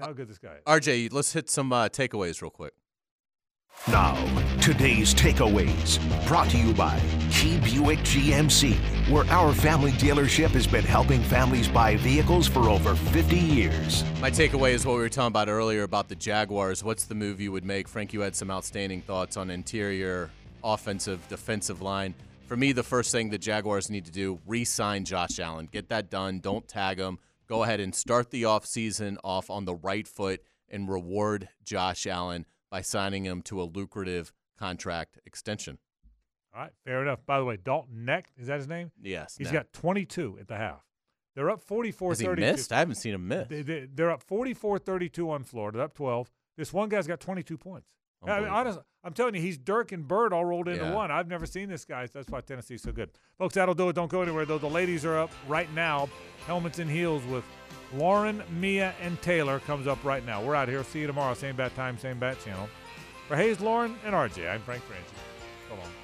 how 0.00 0.12
good 0.12 0.28
this 0.28 0.38
guy 0.38 0.54
is. 0.54 0.62
RJ, 0.66 1.12
let's 1.12 1.32
hit 1.34 1.50
some 1.50 1.72
uh, 1.72 1.88
takeaways 1.88 2.40
real 2.40 2.50
quick. 2.50 2.72
Now, 3.88 4.14
today's 4.62 5.14
takeaways 5.14 5.98
brought 6.26 6.48
to 6.50 6.56
you 6.56 6.72
by 6.72 6.98
Key 7.30 7.58
Buick 7.58 7.98
GMC, 7.98 8.74
where 9.10 9.26
our 9.26 9.52
family 9.52 9.92
dealership 9.92 10.50
has 10.52 10.66
been 10.66 10.84
helping 10.84 11.22
families 11.22 11.68
buy 11.68 11.96
vehicles 11.96 12.48
for 12.48 12.70
over 12.70 12.94
50 12.94 13.36
years. 13.36 14.02
My 14.22 14.30
takeaway 14.30 14.72
is 14.72 14.86
what 14.86 14.94
we 14.94 15.00
were 15.00 15.10
talking 15.10 15.28
about 15.28 15.50
earlier 15.50 15.82
about 15.82 16.08
the 16.08 16.16
Jaguars. 16.16 16.82
What's 16.82 17.04
the 17.04 17.14
move 17.14 17.42
you 17.42 17.52
would 17.52 17.66
make? 17.66 17.86
Frank, 17.86 18.14
you 18.14 18.22
had 18.22 18.34
some 18.34 18.50
outstanding 18.50 19.02
thoughts 19.02 19.36
on 19.36 19.50
interior, 19.50 20.30
offensive, 20.64 21.20
defensive 21.28 21.82
line. 21.82 22.14
For 22.46 22.56
me, 22.56 22.72
the 22.72 22.82
first 22.82 23.12
thing 23.12 23.28
the 23.28 23.36
Jaguars 23.36 23.90
need 23.90 24.06
to 24.06 24.12
do, 24.12 24.40
re-sign 24.46 25.04
Josh 25.04 25.38
Allen. 25.38 25.68
Get 25.70 25.90
that 25.90 26.10
done. 26.10 26.40
Don't 26.40 26.66
tag 26.66 26.98
him. 26.98 27.18
Go 27.46 27.64
ahead 27.64 27.80
and 27.80 27.94
start 27.94 28.30
the 28.30 28.44
offseason 28.44 29.18
off 29.22 29.50
on 29.50 29.66
the 29.66 29.74
right 29.74 30.08
foot 30.08 30.40
and 30.70 30.88
reward 30.88 31.50
Josh 31.64 32.06
Allen 32.06 32.46
by 32.74 32.80
signing 32.80 33.24
him 33.24 33.40
to 33.40 33.62
a 33.62 33.66
lucrative 33.66 34.32
contract 34.58 35.16
extension. 35.24 35.78
All 36.52 36.62
right, 36.62 36.72
fair 36.84 37.02
enough. 37.02 37.24
By 37.24 37.38
the 37.38 37.44
way, 37.44 37.56
Dalton 37.56 38.04
Knecht 38.04 38.24
is 38.36 38.48
that 38.48 38.56
his 38.56 38.66
name? 38.66 38.90
Yes. 39.00 39.36
He's 39.38 39.46
now. 39.52 39.60
got 39.60 39.72
22 39.72 40.38
at 40.40 40.48
the 40.48 40.56
half. 40.56 40.82
They're 41.36 41.50
up 41.50 41.60
44 41.60 42.10
Has 42.10 42.18
he 42.18 42.26
32. 42.26 42.40
missed? 42.52 42.72
I 42.72 42.80
haven't 42.80 42.96
seen 42.96 43.14
him 43.14 43.28
miss. 43.28 43.46
They, 43.46 43.86
they're 43.94 44.10
up 44.10 44.24
44 44.24 44.80
32 44.80 45.30
on 45.30 45.44
Florida. 45.44 45.78
They're 45.78 45.84
up 45.84 45.94
12. 45.94 46.28
This 46.56 46.72
one 46.72 46.88
guy's 46.88 47.06
got 47.06 47.20
22 47.20 47.56
points. 47.56 47.86
I 48.26 48.40
mean, 48.40 48.48
honestly, 48.48 48.82
I'm 49.04 49.12
telling 49.12 49.36
you, 49.36 49.40
he's 49.40 49.56
Dirk 49.58 49.92
and 49.92 50.08
Bird 50.08 50.32
all 50.32 50.44
rolled 50.44 50.66
into 50.66 50.82
Yeah. 50.82 50.94
one. 50.94 51.12
I've 51.12 51.28
never 51.28 51.46
seen 51.46 51.68
this 51.68 51.84
guy. 51.84 52.08
That's 52.12 52.28
why 52.28 52.40
Tennessee's 52.40 52.82
so 52.82 52.90
good. 52.90 53.10
Folks, 53.38 53.54
that'll 53.54 53.74
do 53.74 53.88
it. 53.90 53.92
Don't 53.94 54.10
go 54.10 54.20
anywhere, 54.22 54.46
though. 54.46 54.58
The 54.58 54.68
ladies 54.68 55.04
are 55.04 55.16
up 55.16 55.30
right 55.46 55.72
now. 55.74 56.08
Helmets 56.46 56.80
and 56.80 56.90
heels 56.90 57.22
with 57.26 57.44
Lauren, 57.96 58.42
Mia, 58.50 58.94
and 59.00 59.20
Taylor 59.22 59.60
comes 59.60 59.86
up 59.86 60.02
right 60.04 60.24
now. 60.24 60.42
We're 60.42 60.54
out 60.54 60.68
here. 60.68 60.82
See 60.84 61.00
you 61.00 61.06
tomorrow. 61.06 61.34
Same 61.34 61.56
bat 61.56 61.74
time, 61.74 61.98
same 61.98 62.18
bat 62.18 62.38
channel. 62.44 62.68
For 63.28 63.36
Hayes, 63.36 63.60
Lauren, 63.60 63.96
and 64.04 64.14
RJ, 64.14 64.50
I'm 64.50 64.60
Frank 64.62 64.82
Frangie. 64.84 65.68
So 65.68 65.74
long. 65.76 66.03